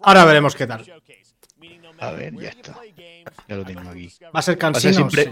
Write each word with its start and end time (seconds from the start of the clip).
Ahora 0.00 0.24
veremos 0.24 0.54
qué 0.54 0.66
tal. 0.66 0.84
A 1.98 2.10
ver, 2.10 2.34
ya 2.34 2.48
está. 2.50 2.76
Ya 3.48 3.56
lo 3.56 3.64
tengo 3.64 3.88
aquí. 3.88 4.06
Va 4.06 4.06
a 4.08 4.10
ser 4.10 4.34
Va 4.34 4.38
a 4.38 4.42
ser 4.42 4.58
cansino. 4.58 4.94
siempre, 5.10 5.30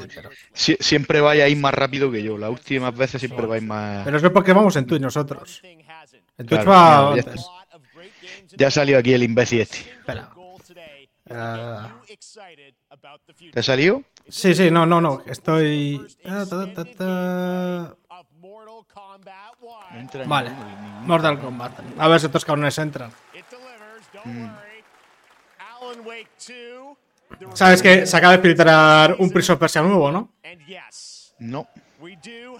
sí, 0.52 0.76
siempre 0.80 1.20
vaya 1.20 1.44
a 1.44 1.48
ir 1.48 1.58
más 1.58 1.74
rápido 1.74 2.10
que 2.10 2.22
yo. 2.22 2.38
Las 2.38 2.50
últimas 2.50 2.96
veces 2.96 3.20
siempre 3.20 3.46
vais 3.46 3.62
más. 3.62 4.04
pero 4.04 4.16
eso 4.16 4.26
es 4.26 4.32
porque 4.32 4.52
vamos 4.52 4.74
en 4.76 4.86
Twitch 4.86 5.02
nosotros. 5.02 5.60
En 5.62 6.46
Twitch 6.46 6.62
Claro, 6.62 7.10
va 7.10 7.16
ya 7.16 7.22
antes. 7.22 7.46
Ya 8.56 8.70
salió 8.70 8.98
aquí 8.98 9.12
el 9.12 9.22
imbécil 9.22 9.60
este. 9.60 9.78
Espera. 9.78 10.30
Ah, 11.30 12.00
¿Te 13.52 13.60
ha 13.60 13.62
salido? 13.62 14.02
sí, 14.28 14.54
sí, 14.54 14.70
no, 14.70 14.84
no, 14.84 15.00
no. 15.00 15.22
Estoy. 15.26 16.00
Vale. 20.26 20.50
Mortal 21.02 21.40
Kombat. 21.40 21.80
A 21.98 22.08
ver 22.08 22.20
si 22.20 22.26
estos 22.26 22.44
cabrones 22.44 22.76
entran. 22.78 23.10
Sabes 27.54 27.82
que 27.82 28.06
se 28.06 28.16
acaba 28.16 28.36
de 28.36 28.42
filtrar 28.42 29.16
un 29.18 29.30
Prince 29.30 29.52
of 29.52 29.58
Persia 29.58 29.82
nuevo, 29.82 30.10
¿no? 30.10 30.32
No, 31.38 31.68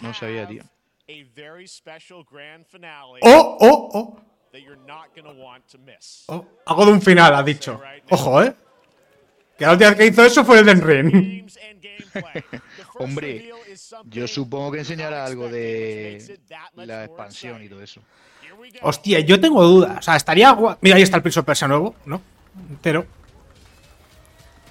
no 0.01 0.15
sabía, 0.15 0.47
tío. 0.47 0.63
¡Oh, 3.23 3.57
oh, 3.61 3.91
oh! 3.93 4.21
Oh, 6.29 6.47
Hago 6.67 6.87
de 6.87 6.93
un 6.93 7.03
final, 7.03 7.35
ha 7.35 7.43
dicho. 7.43 7.81
Ojo, 8.11 8.43
¿eh? 8.43 8.55
Que 9.59 9.65
la 9.67 9.73
última 9.73 9.91
vez 9.91 9.99
que 9.99 10.07
hizo 10.07 10.25
eso 10.25 10.45
fue 10.45 10.59
el 10.61 10.67
Den 10.67 10.81
Ring. 10.87 11.47
Hombre, 12.95 13.51
yo 14.07 14.27
supongo 14.29 14.73
que 14.73 14.79
enseñará 14.81 15.25
algo 15.25 15.49
de 15.49 16.39
la 16.77 17.05
expansión 17.05 17.63
y 17.63 17.69
todo 17.69 17.83
eso. 17.83 18.01
Hostia, 18.83 19.21
yo 19.21 19.41
tengo 19.41 19.63
dudas. 19.65 19.99
O 19.99 20.03
sea, 20.03 20.17
estaría 20.17 20.51
guay. 20.53 20.77
Mira, 20.81 20.97
ahí 20.97 21.03
está 21.03 21.17
el 21.17 21.23
Prince 21.23 21.41
of 21.41 21.47
Persia 21.47 21.69
nuevo, 21.69 21.95
¿no? 22.07 22.21
Entero. 22.71 23.07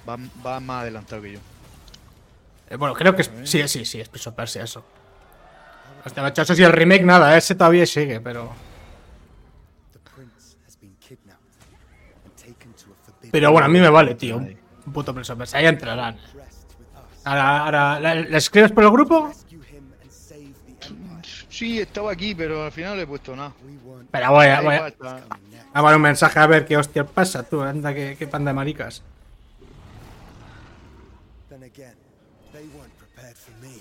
Va, 0.08 0.16
va 0.44 0.60
más 0.60 0.82
adelantado 0.82 1.22
que 1.22 1.32
yo. 1.32 1.38
Eh, 2.70 2.76
bueno, 2.76 2.94
creo 2.94 3.14
que 3.14 3.22
es. 3.22 3.30
Sí, 3.44 3.66
sí, 3.68 3.84
sí, 3.84 4.00
es 4.00 4.08
Prince 4.08 4.28
of 4.28 4.34
Persia 4.34 4.62
eso. 4.64 4.84
Hostia, 6.04 6.22
macho, 6.22 6.42
eso 6.42 6.54
sí, 6.54 6.62
el 6.62 6.72
remake 6.72 7.04
nada, 7.04 7.36
ese 7.36 7.54
todavía 7.54 7.86
sigue, 7.86 8.20
pero. 8.20 8.52
Pero 13.30 13.50
bueno, 13.52 13.66
a 13.66 13.68
mí 13.68 13.80
me 13.80 13.88
vale, 13.88 14.14
tío. 14.14 14.36
Un 14.36 14.58
un 14.86 14.92
puto 14.92 15.14
Prince 15.14 15.32
of 15.32 15.38
Persia. 15.38 15.58
Ahí 15.60 15.66
entrarán. 15.66 16.18
Ahora, 17.24 17.58
ahora, 17.64 18.00
¿la- 18.00 18.14
¿la 18.16 18.36
escribes 18.38 18.70
por 18.70 18.84
el 18.84 18.90
grupo? 18.90 19.32
Sí, 21.54 21.78
estaba 21.78 22.10
aquí, 22.10 22.34
pero 22.34 22.64
al 22.64 22.72
final 22.72 22.90
no 22.90 22.96
le 22.96 23.02
he 23.02 23.06
puesto 23.06 23.36
nada. 23.36 23.52
Espera, 24.00 24.30
voy 24.30 24.46
a, 24.46 24.60
voy 24.60 24.74
a, 24.74 24.92
a 25.72 25.96
un 25.96 26.02
mensaje 26.02 26.40
a 26.40 26.48
ver 26.48 26.66
qué 26.66 26.76
hostia 26.76 27.06
pasa, 27.06 27.44
tú. 27.44 27.62
Anda, 27.62 27.94
qué, 27.94 28.16
qué 28.18 28.26
panda 28.26 28.50
de 28.50 28.56
maricas. 28.56 29.04
Then 31.48 31.62
again, 31.62 31.94
they 32.52 32.64
weren't 32.76 32.92
prepared 32.98 33.36
for 33.36 33.54
me. 33.62 33.80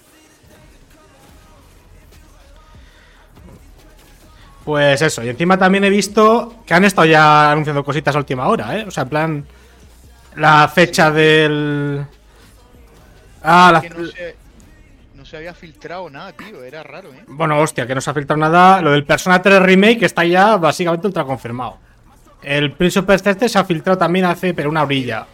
Pues 4.63 5.01
eso, 5.01 5.23
y 5.23 5.29
encima 5.29 5.57
también 5.57 5.83
he 5.83 5.89
visto 5.89 6.61
que 6.67 6.75
han 6.75 6.85
estado 6.85 7.07
ya 7.07 7.51
anunciando 7.51 7.83
cositas 7.83 8.15
a 8.15 8.19
última 8.19 8.49
hora, 8.49 8.77
¿eh? 8.77 8.85
O 8.87 8.91
sea, 8.91 9.01
en 9.01 9.09
plan. 9.09 9.45
La 10.35 10.67
fecha 10.67 11.09
del. 11.09 12.05
Ah, 13.41 13.71
la. 13.73 13.81
que 13.81 13.89
no 13.89 14.42
se 15.33 15.37
había 15.37 15.55
filtrado 15.55 16.07
nada, 16.11 16.31
tío. 16.31 16.63
Era 16.63 16.83
raro, 16.83 17.11
¿eh? 17.11 17.23
Bueno, 17.25 17.57
hostia, 17.59 17.87
que 17.87 17.95
no 17.95 18.01
se 18.01 18.11
ha 18.11 18.13
filtrado 18.13 18.39
nada. 18.39 18.79
Lo 18.83 18.91
del 18.91 19.03
Persona 19.03 19.41
3 19.41 19.63
Remake 19.63 20.05
está 20.05 20.23
ya 20.23 20.57
básicamente 20.57 21.07
ultra 21.07 21.23
confirmado. 21.23 21.79
El 22.43 22.73
Prince 22.73 22.99
of 22.99 23.05
Persia 23.05 23.31
este 23.31 23.49
se 23.49 23.57
ha 23.57 23.65
filtrado 23.65 23.97
también 23.97 24.25
hace, 24.25 24.53
pero 24.53 24.69
una 24.69 24.83
orilla. 24.83 25.25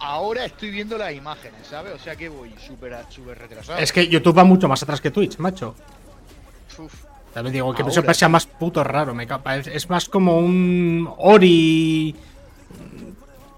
Ahora 0.00 0.46
estoy 0.46 0.70
viendo 0.70 0.96
las 0.96 1.12
imágenes, 1.12 1.66
¿sabes? 1.68 1.92
O 1.92 1.98
sea 1.98 2.16
que 2.16 2.30
voy 2.30 2.54
súper 2.66 2.96
súper 3.10 3.40
retrasado. 3.40 3.78
Es 3.78 3.92
que 3.92 4.08
YouTube 4.08 4.38
va 4.38 4.44
mucho 4.44 4.68
más 4.68 4.82
atrás 4.82 5.02
que 5.02 5.10
Twitch, 5.10 5.36
macho. 5.36 5.74
Uf, 6.78 6.94
También 7.34 7.52
digo 7.52 7.74
que 7.74 7.82
Prince 7.82 8.00
of 8.00 8.06
Persia 8.06 8.30
más 8.30 8.46
puto 8.46 8.82
raro, 8.82 9.12
me 9.14 9.26
capa. 9.26 9.56
Es, 9.58 9.66
es 9.66 9.90
más 9.90 10.08
como 10.08 10.38
un 10.38 11.12
Ori. 11.18 12.16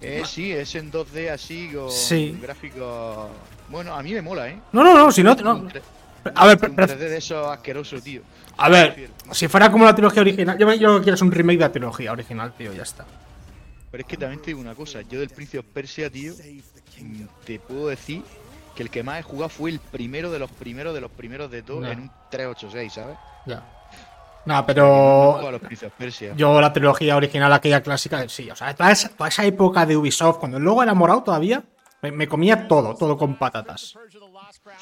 eh, 0.00 0.22
sí, 0.26 0.50
es 0.50 0.74
en 0.74 0.90
2D 0.90 1.30
así, 1.30 1.70
con 1.72 1.92
Sí. 1.92 2.36
gráficos... 2.42 3.28
Bueno, 3.68 3.94
a 3.94 4.02
mí 4.02 4.12
me 4.12 4.22
mola, 4.22 4.48
¿eh? 4.48 4.58
No, 4.72 4.84
no, 4.84 4.94
no, 4.94 5.12
si 5.12 5.22
no. 5.22 5.32
A 6.34 6.46
ver, 6.46 6.58
3D 6.58 6.96
de 6.96 7.16
esos 7.16 7.46
asquerosos, 7.46 8.02
tío. 8.02 8.22
A 8.56 8.68
ver, 8.68 9.10
si 9.32 9.48
fuera 9.48 9.70
como 9.70 9.84
la 9.84 9.94
trilogía 9.94 10.22
original. 10.22 10.56
Yo, 10.58 10.72
yo 10.74 11.02
quiero 11.02 11.18
un 11.22 11.32
remake 11.32 11.58
de 11.58 11.64
la 11.64 11.72
trilogía 11.72 12.12
original, 12.12 12.52
tío, 12.56 12.72
ya 12.72 12.82
está. 12.82 13.04
Pero 13.90 14.02
es 14.02 14.08
que 14.08 14.16
también 14.16 14.40
te 14.40 14.46
digo 14.46 14.60
una 14.60 14.74
cosa. 14.74 15.02
Yo 15.02 15.20
del 15.20 15.28
Prince 15.28 15.58
of 15.58 15.66
Persia, 15.66 16.10
tío, 16.10 16.32
mm, 16.32 17.22
te 17.44 17.58
puedo 17.58 17.88
decir 17.88 18.22
que 18.74 18.82
el 18.82 18.90
que 18.90 19.02
más 19.02 19.20
he 19.20 19.22
jugado 19.22 19.48
fue 19.48 19.70
el 19.70 19.78
primero 19.78 20.30
de 20.30 20.38
los 20.38 20.50
primeros 20.50 20.94
de 20.94 21.00
los 21.00 21.10
primeros 21.10 21.50
de 21.50 21.62
todos 21.62 21.86
en 21.86 22.00
un 22.00 22.10
386, 22.30 22.92
¿sabes? 22.92 23.16
Ya. 23.46 23.62
No, 24.46 24.66
pero. 24.66 25.40
Persia. 25.96 26.34
Yo 26.36 26.60
la 26.60 26.72
trilogía 26.72 27.16
original, 27.16 27.52
aquella 27.52 27.82
clásica, 27.82 28.28
sí. 28.28 28.50
O 28.50 28.56
sea, 28.56 28.74
toda 28.74 28.90
esa, 28.90 29.08
toda 29.10 29.28
esa 29.28 29.44
época 29.44 29.86
de 29.86 29.96
Ubisoft, 29.96 30.38
cuando 30.38 30.58
luego 30.58 30.82
era 30.82 30.92
morado 30.92 31.22
todavía, 31.22 31.62
me, 32.10 32.12
me 32.12 32.28
comía 32.28 32.68
todo, 32.68 32.94
todo 32.94 33.16
con 33.16 33.36
patatas. 33.38 33.94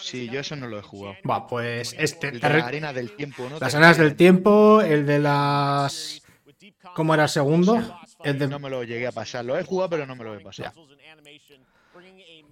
Sí, 0.00 0.28
yo 0.28 0.40
eso 0.40 0.56
no 0.56 0.66
lo 0.66 0.78
he 0.78 0.82
jugado. 0.82 1.16
Va, 1.28 1.46
pues 1.46 1.94
este. 1.98 2.28
El 2.28 2.40
de 2.40 2.48
la 2.48 2.66
arena 2.66 2.92
del 2.92 3.12
tiempo, 3.16 3.48
¿no? 3.48 3.58
Las 3.58 3.74
arenas 3.74 3.96
del 3.98 4.16
tiempo, 4.16 4.80
el 4.80 5.06
de 5.06 5.18
las. 5.18 6.22
¿Cómo 6.94 7.14
era 7.14 7.24
el 7.24 7.28
segundo? 7.28 7.74
El 8.24 8.38
de. 8.38 8.48
No 8.48 8.58
me 8.58 8.70
lo 8.70 8.82
llegué 8.84 9.06
a 9.06 9.12
pasar. 9.12 9.44
Lo 9.44 9.56
he 9.58 9.62
jugado, 9.64 9.90
pero 9.90 10.06
no 10.06 10.16
me 10.16 10.24
lo 10.24 10.34
he 10.34 10.40
pasado. 10.40 10.72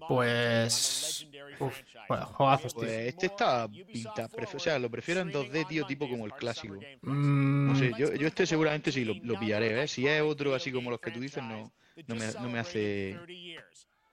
Pues. 0.09 1.27
Uf, 1.59 1.79
bueno, 2.09 2.27
juegazos, 2.27 2.73
tío. 2.75 2.81
Pues 2.83 2.91
este 3.09 3.27
está 3.27 3.69
pinta. 3.69 4.29
pref- 4.29 4.55
O 4.55 4.59
sea, 4.59 4.79
lo 4.79 4.91
prefiero 4.91 5.21
en 5.21 5.31
2D, 5.31 5.67
tío, 5.69 5.87
tipo 5.87 6.09
como 6.09 6.25
el 6.27 6.33
clásico. 6.33 6.75
Mm, 7.03 7.67
No 7.73 7.77
sé, 7.79 7.93
yo, 7.99 8.15
yo 8.15 8.27
este 8.27 8.47
seguramente 8.47 8.91
sí 8.91 9.05
lo, 9.05 9.15
lo 9.23 9.39
pillaré, 9.39 9.83
¿eh? 9.83 9.89
Si 9.89 10.07
es 10.07 10.23
otro 10.23 10.55
así 10.55 10.73
como 10.73 10.91
los 10.91 11.01
que 11.01 11.11
tú 11.11 11.21
dices, 11.21 11.43
no, 11.43 11.71
no, 12.07 12.15
me, 12.15 12.27
no 12.33 12.49
me 12.49 12.59
hace. 12.59 13.17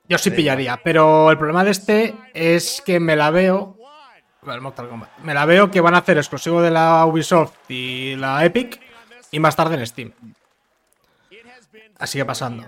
Yo 0.09 0.18
sí 0.18 0.31
pillaría, 0.31 0.79
pero 0.84 1.31
el 1.31 1.38
problema 1.38 1.63
de 1.63 1.72
este 1.72 2.16
es 2.34 2.81
que 2.85 3.00
me 3.00 3.16
la 3.16 3.29
veo. 3.29 3.78
el 4.47 4.62
Mortal 4.62 4.88
Kombat, 4.88 5.19
Me 5.19 5.34
la 5.34 5.45
veo 5.45 5.69
que 5.69 5.81
van 5.81 5.95
a 5.95 6.00
hacer 6.00 6.18
exclusivo 6.18 6.62
de 6.62 6.72
la 6.72 7.06
Ubisoft 7.06 7.69
y 7.69 8.16
la 8.16 8.45
Epic 8.45 8.79
y 9.31 9.40
más 9.40 9.56
tarde 9.56 9.75
en 9.75 9.85
Steam. 9.85 10.13
Así 12.00 12.18
que 12.18 12.25
pasando. 12.25 12.63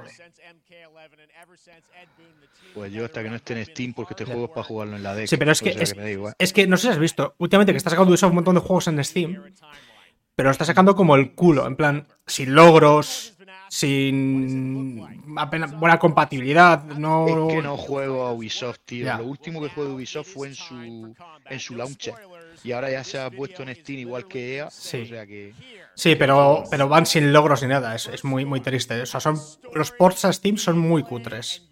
Pues 2.73 2.91
yo 2.91 3.05
hasta 3.05 3.23
que 3.23 3.29
no 3.29 3.35
esté 3.35 3.59
en 3.59 3.65
Steam, 3.65 3.93
porque 3.93 4.13
este 4.13 4.25
juego 4.25 4.45
es 4.45 4.51
para 4.51 4.63
jugarlo 4.63 4.95
en 4.95 5.03
la 5.03 5.15
deck. 5.15 5.27
Sí, 5.27 5.37
pero 5.37 5.51
es 5.51 5.61
o 5.61 5.65
que, 5.65 5.71
es, 5.71 5.95
igual. 5.95 6.33
es 6.37 6.53
que 6.53 6.67
no 6.67 6.77
sé 6.77 6.83
si 6.83 6.89
has 6.89 6.99
visto, 6.99 7.35
últimamente 7.37 7.73
que 7.73 7.77
está 7.77 7.89
sacando 7.89 8.11
Ubisoft 8.11 8.29
un 8.29 8.35
montón 8.35 8.55
de 8.55 8.61
juegos 8.61 8.87
en 8.87 9.03
Steam, 9.03 9.41
pero 10.35 10.47
lo 10.47 10.51
está 10.51 10.65
sacando 10.65 10.95
como 10.95 11.15
el 11.15 11.33
culo, 11.33 11.67
en 11.67 11.75
plan, 11.75 12.07
sin 12.25 12.53
logros, 12.53 13.33
sin 13.69 15.35
apenas 15.37 15.77
buena 15.79 15.99
compatibilidad, 15.99 16.83
no... 16.83 17.47
Es 17.47 17.55
que 17.55 17.61
no 17.61 17.77
juego 17.77 18.25
a 18.25 18.33
Ubisoft, 18.33 18.79
tío. 18.85 19.15
Lo 19.17 19.25
último 19.25 19.61
que 19.61 19.69
juego 19.69 19.89
de 19.89 19.95
Ubisoft 19.95 20.33
fue 20.33 20.47
en 20.47 20.55
su, 20.55 21.15
en 21.49 21.59
su 21.59 21.75
launcher. 21.75 22.15
Y 22.63 22.71
ahora 22.71 22.91
ya 22.91 23.03
se 23.03 23.19
ha 23.19 23.29
puesto 23.29 23.63
en 23.63 23.73
Steam 23.75 23.99
igual 23.99 24.27
que 24.27 24.57
EA. 24.57 24.69
Sí. 24.69 25.03
O 25.03 25.05
sea 25.05 25.25
que. 25.25 25.53
Sí, 25.95 26.15
pero, 26.15 26.63
pero 26.69 26.89
van 26.89 27.05
sin 27.05 27.31
logros 27.31 27.61
ni 27.61 27.69
nada, 27.69 27.95
es, 27.95 28.07
es 28.07 28.23
muy, 28.23 28.43
muy 28.43 28.59
triste. 28.59 29.01
O 29.01 29.05
sea, 29.05 29.19
son, 29.19 29.39
los 29.73 29.91
ports 29.91 30.25
a 30.25 30.33
Steam 30.33 30.57
son 30.57 30.77
muy 30.77 31.03
cutres. 31.03 31.69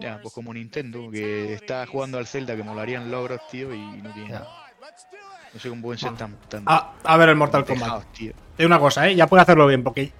Ya, 0.00 0.20
pues 0.20 0.32
como 0.34 0.52
Nintendo, 0.52 1.10
que 1.10 1.54
está 1.54 1.86
jugando 1.86 2.18
al 2.18 2.26
Zelda, 2.26 2.56
que 2.56 2.62
molarían 2.62 3.10
logros, 3.10 3.40
tío, 3.50 3.74
y 3.74 3.80
no 4.02 4.12
tiene. 4.12 4.30
Ya. 4.30 4.46
No 5.52 5.58
sé 5.58 5.68
cómo 5.68 5.82
pueden 5.82 5.98
ser 5.98 6.14
tan. 6.14 6.36
tan 6.48 6.64
A, 6.66 6.92
a 7.02 7.16
ver 7.16 7.30
el 7.30 7.36
Mortal 7.36 7.64
Kombat. 7.64 8.04
Te 8.56 8.66
una 8.66 8.78
cosa, 8.78 9.08
¿eh? 9.08 9.16
Ya 9.16 9.26
puedo 9.26 9.42
hacerlo 9.42 9.66
bien, 9.66 9.82
porque 9.82 10.12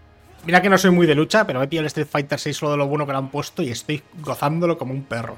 mira 0.44 0.60
que 0.62 0.68
no 0.70 0.78
soy 0.78 0.90
muy 0.90 1.06
de 1.06 1.14
lucha, 1.14 1.46
pero 1.46 1.60
me 1.60 1.68
pillado 1.68 1.82
el 1.82 1.86
Street 1.88 2.08
Fighter 2.10 2.38
6 2.38 2.56
solo 2.56 2.72
de 2.72 2.78
lo 2.78 2.86
bueno 2.86 3.06
que 3.06 3.12
lo 3.12 3.18
han 3.18 3.30
puesto 3.30 3.62
y 3.62 3.70
estoy 3.70 4.02
gozándolo 4.20 4.76
como 4.78 4.92
un 4.92 5.02
perro. 5.04 5.36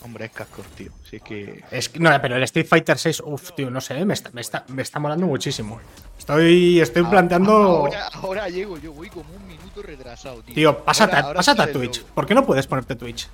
Hombre, 0.00 0.26
es 0.26 0.30
cascos, 0.30 0.64
tío. 0.76 0.92
Si 1.02 1.16
es 1.16 1.22
que. 1.22 1.64
Es 1.72 1.88
que, 1.88 1.98
no, 1.98 2.10
pero 2.22 2.36
el 2.36 2.42
Street 2.44 2.66
Fighter 2.66 2.96
6, 2.96 3.20
uff, 3.26 3.50
tío, 3.56 3.68
no 3.68 3.80
sé, 3.80 4.04
me 4.04 4.14
está, 4.14 4.30
me 4.32 4.40
está, 4.40 4.64
me 4.68 4.82
está 4.82 5.00
molando 5.00 5.26
muchísimo. 5.26 5.80
Estoy, 6.16 6.78
estoy 6.80 7.02
planteando. 7.02 7.52
Ahora, 7.52 8.06
ahora 8.14 8.48
llego, 8.48 8.78
yo 8.78 8.92
voy 8.92 9.10
como 9.10 9.24
un 9.34 9.46
minuto 9.48 9.82
retrasado, 9.82 10.40
tío. 10.42 10.54
Tío, 10.54 10.84
pásate, 10.84 11.16
Ahora- 11.16 11.26
ahora 11.26 11.38
pásate 11.38 11.62
a 11.62 11.72
Twitch. 11.72 11.98
logo. 12.02 12.10
¿Por 12.14 12.26
qué 12.26 12.34
no 12.34 12.46
puedes 12.46 12.66
ponerte 12.68 12.94
Twitch? 12.94 13.28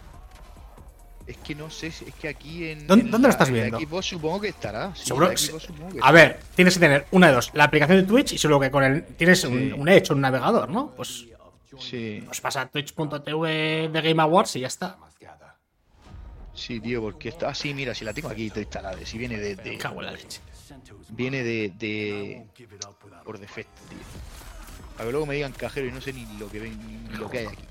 Es 1.27 1.39
que 1.39 1.55
no 1.55 1.71
sé, 1.71 1.87
es 1.87 2.03
que 2.21 2.29
aquí 2.29 2.69
en. 2.69 2.87
¿Dónde- 2.87 3.07
en 3.07 3.11
dónde 3.11 3.29
lo 3.29 3.29
la- 3.29 3.33
estás 3.33 3.49
en 3.49 3.57
la 3.71 3.79
viendo? 3.79 4.03
Supongo 4.03 4.41
que 4.43 4.49
estará. 4.49 4.95
sí, 4.95 5.07
Seguro 5.07 5.29
la 5.31 5.37
supongo 5.37 5.89
que 5.95 6.01
A 6.03 6.13
ver, 6.13 6.41
tienes 6.55 6.75
que 6.75 6.81
tener 6.81 7.07
una 7.13 7.29
de 7.29 7.33
dos: 7.35 7.51
la 7.55 7.65
aplicación 7.65 7.99
de 7.99 8.05
Twitch 8.05 8.33
y 8.35 8.39
seguro 8.39 8.61
que 8.61 8.71
con 8.71 8.85
el. 8.85 9.05
Tienes 9.05 9.43
un, 9.45 9.73
un 9.73 9.89
Edge 9.89 10.13
un 10.13 10.21
navegador, 10.21 10.69
¿no? 10.69 10.91
Pues. 10.91 11.25
Sí, 11.81 12.23
pues 12.27 12.41
pasa 12.41 12.61
a 12.61 12.67
twitch.tv 12.69 13.89
de 13.89 14.01
Game 14.03 14.23
Awards 14.23 14.55
y 14.57 14.61
ya 14.61 14.69
está. 14.69 14.97
sí, 16.55 16.79
tío, 16.81 17.01
porque 17.03 17.31
está. 17.31 17.49
Ah, 17.49 17.55
sí, 17.55 17.75
mira, 17.75 17.95
si 17.95 18.05
la 18.05 18.13
tengo 18.13 18.29
aquí 18.29 18.47
está 18.47 18.61
instalada. 18.61 18.97
Si 19.05 19.19
viene 19.19 19.39
de. 19.39 19.79
cago 19.79 20.01
en 20.01 20.07
la 20.07 20.13
leche. 20.13 20.41
viene 21.09 21.43
de, 21.43 21.73
de. 21.79 22.47
Por 23.25 23.39
defecto, 23.39 23.81
tío. 23.89 23.99
Para 24.93 25.07
que 25.07 25.11
luego 25.11 25.27
me 25.27 25.35
digan 25.35 25.53
cajero 25.53 25.89
y 25.89 25.91
no 25.91 26.01
sé 26.01 26.13
ni 26.13 26.25
lo 26.39 26.49
que 26.49 26.61
ven, 26.61 27.09
ni 27.11 27.17
lo 27.17 27.29
que 27.29 27.39
hay 27.39 27.47
aquí. 27.47 27.65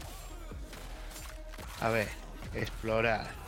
A 1.79 1.89
ver, 1.89 2.09
explorar. 2.53 3.42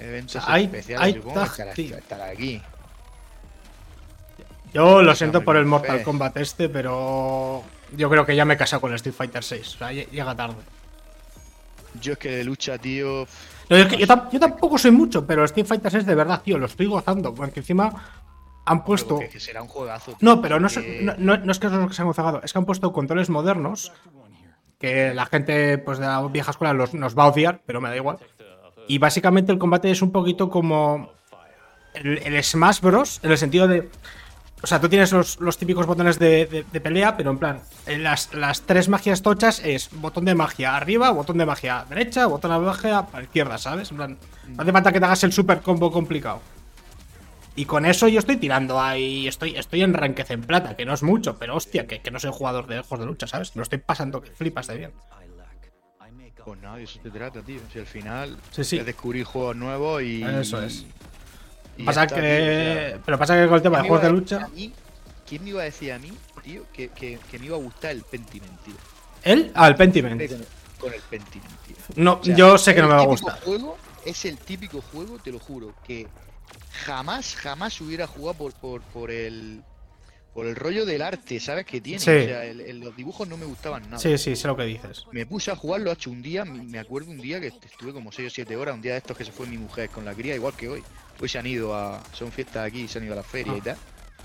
Eventos 0.00 0.42
hay- 0.46 0.64
especiales, 0.64 1.04
hay 1.06 1.14
supongo, 1.14 1.42
estará, 1.42 2.26
aquí. 2.26 2.60
Yo 4.72 5.02
lo 5.02 5.14
siento 5.14 5.42
por 5.42 5.56
el 5.56 5.66
Mortal. 5.66 6.02
Kombat 6.02 6.36
este, 6.38 6.68
pero 6.68 7.62
yo 7.96 8.08
creo 8.08 8.24
que 8.24 8.34
ya 8.34 8.44
me 8.44 8.54
he 8.54 8.56
casado 8.56 8.80
con 8.80 8.90
el 8.90 8.96
Street 8.96 9.14
Fighter 9.14 9.44
6. 9.44 9.74
O 9.74 9.78
sea, 9.78 9.92
lle- 9.92 10.08
llega 10.10 10.34
tarde. 10.34 10.56
Yo 12.00 12.14
es 12.14 12.18
que 12.18 12.30
de 12.30 12.44
lucha, 12.44 12.78
tío. 12.78 13.26
No, 13.68 13.76
es 13.76 13.86
que 13.86 13.98
yo, 13.98 14.06
tam- 14.06 14.30
yo 14.30 14.40
tampoco 14.40 14.78
soy 14.78 14.90
mucho, 14.90 15.26
pero 15.26 15.42
el 15.42 15.46
Street 15.46 15.66
Fighter 15.66 15.90
6 15.92 16.06
de 16.06 16.14
verdad, 16.14 16.40
tío, 16.42 16.56
lo 16.58 16.66
estoy 16.66 16.86
gozando. 16.86 17.34
Porque 17.34 17.60
encima 17.60 17.92
han 18.64 18.82
puesto. 18.84 19.20
es 19.20 19.28
que 19.28 19.40
será 19.40 19.60
un 19.62 19.68
juegazo. 19.68 20.12
tío, 20.12 20.18
No, 20.22 20.40
pero 20.40 20.58
no, 20.58 20.68
porque- 20.68 20.98
se- 20.98 21.02
no, 21.04 21.14
no- 21.18 21.36
no 21.36 21.52
es 21.52 21.58
que 21.58 21.66
eso 21.66 21.92
se 21.92 22.02
han 22.02 22.08
gozado, 22.08 22.40
es 22.42 22.52
que 22.52 22.58
han 22.58 22.64
puesto 22.64 22.92
controles 22.92 23.28
modernos 23.28 23.92
que 24.78 25.12
la 25.14 25.26
gente 25.26 25.76
pues 25.78 25.98
de 25.98 26.06
la 26.06 26.22
vieja 26.28 26.50
escuela 26.50 26.72
los- 26.72 26.94
nos 26.94 27.16
va 27.16 27.24
a 27.24 27.28
odiar, 27.28 27.60
pero 27.66 27.80
me 27.82 27.90
da 27.90 27.96
igual. 27.96 28.18
Y 28.88 28.98
básicamente 28.98 29.52
el 29.52 29.58
combate 29.58 29.90
es 29.90 30.02
un 30.02 30.12
poquito 30.12 30.50
como 30.50 31.12
el, 31.94 32.42
Smash 32.42 32.80
Bros. 32.80 33.20
En 33.22 33.30
el 33.30 33.38
sentido 33.38 33.68
de. 33.68 33.88
O 34.62 34.66
sea, 34.66 34.80
tú 34.80 34.88
tienes 34.88 35.10
los, 35.10 35.40
los 35.40 35.58
típicos 35.58 35.86
botones 35.86 36.20
de, 36.20 36.64
de- 36.72 36.80
pelea, 36.80 37.16
pero 37.16 37.32
en 37.32 37.38
plan, 37.38 37.60
en 37.86 38.04
las, 38.04 38.32
las 38.32 38.62
tres 38.62 38.88
magias 38.88 39.20
tochas 39.20 39.58
es 39.64 39.88
botón 39.92 40.24
de 40.24 40.36
magia 40.36 40.76
arriba, 40.76 41.10
botón 41.10 41.36
de 41.38 41.44
magia 41.46 41.84
derecha, 41.88 42.26
botón 42.26 42.52
de 42.52 42.58
magia 42.58 43.00
a 43.00 43.16
la 43.16 43.22
izquierda, 43.24 43.58
¿sabes? 43.58 43.90
En 43.90 43.96
plan, 43.96 44.18
no 44.48 44.62
hace 44.62 44.70
falta 44.70 44.92
que 44.92 45.00
te 45.00 45.06
hagas 45.06 45.24
el 45.24 45.32
super 45.32 45.62
combo 45.62 45.90
complicado. 45.90 46.40
Y 47.56 47.64
con 47.64 47.84
eso 47.84 48.06
yo 48.06 48.20
estoy 48.20 48.36
tirando 48.36 48.80
ahí, 48.80 49.26
estoy, 49.26 49.56
estoy 49.56 49.82
en 49.82 49.94
ranquez 49.94 50.30
en 50.30 50.42
plata, 50.42 50.76
que 50.76 50.86
no 50.86 50.94
es 50.94 51.02
mucho, 51.02 51.38
pero 51.38 51.56
hostia, 51.56 51.88
que, 51.88 52.00
que 52.00 52.10
no 52.12 52.20
soy 52.20 52.30
jugador 52.32 52.68
de 52.68 52.78
juegos 52.82 53.00
de 53.00 53.06
lucha, 53.06 53.26
¿sabes? 53.26 53.54
Lo 53.56 53.62
estoy 53.64 53.78
pasando 53.78 54.22
que 54.22 54.30
flipas 54.30 54.68
de 54.68 54.76
bien. 54.78 54.92
Pues 56.44 56.60
nada, 56.60 56.76
de 56.76 56.84
eso 56.84 56.98
se 57.02 57.10
trata, 57.10 57.40
tío. 57.42 57.60
Si 57.72 57.78
al 57.78 57.86
final 57.86 58.36
Sí, 58.50 58.64
sí. 58.64 58.78
es 58.78 58.86
descubrir 58.86 59.24
juegos 59.24 59.56
nuevos 59.56 60.02
y. 60.02 60.22
Eso 60.22 60.62
es. 60.62 60.84
y 61.76 61.84
Pasa 61.84 62.04
está, 62.04 62.16
que, 62.16 62.88
tío, 62.92 63.02
pero 63.06 63.18
pasa 63.18 63.36
que 63.40 63.46
con 63.46 63.56
el 63.56 63.62
tema 63.62 63.78
de 63.78 63.82
¿quién 63.82 63.92
me 63.92 63.98
juegos 63.98 64.02
de 64.02 64.10
lucha, 64.20 64.38
decir 64.38 64.52
a 64.52 64.56
mí- 64.56 64.72
¿Quién 65.26 65.44
me 65.44 65.50
iba 65.50 65.60
a 65.62 65.64
decir 65.64 65.92
a 65.92 65.98
mí, 65.98 66.12
tío, 66.42 66.64
que, 66.72 66.88
que, 66.90 67.18
que 67.30 67.38
me 67.38 67.46
iba 67.46 67.56
a 67.56 67.60
gustar 67.60 67.92
el 67.92 68.02
Pentiment, 68.02 68.60
tío? 68.62 68.74
él, 69.22 69.50
ah, 69.54 69.68
el 69.68 69.76
Pentiment. 69.76 70.20
Con, 70.28 70.44
con 70.78 70.92
el 70.94 71.00
Pentiment, 71.00 71.52
tío. 71.66 71.76
No, 71.96 72.14
O 72.20 72.24
sea, 72.24 72.34
yo 72.36 72.58
sé 72.58 72.74
que 72.74 72.82
no 72.82 72.88
me 72.88 72.94
el 72.94 72.98
va 72.98 73.02
a 73.04 73.06
gustar. 73.06 73.40
Juego, 73.40 73.78
es 74.04 74.24
el 74.26 74.36
típico 74.36 74.82
juego, 74.82 75.18
te 75.20 75.30
lo 75.32 75.38
juro, 75.38 75.72
que 75.86 76.06
jamás, 76.84 77.34
jamás 77.36 77.80
hubiera 77.80 78.06
jugado 78.06 78.34
por, 78.36 78.52
por, 78.54 78.82
por 78.82 79.10
el 79.10 79.62
por 80.34 80.46
el 80.46 80.56
rollo 80.56 80.86
del 80.86 81.02
arte, 81.02 81.38
¿sabes? 81.40 81.66
Que 81.66 81.80
tiene. 81.80 81.98
Sí. 81.98 82.10
O 82.10 82.24
sea, 82.24 82.44
el- 82.44 82.60
el- 82.60 82.80
los 82.80 82.96
dibujos 82.96 83.28
no 83.28 83.36
me 83.36 83.44
gustaban 83.44 83.82
nada. 83.84 83.98
Sí, 83.98 84.16
sí, 84.18 84.34
sé 84.36 84.48
lo 84.48 84.56
que 84.56 84.64
dices. 84.64 85.04
Me 85.12 85.26
puse 85.26 85.50
a 85.50 85.56
jugarlo 85.56 85.90
hace 85.90 86.08
un 86.08 86.22
día, 86.22 86.44
me 86.44 86.78
acuerdo 86.78 87.10
un 87.10 87.18
día 87.20 87.40
que 87.40 87.48
estuve 87.48 87.92
como 87.92 88.10
6 88.12 88.28
o 88.28 88.34
7 88.34 88.56
horas, 88.56 88.74
un 88.74 88.82
día 88.82 88.92
de 88.92 88.98
estos 88.98 89.16
que 89.16 89.24
se 89.24 89.32
fue 89.32 89.46
mi 89.46 89.58
mujer 89.58 89.90
con 89.90 90.04
la 90.04 90.14
cría, 90.14 90.34
igual 90.34 90.54
que 90.56 90.68
hoy. 90.68 90.82
Hoy 91.20 91.28
se 91.28 91.38
han 91.38 91.46
ido 91.46 91.74
a. 91.74 92.02
Son 92.12 92.32
fiestas 92.32 92.66
aquí, 92.66 92.88
se 92.88 92.98
han 92.98 93.04
ido 93.04 93.12
a 93.12 93.16
la 93.16 93.22
feria 93.22 93.54
y 93.54 93.60
Ah. 93.60 93.64
tal. 93.64 93.76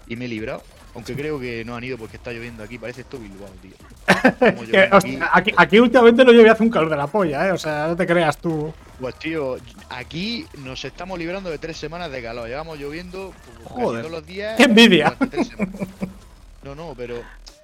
Y 0.08 0.16
me 0.16 0.26
he 0.26 0.28
librado. 0.30 0.64
Aunque 0.96 1.14
creo 1.14 1.40
que 1.40 1.64
no 1.66 1.76
han 1.76 1.84
ido 1.84 1.98
porque 1.98 2.16
está 2.18 2.32
lloviendo 2.32 2.64
aquí, 2.64 2.78
parece 2.80 3.02
esto 3.02 3.20
Bilbao, 3.20 3.50
tío. 3.62 3.74
Como 4.40 4.64
lloviendo 4.64 4.98
hostia, 4.98 5.30
aquí, 5.32 5.52
aquí 5.56 5.80
últimamente 5.80 6.24
no 6.26 6.32
llovía 6.32 6.54
hace 6.54 6.64
un 6.64 6.70
calor 6.70 6.90
de 6.90 6.96
la 6.98 7.08
polla, 7.08 7.48
¿eh? 7.48 7.52
O 7.52 7.58
sea, 7.58 7.88
no 7.88 7.96
te 7.96 8.08
creas 8.08 8.38
tú. 8.38 8.74
Pues 9.00 9.16
tío, 9.20 9.58
aquí 9.90 10.46
nos 10.58 10.84
estamos 10.84 11.20
librando 11.20 11.50
de 11.52 11.60
tres 11.60 11.78
semanas 11.78 12.12
de 12.12 12.22
calor. 12.24 12.48
Llevamos 12.48 12.80
lloviendo 12.80 13.32
pues, 13.46 13.70
Joder. 13.70 14.02
todos 14.02 14.12
los 14.12 14.26
días. 14.26 14.58
¡Qué 14.58 14.64
envidia! 14.64 15.16
No, 16.64 16.74
no, 16.76 16.94
pero 16.98 17.22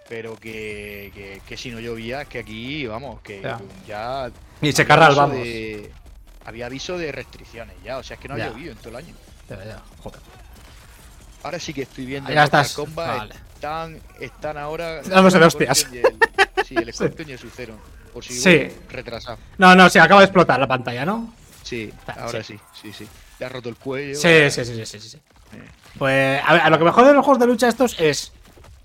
pero 0.07 0.35
que, 0.35 1.11
que, 1.15 1.41
que 1.47 1.57
si 1.57 1.71
no 1.71 1.79
llovía, 1.79 2.21
es 2.21 2.27
que 2.27 2.39
aquí, 2.39 2.85
vamos, 2.85 3.19
que 3.21 3.41
Ya. 3.41 3.59
ya. 3.87 4.31
Y 4.61 4.71
se 4.71 4.85
carral, 4.85 5.15
vamos. 5.15 5.37
de- 5.37 5.91
había 6.45 6.67
aviso 6.67 6.97
de 6.97 7.11
restricciones 7.11 7.75
ya, 7.83 7.97
o 7.97 8.03
sea, 8.03 8.15
es 8.15 8.21
que 8.21 8.27
no 8.27 8.37
Ya. 8.37 8.45
ha 8.45 8.49
llovido 8.49 8.73
en 8.73 8.77
todo 8.77 8.89
el 8.89 8.95
año. 8.97 9.15
Ya, 9.49 9.63
ya, 9.65 9.81
joder. 10.03 10.19
Ahora 11.41 11.59
sí 11.59 11.73
que 11.73 11.81
estoy 11.83 12.05
viendo 12.05 12.31
Ya 12.31 12.43
estás. 12.43 12.75
Vale. 12.93 13.33
están, 13.55 13.99
están 14.19 14.57
ahora. 14.57 15.01
Dándose 15.01 15.37
de 15.39 15.43
el 15.43 15.47
hostias. 15.47 15.87
El- 15.91 16.65
sí, 16.65 16.75
el 16.75 16.93
Scorpion 16.93 17.29
y 17.29 17.31
el 17.33 17.39
Sucero. 17.39 17.75
Por 18.13 18.23
si 18.23 18.33
Sí. 18.33 18.67
retrasado. 18.89 19.37
No, 19.57 19.75
no, 19.75 19.89
sí, 19.89 19.97
acaba 19.99 20.21
de 20.21 20.25
explotar 20.25 20.59
la 20.59 20.67
pantalla, 20.67 21.05
¿no? 21.05 21.33
Sí, 21.63 21.91
Ah, 22.07 22.15
ahora 22.19 22.43
sí, 22.43 22.59
sí, 22.79 22.93
sí. 22.93 23.07
Te 23.39 23.45
ha 23.45 23.49
roto 23.49 23.69
el 23.69 23.75
cuello. 23.75 24.15
Sí, 24.15 24.49
sí, 24.51 24.63
sí, 24.65 24.85
sí, 24.85 24.99
sí, 24.99 25.09
sí. 25.09 25.17
Pues, 25.97 26.41
a 26.45 26.53
ver, 26.53 26.61
a 26.61 26.69
lo 26.69 26.77
que 26.77 26.83
me 26.83 26.91
jode 26.91 27.07
de 27.09 27.13
los 27.13 27.25
juegos 27.25 27.39
de 27.39 27.47
lucha 27.47 27.67
estos 27.67 27.99
es. 27.99 28.31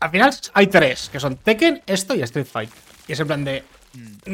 Al 0.00 0.10
final 0.10 0.34
hay 0.54 0.66
tres, 0.68 1.08
que 1.10 1.18
son 1.18 1.36
Tekken, 1.36 1.82
esto 1.86 2.14
y 2.14 2.22
Street 2.22 2.46
Fighter. 2.46 2.78
Y 3.06 3.12
es 3.12 3.20
en 3.20 3.26
plan 3.26 3.44
de. 3.44 3.64
Mm. 4.26 4.30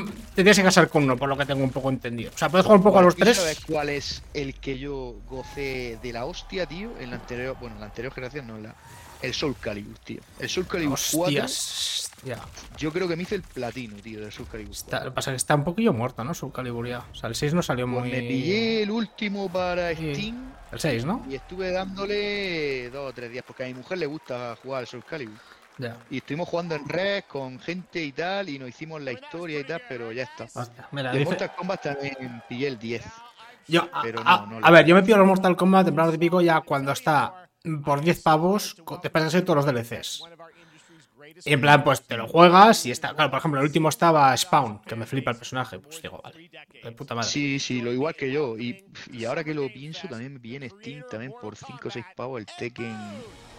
mm, 0.00 0.10
te 0.34 0.36
tienes 0.42 0.56
que 0.56 0.62
casar 0.64 0.88
con 0.88 1.04
uno, 1.04 1.16
por 1.16 1.28
lo 1.28 1.36
que 1.36 1.44
tengo 1.46 1.62
un 1.62 1.70
poco 1.70 1.90
entendido. 1.90 2.32
O 2.34 2.38
sea, 2.38 2.48
puedes 2.48 2.64
jugar 2.64 2.78
un 2.78 2.82
poco 2.84 2.98
a 2.98 3.02
los 3.02 3.14
¿Tú 3.14 3.24
¿Sabes 3.24 3.38
tres. 3.42 3.64
cuál 3.66 3.90
es 3.90 4.22
el 4.34 4.54
que 4.54 4.78
yo 4.78 5.16
gocé 5.28 5.98
de 6.02 6.12
la 6.12 6.24
hostia, 6.24 6.66
tío? 6.66 6.90
En 6.98 7.10
la 7.10 7.16
anterior, 7.16 7.56
bueno, 7.60 7.76
en 7.76 7.80
la 7.80 7.86
anterior 7.86 8.12
generación, 8.12 8.46
no, 8.46 8.56
en 8.56 8.64
la, 8.64 8.74
el 9.22 9.34
Soul 9.34 9.54
Calibur, 9.60 9.98
tío. 9.98 10.20
El 10.40 10.48
Soul 10.48 10.66
Calibur 10.66 10.98
4, 11.12 11.22
Hostias. 11.44 12.05
Ya. 12.26 12.40
yo 12.76 12.92
creo 12.92 13.06
que 13.06 13.14
me 13.16 13.22
hice 13.22 13.36
el 13.36 13.42
platino, 13.42 13.96
tío, 14.02 14.20
del 14.20 14.32
Soul 14.32 14.48
Calibur 14.48 14.74
4. 14.74 14.84
Está, 14.86 15.04
lo 15.04 15.10
que 15.12 15.14
pasa 15.14 15.30
es 15.30 15.34
que 15.34 15.36
está 15.36 15.54
un 15.54 15.64
poquillo 15.64 15.92
muerto, 15.92 16.24
¿no? 16.24 16.34
Soul 16.34 16.52
Calibur 16.52 16.88
ya. 16.88 17.04
O 17.10 17.14
sea, 17.14 17.28
el 17.28 17.34
6 17.36 17.54
no 17.54 17.62
salió 17.62 17.86
Pues 17.86 18.00
muy. 18.00 18.10
me 18.10 18.18
pillé 18.20 18.82
el 18.82 18.90
último 18.90 19.48
para 19.48 19.94
Sí. 19.94 20.12
Steam 20.14 20.52
El 20.72 20.80
6, 20.80 21.04
¿no? 21.04 21.24
y 21.30 21.36
estuve 21.36 21.70
dándole 21.70 22.90
dos 22.90 23.10
o 23.10 23.14
tres 23.14 23.30
días, 23.30 23.44
porque 23.46 23.64
a 23.64 23.66
mi 23.68 23.74
mujer 23.74 23.98
le 23.98 24.06
gusta 24.06 24.56
jugar 24.62 24.80
al 24.80 24.86
Soul 24.86 25.04
Calibur. 25.04 25.36
Ya. 25.78 25.98
Y 26.10 26.16
estuvimos 26.18 26.48
jugando 26.48 26.74
en 26.74 26.88
red 26.88 27.24
con 27.28 27.60
gente 27.60 28.02
y 28.02 28.10
tal, 28.12 28.48
y 28.48 28.58
nos 28.58 28.70
hicimos 28.70 29.00
la 29.02 29.12
historia 29.12 29.60
y 29.60 29.64
tal, 29.64 29.82
pero 29.88 30.10
ya 30.10 30.22
está. 30.24 30.44
Hostia, 30.58 30.88
mira, 30.90 31.12
De 31.12 31.18
dice- 31.18 31.30
Mortal 31.30 31.52
Kombat 31.54 31.82
también 31.82 32.42
pillé 32.48 32.68
el 32.68 32.78
10. 32.78 33.04
Yo, 33.68 33.82
a, 33.92 34.00
pero 34.02 34.20
a- 34.24 34.46
no, 34.48 34.58
a 34.64 34.70
lo- 34.70 34.72
ver, 34.76 34.86
yo 34.86 34.94
me 34.94 35.02
pido 35.02 35.18
los 35.18 35.26
Mortal 35.26 35.54
Kombat 35.56 35.88
en 35.88 35.94
plan 35.94 36.10
típico 36.10 36.40
ya 36.40 36.60
cuando 36.62 36.92
está 36.92 37.48
por 37.84 38.00
10 38.00 38.22
pavos, 38.22 38.76
te 39.02 39.10
pasas 39.10 39.44
todos 39.44 39.56
los 39.56 39.66
DLCs. 39.66 40.22
Y 41.44 41.52
en 41.52 41.60
plan, 41.60 41.84
pues 41.84 42.02
te 42.02 42.16
lo 42.16 42.26
juegas 42.26 42.86
y 42.86 42.90
está. 42.90 43.14
Claro, 43.14 43.30
por 43.30 43.38
ejemplo, 43.38 43.60
el 43.60 43.66
último 43.66 43.88
estaba 43.88 44.36
Spawn, 44.36 44.80
que 44.82 44.96
me 44.96 45.06
flipa 45.06 45.32
el 45.32 45.36
personaje. 45.36 45.78
Pues 45.78 46.00
digo, 46.00 46.20
vale, 46.22 46.50
de 46.82 46.92
puta 46.92 47.14
madre. 47.14 47.28
Sí, 47.28 47.58
sí, 47.58 47.80
lo 47.82 47.92
igual 47.92 48.14
que 48.14 48.32
yo. 48.32 48.56
Y, 48.58 48.84
y 49.12 49.24
ahora 49.24 49.44
que 49.44 49.54
lo 49.54 49.68
pienso, 49.68 50.08
también 50.08 50.62
en 50.62 50.70
Steam 50.70 51.02
también 51.10 51.32
por 51.40 51.56
5 51.56 51.78
o 51.84 51.90
6 51.90 52.04
pavos 52.16 52.40
el 52.40 52.46
Tekken. 52.46 52.96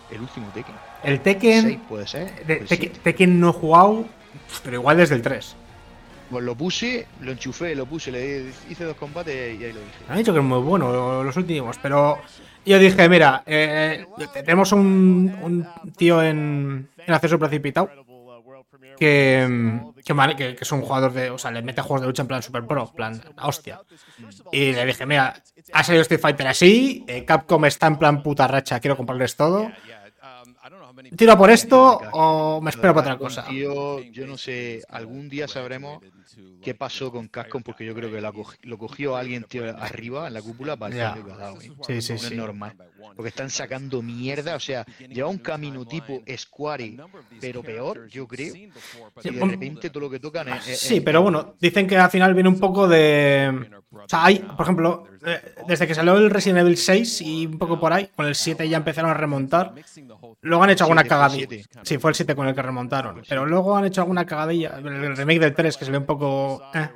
El 0.10 0.22
último 0.22 0.50
Tekken. 0.54 0.76
El 1.04 1.22
6 1.22 1.24
Tekken. 1.24 1.80
puede 1.82 2.08
ser. 2.08 2.46
de- 2.46 2.58
Pues, 2.68 2.80
Tekken, 3.04 3.40
no 3.40 3.50
he 3.50 3.54
jugado, 3.54 4.06
pero 4.64 4.78
igual 4.78 4.98
desde 4.98 5.16
el 5.16 5.22
3. 5.22 5.56
Pues 6.30 6.44
lo 6.44 6.56
puse, 6.56 7.08
lo 7.22 7.32
enchufé, 7.32 7.74
lo 7.76 7.86
puse, 7.86 8.12
le 8.12 8.52
hice 8.70 8.84
dos 8.84 8.98
combates 8.98 9.34
y 9.60 9.64
ahí 9.64 9.72
lo 9.72 9.80
dije. 9.80 9.94
Han 10.10 10.18
dicho 10.18 10.34
que 10.34 10.40
es 10.40 10.46
muy 10.46 10.60
bueno 10.60 11.24
los 11.24 11.38
últimos, 11.38 11.78
pero 11.82 12.18
yo 12.68 12.80
dije, 12.80 13.10
mira, 13.10 13.44
eh, 13.46 14.06
tenemos 14.34 14.72
un, 14.72 15.68
tío 15.98 16.22
en, 16.22 16.90
acceso 17.08 17.40
precipitado 17.40 17.90
que, 18.98 19.48
que, 20.38 20.58
es 20.60 20.72
un 20.72 20.82
jugador 20.82 21.14
de. 21.14 21.30
O 21.30 21.38
sea, 21.38 21.52
le 21.52 21.62
mete 21.62 21.82
juegos 21.82 22.02
de 22.02 22.08
lucha 22.08 22.24
en 22.24 22.28
plan 22.28 22.44
super 22.44 22.66
pro, 22.66 22.88
en 22.90 22.96
plan, 22.96 23.22
hostia. 23.42 23.80
Y 24.52 24.74
le 24.74 24.86
dije, 24.86 25.06
mira, 25.06 25.42
ha 25.74 25.84
salido 25.84 26.02
Street 26.02 26.20
Fighter 26.20 26.48
así, 26.48 27.04
eh, 27.08 27.24
Capcom 27.24 27.66
está 27.66 27.88
en 27.88 27.98
plan 27.98 28.24
puta 28.24 28.48
racha, 28.48 28.80
quiero 28.80 28.98
comprarles 28.98 29.36
todo. 29.36 29.72
¿Tiro 31.16 31.38
por 31.38 31.52
esto 31.52 32.02
o 32.12 32.60
me 32.60 32.72
espero 32.72 32.94
para 32.94 33.14
otra 33.14 33.18
cosa? 33.18 33.46
Yo 33.52 34.02
no 34.26 34.38
sé, 34.38 34.82
algún 34.90 35.30
día 35.30 35.48
sabremos 35.48 36.02
qué 36.62 36.74
pasó 36.76 37.12
con 37.12 37.28
Capcom 37.28 37.62
porque 37.64 37.86
yo 37.86 37.94
creo 37.96 38.12
que 38.12 38.22
lo, 38.22 38.34
cogi- 38.34 38.58
lo 38.64 38.78
cogió 38.78 39.16
alguien, 39.16 39.44
tío, 39.46 39.64
arriba 39.78 40.28
en 40.28 40.34
la 40.34 40.42
cúpula 40.42 40.76
para 40.78 40.94
el 40.94 41.26
dado, 41.38 41.62
¿eh? 41.62 41.72
Sí, 41.88 42.02
sí, 42.02 42.14
No 42.14 42.16
es 42.18 42.22
sí. 42.24 42.36
normal. 42.36 42.76
Porque 43.16 43.30
están 43.30 43.50
sacando 43.50 44.02
mierda, 44.02 44.56
o 44.56 44.60
sea, 44.60 44.86
lleva 45.10 45.28
un 45.30 45.38
camino 45.40 45.86
tipo 45.86 46.22
Square, 46.38 46.98
pero 47.40 47.64
peor, 47.64 48.08
yo 48.08 48.28
creo. 48.28 48.54
Sí, 48.54 48.70
Y 49.24 49.30
de 49.32 49.46
repente 49.46 49.90
todo 49.90 50.02
lo 50.02 50.10
que 50.10 50.20
tocan 50.20 50.50
es. 50.50 50.68
es- 50.68 50.80
Sí, 50.80 51.02
pero 51.02 51.22
bueno, 51.22 51.56
dicen 51.60 51.88
que 51.88 51.98
al 51.98 52.12
final 52.12 52.34
viene 52.34 52.50
un 52.50 52.60
poco 52.60 52.88
de. 52.88 53.70
O 53.92 54.08
sea, 54.10 54.26
hay, 54.26 54.40
por 54.40 54.62
ejemplo, 54.64 55.06
eh, 55.26 55.56
desde 55.68 55.88
que 55.88 55.96
salió 55.96 56.16
el 56.18 56.30
Resident 56.30 56.60
Evil 56.60 56.78
6 56.78 57.22
y 57.22 57.46
un 57.46 57.58
poco 57.58 57.80
por 57.80 57.92
ahí, 57.94 58.10
con 58.16 58.26
el 58.26 58.36
7 58.36 58.68
ya 58.70 58.78
empezaron 58.78 59.10
a 59.10 59.14
remontar. 59.16 59.74
Luego 60.42 60.64
han 60.64 60.70
hecho 60.70 60.84
alguna 60.84 61.02
7, 61.02 61.10
fue 61.10 61.16
el 61.18 61.22
cagadilla. 61.22 61.48
7. 61.50 61.80
Sí, 61.84 61.98
fue 61.98 62.12
el 62.12 62.16
7 62.16 62.36
con 62.36 62.48
el 62.48 62.54
que 62.56 62.62
remontaron. 62.62 63.22
Pero 63.28 63.46
luego 63.46 63.76
han 63.76 63.86
hecho 63.86 64.02
alguna 64.02 64.26
cagadilla. 64.26 64.78
El 64.78 65.16
remake 65.18 65.40
del 65.40 65.54
3 65.56 65.78
que 65.78 65.86
se 65.86 65.92
ve 65.92 65.98
un 65.98 66.06
poco. 66.06 66.17
Eh, 66.74 66.90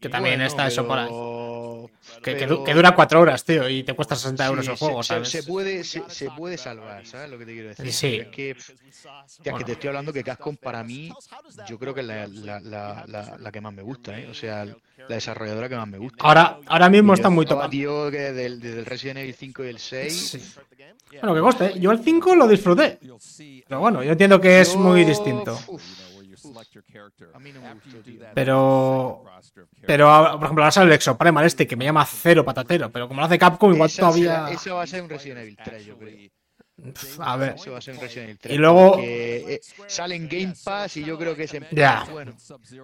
que 0.00 0.08
también 0.08 0.34
Bueno, 0.36 0.46
está 0.46 0.66
eso 0.66 0.86
pero- 0.86 1.90
Que, 2.22 2.36
que 2.36 2.74
dura 2.74 2.94
4 2.94 3.20
horas, 3.20 3.44
tío, 3.44 3.68
y 3.68 3.82
te 3.82 3.92
cuesta 3.94 4.14
60 4.16 4.46
euros 4.46 4.64
Sí, 4.64 4.70
el 4.72 4.76
juego, 4.78 5.02
se, 5.02 5.08
¿sabes? 5.08 5.28
Se, 5.28 5.42
puede, 5.42 5.84
se, 5.84 6.02
se 6.08 6.30
puede 6.30 6.56
salvar, 6.58 7.04
¿sabes 7.06 7.30
lo 7.30 7.38
que 7.38 7.44
te 7.46 7.52
quiero 7.52 7.68
decir? 7.68 7.92
Sí. 7.92 8.16
Es 8.16 8.28
que, 8.28 8.52
hostia, 8.52 8.74
es 9.26 9.38
que 9.42 9.50
Bueno. 9.50 9.66
te 9.66 9.72
estoy 9.72 9.88
hablando 9.88 10.12
que 10.12 10.24
Capcom 10.24 10.56
para 10.56 10.82
mí, 10.84 11.10
yo 11.68 11.78
creo 11.78 11.92
que 11.94 12.00
es 12.00 12.06
la, 12.06 12.26
la, 12.28 12.60
la, 12.60 13.36
la, 13.38 13.52
que 13.52 13.60
más 13.60 13.72
me 13.74 13.82
gusta, 13.82 14.18
¿eh? 14.18 14.26
O 14.30 14.34
sea, 14.34 14.64
la 14.64 14.74
desarrolladora 15.14 15.68
que 15.68 15.76
más 15.76 15.88
me 15.88 15.98
gusta. 15.98 16.24
Ahora, 16.24 16.58
ahora 16.66 16.88
mismo 16.88 17.12
Y 17.12 17.14
está 17.14 17.28
muy 17.30 17.44
top. 17.46 17.68
tío, 17.70 18.10
que 18.10 18.32
del, 18.32 18.60
desde 18.60 18.78
el 18.80 18.86
Resident 18.86 19.18
Evil 19.18 19.34
5 19.34 19.64
y 19.64 19.68
el 19.68 19.78
6. 19.78 20.12
Sí. 20.30 20.42
Bueno, 21.20 21.34
que 21.34 21.40
coste, 21.40 21.78
yo 21.80 21.90
el 21.92 21.98
5 22.00 22.34
lo 22.36 22.48
disfruté. 22.48 22.98
Pero 23.68 23.80
bueno, 23.80 24.02
yo 24.02 24.12
entiendo 24.12 24.40
que 24.40 24.60
es 24.60 24.76
muy 24.76 25.04
distinto. 25.04 25.58
uf, 25.68 25.82
Pero. 28.34 29.24
Pero, 29.86 30.06
por 30.38 30.44
ejemplo, 30.44 30.62
ahora 30.64 30.70
sale 30.70 30.86
el 30.86 30.92
Exoprimal 30.92 31.44
este 31.44 31.66
que 31.66 31.76
me 31.76 31.84
llama 31.84 32.04
cero 32.06 32.44
patatero. 32.44 32.90
Pero 32.90 33.08
como 33.08 33.20
lo 33.20 33.26
hace 33.26 33.38
Capcom, 33.38 33.72
igual 33.74 33.88
Esa 33.90 34.00
todavía. 34.02 34.46
será- 34.46 34.50
eso 34.52 34.74
va 34.76 34.82
a 34.82 34.86
ser 34.86 35.02
un 35.02 35.08
Resident 35.10 35.40
Evil 35.40 35.56
3, 35.62 35.84
yo 35.86 35.98
creo. 35.98 36.16
A 37.20 37.36
ver. 37.36 37.54
Eso 37.54 37.70
va 37.72 37.78
a 37.78 37.80
ser 37.80 37.94
un 37.94 38.00
Resident 38.00 38.24
Evil 38.30 38.38
3. 38.40 38.54
Y 38.54 38.58
luego- 38.58 38.96
eh, 39.00 39.60
sale 39.86 40.16
en 40.16 40.28
Game 40.28 40.54
Pass 40.64 40.96
y 40.96 41.04
yo 41.04 41.16
creo 41.16 41.36
que 41.36 41.44
es 41.44 41.54
en 41.54 41.66
Ya. 41.70 42.04
bueno. 42.10 42.34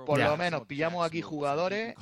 Por 0.07 0.19
Ya. 0.19 0.29
lo 0.29 0.37
menos 0.37 0.63
pillamos 0.67 1.05
aquí 1.05 1.21
jugadores 1.23 1.95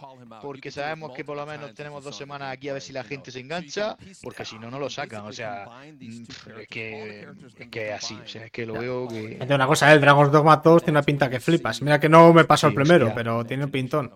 porque 0.43 0.71
sabemos 0.71 1.13
que 1.13 1.25
por 1.25 1.37
lo 1.37 1.47
menos 1.47 1.73
tenemos 1.75 2.05
dos 2.05 2.17
semanas 2.17 2.53
aquí 2.53 2.69
a 2.69 2.75
ver 2.75 2.83
si 2.83 2.93
la 2.93 3.05
gente 3.05 3.31
se 3.31 3.41
engancha, 3.41 3.97
porque 4.23 4.45
si 4.45 4.59
no, 4.59 4.71
no 4.71 4.79
lo 4.79 4.91
sacan. 4.91 5.25
O 5.27 5.33
sea, 5.33 5.67
mm, 5.99 6.25
es 6.61 6.69
que 6.69 7.27
es 7.59 7.69
que 7.71 7.93
así. 7.93 8.15
O 8.23 8.29
sea, 8.29 8.45
es 8.45 8.51
que 8.51 8.67
lo 8.67 8.75
veo 8.75 9.09
que. 9.09 9.29
Fíjate 9.29 9.55
una 9.55 9.67
cosa, 9.67 9.91
¿eh? 9.91 9.95
el 9.95 10.01
Dragon's 10.03 10.31
Dogma 10.31 10.57
2 10.59 10.83
tiene 10.83 10.99
una 10.99 11.03
pinta 11.05 11.31
que 11.31 11.41
flipas. 11.41 11.81
Mira 11.83 11.99
que 11.99 12.09
no 12.09 12.33
me 12.35 12.45
pasó 12.45 12.67
el 12.69 12.75
primero, 12.75 13.07
hostia. 13.07 13.15
pero 13.15 13.45
tiene 13.45 13.65
un 13.65 13.71
pintón. 13.71 14.13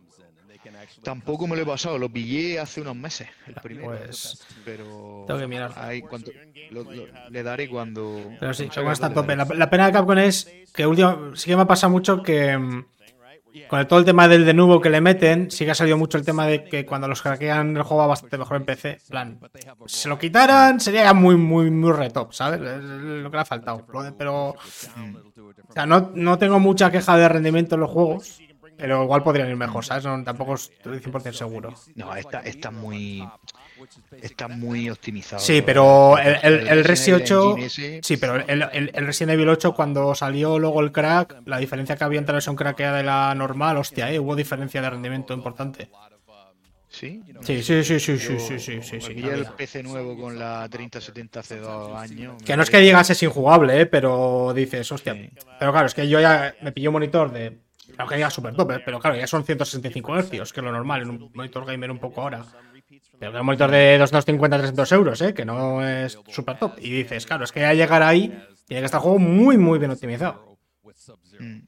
Tampoco 1.02 1.46
me 1.46 1.56
lo 1.56 1.62
he 1.62 1.66
pasado, 1.66 1.98
lo 1.98 2.08
pillé 2.08 2.60
hace 2.60 2.80
unos 2.80 2.94
meses, 2.96 3.28
el 3.46 3.54
primero. 3.54 3.88
Pues. 3.88 4.40
Pero. 4.64 5.24
Tengo 5.26 5.40
que 5.40 5.46
mirar. 5.48 5.72
ahí 5.76 6.00
cuando, 6.02 6.30
lo- 6.70 6.84
lo- 6.84 7.06
le 7.30 7.42
daré 7.42 7.68
cuando. 7.68 8.20
Pero 8.38 8.54
sí, 8.54 8.68
cuando 8.72 8.92
está 8.92 9.12
tope. 9.12 9.34
La, 9.36 9.44
la 9.44 9.68
pena 9.70 9.86
de 9.86 9.92
Capcom 9.92 10.18
es 10.18 10.48
que 10.72 10.86
último, 10.86 11.34
sí 11.34 11.50
que 11.50 11.56
me 11.56 11.66
pasa 11.66 11.88
mucho 11.88 12.22
que 12.22 12.56
mm, 12.56 12.84
con 13.68 13.86
todo 13.88 13.98
el 13.98 14.04
tema 14.04 14.28
del 14.28 14.46
de 14.46 14.54
nuevo 14.54 14.80
que 14.80 14.88
le 14.90 15.00
meten, 15.00 15.50
sí 15.50 15.64
que 15.64 15.72
ha 15.72 15.74
salido 15.74 15.98
mucho 15.98 16.16
el 16.18 16.24
tema 16.24 16.46
de 16.46 16.64
que 16.64 16.86
cuando 16.86 17.08
los 17.08 17.20
hackean 17.20 17.76
el 17.76 17.82
juego 17.82 17.98
va 18.02 18.06
bastante 18.06 18.38
mejor 18.38 18.56
en 18.58 18.64
PC. 18.64 18.98
Plan, 19.10 19.38
si 19.86 19.96
se 20.02 20.08
lo 20.08 20.18
quitaran 20.18 20.78
sería 20.80 21.02
ya 21.02 21.12
muy, 21.14 21.36
muy, 21.36 21.70
muy 21.70 21.92
retop, 21.92 22.32
¿sabes? 22.32 22.60
Es 22.60 22.82
lo 22.82 23.30
que 23.30 23.36
le 23.36 23.40
ha 23.42 23.44
faltado. 23.44 23.84
Pero, 24.16 24.50
o 24.50 24.56
sea, 25.74 25.84
no, 25.84 26.12
no 26.14 26.38
tengo 26.38 26.60
mucha 26.60 26.90
queja 26.90 27.16
de 27.16 27.28
rendimiento 27.28 27.74
en 27.74 27.80
los 27.82 27.90
juegos, 27.90 28.40
pero 28.82 29.04
igual 29.04 29.22
podrían 29.22 29.48
ir 29.48 29.54
mejor, 29.54 29.84
¿sabes? 29.84 30.04
No, 30.04 30.24
tampoco 30.24 30.54
estoy 30.54 30.98
100% 30.98 31.34
seguro. 31.34 31.72
No, 31.94 32.16
está, 32.16 32.40
está 32.40 32.72
muy. 32.72 33.24
Está 34.20 34.48
muy 34.48 34.90
optimizado. 34.90 35.40
Sí, 35.40 35.62
pero 35.62 36.18
el, 36.18 36.36
el, 36.42 36.66
el 36.66 36.84
Resi 36.84 37.12
Resident 37.12 37.22
8. 37.22 37.50
Engine 37.58 37.66
ese, 37.66 38.00
Sí, 38.02 38.16
pero 38.16 38.34
el, 38.34 38.62
el, 38.72 38.90
el 38.92 39.06
Resident 39.06 39.34
Evil 39.34 39.50
8, 39.50 39.72
cuando 39.72 40.16
salió 40.16 40.58
luego 40.58 40.80
el 40.80 40.90
crack, 40.90 41.42
la 41.46 41.58
diferencia 41.58 41.94
que 41.94 42.02
había 42.02 42.18
entre 42.18 42.32
la 42.32 42.38
versión 42.38 42.56
craqueada 42.56 43.00
y 43.00 43.04
la 43.04 43.32
normal, 43.36 43.76
hostia, 43.76 44.10
eh, 44.10 44.18
hubo 44.18 44.34
diferencia 44.34 44.82
de 44.82 44.90
rendimiento 44.90 45.32
importante. 45.32 45.88
¿Sí? 46.88 47.22
Sí, 47.40 47.62
sí, 47.62 47.84
sí, 47.84 48.00
sí, 48.00 48.18
sí, 48.18 48.38
sí, 48.40 48.58
sí, 48.58 48.82
sí, 48.82 49.00
sí, 49.00 49.28
el. 49.28 49.46
PC 49.56 49.84
nuevo 49.84 50.16
con 50.18 50.38
la 50.38 50.68
3070 50.68 51.38
hace 51.40 51.58
dos 51.58 51.96
años. 51.96 52.42
Que 52.42 52.56
no 52.56 52.64
es 52.64 52.70
que 52.70 52.78
digas 52.78 53.08
es 53.08 53.22
injugable, 53.22 53.80
eh, 53.80 53.86
pero 53.86 54.52
dices, 54.52 54.90
hostia. 54.90 55.14
Sí. 55.14 55.30
Pero 55.58 55.70
claro, 55.70 55.86
es 55.86 55.94
que 55.94 56.08
yo 56.08 56.20
ya 56.20 56.54
me 56.60 56.72
pillé 56.72 56.88
un 56.88 56.92
monitor 56.92 57.32
de. 57.32 57.58
Aunque 57.98 58.16
diga 58.16 58.30
super 58.30 58.54
top, 58.54 58.72
pero 58.84 58.98
claro, 58.98 59.16
ya 59.16 59.26
son 59.26 59.44
165 59.44 60.22
Hz, 60.22 60.30
que 60.30 60.38
es 60.38 60.56
lo 60.56 60.72
normal 60.72 61.02
en 61.02 61.10
un 61.10 61.30
monitor 61.34 61.64
gamer 61.66 61.90
un 61.90 61.98
poco 61.98 62.22
ahora. 62.22 62.44
Pero 63.18 63.32
que 63.32 63.38
un 63.38 63.46
monitor 63.46 63.70
de 63.70 64.00
250-300 64.00 64.92
euros, 64.94 65.20
¿eh? 65.22 65.34
que 65.34 65.44
no 65.44 65.86
es 65.86 66.18
super 66.28 66.58
top. 66.58 66.74
Y 66.78 66.90
dices, 66.90 67.26
claro, 67.26 67.44
es 67.44 67.52
que 67.52 67.60
ya 67.60 67.74
llegar 67.74 68.02
ahí 68.02 68.28
tiene 68.66 68.80
que 68.80 68.86
estar 68.86 68.98
el 68.98 69.02
juego 69.02 69.18
muy, 69.18 69.58
muy 69.58 69.78
bien 69.78 69.90
optimizado. 69.90 70.52
Mm. 71.38 71.60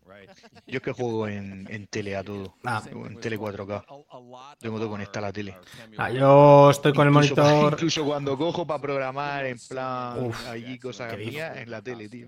Yo 0.66 0.76
es 0.76 0.82
que 0.82 0.92
juego 0.92 1.28
en, 1.28 1.66
en 1.70 1.86
tele 1.86 2.16
a 2.16 2.22
todo. 2.22 2.56
Ah. 2.64 2.82
En 2.90 3.18
tele 3.20 3.38
4K. 3.38 4.56
Tengo 4.58 4.78
todo 4.78 4.88
conectado 4.90 5.26
a 5.26 5.28
la 5.28 5.32
tele. 5.32 5.56
Ah, 5.96 6.10
yo 6.10 6.70
estoy 6.70 6.92
con 6.92 7.06
el 7.06 7.12
monitor. 7.12 7.72
Incluso 7.72 8.04
cuando 8.04 8.36
cojo 8.36 8.66
para 8.66 8.80
programar 8.80 9.46
en 9.46 9.58
plan 9.68 10.24
Uf, 10.24 10.48
allí 10.48 10.78
cosas 10.78 11.16
mías 11.16 11.56
en 11.56 11.70
la 11.70 11.82
tele, 11.82 12.08
tío. 12.08 12.26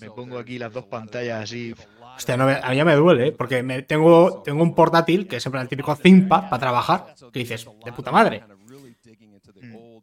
Me 0.00 0.10
pongo 0.10 0.38
aquí 0.38 0.58
las 0.58 0.72
dos 0.72 0.84
pantallas 0.84 1.42
así. 1.42 1.74
Hostia, 2.16 2.36
no 2.36 2.46
me- 2.46 2.58
a 2.62 2.70
mí 2.70 2.76
ya 2.76 2.84
me 2.84 2.94
duele, 2.94 3.28
¿eh? 3.28 3.32
porque 3.32 3.62
me, 3.62 3.82
tengo, 3.82 4.42
tengo 4.42 4.62
un 4.62 4.74
portátil 4.74 5.26
que 5.26 5.36
es 5.36 5.44
plan 5.48 5.62
el 5.62 5.68
típico 5.68 5.96
ThinkPad 5.96 6.48
para 6.50 6.58
trabajar. 6.60 7.14
Que 7.32 7.40
dices, 7.40 7.66
de 7.84 7.92
puta 7.92 8.12
madre. 8.12 8.42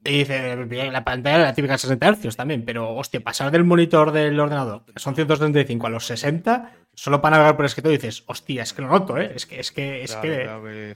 Y 0.05 0.19
dice, 0.19 0.55
la 0.91 1.03
pantalla 1.03 1.38
la 1.39 1.53
típica 1.53 1.77
60 1.77 2.13
Hz 2.13 2.36
también, 2.36 2.63
pero 2.65 2.95
hostia, 2.95 3.19
pasar 3.19 3.51
del 3.51 3.63
monitor 3.65 4.12
del 4.12 4.39
ordenador, 4.39 4.86
que 4.86 5.00
son 5.00 5.13
135 5.13 5.88
a 5.88 5.89
los 5.89 6.05
60, 6.05 6.71
solo 6.93 7.21
para 7.21 7.36
navegar 7.38 7.55
por 7.57 7.65
el 7.65 7.67
escritorio, 7.67 7.98
dices, 7.98 8.24
hostia, 8.27 8.63
es 8.63 8.74
que 8.74 8.81
lo 8.81 8.88
noto, 8.88 9.17
¿eh? 9.17 9.33
Es 9.36 9.45
que, 9.45 9.59
es 9.59 9.71
que, 9.71 10.03
es 10.03 10.15
Claro, 10.15 10.63
que. 10.63 10.95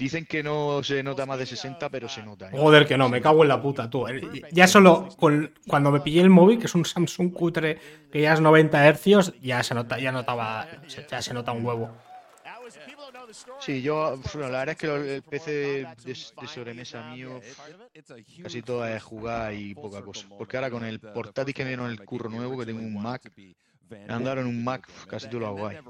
Dicen 0.00 0.24
que 0.24 0.42
no 0.42 0.82
se 0.82 1.02
nota 1.02 1.26
más 1.26 1.38
de 1.38 1.44
60, 1.44 1.90
pero 1.90 2.08
se 2.08 2.22
nota. 2.22 2.48
¿eh? 2.48 2.52
Joder, 2.56 2.86
que 2.86 2.96
no, 2.96 3.10
me 3.10 3.20
cago 3.20 3.42
en 3.42 3.48
la 3.48 3.60
puta, 3.60 3.90
tú. 3.90 4.08
eh. 4.08 4.20
Ya 4.50 4.66
solo 4.66 5.08
con, 5.18 5.52
cuando 5.68 5.90
me 5.90 6.00
pillé 6.00 6.22
el 6.22 6.30
móvil, 6.30 6.58
que 6.58 6.64
es 6.66 6.74
un 6.74 6.86
Samsung 6.86 7.32
cutre 7.32 7.78
que 8.10 8.22
ya 8.22 8.32
es 8.32 8.40
90 8.40 8.94
Hz, 8.94 9.34
ya 9.42 9.62
se 9.62 9.74
nota, 9.74 9.98
ya 9.98 10.10
notaba, 10.10 10.66
ya 11.10 11.20
se 11.20 11.34
nota 11.34 11.52
un 11.52 11.66
huevo. 11.66 11.90
Sí, 13.60 13.82
yo, 13.82 14.18
bueno, 14.32 14.48
la 14.48 14.58
verdad 14.60 14.70
es 14.70 14.76
que 14.76 15.14
el 15.16 15.22
PC 15.22 15.50
de, 15.50 15.88
de 16.04 16.14
sobremesa 16.14 17.10
mío 17.10 17.40
casi 18.42 18.62
todo 18.62 18.86
es 18.86 19.02
jugar 19.02 19.52
y 19.52 19.74
poca 19.74 20.02
cosa. 20.02 20.26
Porque 20.38 20.56
ahora 20.56 20.70
con 20.70 20.84
el 20.84 20.98
portátil 21.00 21.54
que 21.54 21.62
me 21.64 21.70
dieron 21.70 21.90
el 21.90 22.02
curro 22.04 22.30
nuevo, 22.30 22.58
que 22.58 22.66
tengo 22.66 22.80
un 22.80 23.02
Mac, 23.02 23.30
andar 24.08 24.38
en 24.38 24.46
un 24.46 24.62
Mac 24.64 24.88
casi 25.08 25.28
todo 25.28 25.40
lo 25.40 25.46
hago 25.48 25.66
ahí. 25.66 25.76
Que 25.76 25.82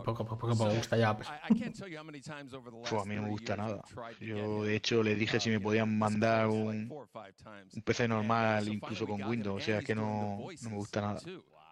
poco, 0.00 0.24
poco, 0.24 0.38
poco 0.38 0.64
me 0.66 0.74
gusta 0.76 0.96
ya. 0.96 1.16
pues. 1.16 1.28
A 1.28 3.04
mí 3.04 3.14
no 3.16 3.22
me 3.22 3.28
gusta 3.30 3.56
nada. 3.56 3.82
Yo, 4.20 4.64
de 4.64 4.76
hecho, 4.76 5.02
le 5.02 5.14
dije 5.14 5.40
si 5.40 5.50
me 5.50 5.60
podían 5.60 5.98
mandar 5.98 6.46
un, 6.48 6.90
un 6.90 7.82
PC 7.82 8.08
normal, 8.08 8.68
incluso 8.68 9.06
con 9.06 9.22
Windows. 9.24 9.62
O 9.62 9.64
sea, 9.64 9.82
que 9.82 9.94
no, 9.94 10.38
no 10.62 10.70
me 10.70 10.76
gusta 10.76 11.00
nada. 11.00 11.20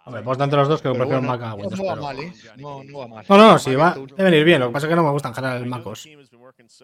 Hombre, 0.07 0.23
pues 0.23 0.37
tanto 0.37 0.57
los 0.57 0.69
dos 0.69 0.83
que 0.83 0.89
prefiero 0.91 1.21
bueno, 1.21 1.29
Mac 1.29 1.43
a 1.43 1.55
Windows. 1.55 1.79
no 1.79 1.85
va 1.87 1.93
pero- 1.95 2.03
mal, 2.03 2.19
¿eh? 2.21 2.33
No, 2.57 2.85
no 2.85 2.99
va 2.99 3.09
mal. 3.09 3.25
No, 3.29 3.37
no, 3.39 3.59
sí, 3.59 3.75
va, 3.75 3.95
debe 3.95 4.25
venir 4.31 4.45
bien. 4.45 4.61
Lo 4.61 4.67
que 4.69 4.73
pasa 4.75 4.87
es 4.87 4.91
que 4.91 4.97
no 4.97 5.03
me 5.03 5.11
gusta 5.11 5.29
en 5.29 5.35
general 5.35 5.57
el 5.63 5.67
MacOS. 5.67 6.07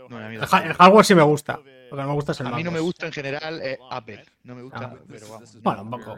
No, 0.09 0.19
El, 0.19 0.39
tampoco. 0.41 0.57
ha- 0.57 0.65
el 0.67 0.75
hardware 0.75 1.05
sí 1.05 1.15
me 1.15 1.23
gusta. 1.23 1.61
Lo 1.91 1.97
que 1.97 2.03
no 2.03 2.09
me 2.09 2.15
gusta 2.15 2.33
es 2.33 2.41
el 2.41 2.47
A 2.47 2.51
mí 2.51 2.63
no 2.65 2.71
me 2.71 2.81
gusta 2.81 3.07
en 3.07 3.13
general 3.13 3.61
eh, 3.63 3.79
Apple. 3.91 4.25
No 4.45 4.55
me 4.55 4.63
gusta, 4.63 4.93
Ah. 4.95 4.97
pero 5.09 5.29
vamos. 5.29 5.63
Bueno, 5.63 5.83
un 5.83 5.91
poco. 5.91 6.17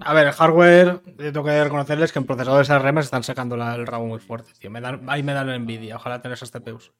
A 0.00 0.14
ver, 0.14 0.26
el 0.28 0.32
hardware, 0.32 1.00
yo 1.18 1.32
tengo 1.32 1.44
que 1.44 1.64
reconocerles 1.64 2.12
que 2.12 2.18
en 2.18 2.24
procesadores 2.24 2.70
ARM 2.70 2.96
se 2.96 3.00
están 3.06 3.22
sacando 3.24 3.56
la- 3.56 3.74
el 3.74 3.86
rabo 3.86 4.06
muy 4.06 4.18
fuerte, 4.20 4.52
tío. 4.58 4.70
Me 4.70 4.80
dan, 4.80 5.02
ahí 5.08 5.22
me 5.22 5.32
dan 5.34 5.48
envidia. 5.50 5.96
Ojalá 5.96 6.22
tener 6.22 6.34
esas 6.36 6.50
TPUs. 6.50 6.92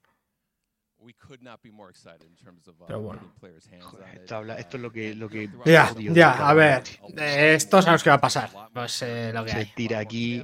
Pero 2.87 2.99
bueno. 3.01 3.33
Joder, 3.81 4.21
esto, 4.59 4.77
es 4.77 4.81
lo 4.81 4.91
que, 4.91 5.15
lo 5.15 5.29
que 5.29 5.49
Ya, 5.65 5.93
ya, 5.97 6.47
a 6.49 6.53
ver. 6.53 6.83
esto 7.17 7.81
sabemos 7.81 8.03
que 8.03 8.09
va 8.09 8.15
a 8.17 8.21
pasar. 8.21 8.49
Pues 8.73 9.01
eh, 9.01 9.31
lo 9.33 9.43
que 9.45 9.51
Se 9.51 9.57
hay. 9.57 9.65
tira 9.75 9.99
aquí. 9.99 10.43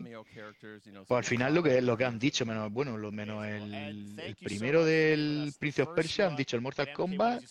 Pues 1.07 1.17
al 1.17 1.23
final 1.23 1.53
lo 1.55 1.63
que, 1.63 1.81
lo 1.81 1.95
que 1.97 2.05
han 2.05 2.19
dicho, 2.19 2.45
menos 2.45 2.71
bueno, 2.71 2.97
lo 2.97 3.11
menos 3.11 3.45
el, 3.45 3.73
el 4.19 4.35
primero 4.35 4.83
del 4.85 5.53
Prince 5.57 5.81
of 5.83 5.89
Persia, 5.95 6.27
han 6.27 6.35
dicho 6.35 6.55
el 6.55 6.61
Mortal 6.61 6.91
Kombat, 6.93 7.43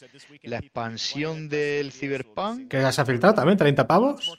la 0.43 0.59
expansión 0.59 1.49
del 1.49 1.93
Cyberpunk, 1.93 2.69
¿Que 2.69 2.81
ya 2.81 2.93
se 2.93 3.01
ha 3.01 3.07
filtrado 3.07 3.35
también? 3.35 3.59
¿30 3.59 3.87
pavos? 3.87 4.37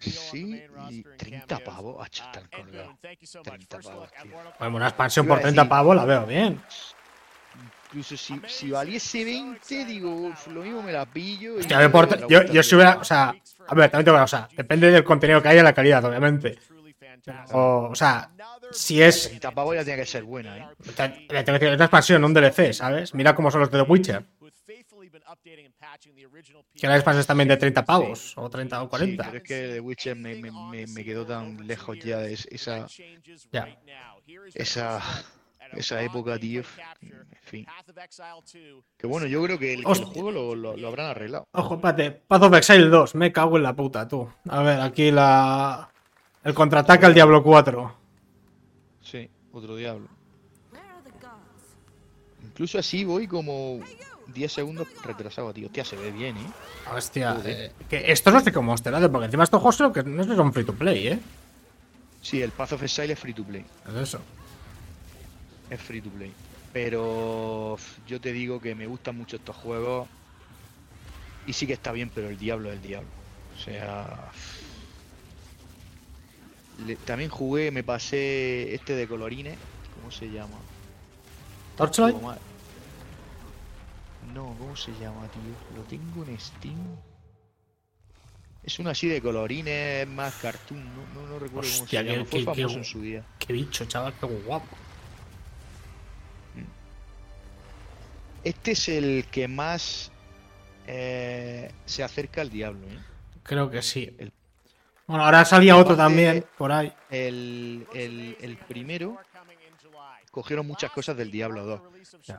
sí, 0.00 0.62
y 0.90 1.02
30 1.02 1.58
pavos, 1.60 1.96
ah, 2.00 2.08
están 2.10 2.48
colgados. 2.48 2.94
30 3.42 3.78
pavos, 3.80 4.10
tío. 4.22 4.32
Bueno, 4.58 4.76
una 4.76 4.88
expansión 4.88 5.26
por 5.26 5.38
a 5.38 5.42
30 5.42 5.62
decir- 5.62 5.68
pavos 5.68 5.96
la 5.96 6.04
veo 6.04 6.26
bien. 6.26 6.60
Incluso 7.94 8.16
si, 8.16 8.40
si 8.48 8.70
valiese 8.72 9.24
20, 9.24 9.84
digo, 9.84 10.32
lo 10.50 10.62
mismo 10.62 10.82
me 10.82 10.90
la 10.90 11.06
pillo. 11.06 11.58
y 11.58 11.60
Hostia, 11.60 11.80
yo, 11.80 11.92
por- 11.92 12.10
la 12.20 12.26
yo, 12.26 12.42
yo 12.42 12.62
si 12.64 12.74
hubiera, 12.74 12.96
o 12.96 13.04
sea, 13.04 13.32
a 13.68 13.74
ver, 13.76 13.88
también 13.88 14.04
te 14.04 14.10
voy 14.10 14.18
a, 14.18 14.24
o 14.24 14.26
sea, 14.26 14.48
depende 14.56 14.90
del 14.90 15.04
contenido 15.04 15.40
que 15.40 15.46
haya 15.48 15.60
y 15.60 15.62
la 15.62 15.72
calidad, 15.72 16.04
obviamente. 16.04 16.58
O, 17.52 17.90
o 17.92 17.94
sea, 17.94 18.28
si 18.72 19.00
es, 19.00 19.28
30 19.28 19.52
pavos 19.52 19.76
ya 19.76 19.84
tiene 19.84 20.00
que 20.00 20.06
ser 20.06 20.24
buena, 20.24 20.56
¿eh? 20.58 20.66
tengo 20.96 21.14
que 21.28 21.34
decir, 21.52 21.68
es 21.68 21.74
una 21.76 21.84
expansión, 21.84 22.20
no 22.20 22.26
un 22.26 22.34
DLC, 22.34 22.72
¿sabes? 22.74 23.14
Mira 23.14 23.32
cómo 23.36 23.52
son 23.52 23.60
los 23.60 23.70
de 23.70 23.78
The 23.84 23.88
Witcher. 23.88 24.24
Que 26.74 26.88
la 26.88 26.96
expansión 26.96 27.20
es 27.20 27.26
también 27.28 27.48
de 27.48 27.56
30 27.56 27.84
pavos, 27.84 28.32
o 28.36 28.50
30 28.50 28.80
o 28.82 28.86
Sí, 28.86 28.90
40. 28.90 29.24
pero 29.24 29.36
es 29.36 29.42
que 29.44 29.68
The 29.74 29.80
Witcher 29.80 30.16
me, 30.16 30.34
me, 30.34 30.50
me, 30.50 30.86
me 30.88 31.04
quedó 31.04 31.24
tan 31.24 31.64
lejos 31.64 31.96
ya 32.00 32.18
de 32.18 32.32
es- 32.32 32.48
esa, 32.50 32.88
Ya. 33.52 33.68
esa, 34.54 35.00
esa 35.76 36.02
época, 36.02 36.38
tío. 36.38 36.62
En 37.00 37.26
fin. 37.42 37.66
Que 38.96 39.06
bueno, 39.06 39.26
yo 39.26 39.42
creo 39.42 39.58
que 39.58 39.74
el, 39.74 39.84
juego 39.84 40.30
lo, 40.30 40.54
lo, 40.54 40.76
lo 40.76 40.88
habrán 40.88 41.06
arreglado. 41.06 41.46
Ojo, 41.52 41.74
espérate, 41.74 42.10
Path 42.10 42.42
of 42.42 42.54
Exile 42.54 42.88
2, 42.88 43.14
me 43.14 43.32
cago 43.32 43.56
en 43.56 43.62
la 43.62 43.74
puta, 43.74 44.08
tú. 44.08 44.28
A 44.48 44.62
ver, 44.62 44.80
aquí 44.80 45.10
la... 45.10 45.90
El 46.42 46.54
contraataque 46.54 47.06
al 47.06 47.14
Diablo 47.14 47.42
4. 47.42 47.96
Sí, 49.00 49.28
otro 49.52 49.76
diablo. 49.76 50.08
Incluso 52.42 52.78
así 52.78 53.04
voy 53.04 53.26
como 53.26 53.80
10 54.28 54.52
segundos 54.52 54.86
retrasado, 55.02 55.52
tío. 55.52 55.66
Hostia, 55.66 55.84
se 55.84 55.96
ve 55.96 56.10
bien, 56.10 56.36
¿eh? 56.36 56.46
Hostia, 56.94 57.36
eh, 57.44 57.72
que 57.88 58.12
esto 58.12 58.30
no 58.30 58.40
sé 58.40 58.52
cómo 58.52 58.68
Monster 58.68 58.94
porque 59.10 59.26
encima 59.26 59.44
estos 59.44 59.60
juegos 59.60 59.76
creo 59.76 59.92
que 59.92 60.02
no 60.04 60.22
es 60.22 60.28
son 60.28 60.52
free 60.52 60.64
to 60.64 60.74
play, 60.74 61.08
¿eh? 61.08 61.18
Sí, 62.22 62.40
el 62.42 62.52
Path 62.52 62.72
of 62.72 62.82
Exile 62.82 63.12
es 63.12 63.18
free 63.18 63.34
to 63.34 63.44
play. 63.44 63.64
Es 63.88 63.94
eso. 63.94 64.20
Es 65.70 65.80
free 65.80 66.00
to 66.00 66.10
play. 66.10 66.32
Pero 66.72 67.76
yo 68.06 68.20
te 68.20 68.32
digo 68.32 68.60
que 68.60 68.74
me 68.74 68.86
gustan 68.86 69.16
mucho 69.16 69.36
estos 69.36 69.54
juegos. 69.56 70.08
Y 71.46 71.52
sí 71.52 71.66
que 71.66 71.72
está 71.74 71.92
bien, 71.92 72.10
pero 72.14 72.28
el 72.28 72.38
diablo 72.38 72.70
es 72.70 72.76
el 72.76 72.82
diablo. 72.82 73.08
O 73.56 73.60
sea. 73.60 74.30
le- 76.86 76.96
también 76.96 77.30
jugué, 77.30 77.70
me 77.70 77.84
pasé 77.84 78.74
este 78.74 78.94
de 78.96 79.06
colorines. 79.06 79.56
¿Cómo 79.96 80.10
se 80.10 80.28
llama? 80.30 80.56
Torchlight. 81.76 82.16
No, 84.34 84.54
¿cómo 84.58 84.74
se 84.76 84.90
llama, 84.98 85.28
tío? 85.28 85.76
Lo 85.76 85.82
tengo 85.84 86.24
en 86.24 86.38
Steam. 86.40 86.76
Es 88.64 88.78
uno 88.78 88.90
así 88.90 89.06
de 89.06 89.20
colorines, 89.20 90.08
más 90.08 90.34
cartoon, 90.36 90.82
no, 90.94 91.20
no, 91.20 91.28
no 91.28 91.38
recuerdo 91.38 91.68
Hostia, 91.68 91.76
cómo 91.78 91.86
se 91.86 91.96
qué- 92.06 92.12
llama. 92.16 92.24
Fue 92.24 92.38
qué- 92.40 92.44
qué 92.46 92.62
famoso 92.62 92.78
en 92.78 92.84
su 92.84 93.00
día. 93.02 93.24
Qué 93.38 93.52
bicho, 93.52 93.84
chaval, 93.84 94.14
qué 94.18 94.26
guapo. 94.26 94.66
Este 98.44 98.72
es 98.72 98.88
el 98.88 99.24
que 99.30 99.48
más 99.48 100.12
eh, 100.86 101.70
se 101.86 102.02
acerca 102.02 102.40
al 102.42 102.50
diablo, 102.50 102.86
¿eh? 102.88 102.98
Creo 103.42 103.70
que 103.70 103.82
sí. 103.82 104.14
El- 104.18 104.32
Bueno, 105.06 105.24
ahora 105.24 105.44
salía 105.44 105.76
otro 105.76 105.96
también 105.96 106.44
por 106.58 106.72
ahí. 106.72 106.92
El, 107.10 107.86
el- 107.94 108.36
el 108.40 108.56
primero 108.58 109.16
cogieron 110.30 110.66
muchas 110.66 110.90
cosas 110.90 111.16
del 111.16 111.30
Diablo 111.30 111.64
2. 111.64 111.80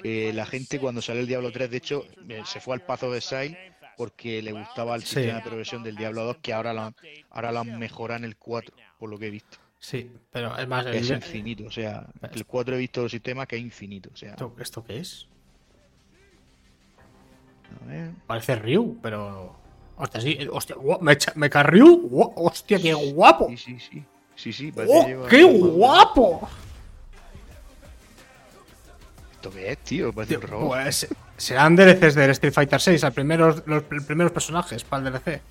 Que 0.01 0.33
la 0.33 0.45
gente 0.45 0.79
cuando 0.79 1.01
salió 1.01 1.21
el 1.21 1.27
Diablo 1.27 1.51
3, 1.51 1.69
de 1.71 1.77
hecho, 1.77 2.05
eh, 2.27 2.41
se 2.45 2.59
fue 2.59 2.73
al 2.75 2.81
Pazo 2.81 3.09
de 3.11 3.19
Exile 3.19 3.73
porque 3.97 4.41
le 4.41 4.51
gustaba 4.51 4.95
el 4.95 5.03
Sí. 5.03 5.15
sistema 5.15 5.37
de 5.37 5.43
progresión 5.43 5.83
del 5.83 5.95
Diablo 5.95 6.23
2, 6.25 6.37
que 6.41 6.53
ahora 6.53 6.73
lo 6.73 6.81
han, 6.81 6.95
ahora 7.29 7.63
mejorado 7.63 8.17
en 8.19 8.25
el 8.25 8.35
4, 8.35 8.75
por 8.99 9.09
lo 9.09 9.17
que 9.17 9.27
he 9.27 9.31
visto. 9.31 9.57
Sí, 9.79 10.11
pero 10.31 10.57
es 10.57 10.67
más. 10.67 10.85
Es 10.87 11.09
el- 11.09 11.17
infinito, 11.17 11.65
o 11.67 11.71
sea, 11.71 12.05
el 12.33 12.45
4 12.45 12.75
he 12.75 12.79
visto 12.79 13.07
sistemas 13.07 13.47
que 13.47 13.55
es 13.55 13.61
infinito, 13.61 14.09
o 14.13 14.17
sea, 14.17 14.31
¿Esto, 14.31 14.55
¿Esto 14.59 14.83
qué 14.83 14.97
es? 14.97 15.27
A 17.83 17.87
ver. 17.87 18.11
Parece 18.27 18.55
Ryu, 18.55 18.97
pero. 19.01 19.55
Hostia, 19.97 20.21
sí. 20.21 20.37
eh, 20.39 20.49
Hostia, 20.51 20.75
gua- 20.75 20.99
me, 21.01 21.13
echa- 21.13 21.33
me 21.35 21.49
cae 21.49 21.63
Ryu. 21.63 22.09
Hostia, 22.35 22.79
qué 22.79 22.93
guapo. 22.93 23.47
Sí, 23.49 23.57
sí, 23.57 23.79
sí. 23.79 24.03
Sí, 24.35 24.51
sí, 24.53 24.71
parece 24.71 24.93
que 24.93 24.99
¡Oh, 24.99 25.07
lleva- 25.07 25.27
qué 25.29 25.43
guapo! 25.43 26.49
¿Esto 29.33 29.51
qué 29.51 29.71
es, 29.71 29.77
tío? 29.79 30.11
Parece 30.13 30.37
un 30.37 30.41
robot. 30.43 30.69
Pues 30.69 31.07
serán 31.37 31.75
DLCs 31.75 32.15
del 32.15 32.31
Street 32.31 32.53
Fighter 32.53 32.81
6, 32.81 33.01
los 33.03 33.13
primeros, 33.13 33.63
los 33.65 33.83
pr- 33.83 34.05
primeros 34.05 34.31
personajes 34.31 34.83
para 34.83 35.07
el 35.07 35.13
DLC. 35.13 35.41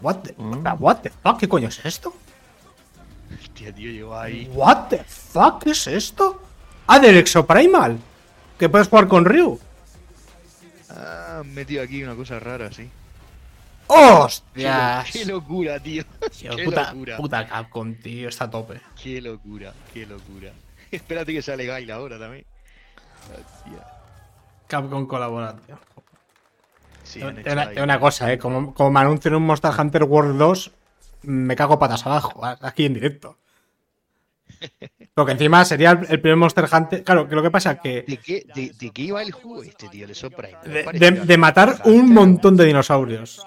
What 0.00 0.16
the, 0.22 0.34
Mm. 0.36 0.64
what 0.78 0.96
the 1.02 1.10
fuck? 1.10 1.38
¿Qué 1.38 1.48
coño 1.48 1.68
es 1.68 1.84
esto? 1.84 2.12
Hostia, 3.42 3.72
tío, 3.74 3.90
lleva 3.90 4.22
ahí. 4.22 4.50
What 4.54 4.88
the 4.88 4.98
fuck 5.04 5.62
¿Qué 5.62 5.70
es 5.70 5.86
esto? 5.86 6.40
Ah, 6.86 6.98
del 6.98 7.16
Exoprimal. 7.18 7.98
Que 8.58 8.68
puedes 8.68 8.88
jugar 8.88 9.06
con 9.08 9.24
Ryu. 9.24 9.58
Ah, 10.90 11.38
han 11.40 11.54
metido 11.54 11.82
aquí 11.82 12.02
una 12.02 12.14
cosa 12.14 12.38
rara, 12.40 12.72
sí. 12.72 12.84
Qué, 13.88 13.94
¡Hostia! 13.94 14.98
lo- 14.98 15.12
qué 15.12 15.24
locura, 15.24 15.80
tío. 15.80 16.04
Tío, 16.38 16.56
qué 16.56 16.64
puta, 16.64 16.92
locura. 16.92 17.16
puta 17.16 17.46
Capcom, 17.46 17.94
tío, 17.94 18.28
está 18.28 18.44
a 18.44 18.50
tope. 18.50 18.80
Qué 19.02 19.20
locura, 19.20 19.72
qué 19.92 20.06
locura. 20.06 20.52
Espérate 20.90 21.32
que 21.32 21.42
sale 21.42 21.64
Gail 21.66 21.90
ahora 21.90 22.18
también. 22.18 22.44
Hostia. 23.30 23.86
Capcom 24.66 25.06
colaboración. 25.06 25.78
Sí, 27.02 27.20
hecho 27.20 27.82
una, 27.82 27.98
cosa, 27.98 28.30
eh. 28.30 28.38
Como, 28.38 28.74
como 28.74 28.90
me 28.90 29.00
anuncien 29.00 29.34
un 29.34 29.42
Monster 29.44 29.72
Hunter 29.78 30.04
World 30.04 30.38
2, 30.38 30.70
me 31.22 31.56
cago 31.56 31.78
patas 31.78 32.04
abajo, 32.04 32.44
aquí 32.44 32.84
en 32.84 32.94
directo. 32.94 33.38
Porque 35.14 35.32
encima 35.32 35.64
sería 35.64 35.90
el, 35.92 36.06
el 36.10 36.20
primer 36.20 36.36
Monster 36.36 36.66
Hunter. 36.72 37.02
Claro, 37.04 37.28
que 37.28 37.34
lo 37.34 37.42
que 37.42 37.50
pasa 37.50 37.72
es 37.72 37.80
que. 37.80 38.04
¿De 38.06 38.16
qué, 38.18 38.44
de, 38.54 38.72
de 38.78 38.90
qué 38.90 39.02
iba 39.02 39.22
el 39.22 39.32
juego 39.32 39.62
este, 39.62 39.88
tío? 39.88 40.06
De, 40.06 40.84
de- 40.92 41.10
de 41.26 41.38
matar 41.38 41.82
un 41.84 42.12
montón 42.12 42.56
de 42.56 42.64
dinosaurios. 42.66 43.44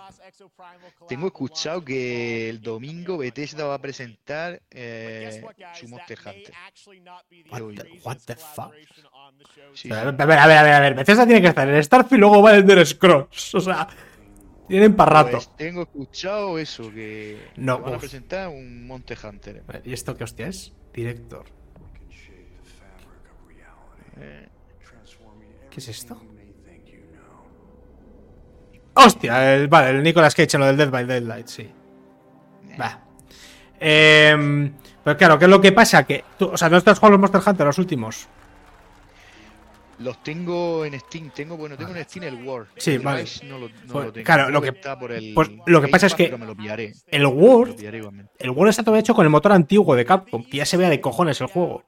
Tengo 1.07 1.27
escuchado 1.27 1.83
que 1.83 2.49
el 2.49 2.61
domingo 2.61 3.17
Bethesda 3.17 3.65
va 3.65 3.75
a 3.75 3.81
presentar 3.81 4.61
eh, 4.69 5.43
su 5.73 5.87
Monster 5.89 6.17
Hunter. 6.25 6.53
What 7.51 7.61
the, 7.75 7.99
what 8.03 8.17
the 8.25 8.35
fuck? 8.35 8.73
Sí, 9.73 9.91
A 9.91 10.03
ver, 10.05 10.07
a 10.21 10.25
ver, 10.25 10.37
a 10.39 10.47
ver, 10.47 10.57
a 10.57 10.63
ver, 10.63 10.73
a 10.73 10.79
ver. 10.79 10.93
Bethesda 10.95 11.25
tiene 11.25 11.41
que 11.41 11.47
estar 11.47 11.67
en 11.67 11.83
Starfield 11.83 12.17
y 12.17 12.21
luego 12.21 12.41
va 12.41 12.51
el 12.55 12.59
Elder 12.63 12.85
Scrolls. 12.85 13.55
O 13.55 13.59
sea, 13.59 13.87
tienen 14.67 14.95
para 14.95 15.11
rato. 15.24 15.31
Pues 15.31 15.55
tengo 15.57 15.81
escuchado 15.83 16.57
eso, 16.57 16.89
que 16.91 17.50
No, 17.57 17.79
van 17.79 17.95
a 17.95 17.97
presentar 17.97 18.47
un 18.50 18.87
Monster 18.87 19.17
Hunter. 19.24 19.63
¿Y 19.83 19.93
esto 19.93 20.15
qué 20.15 20.24
hostia 20.24 20.47
es? 20.47 20.71
Director. 20.93 21.45
Eh, 24.17 24.47
¿Qué 25.69 25.79
es 25.79 25.87
esto? 25.87 26.21
Hostia, 28.93 29.55
el, 29.55 29.67
vale, 29.67 29.91
el 29.91 30.03
Nicolas 30.03 30.35
Cage 30.35 30.57
en 30.57 30.59
lo 30.59 30.67
del 30.67 30.77
Dead 30.77 30.89
by 30.89 31.05
Daylight, 31.05 31.47
sí. 31.47 31.69
Va. 32.79 32.99
Em, 33.79 34.73
pero 35.03 35.17
claro, 35.17 35.39
¿qué 35.39 35.45
es 35.45 35.49
lo 35.49 35.61
que 35.61 35.71
pasa? 35.71 36.03
Que 36.03 36.23
tú, 36.37 36.49
o 36.49 36.57
sea, 36.57 36.69
no 36.69 36.77
estás 36.77 36.99
jugando 36.99 37.17
los 37.17 37.21
Monster 37.21 37.41
Hunter, 37.49 37.65
los 37.65 37.77
últimos. 37.77 38.27
Los 40.01 40.22
tengo 40.24 40.83
en 40.85 41.00
Steam, 41.00 41.31
tengo, 41.33 41.57
bueno, 41.57 41.77
tengo 41.77 41.96
en 41.96 42.03
Steam 42.03 42.24
el 42.25 42.46
War. 42.46 42.68
Sí, 42.77 42.92
El 42.92 43.00
vale. 43.00 43.22
Rise 43.22 43.46
no 43.46 43.57
lo, 43.59 43.70
no 43.70 43.75
Pues, 43.92 44.05
lo 44.07 44.14
tengo. 44.14 44.25
claro, 44.25 44.44
Creo 44.46 44.53
lo 44.53 44.61
que- 44.61 44.70
está 44.70 45.00
por 45.00 45.11
el 45.11 45.33
pues, 45.33 45.50
lo 45.66 45.81
que 45.81 45.87
pasa 45.87 46.07
es 46.07 46.16
que- 46.16 46.25
pero 46.25 46.37
me 46.37 46.46
lo 46.46 46.55
pillaré. 46.55 46.94
El 47.07 47.22
el 47.22 47.25
World 47.27 48.70
está 48.70 48.83
todo 48.83 48.96
hecho 48.98 49.14
con 49.16 49.25
el 49.25 49.29
motor 49.29 49.51
antiguo 49.51 49.96
de 49.96 50.05
Capcom, 50.05 50.44
que 50.44 50.57
ya 50.57 50.66
se 50.66 50.77
vea 50.77 50.90
de 50.90 51.00
cojones 51.01 51.40
el 51.42 51.48
juego. 51.48 51.83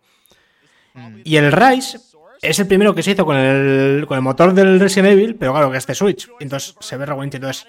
Mm. 0.93 1.21
Y 1.23 1.35
el 1.37 1.51
Rise 1.51 1.99
es 2.41 2.59
el 2.59 2.67
primero 2.67 2.93
que 2.93 3.01
se 3.03 3.11
hizo 3.11 3.25
con 3.25 3.35
el, 3.37 4.05
con 4.07 4.17
el 4.17 4.21
motor 4.21 4.53
del 4.53 4.79
Resident 4.79 5.13
Evil, 5.13 5.35
pero 5.35 5.51
claro, 5.53 5.71
que 5.71 5.77
es 5.77 5.87
de 5.87 5.95
Switch. 5.95 6.29
Entonces 6.39 6.75
se 6.79 6.97
ve 6.97 7.05
re 7.05 7.13
bonito. 7.13 7.37
Entonces, 7.37 7.65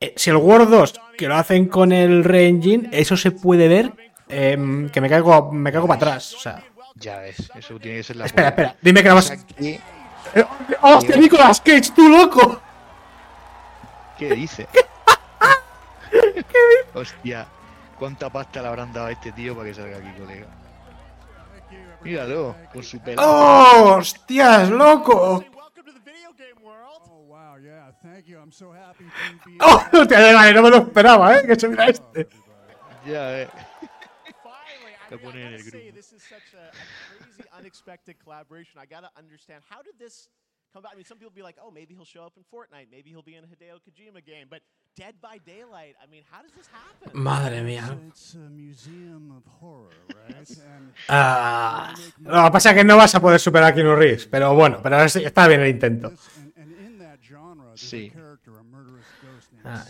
eh, 0.00 0.12
si 0.16 0.30
el 0.30 0.36
World 0.36 0.70
2, 0.70 0.94
que 1.16 1.28
lo 1.28 1.34
hacen 1.36 1.66
con 1.66 1.92
el 1.92 2.24
Re-Engine, 2.24 2.88
eso 2.92 3.16
se 3.16 3.30
puede 3.30 3.68
ver 3.68 3.92
em, 4.30 4.90
que 4.90 5.00
me 5.00 5.08
caigo, 5.08 5.50
me 5.52 5.72
caigo 5.72 5.86
para 5.86 5.96
atrás. 5.96 6.34
O 6.34 6.38
sea, 6.38 6.62
Ya 6.98 7.18
ves, 7.18 7.50
eso 7.54 7.78
tiene 7.78 7.98
que 7.98 8.02
ser 8.02 8.16
la 8.16 8.26
espera, 8.26 8.48
espera, 8.48 8.76
dime 8.80 9.02
que 9.02 9.08
la 9.08 9.14
vas. 9.14 9.26
sea, 9.26 9.36
¿qué, 9.36 9.80
Eh, 10.34 10.44
¡Hostia, 10.82 11.16
Nicolas 11.16 11.60
Cage, 11.60 11.90
tú 11.94 12.08
loco! 12.08 12.60
¿Qué 14.18 14.34
dice? 14.34 14.66
Hostia, 16.94 17.46
¿cuánta 17.98 18.30
pasta 18.30 18.62
le 18.62 18.68
habrán 18.68 18.92
dado 18.92 19.06
a 19.06 19.12
este 19.12 19.30
tío 19.32 19.54
para 19.54 19.68
que 19.68 19.74
salga 19.74 19.98
aquí, 19.98 20.10
colega? 20.18 20.46
Míralo, 22.02 22.56
con 22.72 22.82
su 22.82 22.98
pelo. 23.00 23.22
¡Oh, 23.22 23.96
¡Hostias, 23.98 24.70
loco! 24.70 25.12
Oh 25.14 25.44
¡Oh! 29.60 29.82
Hostia, 29.92 30.34
vale, 30.34 30.52
no 30.54 30.62
me 30.62 30.70
lo 30.70 30.76
esperaba, 30.78 31.36
¿eh? 31.36 31.46
Que 31.46 31.56
se 31.56 31.68
mira 31.68 31.86
este. 31.86 32.28
Ya, 33.06 33.42
eh. 33.42 33.48
Lo 35.10 35.18
ponen 35.20 35.46
en 35.46 35.54
el 35.54 35.62
grupo. 35.64 35.78
this 35.94 36.12
is 36.12 36.22
such 36.22 36.54
a, 36.54 36.68
a 36.68 36.70
crazy, 37.57 37.57
unexpected 37.72 38.16
collaboration. 38.24 38.80
I 38.80 38.86
gotta 38.86 39.10
understand 39.16 39.62
how 39.68 39.82
did 39.82 39.94
this 39.98 40.28
come 40.72 40.80
about? 40.80 40.92
I 40.92 40.96
mean, 40.96 41.04
some 41.04 41.18
people 41.18 41.32
be 41.34 41.42
like, 41.42 41.56
oh, 41.62 41.70
maybe 41.70 41.94
he'll 41.94 42.04
show 42.04 42.24
up 42.24 42.32
in 42.36 42.44
Fortnite, 42.44 42.88
maybe 42.90 43.10
he'll 43.10 43.22
be 43.22 43.36
in 43.36 43.44
a 43.44 43.46
Hideo 43.46 43.76
Kojima 43.84 44.24
game, 44.24 44.46
but 44.48 44.60
Dead 44.96 45.14
by 45.20 45.38
Daylight. 45.46 45.94
I 46.02 46.06
mean, 46.10 46.24
how 46.30 46.42
does 46.42 46.52
this 46.52 46.66
happen? 46.72 47.12
Madre 47.22 47.60
mía. 47.62 47.84
It's 48.08 48.34
a 48.34 48.38
museum 48.50 49.30
of 49.36 49.44
horror, 49.60 49.90
right? 50.28 50.48
And 50.74 50.92
Ah, 51.08 51.94
lo 52.24 52.44
que 52.44 52.50
pasa 52.50 52.70
es 52.70 52.76
que 52.76 52.84
no 52.84 52.96
vas 52.96 53.14
a 53.14 53.20
poder 53.20 53.38
superar 53.38 53.72
a 53.72 53.74
Keanu 53.74 53.94
Reeves, 53.94 54.26
pero 54.26 54.54
bueno, 54.54 54.80
pero 54.82 55.00
es- 55.02 55.14
está 55.16 55.46
bien 55.46 55.60
el 55.60 55.68
intento. 55.68 56.10
Sí. 57.74 58.12
Ah. 59.64 59.84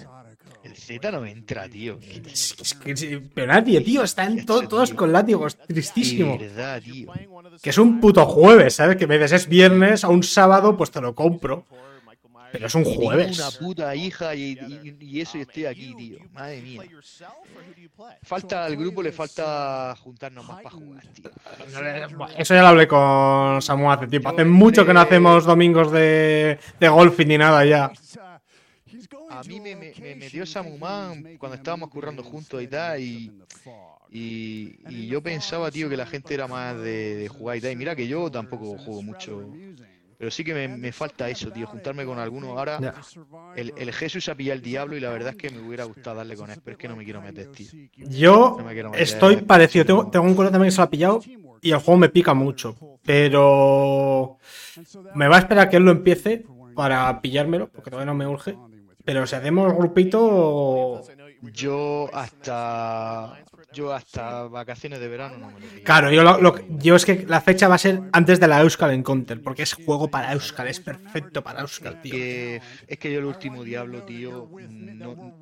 El 0.64 0.76
Z 0.76 1.10
no 1.10 1.20
me 1.20 1.30
entra, 1.30 1.68
tío. 1.68 1.98
Es- 2.26 2.56
es 2.60 2.74
que 2.74 2.96
sí, 2.96 3.18
pero 3.34 3.46
nadie, 3.48 3.80
tío, 3.80 4.02
están 4.02 4.44
to- 4.44 4.66
todos 4.68 4.92
con 4.94 5.12
látigos, 5.12 5.56
tristísimo. 5.56 6.36
De 6.38 6.48
verdad, 6.48 6.82
tío. 6.82 7.12
Que 7.62 7.70
es 7.70 7.78
un 7.78 8.00
puto 8.00 8.24
jueves, 8.26 8.74
¿sabes? 8.74 8.96
Que 8.96 9.06
me 9.06 9.14
dices 9.18 9.32
es 9.32 9.48
viernes 9.48 10.04
a 10.04 10.08
un 10.08 10.22
sábado, 10.22 10.76
pues 10.76 10.90
te 10.90 11.00
lo 11.00 11.14
compro. 11.14 11.66
Pero 12.52 12.66
es 12.66 12.74
un 12.74 12.84
jueves. 12.84 13.38
una 13.38 13.50
puta 13.50 13.94
hija 13.94 14.34
y, 14.34 14.52
y- 14.52 14.96
y 15.00 15.20
eso 15.20 15.38
y 15.38 15.42
estoy 15.42 15.66
aquí, 15.66 15.94
tío. 15.94 16.18
Madre 16.32 16.62
mía. 16.62 16.82
Falta 18.22 18.64
al 18.64 18.76
grupo, 18.76 19.02
le 19.02 19.12
falta 19.12 19.94
juntarnos 20.00 20.46
más 20.46 20.62
para 20.62 20.70
jugar, 20.70 21.02
tío. 21.08 21.30
Eso 22.38 22.54
ya 22.54 22.62
lo 22.62 22.68
hablé 22.68 22.88
con 22.88 23.60
Samu 23.62 23.90
hace 23.90 24.06
tiempo. 24.06 24.28
Hace 24.30 24.44
mucho 24.44 24.86
que 24.86 24.94
no 24.94 25.00
hacemos 25.00 25.44
domingos 25.44 25.90
de, 25.92 26.58
de 26.78 26.88
golfing 26.88 27.28
ni 27.28 27.38
nada 27.38 27.64
ya. 27.64 27.90
Uh, 27.90 29.32
A 29.32 29.42
mí 29.42 29.60
me, 29.60 29.76
me, 29.76 29.92
me 30.00 30.14
metió 30.16 30.44
that 30.44 30.48
Samu 30.48 30.74
he 30.74 30.78
Man 30.78 31.08
was 31.10 31.18
making 31.18 31.38
cuando 31.38 31.56
estábamos 31.56 31.90
currando 31.90 32.22
and 32.22 32.30
juntos 32.30 32.62
y 32.62 32.66
tal 32.66 32.98
y, 33.00 33.30
y, 34.10 34.78
y 34.88 35.06
yo 35.06 35.22
pensaba, 35.22 35.70
tío, 35.70 35.88
que 35.88 35.96
la 35.96 36.06
gente 36.06 36.32
era 36.34 36.46
más 36.46 36.76
de, 36.76 37.16
de 37.16 37.28
jugar 37.28 37.58
y 37.58 37.60
tal. 37.60 37.72
Y 37.72 37.76
mira 37.76 37.94
que 37.94 38.08
yo 38.08 38.30
tampoco 38.30 38.78
juego 38.78 39.02
mucho 39.02 39.52
Pero 40.18 40.32
sí 40.32 40.42
que 40.42 40.52
me, 40.52 40.66
me 40.66 40.90
falta 40.90 41.30
eso, 41.30 41.52
tío, 41.52 41.66
juntarme 41.68 42.04
con 42.04 42.18
alguno. 42.18 42.58
Ahora, 42.58 42.80
el, 43.54 43.72
el 43.76 43.92
Jesús 43.92 44.28
ha 44.28 44.34
pillado 44.34 44.56
el 44.56 44.62
diablo 44.62 44.96
y 44.96 45.00
la 45.00 45.10
verdad 45.10 45.30
es 45.30 45.36
que 45.36 45.50
me 45.50 45.60
hubiera 45.60 45.84
gustado 45.84 46.16
darle 46.16 46.36
con 46.36 46.50
él, 46.50 46.58
pero 46.64 46.72
es 46.72 46.78
que 46.78 46.88
no 46.88 46.96
me 46.96 47.04
quiero 47.04 47.22
meter, 47.22 47.52
tío. 47.52 47.68
Yo 47.96 48.56
No 48.58 48.64
me 48.64 48.72
quiero 48.72 48.90
meter, 48.90 49.02
estoy 49.02 49.36
parecido. 49.36 49.84
Tengo, 49.84 50.10
tengo 50.10 50.26
un 50.26 50.34
colega 50.34 50.52
también 50.52 50.68
que 50.68 50.72
se 50.72 50.78
lo 50.78 50.84
ha 50.84 50.90
pillado 50.90 51.20
y 51.60 51.70
el 51.70 51.78
juego 51.78 51.98
me 51.98 52.08
pica 52.08 52.34
mucho. 52.34 52.76
Pero 53.04 54.38
me 55.14 55.28
va 55.28 55.36
a 55.36 55.38
esperar 55.38 55.70
que 55.70 55.76
él 55.76 55.84
lo 55.84 55.92
empiece 55.92 56.44
para 56.74 57.20
pillármelo, 57.20 57.68
porque 57.68 57.90
todavía 57.90 58.12
no 58.12 58.14
me 58.14 58.26
urge. 58.26 58.56
Pero 59.04 59.26
si 59.26 59.36
hacemos 59.36 59.72
grupito. 59.72 61.02
Yo 61.52 62.10
hasta. 62.12 63.38
Yo 63.78 63.92
hasta 63.94 64.42
vacaciones 64.48 64.98
de 64.98 65.06
verano 65.06 65.38
no 65.38 65.46
me 65.52 65.60
lo 65.60 65.66
pillo. 65.68 65.84
Claro, 65.84 66.10
yo, 66.10 66.24
lo- 66.24 66.40
lo- 66.40 66.56
yo 66.80 66.96
es 66.96 67.04
que 67.04 67.24
la 67.28 67.40
fecha 67.40 67.68
va 67.68 67.76
a 67.76 67.78
ser 67.78 68.00
antes 68.10 68.40
de 68.40 68.48
la 68.48 68.60
Euskal 68.60 68.90
Encounter, 68.92 69.40
porque 69.40 69.62
es 69.62 69.74
juego 69.74 70.08
para 70.10 70.32
Euskal, 70.32 70.66
es 70.66 70.80
perfecto 70.80 71.44
para 71.44 71.60
Euskal, 71.60 72.02
tío. 72.02 72.10
Que, 72.10 72.60
es 72.88 72.98
que 72.98 73.12
yo 73.12 73.20
el 73.20 73.26
último 73.26 73.62
diablo, 73.62 74.02
tío, 74.02 74.50
no, 74.68 75.32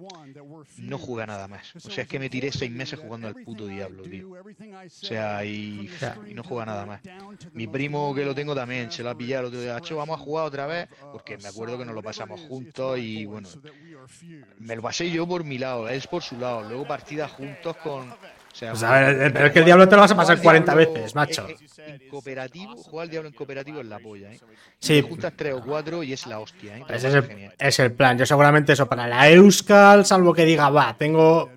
no 0.76 0.98
jugué 0.98 1.26
nada 1.26 1.48
más. 1.48 1.74
O 1.76 1.80
sea, 1.80 2.02
es 2.02 2.08
que 2.08 2.18
me 2.18 2.28
tiré 2.28 2.52
seis 2.52 2.70
meses 2.70 2.98
jugando 3.00 3.26
al 3.26 3.36
puto 3.36 3.66
diablo, 3.66 4.02
tío. 4.02 4.28
O 4.32 4.88
sea, 4.90 5.42
y, 5.46 5.88
y 6.28 6.34
no 6.34 6.42
juega 6.44 6.66
nada 6.66 6.84
más. 6.84 7.00
Mi 7.54 7.66
primo 7.66 8.14
que 8.14 8.26
lo 8.26 8.34
tengo 8.34 8.54
también, 8.54 8.92
se 8.92 9.02
lo 9.02 9.08
ha 9.08 9.16
pillado 9.16 9.42
el 9.42 9.46
otro 9.48 9.60
día. 9.62 9.76
"Acho, 9.76 9.96
vamos 9.96 10.20
a 10.20 10.22
jugar 10.22 10.44
otra 10.44 10.66
vez, 10.66 10.88
porque 11.10 11.38
me 11.38 11.48
acuerdo 11.48 11.78
que 11.78 11.86
nos 11.86 11.94
lo 11.94 12.02
pasamos 12.02 12.38
juntos 12.42 12.98
y 12.98 13.24
bueno, 13.24 13.48
me 14.58 14.76
lo 14.76 14.82
pasé 14.82 15.10
yo 15.10 15.26
por 15.26 15.42
mi 15.42 15.56
lado, 15.56 15.88
él 15.88 16.02
por 16.10 16.22
su 16.22 16.38
lado, 16.38 16.62
luego 16.68 16.86
partidas 16.86 17.30
juntos 17.32 17.76
con... 17.78 18.14
O 18.56 18.58
sea, 18.58 18.70
Pues 18.70 18.82
a 18.84 19.00
ver, 19.00 19.32
pero 19.34 19.46
es 19.46 19.52
que 19.52 19.58
el 19.58 19.64
diablo 19.66 19.86
te 19.88 19.96
lo 19.96 20.00
vas 20.02 20.10
a 20.10 20.16
pasar 20.16 20.38
jugar 20.38 20.56
al 20.56 20.62
40 20.64 20.74
diablo, 20.74 20.94
veces, 20.94 21.14
macho. 21.14 21.46
eh, 21.48 21.56
eh, 21.78 21.98
En 22.02 22.08
cooperativo, 22.08 22.74
jugar 22.76 23.04
al 23.04 23.10
diablo 23.10 23.28
en 23.28 23.34
cooperativo 23.34 23.80
es 23.80 23.86
la 23.86 23.98
polla, 23.98 24.32
¿eh? 24.32 24.40
Sí. 24.78 25.02
Te 25.02 25.08
juntas 25.08 25.32
tres 25.36 25.54
o 25.54 25.60
cuatro 25.62 26.02
y 26.02 26.12
es 26.14 26.26
la 26.26 26.38
hostia, 26.40 26.78
¿eh? 26.78 26.84
Ese 26.88 27.08
es 27.08 27.14
el, 27.14 27.50
es 27.58 27.78
el 27.80 27.92
plan. 27.92 28.16
Yo 28.16 28.24
seguramente 28.24 28.72
eso 28.72 28.88
para 28.88 29.06
la 29.06 29.28
Euskal, 29.30 30.06
salvo 30.06 30.32
que 30.32 30.44
diga, 30.46 30.70
va, 30.70 30.96
tengo. 30.96 31.50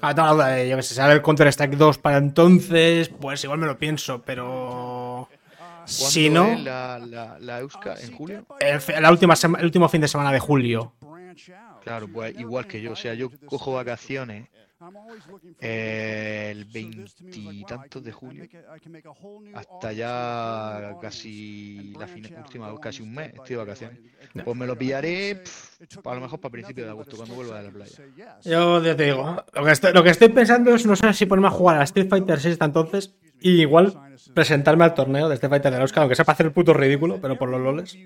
ah, 0.00 0.14
tengo 0.14 0.28
la 0.28 0.32
duda 0.34 0.46
de, 0.48 0.68
yo 0.68 0.76
que 0.76 0.82
sé, 0.82 0.94
sale 0.94 1.12
el 1.14 1.22
Counter 1.22 1.46
Strike 1.48 1.76
2 1.76 1.98
para 1.98 2.16
entonces, 2.16 3.10
pues 3.20 3.44
igual 3.44 3.58
me 3.58 3.66
lo 3.66 3.78
pienso, 3.78 4.22
pero. 4.22 5.28
Si 5.84 6.24
¿Cuándo 6.30 6.44
no, 6.46 6.52
es 6.54 6.60
la, 6.64 6.98
la, 6.98 7.38
la 7.38 7.58
Euska? 7.60 7.94
¿En 8.02 8.12
julio? 8.16 8.44
el, 8.58 9.02
la 9.02 9.10
última 9.10 9.34
el 9.58 9.64
último 9.64 9.88
fin 9.88 10.00
de 10.00 10.08
semana 10.08 10.32
de 10.32 10.40
julio. 10.40 10.92
Claro, 11.86 12.08
pues 12.08 12.34
igual 12.36 12.66
que 12.66 12.80
yo, 12.82 12.92
o 12.92 12.96
sea, 12.96 13.14
yo 13.14 13.30
cojo 13.46 13.72
vacaciones 13.74 14.48
eh, 15.60 16.48
el 16.50 16.64
veintitantos 16.66 18.02
de 18.04 18.10
julio 18.12 18.44
hasta 19.54 19.92
ya 19.92 20.96
casi 21.00 21.94
la 21.98 22.06
fin- 22.08 22.26
última, 22.36 22.78
casi 22.80 23.02
un 23.02 23.14
mes 23.14 23.28
estoy 23.34 23.50
de 23.50 23.56
vacaciones. 23.56 23.98
Pues 24.44 24.56
me 24.56 24.66
lo 24.66 24.76
pillaré 24.76 25.36
pff, 25.36 26.06
a 26.06 26.14
lo 26.16 26.20
mejor 26.22 26.40
para 26.40 26.50
principios 26.52 26.86
de 26.86 26.90
agosto, 26.90 27.16
cuando 27.16 27.34
vuelva 27.36 27.58
de 27.58 27.68
la 27.68 27.70
playa. 27.70 27.96
Yo 28.44 28.82
ya 28.82 28.96
te 28.96 29.04
digo, 29.04 29.44
lo 29.54 29.64
que, 29.64 29.70
estoy, 29.70 29.92
lo 29.92 30.02
que 30.02 30.10
estoy 30.10 30.28
pensando 30.30 30.74
es 30.74 30.84
no 30.86 30.96
sé 30.96 31.12
si 31.14 31.24
ponerme 31.26 31.48
a 31.48 31.52
jugar 31.52 31.80
a 31.80 31.84
Street 31.84 32.08
Fighter 32.10 32.40
6 32.40 32.52
hasta 32.54 32.64
entonces 32.64 33.14
y 33.40 33.60
igual 33.60 33.96
presentarme 34.34 34.82
al 34.84 34.92
torneo 34.94 35.28
de 35.28 35.34
Street 35.36 35.50
Fighter 35.50 35.72
de 35.72 35.78
Euskal, 35.80 36.02
aunque 36.02 36.16
sea 36.16 36.24
para 36.24 36.34
hacer 36.34 36.46
el 36.46 36.52
puto 36.52 36.74
ridículo, 36.74 37.20
pero 37.20 37.38
por 37.38 37.48
los 37.48 37.60
loles. 37.60 37.96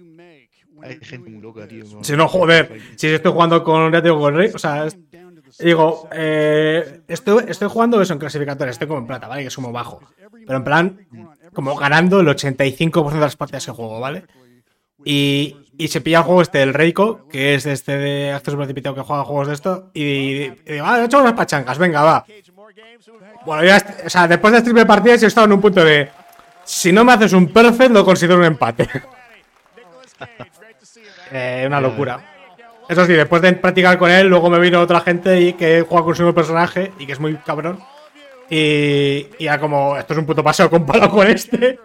Hay 0.82 0.98
gente 1.02 1.30
muy 1.30 1.40
loca, 1.40 1.66
tío. 1.66 1.84
con- 1.90 2.04
Si 2.04 2.16
no, 2.16 2.28
joder, 2.28 2.80
si 2.96 3.08
estoy 3.08 3.32
jugando 3.32 3.62
con, 3.64 3.92
ya 3.92 4.00
digo, 4.00 4.18
con 4.20 4.34
Rey, 4.34 4.50
o 4.54 4.58
sea, 4.58 4.86
es- 4.86 4.96
digo, 5.58 6.08
eh, 6.12 7.00
estoy, 7.08 7.44
estoy 7.48 7.68
jugando 7.68 8.00
eso 8.00 8.12
en 8.12 8.18
clasificatorias, 8.18 8.74
estoy 8.74 8.88
como 8.88 9.00
en 9.00 9.06
plata, 9.06 9.28
¿vale? 9.28 9.42
Que 9.44 9.50
sumo 9.50 9.72
bajo. 9.72 10.00
Pero 10.46 10.56
en 10.58 10.64
plan, 10.64 11.06
como 11.52 11.74
ganando 11.76 12.20
el 12.20 12.28
85% 12.28 13.14
de 13.14 13.20
las 13.20 13.36
partidas 13.36 13.66
que 13.66 13.72
juego, 13.72 14.00
¿vale? 14.00 14.24
Y, 15.04 15.56
y 15.78 15.88
se 15.88 16.00
pilla 16.02 16.18
el 16.18 16.24
juego 16.24 16.42
este, 16.42 16.62
el 16.62 16.74
Reiko, 16.74 17.26
que 17.28 17.54
es 17.54 17.64
este 17.66 17.96
de 17.96 18.32
acceso 18.32 18.56
precipitado 18.56 18.94
que 18.94 19.00
juega 19.00 19.24
juegos 19.24 19.48
de 19.48 19.54
esto, 19.54 19.90
y, 19.94 20.02
y 20.02 20.50
digo, 20.66 20.84
ah, 20.86 21.00
he 21.00 21.04
hecho 21.06 21.20
unas 21.20 21.32
pachangas, 21.32 21.78
venga, 21.78 22.02
va. 22.02 22.24
Bueno, 23.46 23.64
ya, 23.64 23.82
o 24.04 24.10
sea, 24.10 24.28
después 24.28 24.52
de 24.52 24.60
triple 24.62 24.84
partidas 24.86 25.22
he 25.22 25.26
estado 25.26 25.46
en 25.46 25.52
un 25.54 25.60
punto 25.60 25.82
de, 25.84 26.10
si 26.64 26.92
no 26.92 27.02
me 27.04 27.12
haces 27.14 27.32
un 27.32 27.48
perfect, 27.48 27.90
lo 27.92 28.04
considero 28.04 28.38
un 28.38 28.44
empate. 28.44 28.88
Eh, 31.32 31.64
una 31.66 31.80
locura. 31.80 32.24
Eso 32.88 33.06
sí, 33.06 33.12
después 33.12 33.40
de 33.42 33.52
practicar 33.52 33.98
con 33.98 34.10
él, 34.10 34.26
luego 34.26 34.50
me 34.50 34.58
vino 34.58 34.80
otra 34.80 35.00
gente 35.00 35.40
y 35.40 35.52
que 35.52 35.82
juega 35.82 36.04
con 36.04 36.16
su 36.16 36.22
mismo 36.22 36.34
personaje 36.34 36.92
y 36.98 37.06
que 37.06 37.12
es 37.12 37.20
muy 37.20 37.36
cabrón. 37.36 37.78
Y, 38.48 39.28
y 39.38 39.44
ya 39.44 39.60
como, 39.60 39.96
esto 39.96 40.12
es 40.12 40.18
un 40.18 40.26
puto 40.26 40.42
paseo 40.42 40.68
comparado 40.68 41.08
con 41.10 41.28
este. 41.28 41.78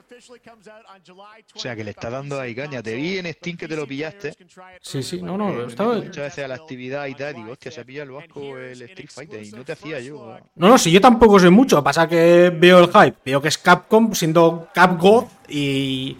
O 1.56 1.60
sea, 1.60 1.76
que 1.76 1.84
le 1.84 1.92
está 1.92 2.10
dando 2.10 2.40
ahí 2.40 2.56
caña. 2.56 2.82
Te 2.82 2.96
vi 2.96 3.20
en 3.20 3.32
Steam 3.32 3.56
que 3.56 3.68
te 3.68 3.76
lo 3.76 3.86
pillaste. 3.86 4.34
Sí, 4.82 5.04
sí, 5.04 5.22
no, 5.22 5.36
Eh, 5.36 5.38
no, 5.38 5.50
me 5.50 5.66
estaba... 5.66 5.96
muchas 5.96 6.24
veces 6.24 6.46
a 6.46 6.48
la 6.48 6.56
actividad 6.56 7.06
y 7.06 7.14
tal, 7.14 7.36
digo, 7.36 7.52
hostia, 7.52 7.72
se 7.72 7.82
ha 7.82 7.84
pillado 7.84 8.10
el 8.10 8.16
vasco 8.16 8.58
el 8.58 8.82
Street 8.82 9.10
Fighter 9.14 9.44
y 9.44 9.52
no 9.52 9.64
te 9.64 9.74
hacía 9.74 10.00
yo. 10.00 10.38
No, 10.56 10.70
no, 10.70 10.78
si 10.80 10.92
yo 10.92 11.00
tampoco 11.00 11.40
sé 11.40 11.52
mucho, 11.52 11.84
pasa 11.84 12.08
que 12.08 12.50
veo 12.50 12.80
el 12.80 12.88
hype, 12.88 13.18
veo 13.24 13.42
que 13.42 13.50
es 13.50 13.58
Capcom 13.60 14.14
siendo 14.14 14.70
CapGod 14.74 15.26
y... 15.48 16.18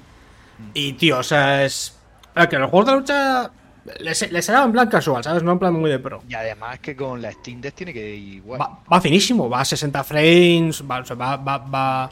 Y, 0.74 0.94
tío, 0.94 1.20
o 1.20 1.24
sea, 1.24 1.66
es... 1.66 1.95
a 2.36 2.40
ver, 2.42 2.50
que 2.50 2.60
los 2.60 2.70
juegos 2.70 2.88
de 2.88 2.94
lucha 2.96 3.52
les, 4.00 4.32
les 4.32 4.46
será 4.46 4.64
en 4.64 4.72
plan 4.72 4.88
casual, 4.90 5.24
¿sabes? 5.24 5.42
No 5.44 5.52
en 5.54 5.60
plan 5.60 5.74
muy 5.74 5.90
de 5.90 6.00
pro. 6.00 6.22
Y 6.28 6.34
además 6.36 6.80
que 6.80 6.96
con 6.96 7.22
la 7.22 7.32
Steam 7.32 7.62
Deck 7.62 7.74
tiene 7.76 7.94
que 7.94 8.16
ir 8.16 8.36
igual. 8.36 8.60
Va, 8.62 8.80
va 8.92 9.02
finísimo, 9.02 9.50
va 9.50 9.62
a 9.62 9.66
60 9.66 10.04
frames, 10.04 10.84
va, 10.90 11.00
o 11.00 11.06
sea, 11.06 11.16
va, 11.16 11.38
va, 11.38 11.58
va- 11.60 12.06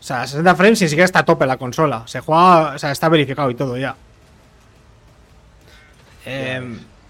O 0.00 0.02
sea, 0.02 0.26
60 0.26 0.54
frames 0.54 0.80
ni 0.82 0.88
siquiera 0.88 1.04
está 1.06 1.20
a 1.20 1.24
tope 1.24 1.46
la 1.46 1.56
consola. 1.56 2.02
Se 2.06 2.20
juega, 2.20 2.74
o 2.74 2.78
sea, 2.78 2.90
está 2.90 3.08
verificado 3.08 3.50
y 3.50 3.54
todo 3.54 3.76
ya. 3.76 3.94
Eh, 6.26 6.62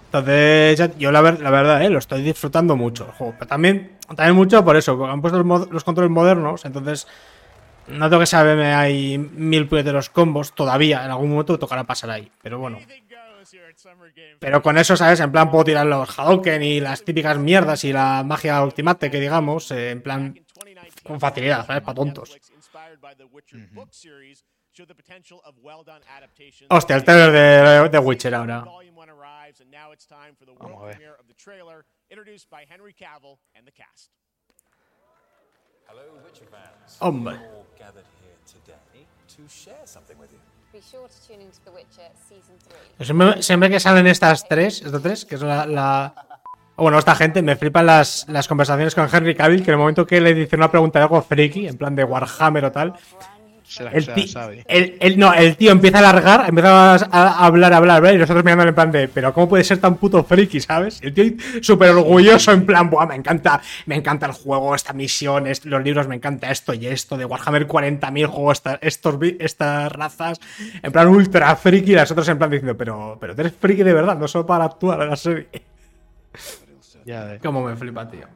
entonces, 0.07 0.77
ya- 0.77 0.97
yo 0.97 1.11
la, 1.11 1.21
ver- 1.21 1.41
la 1.41 1.49
verdad, 1.49 1.81
eh, 1.83 1.89
lo 1.89 1.99
estoy 1.99 2.21
disfrutando 2.21 2.75
mucho 2.75 3.05
el 3.05 3.11
juego. 3.11 3.33
Pero 3.37 3.47
también, 3.47 3.91
también 4.15 4.35
mucho 4.35 4.63
por 4.63 4.75
eso, 4.77 4.97
porque 4.97 5.11
han 5.13 5.21
puesto 5.21 5.37
los, 5.41 5.47
mod- 5.47 5.69
los 5.69 5.83
controles 5.83 6.11
modernos, 6.11 6.65
entonces 6.65 7.07
no 7.87 8.09
tengo 8.09 8.19
que 8.19 8.25
saberme 8.25 8.73
hay 8.73 9.17
mil 9.17 9.67
puñeteros 9.67 10.09
combos 10.09 10.53
todavía. 10.53 11.03
En 11.05 11.11
algún 11.11 11.29
momento 11.29 11.59
tocará 11.59 11.83
pasar 11.83 12.09
ahí, 12.09 12.31
pero 12.41 12.59
bueno. 12.59 12.79
Pero 14.39 14.61
con 14.61 14.77
eso, 14.77 14.97
¿sabes? 14.97 15.19
En 15.19 15.31
plan, 15.31 15.51
puedo 15.51 15.63
tirar 15.65 15.85
los 15.85 16.17
Hadouken 16.17 16.63
y 16.63 16.79
las 16.79 17.03
típicas 17.03 17.37
mierdas 17.37 17.83
y 17.83 17.93
la 17.93 18.23
magia 18.23 18.61
ultimate 18.63 19.11
que 19.11 19.19
digamos, 19.19 19.69
eh, 19.71 19.91
en 19.91 20.01
plan, 20.01 20.45
con 21.03 21.19
facilidad, 21.19 21.65
¿sabes? 21.65 21.83
Para 21.83 21.95
tontos. 21.95 22.35
Hostia, 26.69 26.95
el 26.95 27.03
trailer 27.03 27.31
de, 27.31 27.89
de 27.89 27.99
Witcher 27.99 28.33
ahora. 28.35 28.65
Vamos 30.59 30.83
a 30.83 30.85
ver. 30.87 30.97
Hombre. 36.99 37.35
gathered 37.77 38.05
here 38.21 38.35
today 38.45 39.05
to 39.35 39.49
share 39.49 39.85
something 39.85 40.17
with 40.19 40.31
you. 40.31 40.39
Be 40.73 40.81
sure 40.81 41.07
to 41.07 41.27
tune 41.27 41.41
into 41.41 41.59
The 41.63 41.71
Witcher 41.71 42.11
Season 42.27 42.55
3. 42.97 43.05
Siempre, 43.05 43.43
siempre 43.43 43.69
que 43.69 43.79
salen 43.79 44.07
estas 44.07 44.47
tres, 44.47 44.81
estas 44.81 45.01
tres, 45.01 45.25
que 45.25 45.35
es 45.35 45.41
la, 45.41 45.65
la- 45.65 46.13
Bueno, 46.77 46.99
esta 46.99 47.15
gente, 47.15 47.41
me 47.41 47.55
flipan 47.55 47.85
las, 47.85 48.25
las 48.27 48.47
conversaciones 48.49 48.93
con 48.93 49.07
Henry 49.11 49.33
Cavill, 49.33 49.63
que 49.63 49.71
en 49.71 49.75
el 49.75 49.79
momento 49.79 50.05
que 50.05 50.19
le 50.19 50.33
dice 50.33 50.57
una 50.57 50.69
pregunta 50.69 50.99
de 50.99 51.03
algo 51.03 51.21
friki, 51.21 51.67
en 51.67 51.77
plan 51.77 51.95
de 51.95 52.03
Warhammer 52.03 52.65
o 52.65 52.71
tal, 52.71 52.93
Se 53.67 53.83
la, 53.83 53.89
el, 53.91 54.03
se 54.05 54.27
sabe. 54.27 54.63
el- 54.67 54.95
el- 55.01 55.17
no, 55.19 55.33
el 55.33 55.57
tío 55.57 55.71
empieza 55.71 55.97
a 55.97 55.99
alargar, 55.99 56.45
empieza 56.47 56.93
a, 56.95 56.97
a 56.99 57.45
hablar, 57.45 57.73
hablar, 57.73 57.97
hablar, 57.97 58.13
y 58.13 58.17
nosotros 58.19 58.43
mirándole 58.45 58.69
en 58.69 58.75
plan 58.75 58.91
de, 58.91 59.07
pero 59.07 59.33
¿cómo 59.33 59.49
puede 59.49 59.63
ser 59.63 59.79
tan 59.79 59.95
puto 59.95 60.23
friki, 60.23 60.61
sabes? 60.61 60.99
El 61.01 61.13
tío 61.13 61.33
súper 61.61 61.89
orgulloso, 61.89 62.51
en 62.51 62.65
plan, 62.65 62.89
Buah, 62.89 63.07
me 63.07 63.15
encanta, 63.15 63.59
me 63.87 63.95
encanta 63.95 64.27
el 64.27 64.33
juego, 64.33 64.75
esta 64.75 64.93
misión, 64.93 65.47
est- 65.47 65.65
los 65.65 65.83
libros, 65.83 66.07
me 66.07 66.15
encanta 66.15 66.51
esto 66.51 66.73
y 66.73 66.85
esto, 66.87 67.17
de 67.17 67.25
Warhammer 67.25 67.67
40.000 67.67 68.27
juegos, 68.27 68.59
esta- 68.59 68.79
estos, 68.81 69.15
estas 69.39 69.91
razas, 69.91 70.39
en 70.81 70.91
plan 70.91 71.07
ultra 71.07 71.55
friki, 71.55 71.91
y 71.93 71.95
las 71.95 72.11
otras 72.11 72.27
en 72.29 72.37
plan 72.37 72.51
diciendo, 72.51 72.77
pero, 72.77 73.17
pero 73.19 73.33
tú 73.35 73.41
eres 73.41 73.53
friki 73.59 73.81
de 73.83 73.93
verdad, 73.93 74.15
no 74.17 74.27
solo 74.27 74.45
para 74.45 74.65
actuar 74.65 75.01
en 75.01 75.09
la 75.09 75.15
serie. 75.15 75.47
Ya 77.03 77.23
ves. 77.25 77.41
Cómo 77.41 77.63
me 77.63 77.75
flipa, 77.75 78.07
tío. 78.09 78.27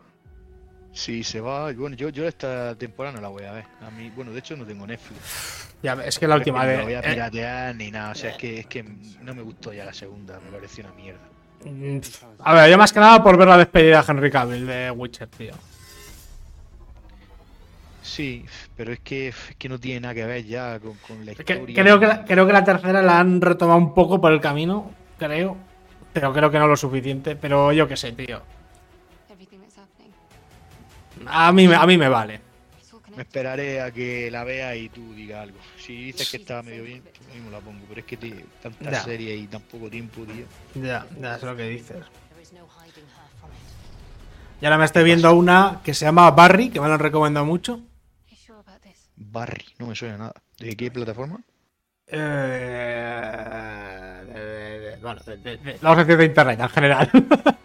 Sí, 1.00 1.24
se 1.24 1.40
va. 1.40 1.72
Bueno, 1.72 1.96
yo, 1.96 2.10
yo 2.10 2.28
esta 2.28 2.76
temporada 2.76 3.16
no 3.16 3.22
la 3.22 3.30
voy 3.30 3.46
a 3.46 3.54
ver. 3.54 3.64
A 3.82 3.90
mí, 3.90 4.12
bueno, 4.14 4.34
de 4.34 4.40
hecho 4.40 4.58
no 4.58 4.66
tengo 4.66 4.86
Netflix. 4.86 5.70
Ya, 5.82 5.94
es 5.94 6.20
que 6.20 6.28
la 6.28 6.36
última 6.36 6.66
que 6.66 6.76
No 6.76 6.84
voy 6.84 6.94
a 6.94 7.00
eh, 7.00 7.04
piratear 7.14 7.74
ni 7.76 7.90
nada. 7.90 8.12
O 8.12 8.16
sea, 8.16 8.32
es 8.32 8.38
que, 8.38 8.60
es 8.60 8.66
que 8.66 8.84
no 9.22 9.34
me 9.34 9.42
gustó 9.42 9.72
ya 9.72 9.86
la 9.86 9.94
segunda. 9.94 10.38
Me 10.44 10.52
pareció 10.52 10.84
una 10.84 10.94
mierda. 10.96 11.22
mm, 11.64 12.00
a 12.44 12.54
ver, 12.54 12.70
yo 12.72 12.78
más 12.78 12.92
que 12.92 13.00
nada 13.00 13.24
por 13.24 13.38
ver 13.38 13.48
la 13.48 13.58
despedida 13.58 14.02
de 14.04 14.12
Henry 14.12 14.30
Cavill 14.30 14.68
de 14.68 14.92
Witcher, 14.92 15.30
tío. 15.30 15.54
Sí, 18.02 18.46
pero 18.76 18.92
es 18.92 19.00
que, 19.00 19.30
es 19.30 19.36
que 19.58 19.70
no 19.70 19.80
tiene 19.80 20.02
nada 20.02 20.14
que 20.16 20.26
ver 20.26 20.44
ya 20.46 20.80
con, 20.80 20.96
con 21.08 21.26
la 21.26 21.34
Que- 21.36 21.54
historia. 21.54 21.82
creo, 21.82 22.00
que 22.00 22.08
la, 22.08 22.26
creo 22.26 22.46
que 22.46 22.54
la 22.54 22.64
tercera 22.66 23.02
la 23.02 23.20
han 23.20 23.40
retomado 23.40 23.78
un 23.78 23.94
poco 23.94 24.20
por 24.20 24.32
el 24.34 24.42
camino, 24.42 24.92
creo. 25.18 25.56
Pero 26.12 26.34
creo 26.34 26.50
que 26.52 26.60
no 26.60 26.68
lo 26.68 26.76
suficiente. 26.76 27.36
Pero 27.38 27.72
yo 27.72 27.88
qué 27.88 27.96
sé, 27.96 28.12
tío. 28.14 28.42
A 31.28 31.52
mí, 31.52 31.68
me- 31.68 31.76
a 31.76 31.86
mí 31.86 31.98
me 31.98 32.08
vale. 32.10 32.42
Me 33.16 33.24
esperaré 33.24 33.82
a 33.82 33.92
que 33.92 34.30
la 34.32 34.44
vea 34.44 34.76
y 34.76 34.88
tú 34.90 35.14
digas 35.14 35.42
algo. 35.42 35.58
Si 35.78 35.96
dices 36.06 36.30
que 36.30 36.38
está 36.38 36.62
medio 36.62 36.84
bien, 36.84 37.04
yo 37.28 37.34
mismo 37.36 37.50
la 37.52 37.60
pongo. 37.60 37.84
Pero 37.90 38.00
es 38.02 38.06
que 38.06 38.18
tío, 38.18 38.36
tanta 38.62 38.92
Ya. 38.92 39.02
serie 39.04 39.36
y 39.36 39.48
tan 39.48 39.62
poco 39.64 39.90
tiempo, 39.90 40.22
tío. 40.24 40.46
Ya, 40.76 41.06
ya 41.20 41.36
es 41.36 41.44
lo 41.44 41.56
que 41.56 41.64
dices. 41.70 41.98
Y 44.62 44.66
ahora 44.66 44.78
me 44.78 44.86
estoy 44.86 45.04
viendo 45.04 45.34
una 45.34 45.82
que 45.84 45.94
se 45.94 46.06
llama 46.06 46.30
Barry, 46.32 46.70
que 46.70 46.80
me 46.80 46.88
lo 46.88 46.94
han 46.94 47.00
recomendado 47.00 47.46
mucho. 47.46 47.82
Barry, 49.16 49.66
no 49.80 49.88
me 49.88 49.96
suena 49.96 50.18
nada. 50.18 50.34
¿De 50.60 50.76
qué 50.78 50.92
plataforma? 50.92 51.40
Eh, 52.08 52.18
de- 54.28 54.34
de- 54.34 54.80
de- 54.80 54.98
bueno, 54.98 55.22
de, 55.26 55.38
de- 55.38 55.58
de- 55.58 55.78
vamos 55.82 55.98
a 56.00 56.04
decir 56.04 56.18
de 56.18 56.26
internet 56.26 56.60
en 56.60 56.70
general. 56.70 57.10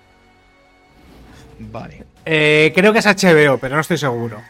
Vale. 1.58 2.04
Eh, 2.26 2.72
creo 2.74 2.92
que 2.92 2.98
es 3.00 3.06
HBO, 3.06 3.58
pero 3.58 3.74
no 3.74 3.80
estoy 3.80 3.98
seguro. 3.98 4.40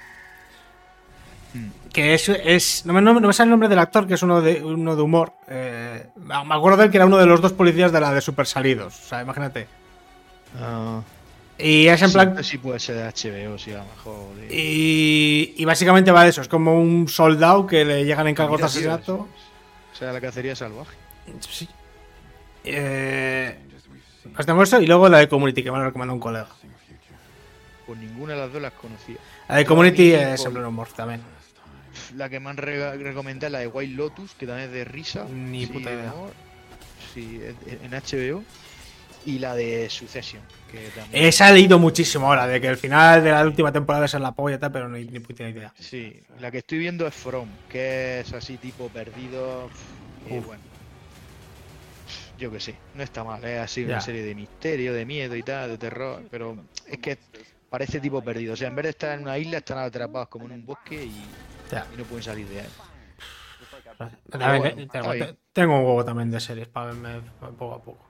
Que 1.93 2.15
es. 2.15 2.29
es 2.29 2.87
no, 2.87 2.93
me, 2.93 3.01
no 3.03 3.33
sale 3.33 3.47
el 3.47 3.51
nombre 3.51 3.69
del 3.69 3.79
actor, 3.79 4.07
que 4.09 4.15
es 4.15 4.23
uno 4.23 4.41
de, 4.41 4.63
uno 4.65 4.97
de 4.97 5.03
humor. 5.03 5.33
Eh, 5.49 6.07
me 6.17 6.35
acuerdo 6.55 6.79
de 6.79 6.85
él 6.87 6.91
que 6.91 6.97
era 6.97 7.07
uno 7.07 7.19
de 7.19 7.27
los 7.27 7.41
dos 7.41 7.53
policías 7.53 7.93
de 7.93 8.01
la 8.01 8.13
de 8.13 8.21
Super 8.21 8.47
Salidos. 8.47 8.99
O 9.01 9.09
sea, 9.09 9.23
imagínate. 9.23 9.69
Ah, 10.61 11.01
Y 11.57 11.87
es 11.87 12.03
en 12.03 12.09
sí, 12.09 12.15
plan. 12.15 12.43
Sí, 12.45 12.59
puede 12.59 12.81
ser 12.81 12.97
de 12.97 13.05
HBO, 13.05 13.59
sí, 13.59 13.73
a 13.73 13.79
lo 13.79 13.85
mejor. 13.85 14.35
de- 14.37 14.49
Y, 14.53 15.55
y 15.57 15.65
básicamente 15.65 16.11
va 16.11 16.25
de 16.25 16.31
eso. 16.31 16.41
Es 16.41 16.49
como 16.49 16.81
un 16.81 17.07
soldado 17.07 17.65
que 17.67 17.85
le 17.85 18.05
llegan 18.05 18.27
encargos 18.27 18.59
de 18.59 18.67
asesinato. 18.67 19.29
O 19.93 19.97
sea, 19.97 20.13
la 20.13 20.21
cacería 20.21 20.57
salvaje. 20.57 20.97
Sí. 21.49 21.69
Eh, 22.65 23.57
pues 24.35 24.47
tengo 24.47 24.63
eso 24.65 24.81
y 24.81 24.87
luego 24.87 25.09
la 25.09 25.19
de 25.19 25.29
Community, 25.29 25.63
que 25.63 25.71
me 25.71 25.79
lo 25.79 25.85
recomendó 25.85 26.15
un 26.15 26.19
colega. 26.21 26.49
Pues 27.87 27.99
ninguna 27.99 28.33
de 28.35 28.41
las 28.41 28.53
dos 28.53 28.63
las 28.63 28.73
conocía. 28.73 29.17
La 29.49 29.57
de 29.57 29.65
Community 29.67 30.03
Ni 30.09 30.15
es 30.15 30.43
plan 30.45 30.65
humor 30.65 30.89
también. 30.97 31.21
La 32.17 32.29
que 32.29 32.41
me 32.41 32.51
han 32.51 32.57
recomendado 32.57 33.47
es 33.49 33.53
la 33.53 33.59
de 33.61 33.67
White 33.69 33.95
Lotus, 33.95 34.33
que 34.35 34.47
también 34.47 34.69
es 34.69 34.75
de 34.75 34.85
risa. 34.85 35.25
Ni 35.31 35.67
sí, 35.67 35.73
puta 35.73 35.91
de 35.91 35.97
idea. 35.97 36.13
humor. 36.13 36.33
Sí, 37.13 37.41
en 37.83 37.91
HBO. 37.93 38.43
Y 39.27 39.39
la 39.39 39.55
de 39.55 39.89
Succession, 39.89 40.43
que 40.71 40.89
también. 40.95 41.25
Esa 41.25 41.49
he 41.49 41.55
leído 41.55 41.79
muchísimo 41.79 42.27
ahora, 42.27 42.47
de 42.47 42.61
que 42.61 42.67
el 42.69 42.77
final 42.77 43.25
de 43.25 43.31
la 43.31 43.43
última 43.43 43.73
temporada 43.73 44.05
es 44.05 44.13
en 44.13 44.23
la 44.23 44.33
polla 44.33 44.57
y 44.57 44.59
tal, 44.59 44.71
pero 44.71 44.87
ni, 44.89 45.05
ni 45.05 45.19
puta 45.21 45.49
idea. 45.49 45.73
Sí, 45.79 46.21
la 46.41 46.51
que 46.51 46.59
estoy 46.59 46.79
viendo 46.79 47.07
es 47.07 47.15
From, 47.15 47.49
que 47.71 48.21
es 48.21 48.33
así 48.35 48.59
tipo 48.59 48.89
perdido. 48.89 49.71
Y 50.29 50.39
bueno. 50.41 50.63
Yo 52.39 52.51
que 52.51 52.59
sé, 52.61 52.75
no 52.95 53.03
está 53.03 53.23
mal, 53.25 53.43
es 53.45 53.61
así 53.61 53.83
Ya. 53.83 53.87
una 53.95 54.01
serie 54.01 54.23
de 54.23 54.35
misterio, 54.35 54.93
de 54.93 55.07
miedo 55.07 55.37
y 55.37 55.43
tal, 55.43 55.71
de 55.71 55.79
terror, 55.79 56.23
pero 56.31 56.57
es 56.87 56.99
que 56.99 57.17
parece 57.75 57.99
tipo 57.99 58.23
perdido. 58.23 58.53
O 58.53 58.57
sea, 58.57 58.69
en 58.69 58.77
vez 58.77 58.85
de 58.85 58.91
estar 58.91 59.19
en 59.19 59.23
una 59.23 59.37
isla, 59.37 59.59
están 59.59 59.79
atrapados 59.79 60.29
como 60.29 60.45
en 60.45 60.53
un 60.53 60.65
bosque 60.65 60.95
y, 60.95 61.09
y 61.09 61.97
no 61.99 62.05
pueden 62.05 62.23
salir 62.23 62.47
de 62.47 62.61
ahí. 62.61 62.69
También, 64.31 64.59
bueno, 64.63 64.81
está 64.81 65.35
tengo, 65.53 65.79
un 65.81 65.85
huevo 65.85 66.05
también 66.05 66.31
de 66.31 66.39
series 66.39 66.69
para 66.69 66.87
verme 66.93 67.21
poco 67.59 67.75
a 67.75 67.83
poco. 67.83 68.05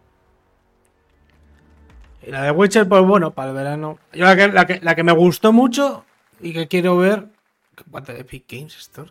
Y 2.27 2.31
la 2.31 2.43
de 2.43 2.51
Witcher, 2.51 2.87
pues 2.87 3.03
bueno, 3.05 3.31
para 3.31 3.51
el 3.51 3.57
verano. 3.57 3.99
Yo 4.13 4.27
la 4.27 4.37
que, 4.37 4.49
la 4.49 4.67
que, 4.67 4.81
la 4.81 4.95
que 4.95 5.03
me 5.03 5.13
gustó 5.13 5.51
mucho 5.51 6.05
y 6.41 6.53
que 6.53 6.69
quiero 6.69 6.99
ver. 6.99 7.29
What 7.91 8.05
the 8.05 8.21
Epic 8.21 8.45
Games 8.47 8.77
Store. 8.77 9.11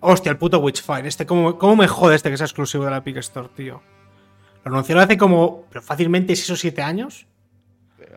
Hostia, 0.00 0.32
el 0.32 0.36
puto 0.36 0.58
Witchfire. 0.58 1.08
Este, 1.08 1.24
¿cómo, 1.24 1.58
¿Cómo 1.58 1.76
me 1.76 1.88
jode 1.88 2.14
este 2.14 2.30
que 2.30 2.36
sea 2.36 2.44
exclusivo 2.44 2.84
de 2.84 2.90
la 2.90 2.98
Epic 2.98 3.16
Store, 3.16 3.48
tío? 3.56 3.80
Lo 4.64 4.70
anunciaron 4.70 5.02
hace 5.02 5.16
como. 5.16 5.64
Pero 5.70 5.80
fácilmente 5.80 6.36
6 6.36 6.50
o 6.50 6.56
7 6.56 6.82
años. 6.82 7.26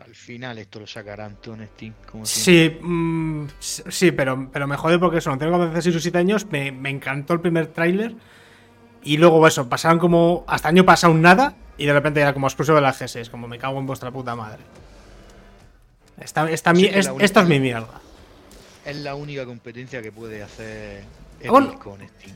Al 0.08 0.14
final 0.14 0.58
esto 0.58 0.80
lo 0.80 0.86
sacarán 0.86 1.36
todo 1.36 1.54
en 1.56 1.66
Steam. 1.68 1.92
Como. 2.10 2.24
Sí, 2.24 2.78
mm, 2.80 3.46
sí, 3.60 4.10
pero, 4.12 4.48
pero 4.50 4.66
me 4.66 4.76
jode 4.76 4.98
porque 4.98 5.18
eso, 5.18 5.30
lo 5.30 5.36
tengo 5.38 5.52
como 5.52 5.64
hace 5.64 5.82
6 5.82 5.96
o 5.96 6.00
7 6.00 6.16
años, 6.18 6.46
me, 6.50 6.72
me 6.72 6.88
encantó 6.88 7.34
el 7.34 7.40
primer 7.40 7.66
tráiler 7.68 8.14
y 9.02 9.18
luego 9.18 9.46
eso, 9.46 9.68
pasaron 9.68 9.98
como 9.98 10.44
hasta 10.48 10.68
año 10.68 10.84
pasado 10.84 11.12
nada 11.14 11.54
y 11.76 11.84
de 11.86 11.92
repente 11.92 12.20
era 12.20 12.32
como 12.32 12.46
exclusivo 12.46 12.76
de 12.76 12.82
la 12.82 12.94
G6, 12.94 13.28
como 13.30 13.46
me 13.48 13.58
cago 13.58 13.78
en 13.78 13.86
vuestra 13.86 14.10
puta 14.10 14.34
madre. 14.34 14.60
Esta, 16.20 16.50
esta, 16.50 16.74
Sí, 16.74 16.82
mi- 16.82 16.88
es- 16.88 17.06
única- 17.08 17.24
esto 17.24 17.40
es 17.40 17.46
mi 17.48 17.60
mierda. 17.60 18.00
Es 18.84 18.96
la 18.96 19.14
única 19.14 19.44
competencia 19.44 20.00
que 20.02 20.10
puede 20.10 20.42
hacer 20.42 21.04
Epic 21.38 21.50
Bueno. 21.50 21.78
con 21.78 22.00
Steam. 22.00 22.34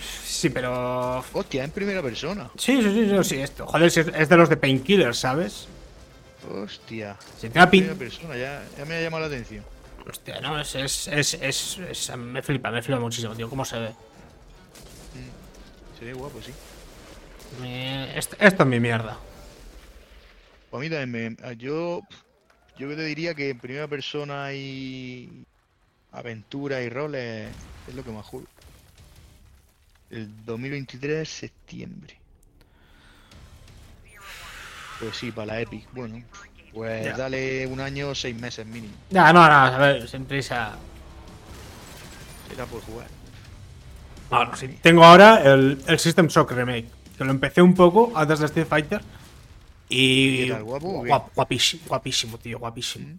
Sí, 0.00 0.48
pero... 0.50 1.22
Hostia, 1.32 1.62
en 1.64 1.70
primera 1.70 2.02
persona. 2.02 2.50
Sí, 2.56 2.82
sí, 2.82 2.90
sí, 2.92 3.08
sí, 3.10 3.24
sí, 3.24 3.36
esto. 3.40 3.66
Joder, 3.66 3.86
es 3.86 4.28
de 4.28 4.36
los 4.36 4.48
de 4.48 4.56
Painkiller, 4.56 5.14
¿sabes? 5.14 5.68
Hostia. 6.48 7.16
Una 7.42 7.62
En 7.64 7.70
primera 7.70 7.70
pin... 7.70 7.98
persona, 7.98 8.36
ya, 8.36 8.64
ya 8.76 8.84
me 8.84 8.96
ha 8.96 9.02
llamado 9.02 9.22
la 9.22 9.26
atención. 9.26 9.64
Hostia, 10.08 10.40
no, 10.40 10.58
es, 10.60 10.74
es, 10.74 11.08
es, 11.08 11.34
es- 11.34 11.78
es- 11.78 12.16
Me 12.16 12.42
flipa, 12.42 12.70
me 12.70 12.82
flipa 12.82 12.98
muchísimo, 13.00 13.34
tío, 13.34 13.48
cómo 13.50 13.64
se 13.64 13.78
ve. 13.78 13.92
Se 15.98 16.04
ve 16.06 16.12
guapo, 16.14 16.40
sí. 16.40 16.52
Me- 17.60 18.16
Esto, 18.18 18.36
esto 18.40 18.62
es 18.62 18.68
mi 18.68 18.80
mierda. 18.80 19.18
Pues 20.70 20.80
a 20.80 20.82
mí 20.82 20.90
también 20.90 21.36
me. 21.40 21.56
Yo. 21.56 22.00
Yo 22.78 22.88
te 22.96 23.04
diría 23.04 23.34
que 23.34 23.50
en 23.50 23.58
primera 23.58 23.86
persona 23.88 24.52
y. 24.54 25.44
Aventura 26.12 26.80
y 26.82 26.88
roles 26.88 27.50
es 27.86 27.94
lo 27.94 28.02
que 28.02 28.10
más 28.10 28.24
juego. 28.26 28.46
El 30.10 30.44
2023, 30.44 31.28
septiembre. 31.28 32.16
Pues 35.00 35.16
sí, 35.16 35.32
para 35.32 35.46
la 35.54 35.60
Epic. 35.60 35.88
Bueno, 35.92 36.22
pues 36.72 37.04
Ya. 37.06 37.16
dale 37.16 37.66
un 37.66 37.80
año, 37.80 38.14
seis 38.14 38.36
meses 38.38 38.66
mínimo. 38.66 38.92
Ya, 39.10 39.32
no, 39.32 39.46
no, 39.48 39.52
a 39.54 39.78
ver, 39.78 40.08
sin 40.08 40.24
prisa. 40.26 40.72
Será 42.48 42.66
por 42.66 42.80
jugar. 42.82 43.06
Bueno, 44.28 44.54
sí. 44.56 44.68
Tengo 44.82 45.04
ahora 45.04 45.42
el, 45.42 45.82
el 45.86 45.98
System 45.98 46.28
Shock 46.28 46.52
Remake, 46.52 46.86
que 47.16 47.24
lo 47.24 47.30
empecé 47.30 47.62
un 47.62 47.74
poco 47.74 48.12
antes 48.14 48.38
de 48.40 48.46
Street 48.46 48.66
Fighter. 48.68 49.00
Y. 49.88 50.44
¿Qué 50.46 50.52
tal, 50.52 50.62
guapo 50.64 50.88
o 51.00 51.02
qué? 51.02 51.10
Guap- 51.10 51.30
guapísimo, 51.34 51.82
guapísimo, 51.88 52.38
tío, 52.38 52.58
guapísimo. 52.58 53.18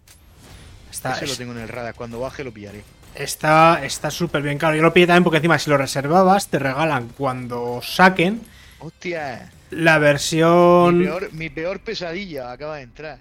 Está 0.89 1.13
Ese 1.15 1.27
lo 1.27 1.35
tengo 1.35 1.51
en 1.53 1.59
el 1.59 1.67
radar. 1.67 1.95
Cuando 1.95 2.19
baje 2.19 2.43
lo 2.43 2.51
pillaré. 2.53 2.83
está 3.15 3.83
está 3.83 4.09
súper 4.11 4.41
bien 4.41 4.57
claro. 4.57 4.75
Yo 4.75 4.81
lo 4.81 4.93
pillé 4.93 5.07
también 5.07 5.23
porque 5.23 5.37
encima 5.37 5.57
si 5.59 5.69
lo 5.69 5.77
reservabas 5.77 6.47
te 6.47 6.59
regalan 6.59 7.09
cuando 7.17 7.81
saquen 7.83 8.41
¡Hostia! 8.79 9.51
La 9.71 9.95
Mi 9.97 10.03
versión... 10.03 10.99
peor, 11.03 11.33
mi 11.33 11.49
peor 11.49 11.79
pesadilla 11.79 12.51
acaba 12.51 12.77
de 12.77 12.83
entrar. 12.83 13.19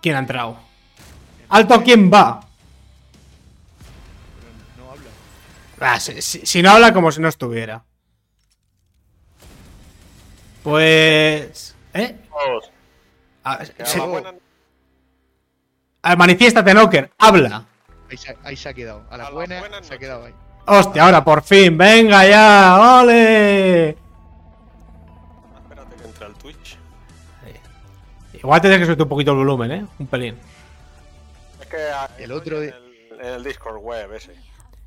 ¿Quién 0.00 0.16
ha 0.16 0.20
entrado? 0.20 0.58
¡Alto 1.48 1.82
quién 1.82 2.10
va! 2.12 2.40
No 4.78 4.90
habla. 4.90 5.10
Ah, 5.80 6.00
si, 6.00 6.20
si- 6.22 6.44
si 6.46 6.62
no 6.62 6.70
habla 6.70 6.92
como 6.92 7.10
si 7.12 7.20
no 7.20 7.28
estuviera. 7.28 7.84
Pues... 10.62 11.74
¿Eh? 11.94 12.16
Ah, 13.44 13.64
se- 13.64 13.82
a 13.82 13.98
la 13.98 14.04
buena- 14.06 14.34
Ah, 16.02 16.16
manifiéstate, 16.16 16.72
Knocker, 16.72 17.10
habla. 17.18 17.64
Ahí 18.10 18.16
se, 18.16 18.36
ahí 18.44 18.56
se 18.56 18.68
ha 18.68 18.74
quedado. 18.74 19.04
A 19.10 19.16
la 19.16 19.24
A 19.24 19.28
la 19.28 19.34
buena 19.34 19.60
buena 19.60 19.82
se 19.82 19.94
ha 19.94 19.98
quedado 19.98 20.24
ahí. 20.26 20.34
Hostia, 20.66 21.04
ahora 21.04 21.22
por 21.24 21.42
fin, 21.42 21.76
venga 21.76 22.26
ya, 22.26 22.98
ole. 23.00 23.96
Igual 28.42 28.60
tienes 28.60 28.78
que 28.80 28.84
subir 28.86 29.02
un 29.02 29.08
poquito 29.08 29.30
el 29.32 29.36
volumen, 29.38 29.72
¿eh? 29.72 29.84
Un 29.98 30.06
pelín. 30.06 30.34
Es 31.60 31.66
que 31.66 32.22
El 32.22 32.32
otro 32.32 32.60
en 32.62 32.68
el, 32.70 33.20
en 33.20 33.26
el 33.34 33.44
Discord 33.44 33.78
web 33.78 34.12
ese. 34.14 34.32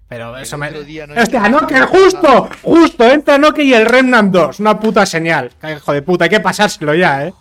Pero 0.08 0.36
El 0.38 0.44
eso 0.44 0.58
me... 0.58 0.68
otro 0.70 0.84
día 0.84 1.08
no 1.08 1.14
¡Hostia, 1.20 1.40
entraba- 1.46 1.60
Knocker, 1.68 1.86
justo! 1.86 2.50
¡Justo! 2.62 3.04
Entra 3.06 3.38
Knocker 3.38 3.66
y 3.66 3.74
el 3.74 3.86
Remnant 3.86 4.32
2. 4.32 4.60
Una 4.60 4.80
puta 4.80 5.06
señal. 5.06 5.52
Hijo 5.76 5.94
de 5.94 6.02
puta, 6.02 6.26
hay 6.26 6.30
que 6.30 6.40
pasárselo 6.40 6.94
ya, 6.94 7.26
¿eh? 7.28 7.34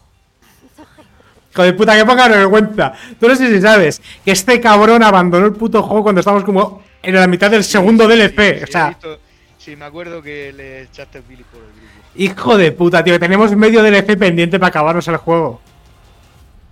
Hijo 1.53 1.63
de 1.63 1.73
puta, 1.73 1.97
que 1.97 2.05
ponga 2.05 2.29
vergüenza. 2.29 2.93
Tú 3.21 3.29
no 3.29 3.35
sé 3.37 3.49
si 3.49 3.61
sabes 3.61 4.01
que 4.25 4.33
este 4.33 4.61
cabrón 4.61 5.03
abandonó 5.03 5.47
el 5.47 5.53
puto 5.53 5.83
juego 5.83 6.03
cuando 6.05 6.21
estábamos 6.21 6.45
como 6.45 6.83
en 7.03 7.15
la 7.15 7.27
mitad 7.27 7.51
del 7.51 7.63
segundo 7.65 8.09
DLC. 8.09 8.35
Sí, 8.35 8.41
o 8.41 8.65
he 8.65 8.67
sea, 8.67 8.89
visto- 8.89 9.19
sí, 9.59 9.77
me 9.77 9.85
acuerdo 9.85 10.23
que 10.23 10.53
le 10.53 10.83
echaste 10.83 11.19
el 11.19 11.25
Billy 11.25 11.45
por 11.45 11.61
el 11.61 11.67
grupo. 11.69 11.85
hijo 12.17 12.57
de 12.57 12.73
puta, 12.73 13.05
tío, 13.05 13.15
que 13.15 13.21
tenemos 13.21 13.55
medio 13.55 13.83
DLC 13.83 14.17
pendiente 14.17 14.59
para 14.59 14.69
acabarnos 14.71 15.07
el 15.07 15.17
juego. 15.19 15.61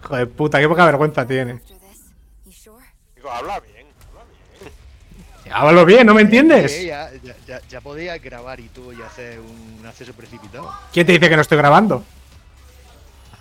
Hijo 0.03 0.17
de 0.17 0.27
puta, 0.27 0.59
qué 0.59 0.69
poca 0.69 0.85
vergüenza 0.85 1.27
tiene. 1.27 1.61
Digo, 3.15 3.31
habla 3.31 3.61
bien, 3.61 3.87
habla 4.09 4.25
bien. 5.45 5.55
Háblalo 5.55 5.85
bien, 5.85 6.07
¿no 6.07 6.15
me 6.15 6.23
entiendes? 6.23 6.85
Ya, 6.85 7.11
ya, 7.23 7.37
ya, 7.47 7.61
ya 7.69 7.81
podía 7.81 8.19
grabar 8.19 8.59
y 8.59 8.69
todo 8.69 8.93
y 8.93 9.01
hacer 9.01 9.39
un 9.39 9.87
acceso 9.87 10.13
precipitado. 10.13 10.73
¿Quién 10.93 11.07
te 11.07 11.13
dice 11.13 11.29
que 11.29 11.37
no 11.37 11.43
estoy 11.43 11.59
grabando? 11.59 12.05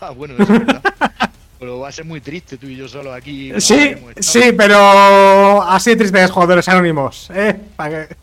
Ah, 0.04 0.10
bueno, 0.10 0.34
eso 0.34 0.52
es 0.52 0.66
verdad. 0.66 0.82
Pero 1.60 1.78
va 1.78 1.90
a 1.90 1.92
ser 1.92 2.06
muy 2.06 2.22
triste 2.22 2.58
tú 2.58 2.66
y 2.66 2.76
yo 2.76 2.88
solo 2.88 3.14
aquí. 3.14 3.54
Sí, 3.62 3.96
sí, 4.18 4.52
pero 4.58 5.62
así 5.62 5.92
de 5.92 5.96
triste 5.98 6.24
es 6.24 6.32
jugadores 6.32 6.68
anónimos, 6.68 7.30
¿eh? 7.32 7.56
¿Para 7.76 8.08
qué? 8.08 8.16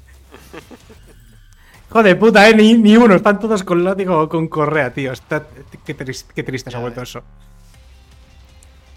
Joder, 1.91 2.19
puta, 2.19 2.49
¿eh? 2.49 2.57
Ni, 2.57 2.75
ni 2.75 2.97
uno, 2.97 3.15
están 3.15 3.39
todos 3.39 3.63
con 3.63 3.85
látigo 3.85 4.23
o 4.23 4.29
con 4.29 4.49
correa, 4.49 4.93
tío. 4.93 5.13
Está, 5.13 5.47
qué, 5.87 5.95
triste, 5.95 6.33
qué 6.35 6.43
triste 6.43 6.73
se 6.73 6.77
ha 6.77 6.81
vuelto 6.81 7.01
eso. 7.01 7.23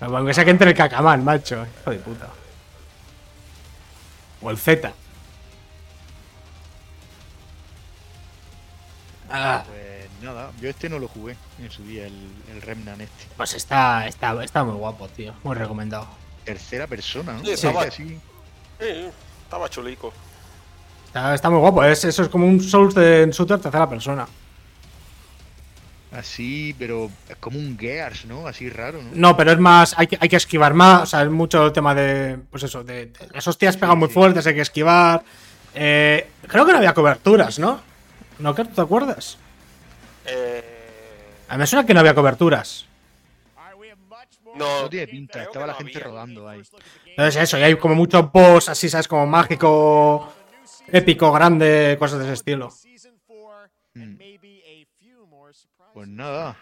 Aunque 0.02 0.34
sea 0.34 0.44
que 0.44 0.52
entre 0.52 0.70
el 0.72 0.76
cacamán, 0.76 1.24
macho. 1.24 1.66
Hijo 1.82 1.92
de 1.92 1.98
puta. 2.00 2.28
O 4.42 4.50
el 4.50 4.58
Z. 4.58 4.92
Ah, 9.30 9.64
Pues 9.68 10.10
nada, 10.22 10.52
yo 10.60 10.70
este 10.70 10.90
no 10.90 11.00
lo 11.00 11.08
jugué 11.08 11.38
en 11.60 11.72
su 11.72 11.84
día, 11.84 12.06
el, 12.06 12.32
el 12.52 12.62
Remnant 12.62 13.00
este. 13.02 13.26
pues 13.38 13.54
está, 13.54 14.08
está, 14.08 14.44
está 14.44 14.64
muy 14.64 14.76
guapo, 14.76 15.08
tío. 15.08 15.34
Muy 15.44 15.56
recomendado. 15.56 16.08
Tercera 16.44 16.88
persona, 16.88 17.34
¿no? 17.34 17.46
Sí, 17.46 17.52
estaba-. 17.52 17.90
Sí, 17.92 18.20
estaba 19.44 19.70
chulico. 19.70 20.12
Está, 21.06 21.34
está 21.36 21.50
muy 21.50 21.60
guapo. 21.60 21.84
Es, 21.84 22.04
eso 22.04 22.24
es 22.24 22.30
como 22.30 22.46
un 22.48 22.60
Souls 22.62 22.94
de 22.96 23.30
shooter 23.32 23.60
tercera 23.60 23.88
persona. 23.90 24.28
Así, 26.12 26.76
pero 26.78 27.10
es 27.30 27.36
como 27.38 27.58
un 27.58 27.78
Gears, 27.80 28.26
¿no? 28.26 28.46
Así 28.46 28.70
raro, 28.70 29.02
¿no? 29.02 29.10
No, 29.14 29.38
pero 29.38 29.52
es 29.54 29.60
más. 29.60 29.94
Hay 29.98 30.08
que, 30.08 30.18
hay 30.20 30.28
que 30.28 30.36
esquivar 30.36 30.74
más. 30.74 31.04
O 31.04 31.06
sea, 31.06 31.22
es 31.24 31.30
mucho 31.30 31.66
el 31.66 31.72
tema 31.72 31.96
de. 31.96 32.38
Pues 32.50 32.64
eso, 32.64 32.84
de. 32.84 33.06
de- 33.08 33.28
las 33.34 33.48
hostias 33.48 33.78
pegan 33.78 33.98
muy 33.98 34.10
sí. 34.10 34.14
fuertes, 34.16 34.46
hay 34.46 34.56
que 34.56 34.62
esquivar. 34.62 35.24
Eh, 35.74 36.28
creo 36.48 36.66
que 36.66 36.72
no 36.74 36.80
había 36.80 36.94
coberturas, 36.94 37.60
¿no? 37.60 37.80
¿No, 38.40 38.54
que 38.54 38.66
te 38.66 38.82
acuerdas? 38.82 39.38
Eh, 40.26 41.34
A 41.48 41.54
mí 41.54 41.60
me 41.60 41.68
suena 41.68 41.86
que 41.86 41.94
no 41.94 42.02
había 42.02 42.14
coberturas. 42.14 42.86
no, 44.56 44.82
No 44.84 44.90
tiene 44.90 45.08
pinta, 45.08 45.44
estaba 45.44 45.66
la 45.66 45.74
no 45.74 45.78
gente 45.80 45.94
había. 45.98 46.08
rodando 46.10 46.50
ahí. 46.50 46.62
Entonces 47.06 47.42
eso, 47.44 47.58
y 47.58 47.64
hay 47.64 47.76
como 47.78 47.96
muchos 47.96 48.30
boss 48.34 48.68
así, 48.68 48.90
¿sabes? 48.90 49.08
Como 49.08 49.26
mágico, 49.28 50.32
épico, 50.92 51.32
grande, 51.32 51.96
cosas 51.98 52.20
de 52.20 52.26
ese 52.26 52.34
estilo. 52.34 52.70
Mm. 53.94 54.16
Pues 55.94 56.08
nada, 56.08 56.56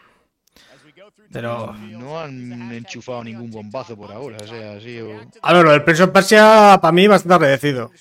Pero. 1.32 1.74
no 1.74 2.20
han 2.20 2.72
enchufado 2.72 3.24
ningún 3.24 3.52
bombazo 3.52 3.96
por 3.96 4.12
ahora, 4.12 4.38
o 4.44 4.48
sea, 4.48 4.74
así 4.74 5.00
o... 5.00 5.22
A 5.42 5.54
ver, 5.54 5.64
lo 5.66 5.72
del 5.72 5.84
Prince 5.84 6.04
of 6.04 6.10
Persia, 6.12 6.80
para 6.82 6.92
mí, 6.92 7.08
bastante 7.08 7.36
agradecido. 7.36 7.92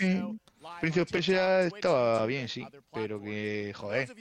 Prince 0.80 1.00
of 1.00 1.10
Persia 1.10 1.62
estaba 1.62 2.24
bien, 2.26 2.48
sí, 2.48 2.64
pero 2.92 3.20
que, 3.20 3.72
joder, 3.74 4.14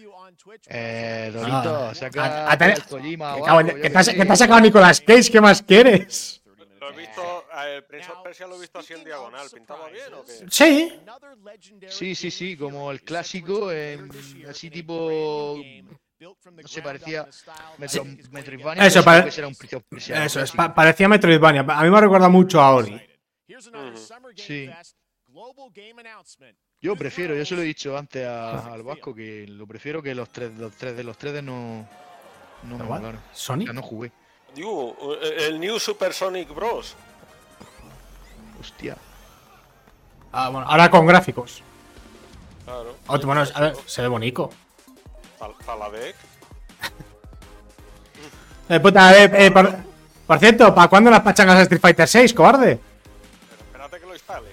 eh, 0.67 1.29
Dorito, 1.33 1.87
Ah, 1.89 1.91
saca 1.95 2.47
a- 2.47 2.51
a 2.51 2.57
tener- 2.57 2.75
al 2.81 2.85
Kojima 2.87 3.35
Que, 3.35 3.41
o 3.41 3.43
cago 3.45 3.59
en- 3.61 3.65
algo, 3.67 3.77
yo 3.77 3.81
que 3.81 3.81
qué 3.83 3.89
te, 3.91 3.97
has, 3.99 4.05
sé. 4.07 4.15
que 4.15 4.25
te 4.25 4.31
has 4.33 4.39
sacado 4.39 4.59
Nicolas 4.61 5.01
Cage, 5.01 5.31
¿qué 5.31 5.39
más 5.41 5.61
quieres? 5.61 6.41
Lo 6.79 6.89
he 6.91 6.95
visto, 6.97 7.45
el 7.67 7.83
Prince 7.83 8.11
of 8.11 8.23
Persia 8.23 8.47
lo 8.47 8.55
he 8.55 8.59
visto 8.61 8.79
así 8.79 8.93
en 8.93 9.03
diagonal. 9.03 9.47
¿Pintaba 9.53 9.89
bien 9.89 10.13
o 10.13 10.23
qué? 10.25 10.45
Sí. 10.49 10.99
Sí, 11.89 12.15
sí, 12.15 12.31
sí, 12.31 12.57
como 12.57 12.91
el 12.91 13.01
clásico, 13.03 13.69
así 14.49 14.69
tipo... 14.71 15.57
No 16.19 16.67
sé, 16.67 16.81
parecía 16.81 17.27
Metro, 17.77 18.03
Metroidvania, 18.31 18.85
Eso, 18.85 19.03
pare- 19.03 19.29
era 19.37 19.47
un 19.47 19.55
Persia 19.55 20.25
Eso, 20.25 20.39
es, 20.41 20.51
pa- 20.51 20.73
parecía 20.73 21.07
Metroidvania. 21.07 21.61
A 21.67 21.83
mí 21.83 21.89
me 21.91 22.01
recuerda 22.01 22.27
mucho 22.27 22.59
a 22.59 22.71
Ori. 22.73 22.99
Sí. 24.35 24.69
Yo 26.81 26.95
prefiero, 26.95 27.35
yo 27.35 27.45
se 27.45 27.55
lo 27.55 27.61
he 27.61 27.65
dicho 27.65 27.95
antes 27.97 28.25
a- 28.25 28.73
al 28.73 28.83
Vasco 28.83 29.13
que 29.13 29.45
lo 29.47 29.67
prefiero 29.67 30.01
que 30.01 30.15
los 30.15 30.29
tres, 30.29 30.57
los 30.57 30.73
tres 30.75 30.97
de 30.97 31.03
los 31.03 31.17
tres 31.17 31.43
no, 31.43 31.87
no 32.63 32.77
me 32.77 32.83
molaron. 32.83 33.21
¿Sonic? 33.33 33.67
Sea, 33.67 33.73
no 33.73 33.81
jugué. 33.83 34.11
Digo, 34.55 34.97
el 35.21 35.59
New 35.59 35.79
Super 35.79 36.13
Sonic 36.13 36.49
Bros. 36.53 36.95
Hostia. 38.59 38.97
Ah, 40.31 40.49
bueno, 40.49 40.67
ahora 40.67 40.89
con 40.89 41.05
gráficos. 41.05 41.61
Claro. 42.65 42.97
Oh, 43.07 43.19
bueno, 43.19 43.43
a 43.53 43.61
ver, 43.61 43.75
se 43.85 44.01
ve 44.01 44.07
bonito. 44.07 44.49
Para 45.39 45.79
la 45.79 45.89
deck. 45.89 46.15
Eh, 48.69 48.79
puta, 48.79 49.17
eh, 49.17 49.31
eh, 49.33 49.51
por, 49.51 49.73
por 50.25 50.39
cierto, 50.39 50.75
¿para 50.75 50.87
cuándo 50.89 51.09
las 51.09 51.21
pachangas 51.21 51.55
de 51.57 51.63
Street 51.63 51.81
Fighter 51.81 52.07
6, 52.07 52.33
cobarde? 52.33 52.77
Pero 52.77 53.65
espérate 53.65 53.99
que 53.99 54.05
lo 54.05 54.13
instale. 54.13 54.47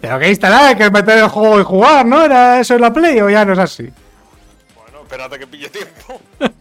Pero 0.00 0.18
que 0.18 0.28
instalar, 0.28 0.76
que 0.76 0.90
meter 0.90 1.18
el 1.18 1.28
juego 1.28 1.60
y 1.60 1.64
jugar, 1.64 2.06
¿no? 2.06 2.24
¿Era 2.24 2.60
eso 2.60 2.76
en 2.76 2.82
la 2.82 2.92
Play 2.92 3.20
o 3.20 3.28
ya 3.28 3.44
no 3.44 3.54
es 3.54 3.58
así? 3.58 3.90
Bueno, 4.76 5.00
espérate 5.02 5.38
que 5.40 5.46
pille 5.46 5.68
tiempo. 5.70 6.20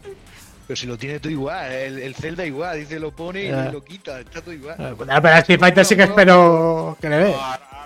Pero 0.67 0.75
si 0.75 0.85
lo 0.85 0.97
tiene 0.97 1.19
todo 1.19 1.31
igual, 1.31 1.71
el, 1.71 1.99
el 1.99 2.15
Zelda 2.15 2.45
igual, 2.45 2.77
dice 2.77 2.99
lo 2.99 3.11
pone 3.11 3.43
y 3.43 3.71
lo 3.71 3.81
quita, 3.85 4.19
está 4.19 4.41
todo 4.41 4.53
igual. 4.53 4.75
Eh, 4.77 4.95
puta, 4.97 5.21
pero 5.21 5.35
a 5.35 5.39
Street 5.39 5.61
Fighter 5.61 5.85
sí 5.85 5.95
que 5.95 6.03
espero 6.03 6.97
que 6.99 7.07
le 7.07 7.15
dé. 7.15 7.33
Ahora 7.33 7.76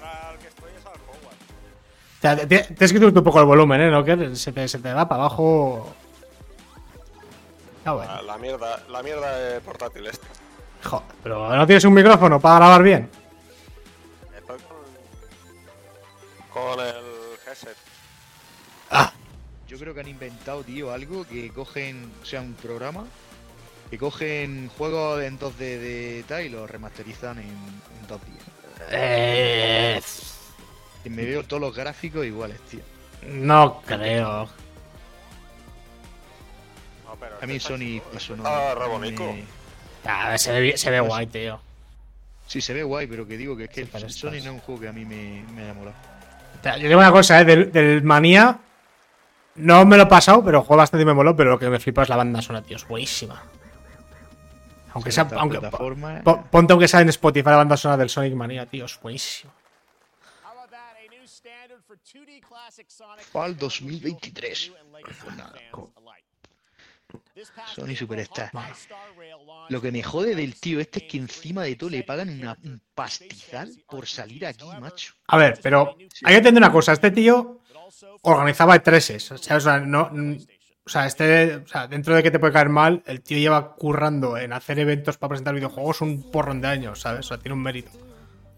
sea, 2.21 2.47
tienes 2.47 2.67
que 2.77 2.87
subir 2.87 3.05
un 3.05 3.23
poco 3.23 3.39
el 3.39 3.45
volumen, 3.45 3.81
¿eh? 3.81 3.91
¿No? 3.91 4.03
Que 4.03 4.35
se 4.35 4.51
te, 4.51 4.67
se 4.67 4.79
te 4.79 4.93
va 4.93 5.07
para 5.07 5.23
abajo. 5.23 5.93
Ah, 7.85 7.93
bueno. 7.93 8.15
La, 8.15 8.21
la 8.21 8.37
mierda, 8.37 8.83
la 8.89 9.03
mierda 9.03 9.37
de 9.37 9.61
portátil 9.61 10.07
este. 10.07 10.27
Joder, 10.83 11.07
pero 11.23 11.55
no 11.55 11.65
tienes 11.65 11.83
un 11.85 11.93
micrófono 11.93 12.39
para 12.39 12.55
grabar 12.55 12.83
bien. 12.83 13.09
Estoy 14.37 14.57
con, 16.51 16.75
con 16.75 16.85
el 16.85 16.95
headset. 17.47 17.77
Yo 19.67 19.77
creo 19.79 19.93
que 19.93 20.01
han 20.01 20.07
inventado, 20.09 20.63
tío, 20.63 20.91
algo 20.91 21.25
que 21.25 21.49
cogen, 21.51 22.11
o 22.21 22.25
sea, 22.25 22.41
un 22.41 22.55
programa 22.55 23.05
que 23.89 23.97
cogen 23.97 24.69
juegos 24.77 25.21
en 25.23 25.39
2D 25.39 25.57
de 25.57 26.25
tal 26.27 26.45
y 26.45 26.49
los 26.49 26.69
remasterizan 26.69 27.39
en, 27.39 27.47
en 27.47 28.07
2D. 28.07 28.19
Eh, 28.89 30.01
Y 31.05 31.09
me 31.09 31.25
veo 31.25 31.43
todos 31.43 31.61
los 31.61 31.75
gráficos 31.75 32.25
iguales, 32.25 32.59
tío. 32.69 32.81
no 33.27 33.81
creo. 33.85 34.49
No, 37.05 37.15
pero 37.19 37.35
A 37.41 37.45
mí 37.45 37.55
este 37.55 37.69
Sony 37.69 38.01
eso 38.15 38.35
no. 38.35 38.43
No 38.43 38.89
bonito. 38.89 39.23
me- 39.23 39.43
Ah, 40.05 40.37
se 40.37 40.51
ve, 40.59 40.77
se 40.77 40.89
ve 40.89 40.99
guay, 40.99 41.27
tío. 41.27 41.59
Sí, 42.47 42.59
se 42.61 42.73
ve 42.73 42.83
guay, 42.83 43.07
pero 43.07 43.27
que 43.27 43.37
digo 43.37 43.55
que 43.55 43.65
es 43.65 43.69
que 43.69 43.85
Sí, 43.85 43.91
Sony 43.91 44.05
estás- 44.07 44.23
no 44.23 44.31
es 44.37 44.45
un 44.47 44.59
juego 44.59 44.81
que 44.81 44.87
a 44.87 44.91
mí 44.93 45.05
me, 45.05 45.43
me 45.53 45.63
haya 45.63 45.73
molado. 45.73 45.95
Yo 46.63 46.87
digo 46.87 46.99
una 46.99 47.11
cosa, 47.11 47.41
¿eh? 47.41 47.45
Del, 47.45 47.71
del 47.71 48.03
Manía. 48.03 48.59
No 49.55 49.85
me 49.85 49.97
lo 49.97 50.03
he 50.03 50.07
pasado, 50.07 50.43
pero 50.43 50.61
juego 50.61 50.77
bastante 50.77 51.01
y 51.03 51.05
me 51.05 51.13
moló. 51.13 51.35
Pero 51.35 51.51
lo 51.51 51.59
que 51.59 51.69
me 51.69 51.79
flipa 51.79 52.03
es 52.03 52.09
la 52.09 52.15
banda 52.15 52.41
sonora, 52.41 52.65
tío. 52.65 52.77
Es 52.77 52.87
buenísima. 52.87 53.41
Aunque 54.93 55.11
sea. 55.11 55.27
Aunque, 55.37 55.59
plataforma, 55.59 56.21
po- 56.23 56.43
ponte 56.49 56.73
aunque 56.73 56.87
sea 56.87 57.01
en 57.01 57.09
Spotify 57.09 57.49
la 57.49 57.57
banda 57.57 57.77
sonora 57.77 57.97
del 57.97 58.09
Sonic 58.09 58.33
Manía, 58.33 58.65
tío. 58.65 58.85
Es 58.85 58.99
buenísimo. 59.01 59.51
El 63.45 63.57
2023. 63.57 64.71
Pues 65.03 65.35
nada, 65.35 65.53
Sony 67.73 67.95
Superstar. 67.95 68.51
Lo 69.69 69.81
que 69.81 69.91
me 69.91 70.03
jode 70.03 70.35
del 70.35 70.55
tío 70.59 70.79
este 70.79 70.99
es 71.05 71.11
que 71.11 71.17
encima 71.17 71.63
de 71.63 71.75
todo 71.75 71.89
le 71.89 72.03
pagan 72.03 72.29
una- 72.29 72.57
un 72.63 72.81
pastizal 72.93 73.69
por 73.89 74.07
salir 74.07 74.45
aquí, 74.45 74.65
macho. 74.79 75.13
A 75.27 75.37
ver, 75.37 75.59
pero 75.61 75.95
hay 75.97 76.33
que 76.33 76.37
entender 76.37 76.61
una 76.63 76.71
cosa. 76.71 76.93
Este 76.93 77.11
tío 77.11 77.61
organizaba 78.21 78.75
E3s. 78.75 79.31
O 79.33 79.37
sea, 79.37 79.57
o 79.57 79.59
sea, 79.59 79.79
no, 79.79 80.11
o 80.85 80.89
sea, 80.89 81.05
este, 81.05 81.55
o 81.57 81.67
sea, 81.67 81.87
dentro 81.87 82.15
de 82.15 82.23
que 82.23 82.31
te 82.31 82.39
puede 82.39 82.53
caer 82.53 82.69
mal, 82.69 83.03
el 83.05 83.21
tío 83.21 83.37
lleva 83.37 83.75
currando 83.75 84.37
en 84.37 84.53
hacer 84.53 84.79
eventos 84.79 85.17
para 85.17 85.29
presentar 85.29 85.53
videojuegos 85.55 86.01
un 86.01 86.31
porrón 86.31 86.61
de 86.61 86.67
años, 86.69 87.01
¿sabes? 87.01 87.21
O 87.25 87.29
sea, 87.29 87.37
tiene 87.39 87.53
un 87.53 87.61
mérito. 87.63 87.91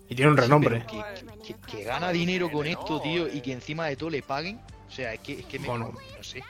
Y 0.09 0.15
tiene 0.15 0.31
un 0.31 0.37
renombre. 0.37 0.85
Pero 0.87 1.32
que, 1.43 1.83
gana 1.83 2.09
dinero 2.09 2.49
con 2.51 2.65
esto, 2.65 3.01
tío, 3.01 3.27
y 3.27 3.41
que 3.41 3.53
encima 3.53 3.87
de 3.87 3.95
todo 3.95 4.09
le 4.09 4.21
paguen. 4.21 4.59
O 4.87 4.91
sea, 4.91 5.13
es 5.13 5.19
que, 5.19 5.39
es 5.39 5.45
que 5.45 5.59
me. 5.59 5.67
Bueno. 5.67 5.93
No 6.17 6.23
sé. 6.23 6.43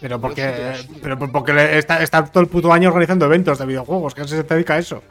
Pero 0.00 0.20
porque, 0.20 0.76
pero 1.02 1.18
porque 1.18 1.78
está, 1.78 2.02
está 2.02 2.24
todo 2.24 2.42
el 2.42 2.48
puto 2.48 2.72
año 2.72 2.88
organizando 2.88 3.26
eventos 3.26 3.58
de 3.58 3.66
videojuegos, 3.66 4.14
que 4.14 4.26
se 4.26 4.42
dedica 4.42 4.74
a 4.74 4.78
eso. 4.78 5.02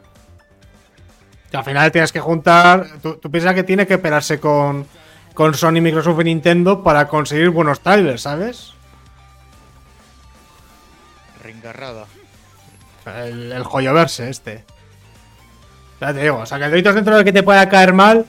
Y 1.52 1.56
al 1.56 1.64
final 1.64 1.92
tienes 1.92 2.10
que 2.10 2.20
juntar. 2.20 2.86
Tú, 3.00 3.16
tú 3.16 3.30
piensas 3.30 3.54
que 3.54 3.62
tiene 3.62 3.86
que 3.86 3.94
esperarse 3.94 4.40
con, 4.40 4.86
con 5.34 5.54
Sony, 5.54 5.80
Microsoft 5.80 6.20
y 6.20 6.24
Nintendo 6.24 6.82
para 6.82 7.06
conseguir 7.06 7.50
buenos 7.50 7.80
trailers, 7.80 8.22
¿sabes? 8.22 8.72
Reengarrada. 11.42 12.06
El, 13.06 13.52
el 13.52 13.62
joyoverse 13.62 14.28
este. 14.28 14.64
Ya 16.00 16.14
te 16.14 16.22
digo, 16.22 16.38
o 16.38 16.46
sea, 16.46 16.58
que 16.58 16.68
Doritos 16.68 16.94
dentro 16.94 17.16
de 17.16 17.24
que 17.24 17.32
te 17.32 17.42
pueda 17.42 17.68
caer 17.68 17.92
mal, 17.92 18.26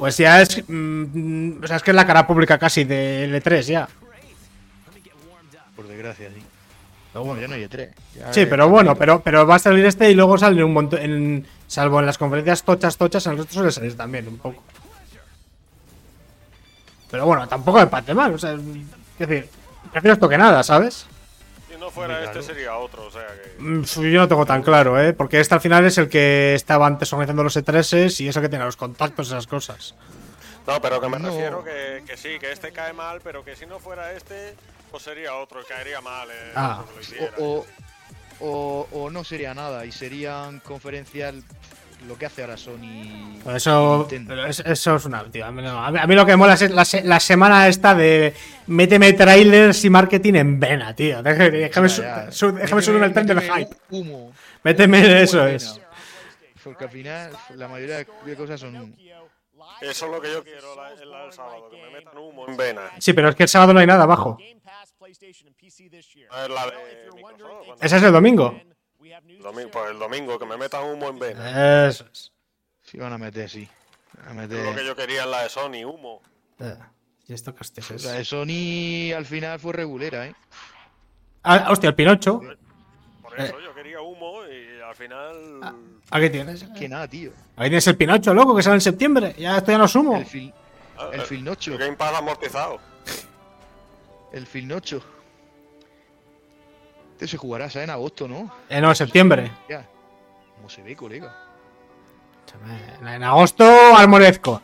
pues 0.00 0.16
ya 0.16 0.40
es. 0.40 0.64
mm, 0.66 1.62
o 1.62 1.66
sea, 1.66 1.76
es 1.76 1.82
que 1.82 1.90
es 1.90 1.94
la 1.94 2.06
cara 2.06 2.26
pública 2.26 2.58
casi 2.58 2.84
de 2.84 3.28
L3 3.30 3.60
ya. 3.60 3.88
Por 5.76 5.86
desgracia, 5.86 6.30
sí. 6.34 6.42
Pero 7.12 7.24
bueno, 7.26 7.42
ya 7.42 7.48
no 7.48 7.54
hay 7.54 7.64
E3. 7.64 7.90
Ya 8.16 8.32
Sí, 8.32 8.46
pero 8.46 8.70
bueno, 8.70 8.96
pero, 8.96 9.20
pero 9.20 9.46
va 9.46 9.56
a 9.56 9.58
salir 9.58 9.84
este 9.84 10.10
y 10.10 10.14
luego 10.14 10.38
sale 10.38 10.64
un 10.64 10.72
montón. 10.72 11.00
En, 11.02 11.46
salvo 11.66 12.00
en 12.00 12.06
las 12.06 12.16
conferencias 12.16 12.62
tochas, 12.62 12.96
tochas, 12.96 13.26
el 13.26 13.36
resto 13.36 13.52
suele 13.52 13.72
salir 13.72 13.94
también 13.94 14.26
un 14.26 14.38
poco. 14.38 14.62
Pero 17.10 17.26
bueno, 17.26 17.46
tampoco 17.46 17.80
me 17.80 17.86
parece 17.86 18.14
mal. 18.14 18.32
O 18.32 18.38
sea, 18.38 18.52
es 18.54 19.28
decir, 19.28 19.50
prefiero 19.92 20.14
esto 20.14 20.30
que 20.30 20.38
nada, 20.38 20.62
¿sabes? 20.62 21.04
Si 21.92 21.98
no 22.00 22.06
fuera 22.06 22.18
este 22.20 22.32
claro. 22.32 22.46
sería 22.46 22.76
otro, 22.76 23.06
o 23.06 23.10
sea 23.10 23.26
que. 23.26 23.60
Mm, 23.62 23.82
Yo 24.12 24.20
no 24.20 24.28
tengo 24.28 24.46
tan 24.46 24.62
claro, 24.62 25.00
¿eh? 25.00 25.12
Porque 25.12 25.40
este 25.40 25.54
al 25.54 25.60
final 25.60 25.84
es 25.84 25.98
el 25.98 26.08
que 26.08 26.54
estaba 26.54 26.86
antes 26.86 27.12
organizando 27.12 27.42
los 27.42 27.56
E3s 27.56 28.20
y 28.20 28.28
es 28.28 28.36
el 28.36 28.42
que 28.42 28.48
tiene 28.48 28.64
los 28.64 28.76
contactos, 28.76 29.28
esas 29.28 29.46
cosas. 29.46 29.94
No, 30.66 30.80
pero 30.80 31.00
que 31.00 31.08
me 31.08 31.18
No. 31.18 31.28
refiero 31.30 31.64
que, 31.64 32.02
que 32.06 32.16
sí, 32.16 32.38
que 32.38 32.52
este 32.52 32.70
cae 32.72 32.92
mal, 32.92 33.20
pero 33.22 33.44
que 33.44 33.56
si 33.56 33.66
no 33.66 33.78
fuera 33.80 34.12
este, 34.12 34.54
pues 34.90 35.02
sería 35.02 35.34
otro, 35.34 35.60
caería 35.68 36.00
mal. 36.00 36.28
Eh, 36.30 36.52
Ah. 36.54 36.84
hiciera. 37.00 37.32
O, 37.38 37.64
o, 38.40 38.46
o- 38.46 38.88
o 39.04 39.10
no 39.10 39.24
sería 39.24 39.52
nada 39.54 39.84
y 39.84 39.92
serían 39.92 40.60
conferencias 40.60 41.34
lo 42.06 42.16
que 42.18 42.26
hace 42.26 42.42
ahora 42.42 42.56
Sony. 42.56 43.38
Eso, 43.54 44.08
pero 44.26 44.46
es- 44.46 44.60
eso 44.60 44.96
es 44.96 45.04
una. 45.04 45.24
tío, 45.30 45.44
a, 45.46 45.50
mí, 45.52 45.62
no, 45.62 45.84
a 45.84 45.90
mí- 45.90 45.98
a 45.98 46.06
mí 46.06 46.14
lo 46.14 46.24
que 46.26 46.32
me 46.32 46.36
mola 46.36 46.54
es 46.54 46.70
la, 46.70 46.84
se- 46.84 47.02
la 47.04 47.20
semana 47.20 47.68
esta 47.68 47.94
de 47.94 48.34
méteme 48.66 49.12
trailers 49.12 49.84
y 49.84 49.90
marketing 49.90 50.34
en 50.34 50.60
vena, 50.60 50.94
tío. 50.94 51.22
Déjame, 51.22 51.50
déjame, 51.50 51.88
Ya, 51.88 52.30
su- 52.32 52.52
déjame 52.52 52.62
Méteme- 52.62 52.82
subirme 52.82 53.06
el 53.06 53.12
tren 53.12 53.26
del 53.26 53.40
hype. 53.42 53.76
Humo. 53.90 54.32
Méteme 54.62 55.22
eso 55.22 55.38
Buena. 55.38 55.56
es. 55.56 55.80
Porque 56.64 56.84
al 56.84 56.90
final 56.90 57.32
la 57.54 57.68
mayoría 57.68 57.96
de 57.98 58.36
cosas 58.36 58.60
son 58.60 58.76
humo. 58.76 58.94
Eso 59.80 60.06
es 60.06 60.12
lo 60.12 60.20
que 60.20 60.30
yo 60.32 60.42
quiero 60.44 60.74
la, 60.76 60.92
en 60.92 61.10
la 61.10 61.22
del 61.24 61.32
sábado, 61.32 61.70
que 61.70 61.76
me 61.82 61.90
metan 61.90 62.16
humo 62.18 62.46
en 62.48 62.56
vena. 62.56 62.82
Sí, 62.98 63.12
pero 63.14 63.28
es 63.30 63.34
que 63.36 63.44
el 63.44 63.48
sábado 63.48 63.72
no 63.72 63.80
hay 63.80 63.86
nada 63.86 64.02
abajo. 64.04 64.36
La 66.30 66.46
de 66.66 67.10
Microsoft, 67.14 67.78
Ese 67.80 67.96
es 67.96 68.02
el 68.02 68.12
domingo. 68.12 68.54
Domingo, 69.42 69.70
pues 69.70 69.90
el 69.90 69.98
domingo, 69.98 70.38
que 70.38 70.46
me 70.46 70.56
metan 70.56 70.84
humo 70.84 71.08
en 71.08 71.18
vena. 71.18 71.86
Eso 71.88 72.04
es. 72.12 72.32
Sí, 72.82 72.98
van 72.98 73.12
a 73.12 73.18
meter, 73.18 73.48
sí. 73.48 73.68
A 74.26 74.30
Es 74.30 74.36
lo 74.36 74.48
que 74.48 74.62
meter. 74.70 74.84
yo 74.84 74.96
quería 74.96 75.24
en 75.24 75.30
la 75.30 75.42
de 75.42 75.48
Sony, 75.48 75.84
humo. 75.84 76.20
Eh, 76.58 76.76
¿Y 77.26 77.32
esto 77.32 77.54
qué 77.54 77.60
hostias 77.62 77.90
es? 77.90 78.04
La 78.04 78.12
de 78.12 78.24
Sony 78.24 79.14
al 79.16 79.24
final 79.24 79.58
fue 79.60 79.72
regulera, 79.72 80.26
¿eh? 80.26 80.34
Ah, 81.42 81.68
hostia, 81.70 81.88
el 81.88 81.94
Pinocho. 81.94 82.40
Por 83.22 83.40
eso 83.40 83.60
yo 83.60 83.74
quería 83.74 84.00
humo 84.00 84.40
y 84.46 84.80
al 84.80 84.94
final. 84.94 85.74
Aquí 86.10 86.30
tienes. 86.30 86.64
Que 86.76 86.88
nada, 86.88 87.06
tío. 87.08 87.32
Ahí 87.56 87.68
tienes 87.70 87.86
el 87.86 87.96
Pinocho, 87.96 88.34
loco, 88.34 88.54
que 88.56 88.62
sale 88.62 88.74
en 88.74 88.80
septiembre. 88.80 89.34
Ya 89.38 89.56
esto 89.58 89.70
ya 89.70 89.78
no 89.78 89.88
sumo. 89.88 90.16
El, 90.16 90.26
fil, 90.26 90.52
el 91.12 91.20
Filnocho. 91.22 91.72
El 91.72 91.78
Game 91.78 91.96
Pass 91.96 92.14
amortizado. 92.16 92.78
El 94.32 94.46
Filnocho. 94.46 95.02
Este 97.20 97.32
se 97.32 97.36
jugará, 97.36 97.68
¿sabes? 97.68 97.84
En 97.84 97.90
agosto, 97.90 98.26
¿no? 98.26 98.50
Eh, 98.70 98.80
no, 98.80 98.88
en 98.88 98.94
septiembre. 98.94 99.52
Ya. 99.68 99.86
¿Cómo 100.56 100.70
se 100.70 100.80
ve, 100.80 100.96
colega? 100.96 101.36
En, 103.06 103.22
agosto, 103.22 103.62
Armorezco. 103.94 104.62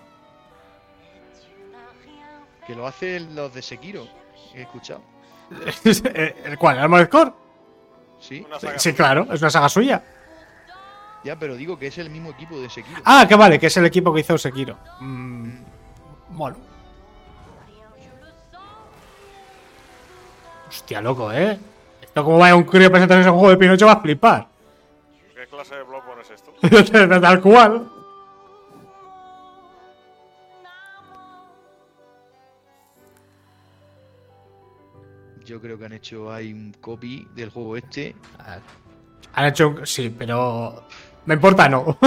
Que 2.67 2.75
lo 2.75 2.87
hacen 2.87 3.37
los 3.37 3.53
de 3.53 3.61
Sekiro. 3.61 4.09
He 4.55 4.63
escuchado. 4.63 5.03
¿El 5.85 6.57
cuál? 6.57 6.79
¿El 6.79 6.85
Armorezco? 6.85 7.37
Sí. 8.21 8.47
Sí, 8.79 8.95
claro, 8.95 9.27
es 9.31 9.43
una 9.43 9.51
saga 9.51 9.69
suya. 9.69 10.03
Ya, 11.25 11.39
pero 11.39 11.57
digo 11.57 11.79
que 11.79 11.89
es 11.89 11.99
el 11.99 12.09
mismo 12.09 12.31
equipo 12.31 12.59
de 12.59 12.71
Sekiro. 12.71 13.03
Ah, 13.05 13.27
que 13.29 13.35
vale, 13.35 13.59
que 13.59 13.67
es 13.67 13.77
el 13.77 13.85
equipo 13.85 14.15
que 14.15 14.21
hizo 14.21 14.39
Sekiro. 14.39 14.79
Mm, 15.01 15.59
bueno. 16.31 16.57
Hostia, 20.71 21.03
loco, 21.03 21.31
¿eh? 21.31 21.59
Esto 22.17 22.25
como 22.25 22.39
vaya 22.39 22.57
un 22.57 22.65
crío 22.65 22.91
presentando 22.91 23.21
ese 23.21 23.29
juego 23.29 23.51
de 23.51 23.59
Pinocho 23.59 23.85
va 23.85 23.93
a 23.93 24.01
flipar. 24.01 24.49
¿Qué 25.35 25.47
clase 25.49 25.75
de 25.75 25.83
Bloodborne 25.83 26.23
es 26.23 26.31
esto? 26.31 27.21
Tal 27.21 27.41
cual. 27.43 27.91
Yo 35.45 35.61
creo 35.61 35.79
que 35.79 35.85
han 35.85 35.93
hecho 35.93 36.33
ahí 36.33 36.55
un 36.55 36.73
copy 36.81 37.29
del 37.35 37.51
juego 37.51 37.77
este. 37.77 38.17
Han 39.35 39.45
hecho 39.45 39.69
un... 39.69 39.87
Sí, 39.87 40.09
pero... 40.09 40.85
Me 41.27 41.35
importa 41.35 41.69
no. 41.69 41.99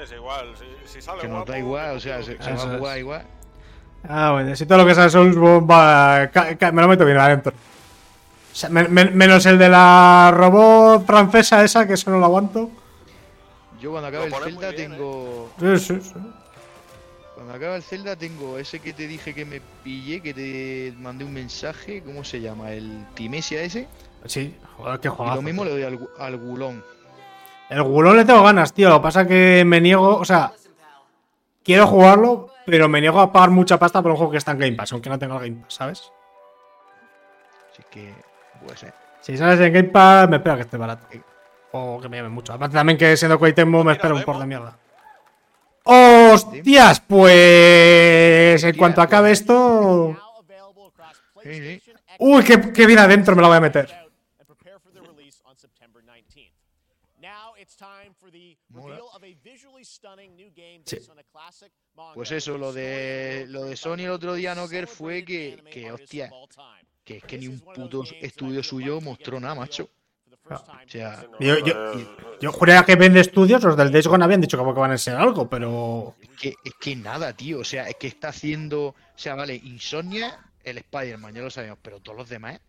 Es 0.00 0.12
igual, 0.12 0.54
si, 0.56 0.66
si 0.84 1.02
sale 1.02 1.20
Que 1.20 1.26
nos 1.26 1.38
guapo, 1.38 1.50
da 1.50 1.58
igual, 1.58 1.96
o 1.96 2.00
sea, 2.00 2.22
se, 2.22 2.40
se 2.40 2.52
va 2.52 2.62
a 2.62 2.78
jugar 2.78 2.98
igual. 2.98 3.26
ah, 4.08 4.30
bueno, 4.34 4.54
si 4.54 4.66
todo 4.66 4.78
lo 4.78 4.86
que 4.86 4.94
sea 4.94 5.10
Soulsborne 5.10 5.66
va... 5.66 6.30
me 6.70 6.80
lo 6.80 6.86
meto 6.86 7.04
bien 7.04 7.18
adentro. 7.18 7.52
O 8.60 8.62
sea, 8.62 8.68
men- 8.68 8.92
men- 8.92 9.16
menos 9.16 9.46
el 9.46 9.56
de 9.56 9.70
la 9.70 10.30
robot 10.34 11.06
francesa 11.06 11.64
esa, 11.64 11.86
que 11.86 11.94
eso 11.94 12.10
no 12.10 12.18
lo 12.18 12.26
aguanto. 12.26 12.68
Yo 13.80 13.90
cuando 13.90 14.08
acabe 14.08 14.26
el 14.26 14.34
Zelda 14.34 14.70
bien, 14.70 14.92
tengo. 14.92 15.50
Sí, 15.58 15.78
sí, 15.78 16.00
sí. 16.02 16.12
Cuando 17.34 17.54
acabe 17.54 17.76
el 17.76 17.82
Zelda 17.82 18.16
tengo 18.16 18.58
ese 18.58 18.80
que 18.80 18.92
te 18.92 19.06
dije 19.06 19.32
que 19.32 19.46
me 19.46 19.62
pillé, 19.82 20.20
que 20.20 20.34
te 20.34 20.92
mandé 20.98 21.24
un 21.24 21.32
mensaje. 21.32 22.02
¿Cómo 22.02 22.22
se 22.22 22.42
llama? 22.42 22.70
El 22.72 23.06
Timesia 23.14 23.62
ese. 23.62 23.88
Sí, 24.26 24.54
joder, 24.76 25.00
qué 25.00 25.08
Y 25.08 25.10
juegazo. 25.10 25.36
lo 25.36 25.42
mismo 25.42 25.64
le 25.64 25.70
doy 25.70 25.82
al, 25.84 25.98
al 26.18 26.36
Gulón. 26.36 26.84
El 27.70 27.82
Gulón 27.82 28.18
le 28.18 28.26
tengo 28.26 28.42
ganas, 28.42 28.74
tío. 28.74 28.90
Lo 28.90 28.96
que 29.00 29.04
pasa 29.04 29.26
que 29.26 29.64
me 29.66 29.80
niego, 29.80 30.16
o 30.16 30.24
sea, 30.26 30.52
quiero 31.64 31.86
jugarlo, 31.86 32.50
pero 32.66 32.90
me 32.90 33.00
niego 33.00 33.20
a 33.20 33.32
pagar 33.32 33.48
mucha 33.48 33.78
pasta 33.78 34.02
por 34.02 34.10
un 34.10 34.18
juego 34.18 34.32
que 34.32 34.38
está 34.38 34.50
en 34.52 34.58
Game 34.58 34.72
Pass, 34.76 34.92
aunque 34.92 35.08
no 35.08 35.18
tenga 35.18 35.36
el 35.36 35.40
Game 35.50 35.62
Pass, 35.64 35.72
¿sabes? 35.74 36.12
Así 37.72 37.82
que. 37.90 38.12
Puede 38.62 38.76
ser. 38.76 38.94
Si 39.20 39.36
sales 39.36 39.60
en 39.60 39.72
Game 39.72 39.88
Pass, 39.88 40.28
me 40.28 40.36
espero 40.36 40.56
que 40.56 40.62
esté 40.62 40.76
barato. 40.76 41.06
O 41.72 42.00
que 42.00 42.08
me 42.08 42.16
llame 42.16 42.30
mucho. 42.30 42.52
Aparte 42.52 42.74
también 42.74 42.98
que 42.98 43.16
siendo 43.16 43.38
Koei 43.38 43.52
Tecmo 43.52 43.84
me 43.84 43.92
espero 43.92 44.16
un 44.16 44.24
por 44.24 44.38
de 44.38 44.46
mierda. 44.46 44.76
¡Hostias! 45.84 47.00
Pues 47.00 48.62
en 48.64 48.76
cuanto 48.76 49.02
acabe 49.02 49.30
esto... 49.30 50.16
Sí, 51.42 51.54
sí. 51.54 51.60
PlayStation, 51.60 51.96
Uy, 52.18 52.44
qué, 52.44 52.72
qué 52.72 52.86
bien 52.86 52.98
adentro 52.98 53.34
me 53.34 53.40
la 53.40 53.48
voy 53.48 53.56
a 53.56 53.60
meter. 53.60 53.88
out 53.90 54.10
and 54.38 54.46
prepare 54.46 54.78
for 54.78 54.92
the 54.92 55.00
release 55.00 55.40
on 55.46 55.56
September 55.56 56.02
19th. 56.02 56.52
Now 57.20 57.54
it's 57.58 57.76
time 57.76 58.12
for 58.18 58.30
the 58.30 58.58
reveal 58.74 59.10
of 59.14 59.24
a 59.24 59.34
visually 59.42 59.84
stunning 59.84 60.36
new 60.36 60.50
game 60.54 60.82
based 60.84 61.10
on 61.10 61.18
a 61.18 61.22
classic 61.32 61.72
manga. 61.96 62.14
Pues 62.14 62.30
eso, 62.30 62.58
lo 62.58 62.74
de 62.74 63.46
lo 63.48 63.64
de 63.64 63.76
Sony 63.76 64.04
el 64.04 64.10
otro 64.10 64.34
día, 64.34 64.54
Noker, 64.54 64.86
fue 64.86 65.24
que, 65.24 65.62
que 65.70 65.90
hostia, 65.90 66.30
que 67.10 67.16
es 67.16 67.24
que 67.24 67.38
ni 67.38 67.48
un 67.48 67.58
puto 67.58 68.04
estudio 68.20 68.62
suyo 68.62 69.00
mostró 69.00 69.40
nada, 69.40 69.56
macho. 69.56 69.88
O 70.48 70.58
sea, 70.86 71.24
Yo, 71.40 71.58
yo, 71.58 71.74
yo 72.40 72.52
juraría 72.52 72.84
que 72.84 72.94
vende 72.94 73.20
estudios, 73.20 73.62
los 73.62 73.76
del 73.76 73.90
Days 73.90 74.06
Gone 74.06 74.24
habían 74.24 74.40
dicho 74.40 74.56
como 74.56 74.72
que 74.72 74.80
van 74.80 74.92
a 74.92 74.94
enseñar 74.94 75.20
algo, 75.20 75.48
pero... 75.48 76.14
es 76.20 76.28
que, 76.40 76.54
es 76.64 76.74
que 76.80 76.94
nada, 76.94 77.32
tío. 77.32 77.60
O 77.60 77.64
sea, 77.64 77.88
es 77.88 77.96
que 77.96 78.06
está 78.06 78.28
haciendo. 78.28 78.86
O 78.86 78.94
sea, 79.16 79.34
vale, 79.34 79.54
Insomnia, 79.54 80.38
el 80.62 80.78
Spider-Man, 80.78 81.34
ya 81.34 81.42
lo 81.42 81.50
sabemos, 81.50 81.78
pero 81.82 82.00
todos 82.00 82.18
los 82.18 82.28
demás. 82.28 82.60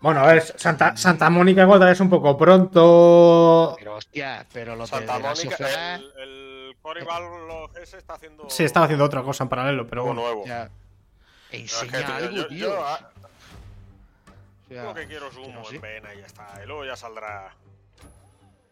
Bueno, 0.00 0.20
a 0.20 0.32
ver, 0.32 0.42
Santa, 0.42 0.96
Santa 0.96 1.28
Mónica 1.30 1.62
igual 1.62 1.80
tal 1.80 1.88
vez 1.88 1.98
un 1.98 2.08
poco 2.08 2.36
pronto... 2.38 3.74
Pero 3.76 3.96
hostia, 3.96 4.46
pero 4.52 4.76
los 4.76 4.88
de 4.88 4.96
Santa 4.96 5.18
Mónica, 5.18 5.32
Us, 5.32 5.60
el, 5.60 6.12
el 6.16 6.76
Cory 6.80 7.00
ese 7.82 7.98
está 7.98 8.14
haciendo. 8.14 8.48
Sí, 8.48 8.62
estaba 8.62 8.84
haciendo 8.84 9.04
otra 9.04 9.24
cosa 9.24 9.42
en 9.42 9.48
paralelo, 9.48 9.88
pero 9.88 10.04
bueno. 10.04 10.20
nuevo. 10.20 10.42
o 10.42 10.46
sea, 10.46 10.70
Pero 10.70 10.70
es 10.70 10.70
que, 10.70 10.76
enseña 11.50 12.04
tío, 12.06 12.14
algo, 12.14 12.36
yo, 12.36 12.46
tío. 12.48 12.58
yo, 12.58 12.84
ah, 12.86 13.10
O 14.66 14.68
sea, 14.68 14.82
lo 14.84 14.94
que 14.94 15.06
quiero 15.06 15.28
es 15.28 15.36
humo 15.36 15.62
no 15.62 15.70
en 15.70 15.80
vena 15.80 16.14
y 16.14 16.18
ya 16.20 16.26
está. 16.26 16.60
Y 16.62 16.66
luego 16.66 16.84
ya 16.84 16.96
saldrá. 16.96 17.54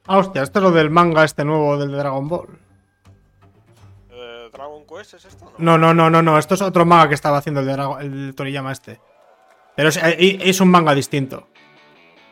Ah, 0.06 0.18
hostia, 0.18 0.42
esto 0.42 0.58
es 0.58 0.62
lo 0.62 0.70
del 0.70 0.90
manga 0.90 1.24
este 1.24 1.44
nuevo 1.44 1.76
del 1.78 1.90
de 1.90 1.96
Dragon 1.98 2.28
Ball. 2.28 2.48
Eh, 4.10 4.50
¿Dragon 4.52 4.84
Quest 4.86 5.14
es 5.14 5.24
esto? 5.24 5.52
No, 5.58 5.76
no, 5.78 5.92
no, 5.94 6.08
no, 6.10 6.22
no. 6.22 6.38
Esto 6.38 6.54
es 6.54 6.62
otro 6.62 6.84
manga 6.86 7.08
que 7.08 7.14
estaba 7.14 7.38
haciendo 7.38 7.60
el 7.60 7.68
el 8.00 8.34
Toriyama 8.34 8.72
este. 8.72 9.00
Pero 9.74 9.88
es, 9.88 9.96
eh, 9.98 10.38
es 10.40 10.60
un 10.60 10.70
manga 10.70 10.94
distinto. 10.94 11.48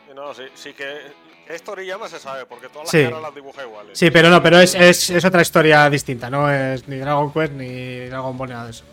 Sí, 0.06 0.14
No, 0.14 0.32
sí, 0.34 0.44
sí 0.54 0.72
que. 0.74 1.24
Es 1.48 1.62
Toriyama 1.62 2.08
se 2.08 2.18
sabe, 2.18 2.46
porque 2.46 2.68
todas 2.68 2.84
las 2.84 2.90
Sí. 2.90 3.04
caras 3.04 3.20
las 3.20 3.34
dibuja 3.34 3.62
iguales. 3.64 3.98
Sí, 3.98 4.10
pero 4.10 4.30
no, 4.30 4.42
pero 4.42 4.60
es, 4.60 4.74
es, 4.74 5.10
es 5.10 5.24
otra 5.26 5.42
historia 5.42 5.90
distinta. 5.90 6.30
No 6.30 6.50
es 6.50 6.88
ni 6.88 6.96
Dragon 6.96 7.30
Quest 7.32 7.52
ni 7.52 8.06
Dragon 8.06 8.38
Ball 8.38 8.48
ni 8.48 8.54
nada 8.54 8.64
de 8.66 8.70
eso. 8.70 8.84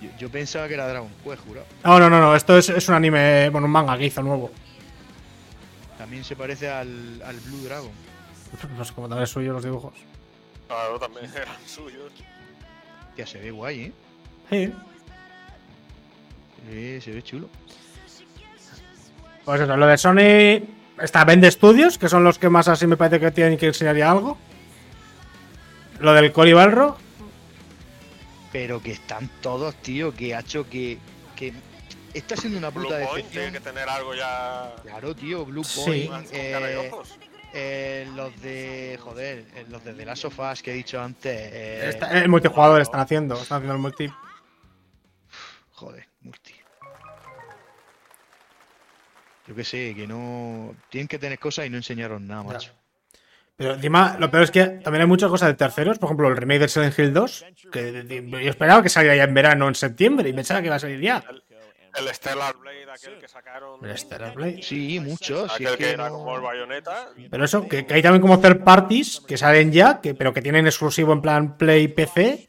Yo, 0.00 0.10
yo 0.18 0.30
pensaba 0.30 0.68
que 0.68 0.74
era 0.74 0.88
Dragon 0.88 1.10
Quest, 1.24 1.44
jurado. 1.46 1.66
No, 1.84 1.98
no, 1.98 2.10
no, 2.10 2.20
no. 2.20 2.36
Esto 2.36 2.56
es, 2.58 2.68
es 2.68 2.88
un 2.88 2.94
anime, 2.94 3.48
bueno, 3.50 3.66
un 3.66 3.72
manga 3.72 3.96
que 3.98 4.06
hizo 4.06 4.22
nuevo. 4.22 4.50
También 5.98 6.24
se 6.24 6.34
parece 6.36 6.68
al, 6.68 7.20
al 7.24 7.36
Blue 7.40 7.62
Dragon. 7.64 7.90
No 8.76 8.84
sé 8.84 8.92
cómo 8.94 9.08
también 9.08 9.24
es 9.24 9.30
suyo 9.30 9.52
los 9.52 9.62
dibujos. 9.62 9.94
Claro, 10.66 10.98
también 10.98 11.26
eran 11.34 11.56
suyos. 11.66 12.12
Ya 13.16 13.26
se 13.26 13.38
ve 13.38 13.50
guay, 13.50 13.80
¿eh? 13.80 13.92
Sí. 14.50 14.72
Sí, 16.70 17.00
se 17.00 17.10
ve 17.12 17.22
chulo. 17.22 17.48
Pues 19.44 19.60
eso, 19.60 19.76
lo 19.76 19.86
de 19.86 19.98
Sony. 19.98 20.66
Está 21.02 21.24
Vende 21.24 21.50
Studios, 21.50 21.96
que 21.96 22.08
son 22.08 22.24
los 22.24 22.38
que 22.38 22.50
más 22.50 22.68
así 22.68 22.86
me 22.86 22.96
parece 22.96 23.20
que 23.20 23.30
tienen 23.30 23.56
que 23.56 23.66
enseñar 23.68 23.96
ya 23.96 24.10
algo. 24.10 24.36
Lo 25.98 26.12
del 26.12 26.32
Cory 26.32 26.52
Balro. 26.52 26.96
Pero 28.52 28.82
que 28.82 28.92
están 28.92 29.28
todos, 29.40 29.74
tío, 29.76 30.14
que 30.14 30.34
ha 30.34 30.40
hecho 30.40 30.68
que. 30.68 30.98
que 31.36 31.52
está 32.14 32.36
siendo 32.36 32.58
una 32.58 32.70
Blue 32.70 32.84
puta 32.84 33.06
Point 33.06 33.28
tiene 33.30 33.52
que 33.52 33.60
tener 33.60 33.88
algo 33.88 34.14
ya. 34.14 34.74
Claro, 34.82 35.14
tío, 35.14 35.44
Blue. 35.46 35.62
Point. 35.76 36.26
eh, 36.32 36.90
eh, 37.52 38.08
los 38.14 38.40
de. 38.42 38.98
Joder, 39.02 39.46
eh, 39.54 39.66
los 39.68 39.84
de 39.84 39.94
The 39.94 40.04
Last 40.04 40.24
of 40.24 40.38
Us 40.38 40.62
que 40.62 40.72
he 40.72 40.74
dicho 40.74 41.00
antes. 41.00 41.32
eh, 41.52 41.88
Está- 41.90 42.10
el 42.20 42.28
multijugador 42.28 42.80
están 42.80 43.00
haciendo. 43.00 43.34
Están 43.40 43.58
haciendo 43.58 43.74
el 43.74 43.80
multi. 43.80 44.08
Joder, 45.72 46.06
multi. 46.22 46.54
Yo 49.46 49.54
qué 49.54 49.64
sé, 49.64 49.94
que 49.96 50.06
no. 50.06 50.74
Tienen 50.90 51.08
que 51.08 51.18
tener 51.18 51.38
cosas 51.38 51.66
y 51.66 51.70
no 51.70 51.76
enseñaron 51.76 52.26
nada, 52.26 52.42
macho. 52.42 52.72
Pero 53.60 53.74
encima, 53.74 54.16
lo 54.18 54.30
peor 54.30 54.44
es 54.44 54.50
que 54.50 54.64
también 54.64 55.02
hay 55.02 55.06
muchas 55.06 55.28
cosas 55.28 55.48
de 55.48 55.54
terceros. 55.54 55.98
Por 55.98 56.06
ejemplo, 56.06 56.28
el 56.28 56.36
remake 56.38 56.60
de 56.60 56.68
Silent 56.68 56.98
Hill 56.98 57.12
2. 57.12 57.44
Que 57.70 58.24
yo 58.42 58.48
esperaba 58.50 58.82
que 58.82 58.88
saliera 58.88 59.14
ya 59.16 59.24
en 59.24 59.34
verano, 59.34 59.68
en 59.68 59.74
septiembre. 59.74 60.30
Y 60.30 60.32
pensaba 60.32 60.60
que 60.60 60.68
iba 60.68 60.76
a 60.76 60.78
salir 60.78 60.98
ya. 60.98 61.22
El 61.94 62.08
Stellar 62.14 62.56
Blade, 62.56 62.90
aquel 62.90 63.18
que 63.18 63.28
sacaron. 63.28 63.84
El 63.84 63.98
Stellar 63.98 64.32
Blade. 64.34 64.62
Sí, 64.62 64.98
muchos. 64.98 65.52
Aquel 65.52 65.72
que 65.72 65.76
que 65.84 65.90
era 65.90 66.08
no- 66.08 66.14
como 66.14 66.36
el 66.36 66.40
bayoneta. 66.40 67.08
Pero 67.30 67.44
eso, 67.44 67.68
que, 67.68 67.84
que 67.84 67.92
hay 67.92 68.00
también 68.02 68.22
como 68.22 68.40
third 68.40 68.64
parties 68.64 69.20
que 69.28 69.36
salen 69.36 69.70
ya, 69.72 70.00
que, 70.00 70.14
pero 70.14 70.32
que 70.32 70.40
tienen 70.40 70.66
exclusivo 70.66 71.12
en 71.12 71.20
plan 71.20 71.58
Play 71.58 71.88
PC. 71.88 72.48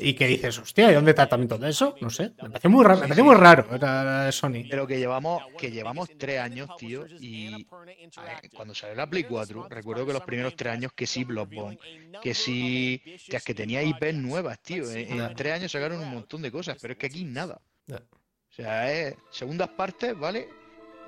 Y 0.00 0.14
que 0.14 0.26
dices, 0.26 0.58
hostia, 0.58 0.90
¿y 0.90 0.94
dónde 0.94 1.10
está 1.10 1.28
también 1.28 1.48
todo 1.48 1.66
eso? 1.66 1.94
No 2.00 2.10
sé. 2.10 2.32
Me 2.42 2.50
pareció 2.50 2.70
muy 2.70 2.84
raro, 2.84 2.96
me 3.00 3.02
pareció 3.08 3.24
muy 3.24 3.34
raro 3.34 3.66
era 3.74 4.24
de 4.24 4.32
Sony. 4.32 4.64
Pero 4.70 4.86
que 4.86 4.98
llevamos, 4.98 5.42
que 5.58 5.70
llevamos 5.70 6.08
tres 6.18 6.40
años, 6.40 6.68
tío, 6.76 7.04
y 7.20 7.66
ver, 7.66 8.50
cuando 8.54 8.74
salió 8.74 8.94
la 8.96 9.08
Play 9.08 9.24
4, 9.24 9.68
recuerdo 9.68 10.06
que 10.06 10.12
los 10.12 10.22
primeros 10.22 10.54
tres 10.56 10.72
años 10.72 10.92
que 10.94 11.06
sí 11.06 11.24
Bloodborne, 11.24 11.78
que 12.22 12.34
sí, 12.34 13.02
tías, 13.28 13.42
que 13.44 13.54
tenía 13.54 13.82
IPs 13.82 14.14
nuevas, 14.14 14.58
tío. 14.60 14.90
En, 14.90 15.20
en 15.20 15.34
tres 15.34 15.52
años 15.54 15.72
sacaron 15.72 16.00
un 16.00 16.10
montón 16.10 16.42
de 16.42 16.50
cosas, 16.52 16.76
pero 16.80 16.92
es 16.92 16.98
que 16.98 17.06
aquí 17.06 17.24
nada. 17.24 17.60
O 17.90 18.52
sea, 18.60 18.90
es 18.92 19.14
segundas 19.30 19.68
partes, 19.70 20.18
¿vale? 20.18 20.48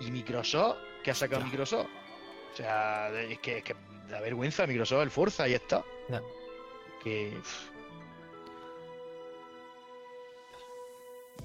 Y 0.01 0.11
Microsoft, 0.11 0.78
¿qué 1.03 1.11
ha 1.11 1.14
sacado 1.14 1.45
Microsoft? 1.45 1.88
O 2.53 2.57
sea, 2.57 3.11
de- 3.11 3.32
es 3.32 3.38
que, 3.41 3.59
es 3.59 3.64
que 3.64 3.74
da 4.09 4.20
vergüenza 4.20 4.66
Microsoft, 4.66 5.03
el 5.03 5.11
Forza, 5.11 5.49
y 5.49 5.55
está. 5.55 5.84
Que. 7.03 7.32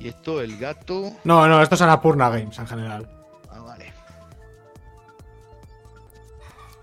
Y 0.06 0.10
esto, 0.10 0.40
el 0.40 0.56
gato. 0.60 1.14
No, 1.24 1.48
no, 1.48 1.60
esto 1.64 1.74
es 1.74 1.82
Anapurna 1.82 2.30
Games 2.30 2.60
en 2.60 2.68
general. 2.68 3.10
Ah, 3.50 3.58
vale. 3.60 3.92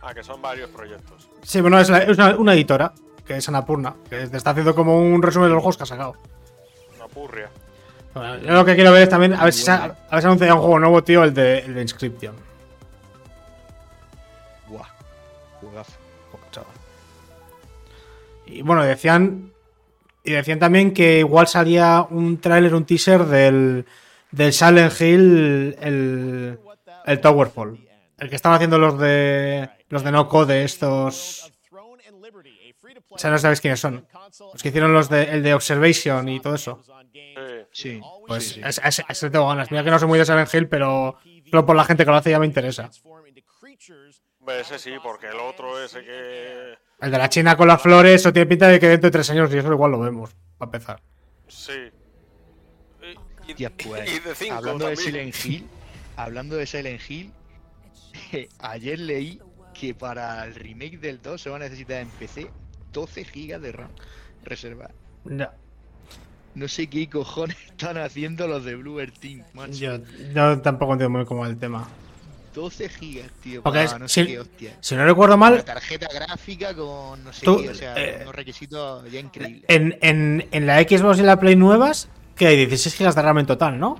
Ah, 0.00 0.12
que 0.12 0.24
son 0.24 0.42
varios 0.42 0.68
proyectos. 0.70 1.28
Sí, 1.44 1.60
bueno, 1.60 1.78
es, 1.78 1.88
la- 1.88 1.98
es 1.98 2.18
una, 2.18 2.34
una 2.36 2.54
editora, 2.54 2.92
que 3.24 3.36
es 3.36 3.48
Anapurna, 3.48 3.94
que 4.10 4.26
te 4.26 4.36
está 4.36 4.50
haciendo 4.50 4.74
como 4.74 4.98
un 4.98 5.22
resumen 5.22 5.48
de 5.50 5.54
los 5.54 5.62
juegos 5.62 5.76
que 5.76 5.84
ha 5.84 5.86
sacado. 5.86 6.16
Una 6.96 7.06
purria. 7.06 7.48
Bueno, 8.12 8.38
yo 8.38 8.50
lo 8.54 8.64
que 8.64 8.74
quiero 8.74 8.90
ver 8.90 9.02
es 9.04 9.08
también, 9.08 9.34
a 9.34 9.44
ver 9.44 9.52
si 9.52 9.62
se, 9.62 9.70
ha- 9.70 9.84
a 9.84 10.14
ver 10.16 10.20
si 10.20 10.26
anuncia 10.26 10.52
un 10.52 10.60
juego 10.60 10.80
nuevo, 10.80 11.04
tío, 11.04 11.22
el 11.22 11.32
de, 11.32 11.60
el 11.60 11.74
de 11.74 11.82
Inscription. 11.82 12.34
Buah. 14.66 14.88
Chaval. 16.50 16.70
Y 18.46 18.62
bueno, 18.62 18.82
decían. 18.82 19.51
Y 20.24 20.32
decían 20.32 20.58
también 20.58 20.92
que 20.94 21.18
igual 21.18 21.46
salía 21.48 22.06
un 22.08 22.40
tráiler, 22.40 22.74
un 22.74 22.84
teaser 22.84 23.24
del, 23.24 23.84
del 24.30 24.52
Silent 24.52 24.92
Hill, 25.00 25.76
el, 25.80 26.58
el 27.06 27.20
Towerfall. 27.20 27.78
El 28.18 28.30
que 28.30 28.36
estaban 28.36 28.56
haciendo 28.56 28.78
los 28.78 28.98
de. 28.98 29.68
Los 29.88 30.04
de 30.04 30.12
no 30.12 30.28
code, 30.28 30.62
estos. 30.64 31.52
O 33.08 33.18
sea, 33.18 33.30
no 33.30 33.38
sabéis 33.38 33.60
quiénes 33.60 33.80
son. 33.80 34.06
Los 34.52 34.62
que 34.62 34.68
hicieron 34.68 34.92
los 34.92 35.08
de, 35.08 35.24
el 35.24 35.42
de 35.42 35.54
Observation 35.54 36.28
y 36.28 36.40
todo 36.40 36.54
eso. 36.54 36.82
Sí. 37.72 38.00
Pues 38.26 38.44
sí, 38.48 38.54
sí. 38.54 38.60
ese- 38.64 38.80
ese- 38.88 39.04
ese 39.08 39.30
tengo 39.30 39.48
ganas. 39.48 39.70
Mira 39.70 39.82
que 39.84 39.90
no 39.90 39.98
soy 39.98 40.08
muy 40.08 40.18
de 40.18 40.24
Silent 40.24 40.52
Hill, 40.54 40.68
pero 40.68 41.16
solo 41.50 41.66
por 41.66 41.74
la 41.76 41.84
gente 41.84 42.04
que 42.04 42.10
lo 42.10 42.16
hace 42.16 42.30
ya 42.30 42.38
me 42.38 42.46
interesa. 42.46 42.90
Ese 44.48 44.78
sí, 44.78 44.92
porque 45.02 45.28
el 45.28 45.36
otro, 45.38 45.82
ese 45.82 46.02
que. 46.02 46.74
El 47.00 47.10
de 47.10 47.18
la 47.18 47.28
China 47.28 47.56
con 47.56 47.68
las 47.68 47.80
flores, 47.80 48.14
eso 48.20 48.32
tiene 48.32 48.46
pinta 48.46 48.68
de 48.68 48.78
que 48.80 48.88
dentro 48.88 49.08
de 49.08 49.12
tres 49.12 49.30
años 49.30 49.52
y 49.54 49.58
eso 49.58 49.72
igual 49.72 49.90
lo 49.92 50.00
vemos, 50.00 50.34
para 50.58 50.68
empezar. 50.68 51.02
Sí. 51.48 51.72
Y, 53.46 53.64
y- 53.64 53.68
pues, 53.68 54.12
y 54.12 54.20
de 54.20 54.34
cinco 54.34 54.54
hablando 54.54 54.86
de. 54.86 54.96
Silent 54.96 55.34
Hill, 55.44 55.66
hablando 56.16 56.56
de 56.56 56.66
Silent 56.66 57.00
Hill, 57.08 57.32
ayer 58.60 58.98
leí 58.98 59.40
que 59.74 59.94
para 59.94 60.44
el 60.44 60.54
remake 60.54 60.98
del 60.98 61.20
2 61.22 61.40
se 61.40 61.50
va 61.50 61.56
a 61.56 61.60
necesitar 61.60 62.02
en 62.02 62.08
PC 62.08 62.50
12 62.92 63.24
GB 63.24 63.58
de 63.60 63.72
RAM 63.72 63.90
reservada. 64.44 64.92
Ya. 65.24 65.54
No 66.54 66.68
sé 66.68 66.86
qué 66.88 67.08
cojones 67.08 67.56
están 67.66 67.96
haciendo 67.98 68.46
los 68.46 68.64
de 68.64 68.74
Bluebird 68.76 69.12
Team, 69.18 69.44
macho. 69.54 69.72
Yo, 69.72 69.98
yo 70.34 70.60
tampoco 70.60 70.92
entiendo 70.92 71.16
muy 71.18 71.26
cómo 71.26 71.46
el 71.46 71.58
tema. 71.58 71.88
12 72.54 72.88
GB, 72.88 73.30
tío, 73.42 73.62
Porque 73.62 73.78
para 73.78 73.84
es- 73.84 73.98
no 73.98 74.08
sé 74.08 74.22
si- 74.22 74.26
qué 74.32 74.40
hostia. 74.40 74.76
Si 74.80 74.94
no 74.94 75.04
recuerdo 75.04 75.34
Una 75.36 75.50
mal, 75.50 75.64
tarjeta 75.64 76.08
gráfica 76.12 76.74
con 76.74 77.24
no 77.24 77.32
sé 77.32 77.44
Tú, 77.44 77.62
qué, 77.62 77.70
o 77.70 77.74
sea, 77.74 77.94
eh, 77.96 78.18
unos 78.22 78.34
requisitos 78.34 79.10
ya 79.10 79.20
increíbles. 79.20 79.64
en, 79.68 79.98
en, 80.02 80.48
en 80.50 80.66
la 80.66 80.80
Xbox 80.82 81.18
y 81.18 81.22
la 81.22 81.38
Play 81.40 81.56
nuevas, 81.56 82.08
que 82.36 82.46
hay 82.48 82.56
16 82.56 82.96
GB 82.98 83.14
de 83.14 83.22
RAM 83.22 83.38
en 83.38 83.46
total, 83.46 83.78
¿no? 83.80 83.98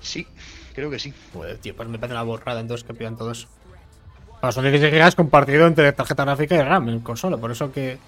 Sí, 0.00 0.26
creo 0.74 0.90
que 0.90 0.98
sí. 0.98 1.12
Pues, 1.32 1.60
tío, 1.60 1.74
pues 1.76 1.88
me 1.88 1.98
parece 1.98 2.14
una 2.14 2.22
borrada 2.22 2.60
entonces 2.60 2.86
que 2.86 2.94
pidan 2.94 3.16
todo 3.16 3.30
eso. 3.32 3.48
Bueno, 4.40 4.52
son 4.52 4.64
16 4.64 4.92
GB 4.92 5.14
compartido 5.16 5.66
entre 5.66 5.92
tarjeta 5.92 6.24
gráfica 6.24 6.54
y 6.56 6.62
RAM 6.62 6.88
en 6.90 7.00
consola, 7.00 7.36
por 7.36 7.50
eso 7.50 7.72
que. 7.72 7.98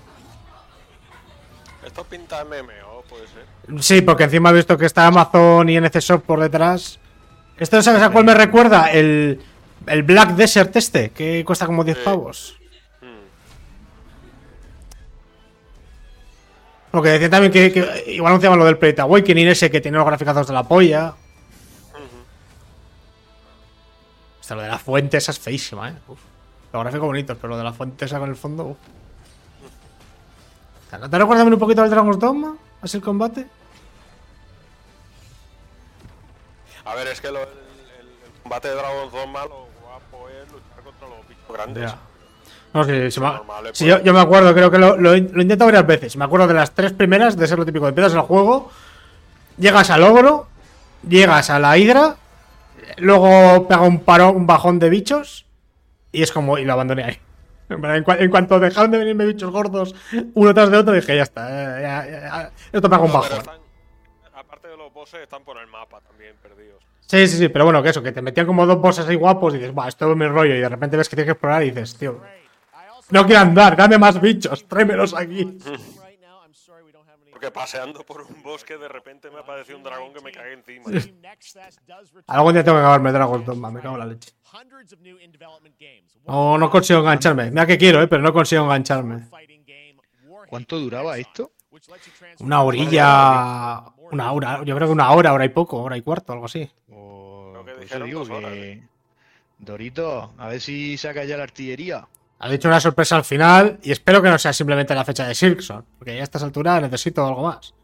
Esto 1.85 2.05
pinta 2.05 2.45
MMO, 2.45 3.03
puede 3.09 3.25
ser. 3.29 3.83
Sí, 3.83 4.01
porque 4.03 4.25
encima 4.25 4.51
he 4.51 4.55
visto 4.55 4.77
que 4.77 4.87
está 4.87 5.07
Amazon 5.07 5.69
y 5.69 5.77
NCSoft 5.81 6.25
por 6.25 6.41
detrás. 6.41 6.99
¿Esto 7.59 7.81
sabes 7.83 8.03
a 8.03 8.11
cuál 8.11 8.25
me 8.25 8.35
recuerda? 8.35 8.91
El, 8.93 9.41
el 9.87 10.03
Black 10.03 10.31
Desert 10.37 10.75
este, 10.77 11.11
que 11.11 11.45
cuesta 11.45 11.67
como 11.67 11.85
10 11.85 11.97
Sí. 11.99 12.03
pavos. 12.05 12.57
Hmm. 13.01 13.07
Porque 16.91 17.11
decían 17.11 17.31
también 17.31 17.53
que, 17.53 17.73
que 17.73 18.05
igual 18.13 18.31
anunciaban 18.33 18.59
lo 18.59 18.65
del 18.65 18.79
Plate 18.79 19.01
Awakening 19.01 19.49
ese 19.49 19.71
que 19.71 19.81
tiene 19.81 19.97
los 19.99 20.07
graficazos 20.07 20.47
de 20.47 20.53
la 20.55 20.63
polla. 20.65 21.15
Hasta 24.41 24.55
lo 24.55 24.63
de 24.63 24.69
la 24.69 24.79
fuente 24.79 25.17
esa 25.17 25.33
es 25.33 25.39
feísima, 25.39 25.91
eh. 25.91 25.95
Uf. 26.09 26.19
Los 26.73 26.83
gráficos 26.83 27.07
bonitos, 27.07 27.37
pero 27.41 27.51
lo 27.53 27.59
de 27.59 27.65
la 27.65 27.73
fuente 27.73 28.05
esa 28.05 28.19
con 28.19 28.29
el 28.31 28.37
fondo. 28.37 28.65
uf. 28.65 28.77
¿No 31.01 31.11
te 31.11 31.19
recuerdas 31.19 31.47
un 31.47 31.59
poquito 31.59 31.83
al 31.83 31.91
Dragon's 31.91 32.19
Dogma? 32.19 32.57
¿Así 32.81 32.97
el 32.99 33.03
combate? 33.03 33.47
A 36.87 36.95
ver, 36.95 37.09
es 37.09 37.21
que 37.21 37.31
lo- 37.31 37.43
el, 37.43 37.49
el- 37.49 38.07
el 38.27 38.43
combate 38.43 38.69
de 38.69 38.75
Dragon 38.75 39.11
Dogma 39.11 39.45
lo 39.45 39.67
guapo 39.83 40.29
es 40.29 40.51
luchar 40.53 40.83
contra 40.85 41.09
los 41.09 41.29
bichos 41.29 41.53
grandes. 41.53 41.91
Ya. 41.91 41.99
No, 42.73 42.85
sí, 42.85 43.11
sí, 43.11 43.21
me- 43.21 43.27
normal, 43.27 43.67
eh, 43.67 43.71
sí, 43.73 43.87
yo, 43.87 44.01
yo 44.03 44.13
me 44.13 44.21
acuerdo, 44.21 44.53
creo 44.55 44.71
que 44.71 44.79
lo, 44.79 44.97
lo 44.97 45.15
he 45.15 45.19
intentado 45.19 45.67
varias 45.67 45.87
veces. 45.87 46.17
Me 46.17 46.25
acuerdo 46.25 46.47
de 46.47 46.55
las 46.55 46.73
tres 46.73 46.93
primeras, 46.93 47.37
de 47.37 47.47
ser 47.47 47.59
lo 47.59 47.65
típico. 47.67 47.89
Empiezas 47.89 48.13
el 48.15 48.21
juego, 48.21 48.71
llegas 49.59 49.91
al 49.91 50.03
ogro, 50.03 50.47
llegas 51.09 51.49
a 51.51 51.59
la 51.59 51.77
hidra, 51.79 52.17
luego 52.99 53.67
pega 53.67 53.81
un 53.83 54.01
paro, 54.01 54.31
un 54.31 54.47
bajón 54.47 54.79
de 54.79 54.91
bichos 54.91 55.47
y 56.13 56.23
es 56.23 56.33
como, 56.33 56.59
y 56.59 56.65
lo 56.65 56.73
abandoné 56.75 57.05
ahí. 57.05 57.19
En 57.69 58.31
cuanto 58.31 58.61
dejaron 58.61 58.93
de 58.93 58.99
venirme 58.99 59.27
bichos 59.27 59.51
gordos 59.51 59.93
uno 60.35 60.55
tras 60.55 60.71
de 60.71 60.77
otro, 60.77 60.93
dije, 60.95 61.17
ya 61.17 61.23
está, 61.25 61.49
eh, 61.51 61.83
ya- 61.83 62.07
ya- 62.07 62.21
ya, 62.21 62.51
esto 62.73 62.89
pega 62.89 63.03
un 63.03 63.13
bajón. 63.13 63.39
Bosses, 64.97 65.21
están 65.21 65.45
por 65.45 65.59
el 65.59 65.67
mapa 65.69 66.01
también 66.01 66.35
perdidos. 66.43 66.83
Sí, 67.01 67.29
sí, 67.29 67.37
sí, 67.37 67.49
pero 67.51 67.67
bueno, 67.67 67.83
que 67.83 67.91
eso, 67.91 68.03
que 68.03 68.13
te 68.13 68.23
metían 68.23 68.47
como 68.47 68.67
dos 68.67 68.81
bosses 68.81 69.07
ahí 69.07 69.15
guapos 69.15 69.55
y 69.55 69.59
dices, 69.59 69.77
va, 69.77 69.87
esto 69.87 70.11
es 70.11 70.17
mi 70.17 70.27
rollo, 70.27 70.55
y 70.55 70.61
de 70.61 70.69
repente 70.69 70.97
ves 70.97 71.09
que 71.09 71.15
tienes 71.15 71.29
que 71.29 71.33
explorar 71.33 71.63
y 71.63 71.71
dices, 71.71 71.97
tío, 71.97 72.21
no 73.11 73.27
quiero 73.27 73.43
andar, 73.43 73.77
dame 73.77 73.99
más 73.99 74.21
bichos, 74.21 74.67
tráemelos 74.67 75.15
aquí. 75.15 75.59
Porque 77.31 77.51
paseando 77.51 78.03
por 78.03 78.23
un 78.23 78.43
bosque, 78.43 78.79
de 78.79 78.89
repente 78.89 79.31
me 79.31 79.41
apareció 79.41 79.77
un 79.77 79.83
dragón 79.83 80.11
que 80.15 80.23
me 80.23 80.33
cagué 80.33 80.55
encima. 80.55 80.87
Algún 82.29 82.55
día 82.55 82.65
tengo 82.65 82.79
que 82.79 82.81
acabarme 82.81 83.13
Dragon 83.13 83.45
Dogma, 83.45 83.71
me 83.71 83.83
cago 83.83 83.97
en 83.97 84.01
la 84.01 84.07
leche. 84.07 84.31
No, 86.27 86.57
no 86.57 86.71
consigo 86.71 87.01
engancharme. 87.01 87.51
Mira 87.51 87.67
que 87.67 87.77
quiero, 87.77 88.01
eh, 88.01 88.09
pero 88.09 88.23
no 88.23 88.33
consigo 88.33 88.65
engancharme. 88.65 89.29
¿Cuánto 90.49 90.79
duraba 90.79 91.19
esto? 91.19 91.53
Una 92.41 92.63
orilla. 92.63 93.85
Una 94.13 94.33
hora, 94.33 94.63
yo 94.65 94.75
creo 94.77 94.89
que 94.89 94.93
una 94.93 95.11
hora, 95.11 95.33
hora 95.33 95.45
y 95.45 95.49
poco, 95.49 95.83
hora 95.83 95.97
y 95.97 96.03
cuarto, 96.03 96.33
algo 96.33 96.47
así. 96.47 96.71
O, 96.91 97.51
Creo 97.53 97.65
que 97.65 97.73
por 97.73 97.83
eso 97.83 97.83
dijeron 97.83 98.09
digo 98.09 98.21
dos 98.21 98.31
horas, 98.31 98.53
que... 98.53 98.83
Dorito, 99.59 100.33
a 100.39 100.49
ver 100.49 100.61
si 100.61 100.97
saca 100.97 101.25
ya 101.25 101.37
la 101.37 101.45
artillería. 101.45 102.07
Ha 102.39 102.49
dicho 102.51 102.69
una 102.69 102.81
sorpresa 102.81 103.17
al 103.17 103.25
final 103.25 103.79
y 103.83 103.91
espero 103.91 104.21
que 104.21 104.29
no 104.29 104.39
sea 104.39 104.53
simplemente 104.53 104.95
la 104.95 105.05
fecha 105.05 105.27
de 105.27 105.35
Silkson, 105.35 105.85
porque 105.99 106.15
ya 106.15 106.21
a 106.21 106.25
estas 106.25 106.43
alturas 106.43 106.83
necesito 106.83 107.27
algo 107.27 107.43
más. 107.43 107.75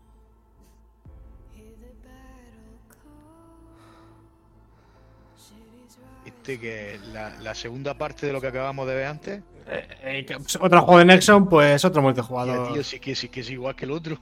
Este 6.27 6.61
que 6.61 7.01
la, 7.12 7.31
la 7.41 7.55
segunda 7.55 7.95
parte 7.95 8.27
de 8.27 8.33
lo 8.33 8.41
que 8.41 8.49
acabamos 8.49 8.87
de 8.87 8.95
ver 8.95 9.07
antes. 9.07 9.43
Eh, 9.66 10.27
eh, 10.29 10.37
otro 10.61 10.83
juego 10.83 10.99
de 10.99 11.05
Nexon, 11.05 11.49
pues 11.49 11.85
otro 11.85 12.03
multijugador. 12.03 12.73
tío, 12.73 12.83
sí 12.83 12.99
que, 12.99 13.14
sí 13.14 13.29
que 13.29 13.41
es 13.41 13.51
igual 13.51 13.75
que 13.75 13.85
el 13.85 13.93
otro. 13.93 14.18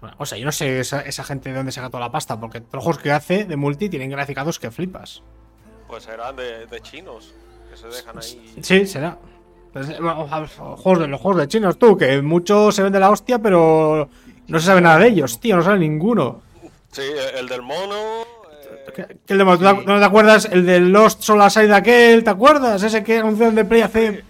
Bueno, 0.00 0.16
o 0.18 0.26
sea, 0.26 0.36
yo 0.38 0.44
no 0.44 0.52
sé 0.52 0.80
esa, 0.80 1.00
esa 1.00 1.24
gente 1.24 1.50
de 1.50 1.56
dónde 1.56 1.72
saca 1.72 1.88
toda 1.88 2.00
la 2.00 2.12
pasta, 2.12 2.38
porque 2.38 2.60
todos 2.60 2.74
los 2.74 2.84
juegos 2.84 3.02
que 3.02 3.12
hace 3.12 3.44
de 3.44 3.56
multi 3.56 3.88
tienen 3.88 4.10
graficados 4.10 4.58
que 4.58 4.70
flipas. 4.70 5.22
Pues 5.88 6.06
eran 6.08 6.36
de, 6.36 6.66
de 6.66 6.80
chinos, 6.82 7.34
que 7.70 7.76
se 7.76 7.86
dejan 7.88 8.18
ahí. 8.18 8.54
Sí, 8.62 8.86
será. 8.86 9.16
Pues, 9.72 9.88
eh, 9.88 9.96
bueno, 10.00 10.26
juegos 10.76 10.98
de, 11.00 11.08
los 11.08 11.20
juegos 11.20 11.40
de 11.40 11.48
chinos, 11.48 11.78
tú, 11.78 11.96
que 11.96 12.20
muchos 12.22 12.74
se 12.74 12.82
ven 12.82 12.92
de 12.92 13.00
la 13.00 13.10
hostia, 13.10 13.38
pero 13.38 14.08
no 14.46 14.58
se 14.60 14.66
sabe 14.66 14.80
nada 14.80 14.98
de 14.98 15.08
ellos, 15.08 15.40
tío, 15.40 15.56
no 15.56 15.62
sabe 15.62 15.78
ninguno. 15.78 16.42
Sí, 16.92 17.02
el 17.36 17.48
del 17.48 17.62
mono. 17.62 18.22
eh, 18.62 18.92
¿Qué- 18.94 19.18
el 19.32 19.38
de- 19.38 19.44
¿tú 19.44 19.58
te- 19.58 19.84
¿No 19.86 19.98
te 19.98 20.04
acuerdas 20.04 20.48
el 20.50 20.64
de 20.66 20.80
Lost 20.80 21.22
Soul 21.22 21.40
Aside 21.42 21.74
aquel? 21.74 22.22
¿Te 22.22 22.30
acuerdas? 22.30 22.82
Ese 22.82 23.02
que 23.02 23.18
anunciaron 23.18 23.54
de 23.54 23.64
Play 23.64 23.80
hace. 23.82 24.24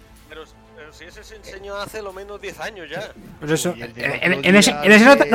Pero, 1.65 1.73
pero 1.75 1.81
hace 1.81 2.01
lo 2.01 2.13
menos 2.13 2.39
10 2.41 2.59
años 2.59 2.89
ya. 2.89 3.11
Pues 3.39 3.51
eso. 3.51 3.73
Del 3.73 3.91
En, 3.97 4.55
ese, 4.55 4.71
en 4.71 4.91
ese 4.91 5.05
no, 5.05 5.15
de- 5.15 5.25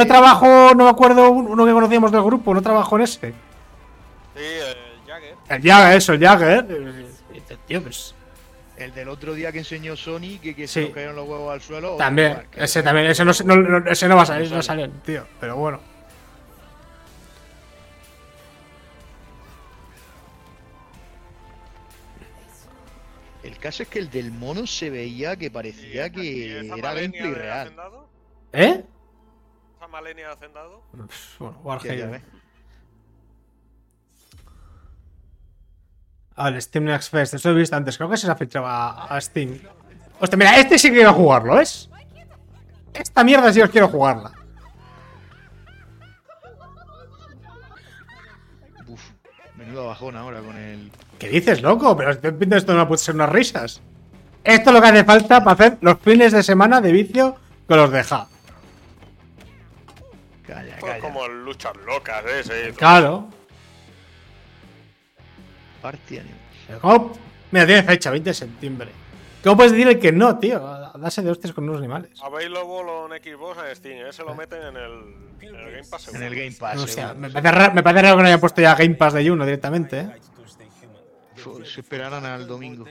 no 0.75 0.85
me 0.85 0.91
acuerdo, 0.91 1.31
un- 1.31 1.47
uno 1.49 1.67
que 1.67 1.73
conocíamos 1.73 2.13
del 2.13 2.23
grupo, 2.23 2.55
no 2.55 2.63
trabajó 2.63 2.97
en 2.97 3.03
ese. 3.03 3.19
Sí, 3.21 3.33
el 4.37 4.77
Jagger. 5.07 5.35
El 5.49 5.63
Jagger, 5.63 5.97
eso, 5.97 6.13
el 6.13 6.21
Jagger. 6.21 6.67
Eh, 6.71 7.57
Tío, 7.67 7.83
pues. 7.83 8.15
El 8.77 8.95
del 8.95 9.09
otro 9.11 9.35
día 9.35 9.53
que 9.53 9.59
enseñó 9.59 9.95
Sony, 9.97 10.39
que, 10.43 10.55
que 10.55 10.67
Sí. 10.67 10.75
se 10.75 10.81
nos 10.83 10.91
cayeron 10.95 11.17
los 11.17 11.29
huevos 11.29 11.53
al 11.53 11.61
suelo. 11.61 11.97
También, 11.97 12.47
ese 12.57 12.83
también, 12.83 13.07
ese 13.09 13.25
no, 13.25 13.35
se- 13.35 13.45
no- 13.45 13.57
no- 13.57 13.91
ese 13.91 14.09
no 14.09 14.17
va 14.17 14.23
a 14.23 14.27
salir, 14.27 14.51
No 14.51 14.63
sale, 14.63 14.89
tío. 15.05 15.27
Pero 15.39 15.57
bueno. 15.57 15.81
El 23.43 23.59
caso 23.59 23.83
es 23.83 23.89
que 23.89 23.99
el 23.99 24.11
del 24.11 24.33
mono 24.33 24.67
se 24.67 24.91
veía 24.91 25.37
que 25.37 25.51
parecía 25.51 26.07
¿Y 26.09 26.11
que 26.13 26.59
era 26.77 26.93
gameplay 26.95 27.33
real. 27.33 27.67
Hacendado? 27.69 28.09
¿Eh? 28.53 28.85
¿Esa 29.77 29.89
Malenia 29.89 30.27
de 30.29 30.33
Hacendado? 30.35 30.83
Pff, 31.09 31.39
Bueno, 31.39 31.61
Warhammer. 31.63 32.23
el 36.37 36.63
Steam 36.63 36.85
Next 36.87 37.11
Fest, 37.11 37.35
eso 37.35 37.51
lo 37.51 37.57
he 37.57 37.61
visto 37.61 37.77
antes, 37.77 37.97
creo 37.99 38.09
que 38.09 38.17
se 38.17 38.27
la 38.27 38.35
fichaba 38.37 39.05
a 39.05 39.21
Steam. 39.21 39.61
Hostia, 40.21 40.37
mira, 40.39 40.59
este 40.59 40.79
sí 40.79 40.89
que 40.89 40.97
quiero 40.97 41.13
jugarlo, 41.13 41.57
¿ves? 41.57 41.89
Esta 42.95 43.25
mierda 43.25 43.53
sí 43.53 43.61
os 43.61 43.71
quiero 43.71 43.89
jugarla. 43.89 44.33
Uf, 48.87 49.03
menudo 49.57 49.87
bajón 49.87 50.17
ahora 50.17 50.41
con 50.41 50.57
el. 50.57 50.91
¿Qué 51.21 51.29
dices, 51.29 51.61
loco? 51.61 51.95
Pero 51.97 52.11
esto 52.57 52.75
no 52.75 52.89
puede 52.89 52.99
ser 52.99 53.15
unas 53.15 53.29
risas. 53.29 53.83
Esto 54.43 54.71
es 54.71 54.75
lo 54.75 54.81
que 54.81 54.89
hace 54.89 55.05
falta 55.05 55.45
para 55.45 55.53
hacer 55.53 55.79
los 55.83 55.99
fines 56.01 56.33
de 56.33 56.43
semana 56.43 56.81
de 56.81 56.93
vicio 56.93 57.37
con 57.69 57.77
los 57.77 57.93
deja. 57.93 58.27
Calla, 60.47 60.75
Esto 60.75 60.87
es 60.87 60.93
calla. 60.93 61.01
como 61.03 61.29
luchas 61.29 61.73
locas 61.87 62.25
ese. 62.25 62.73
Claro. 62.73 63.29
Party 65.83 66.21
¿cómo? 66.81 67.13
Mira, 67.51 67.67
tiene 67.67 67.83
fecha, 67.83 68.11
20 68.11 68.31
de 68.31 68.35
septiembre. 68.35 68.89
¿Cómo 69.45 69.57
puedes 69.57 69.73
decirle 69.73 69.99
que 69.99 70.13
no, 70.13 70.39
tío? 70.39 70.67
A 70.67 70.93
darse 70.99 71.21
de 71.21 71.31
hostias 71.31 71.53
con 71.53 71.65
unos 71.65 71.81
animales. 71.81 72.11
Available 72.23 73.15
en 73.15 73.23
Xbox 73.23 73.59
en 73.69 73.77
Steam, 73.77 74.07
ese 74.07 74.23
lo 74.23 74.35
meten 74.35 74.63
en 74.63 74.77
el, 74.77 74.93
en 75.43 75.55
el 75.55 75.71
Game 75.73 75.85
Pass. 75.91 76.15
En 76.15 76.23
el 76.23 76.35
Game 76.35 76.53
Pass. 76.53 76.79
O 76.79 76.87
sea, 76.87 77.13
me 77.13 77.29
parece, 77.31 77.53
raro, 77.53 77.75
me 77.75 77.83
parece 77.83 78.03
raro 78.03 78.17
que 78.17 78.23
no 78.23 78.29
hayan 78.29 78.41
puesto 78.41 78.63
ya 78.63 78.75
Game 78.75 78.95
Pass 78.95 79.13
de 79.13 79.29
Juno 79.29 79.45
directamente, 79.45 80.01
¿eh? 80.01 80.11
Esperarán 81.77 82.25
al 82.25 82.47
domingo. 82.47 82.85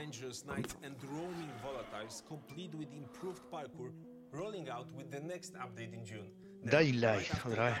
Dying 6.62 7.00
Light, 7.00 7.28
otra 7.46 7.64
vez. 7.66 7.76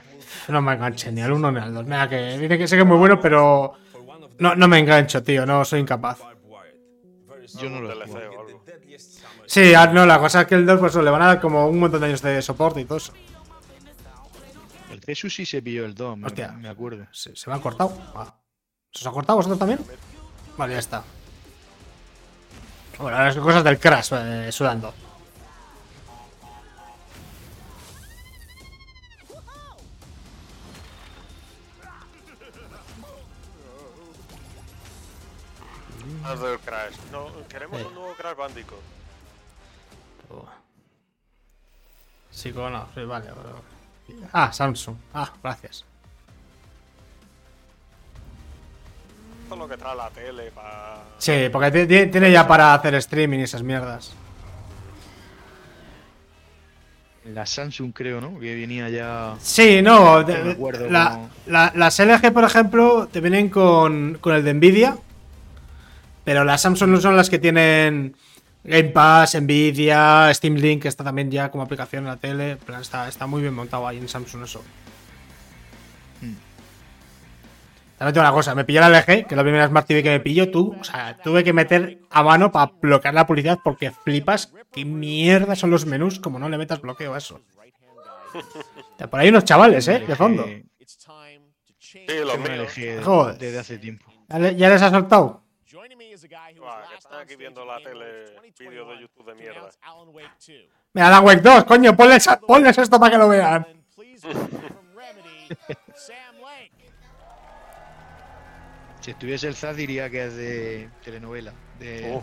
No 0.48 0.62
me 0.62 0.72
enganché 0.72 1.12
ni 1.12 1.20
al 1.20 1.32
1 1.32 1.52
ni 1.52 1.58
al 1.58 1.74
2. 1.74 1.84
Mira, 1.84 2.08
que 2.08 2.38
dice 2.38 2.58
que 2.58 2.66
sé 2.66 2.76
que 2.76 2.82
es 2.82 2.88
muy 2.88 2.96
bueno, 2.96 3.20
pero 3.20 3.74
no, 4.38 4.54
no 4.54 4.68
me 4.68 4.78
engancho, 4.78 5.22
tío. 5.22 5.44
No 5.44 5.64
soy 5.64 5.80
incapaz. 5.80 6.20
Yo 7.60 7.68
no 7.68 7.80
lo. 7.80 7.92
Sí, 9.46 9.74
ah, 9.74 9.86
no, 9.88 10.06
la 10.06 10.18
cosa 10.18 10.42
es 10.42 10.46
que 10.46 10.54
el 10.54 10.64
2 10.64 10.78
pues, 10.78 10.94
le 10.94 11.10
van 11.10 11.22
a 11.22 11.26
dar 11.26 11.40
como 11.40 11.66
un 11.68 11.78
montón 11.78 12.00
de 12.00 12.06
años 12.06 12.22
de 12.22 12.40
soporte 12.40 12.80
y 12.80 12.84
todo 12.84 12.98
eso. 12.98 13.12
El 14.90 15.00
Jesús 15.00 15.34
sí 15.34 15.44
se 15.44 15.60
pilló 15.60 15.84
el 15.84 15.94
2, 15.94 16.18
me, 16.18 16.26
Hostia. 16.26 16.52
me 16.52 16.68
acuerdo. 16.68 17.06
¿Se, 17.12 17.34
se 17.34 17.50
me 17.50 17.56
han 17.56 17.60
cortado? 17.60 17.92
Ah. 18.14 18.36
¿Se 18.92 19.00
os 19.00 19.06
ha 19.06 19.10
cortado 19.12 19.36
vosotros 19.36 19.58
también? 19.58 19.80
Vale, 20.56 20.74
ya 20.74 20.78
está. 20.78 21.02
Bueno, 22.98 23.18
las 23.18 23.36
cosas 23.36 23.64
del 23.64 23.78
crash 23.78 24.10
eh, 24.12 24.52
sudando. 24.52 24.92
Del 36.40 36.58
Crash. 36.60 36.96
No, 37.10 37.26
queremos 37.48 37.80
Eh. 37.80 37.86
un 37.86 37.94
nuevo 37.94 38.14
Crash 38.14 38.36
Bandicoot. 38.36 38.80
Sí, 42.30 42.52
como 42.52 42.70
no, 42.70 42.88
sí, 42.94 43.04
vale. 43.04 43.30
vale. 43.30 44.28
Ah, 44.32 44.52
Samsung. 44.52 44.96
Ah, 45.12 45.30
gracias. 45.42 45.84
Esto 49.50 49.64
es 49.64 49.68
lo 49.68 49.68
que 49.76 49.82
trae 49.82 49.96
la 49.96 50.08
tele 50.10 50.52
para. 50.52 50.98
Sí, 51.18 51.48
porque 51.50 51.72
ti- 51.72 51.86
ti- 51.88 52.06
tiene 52.06 52.30
ya 52.30 52.46
para 52.46 52.72
hacer 52.72 52.94
streaming 52.94 53.40
y 53.40 53.42
esas 53.42 53.64
mierdas. 53.64 54.12
La 57.24 57.44
Samsung, 57.44 57.92
creo, 57.92 58.20
¿no? 58.20 58.38
Que 58.38 58.54
venía 58.54 58.88
ya. 58.90 59.34
Sí, 59.40 59.82
no. 59.82 60.22
de- 60.22 60.38
No 60.38 60.44
me 60.44 60.50
acuerdo 60.52 60.88
la- 60.88 61.10
cómo- 61.10 61.30
la- 61.46 61.72
las 61.74 61.98
LG, 61.98 62.30
por 62.32 62.44
ejemplo, 62.44 63.08
te 63.10 63.20
vienen 63.20 63.48
con, 63.48 64.18
con 64.20 64.34
el 64.36 64.44
de 64.44 64.54
Nvidia. 64.54 64.96
Pero 66.22 66.44
las 66.44 66.62
Samsung 66.62 66.90
no 66.90 67.00
son 67.00 67.16
las 67.16 67.28
que 67.28 67.40
tienen 67.40 68.14
Game 68.62 68.90
Pass, 68.90 69.34
Nvidia, 69.34 70.32
Steam 70.32 70.54
Link, 70.54 70.82
que 70.82 70.88
está 70.88 71.02
también 71.02 71.28
ya 71.28 71.50
como 71.50 71.64
aplicación 71.64 72.04
en 72.04 72.10
la 72.10 72.16
tele. 72.18 72.52
En 72.52 72.58
plan, 72.58 72.80
Está, 72.82 73.08
está 73.08 73.26
muy 73.26 73.42
bien 73.42 73.54
montado 73.54 73.88
ahí 73.88 73.98
en 73.98 74.08
Samsung 74.08 74.44
eso. 74.44 74.62
También 78.00 78.14
tengo 78.14 78.26
una 78.26 78.32
cosa, 78.32 78.54
me 78.54 78.64
pilló 78.64 78.80
la 78.80 78.88
LG, 78.88 79.04
que 79.04 79.26
es 79.28 79.36
la 79.36 79.42
primera 79.42 79.66
Smart 79.68 79.86
TV 79.86 80.02
que 80.02 80.08
me 80.08 80.20
pillo, 80.20 80.50
tú, 80.50 80.74
o 80.80 80.82
sea, 80.82 81.18
tuve 81.22 81.44
que 81.44 81.52
meter 81.52 81.98
a 82.08 82.22
mano 82.22 82.50
para 82.50 82.72
bloquear 82.80 83.12
la 83.12 83.26
publicidad 83.26 83.58
porque 83.62 83.90
flipas 83.90 84.54
qué 84.72 84.86
mierda 84.86 85.54
son 85.54 85.68
los 85.70 85.84
menús 85.84 86.18
como 86.18 86.38
no 86.38 86.48
le 86.48 86.56
metas 86.56 86.80
bloqueo 86.80 87.12
a 87.12 87.18
eso. 87.18 87.42
Por 89.10 89.20
ahí 89.20 89.28
unos 89.28 89.44
chavales, 89.44 89.86
eh, 89.88 89.98
de 89.98 90.16
fondo. 90.16 90.44
LG 90.46 90.64
It's 90.78 90.96
time 90.96 91.42
to 91.66 91.74
change. 91.78 92.10
Sí, 92.10 92.18
los 92.24 92.38
míos. 92.38 93.04
Joder. 93.04 93.36
desde 93.36 93.58
hace 93.58 93.76
tiempo. 93.78 94.10
¿Ya 94.30 94.38
le- 94.38 94.56
¿Ya 94.56 94.70
les 94.70 94.80
ha 94.80 94.88
soltado? 94.88 95.42
Ah, 96.64 96.82
que 96.90 96.96
están 96.96 97.12
on 97.12 97.20
aquí 97.20 97.36
viendo 97.36 97.66
la 97.66 97.76
tele, 97.82 98.04
vídeos 98.58 98.88
de 98.88 98.94
2021 98.94 99.00
YouTube 99.00 99.26
de 99.26 99.34
mierda. 99.34 99.58
announce 99.58 99.78
Alan 99.82 100.08
Wake 100.08 100.30
2. 100.38 100.68
Mira, 100.94 101.06
Alan 101.08 101.24
Wake 101.26 101.40
2, 101.42 101.64
coño, 101.64 101.94
ponles, 101.94 102.26
ponles 102.46 102.78
esto 102.78 102.98
para 102.98 103.12
que 103.12 103.18
lo 103.18 103.28
vean. 103.28 103.66
And 103.70 103.84
please 103.94 104.26
welcome 104.26 104.48
from 104.48 104.96
Remedy, 104.96 105.48
Sam 105.94 106.36
Lake. 106.42 106.72
Si 109.00 109.10
estuviese 109.12 109.48
el 109.48 109.54
ZAD 109.54 109.76
diría 109.76 110.10
que 110.10 110.26
es 110.26 110.36
de 110.36 110.88
telenovela. 111.04 111.52
De 111.78 112.22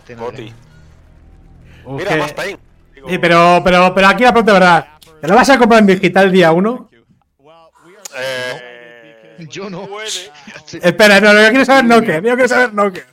Uh. 1.84 1.96
Mira, 1.96 2.16
más 2.16 2.32
Pain. 2.32 2.58
Digo, 2.94 3.08
Sí, 3.08 3.18
pero, 3.18 3.60
pero, 3.64 3.94
pero 3.94 4.06
aquí 4.08 4.24
la 4.24 4.32
pregunta 4.32 4.52
es 4.52 4.58
verdad. 4.58 4.88
¿Te 5.20 5.28
lo 5.28 5.34
vas 5.34 5.48
a 5.48 5.58
comprar 5.58 5.80
en 5.80 5.86
digital 5.86 6.30
día 6.30 6.52
1? 6.52 6.90
Well, 7.38 7.56
we 7.86 7.92
are 7.96 8.04
so 8.04 8.16
Eh, 8.18 9.46
Yo 9.48 9.70
no. 9.70 9.88
Espera, 10.82 11.20
no, 11.20 11.32
yo 11.32 11.48
quiero 11.50 11.64
saber 11.64 11.84
Nokia, 11.84 12.16
yo 12.16 12.34
quiero 12.34 12.48
saber 12.48 12.74
Nokia. 12.74 13.06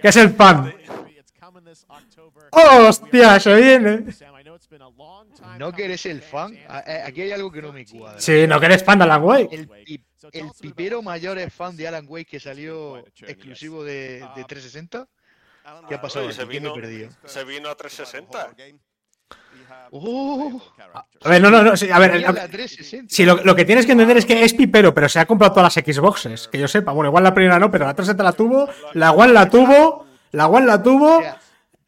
Que 0.00 0.08
es 0.08 0.16
el 0.16 0.30
fan. 0.34 0.72
October. 1.88 2.48
¡Hostia, 2.50 3.40
se 3.40 3.54
viene! 3.56 4.04
A 5.42 5.58
No 5.58 5.70
que 5.72 5.82
coming 5.82 5.84
eres 5.86 6.02
for 6.02 6.10
el 6.10 6.22
fan. 6.22 6.58
A- 6.68 6.78
a- 6.78 7.06
Aquí 7.06 7.22
hay 7.22 7.32
algo 7.32 7.50
que 7.50 7.62
no 7.62 7.72
me 7.72 7.84
cuadra. 7.86 8.20
Sí, 8.20 8.46
no 8.46 8.58
que 8.60 8.66
eres 8.66 8.82
fan 8.84 8.98
de 8.98 9.04
Alan 9.04 9.22
Wake. 9.22 9.48
El, 9.54 9.68
el 10.32 10.50
pipero 10.60 11.02
mayor 11.02 11.38
es 11.38 11.52
fan 11.52 11.76
de 11.76 11.86
Alan 11.88 12.04
Wake 12.08 12.26
que 12.26 12.40
salió 12.40 13.04
exclusivo 13.26 13.84
de, 13.84 14.26
de 14.34 14.44
360. 14.44 15.06
¿Qué 15.88 15.94
ha 15.96 16.00
pasado? 16.00 16.26
Oye, 16.26 16.34
se 16.34 16.42
aquí? 16.42 16.52
¿Qué 16.52 16.60
me 16.60 16.68
he 16.68 16.72
vino, 16.72 16.74
perdido? 16.80 17.10
se 17.24 17.44
vino 17.44 17.68
a 17.68 17.74
360. 17.76 18.54
¡Oh! 19.90 20.62
A 21.24 21.28
ver, 21.28 21.42
no, 21.42 21.50
no, 21.50 21.62
no, 21.62 21.76
sí, 21.76 21.88
a 21.90 21.98
ver, 21.98 22.20
la 22.20 22.48
360. 22.48 23.12
sí, 23.12 23.24
lo, 23.24 23.42
lo 23.42 23.56
que 23.56 23.64
tienes 23.64 23.84
que 23.84 23.92
entender 23.92 24.16
es 24.16 24.24
que 24.26 24.44
es 24.44 24.54
pipero, 24.54 24.94
pero 24.94 25.08
se 25.08 25.18
ha 25.18 25.26
comprado 25.26 25.54
todas 25.54 25.76
las 25.76 25.84
Xboxes, 25.84 26.46
que 26.48 26.58
yo 26.58 26.68
sepa. 26.68 26.92
Bueno, 26.92 27.08
igual 27.08 27.24
la 27.24 27.34
primera 27.34 27.58
no, 27.58 27.70
pero 27.70 27.84
la 27.86 27.94
360 27.94 28.22
la 28.22 28.32
tuvo, 28.32 28.68
la 28.94 29.12
One 29.12 29.32
la 29.32 29.50
tuvo, 29.50 30.06
la 30.32 30.46
One 30.46 30.66
la 30.66 30.82
tuvo, 30.82 31.20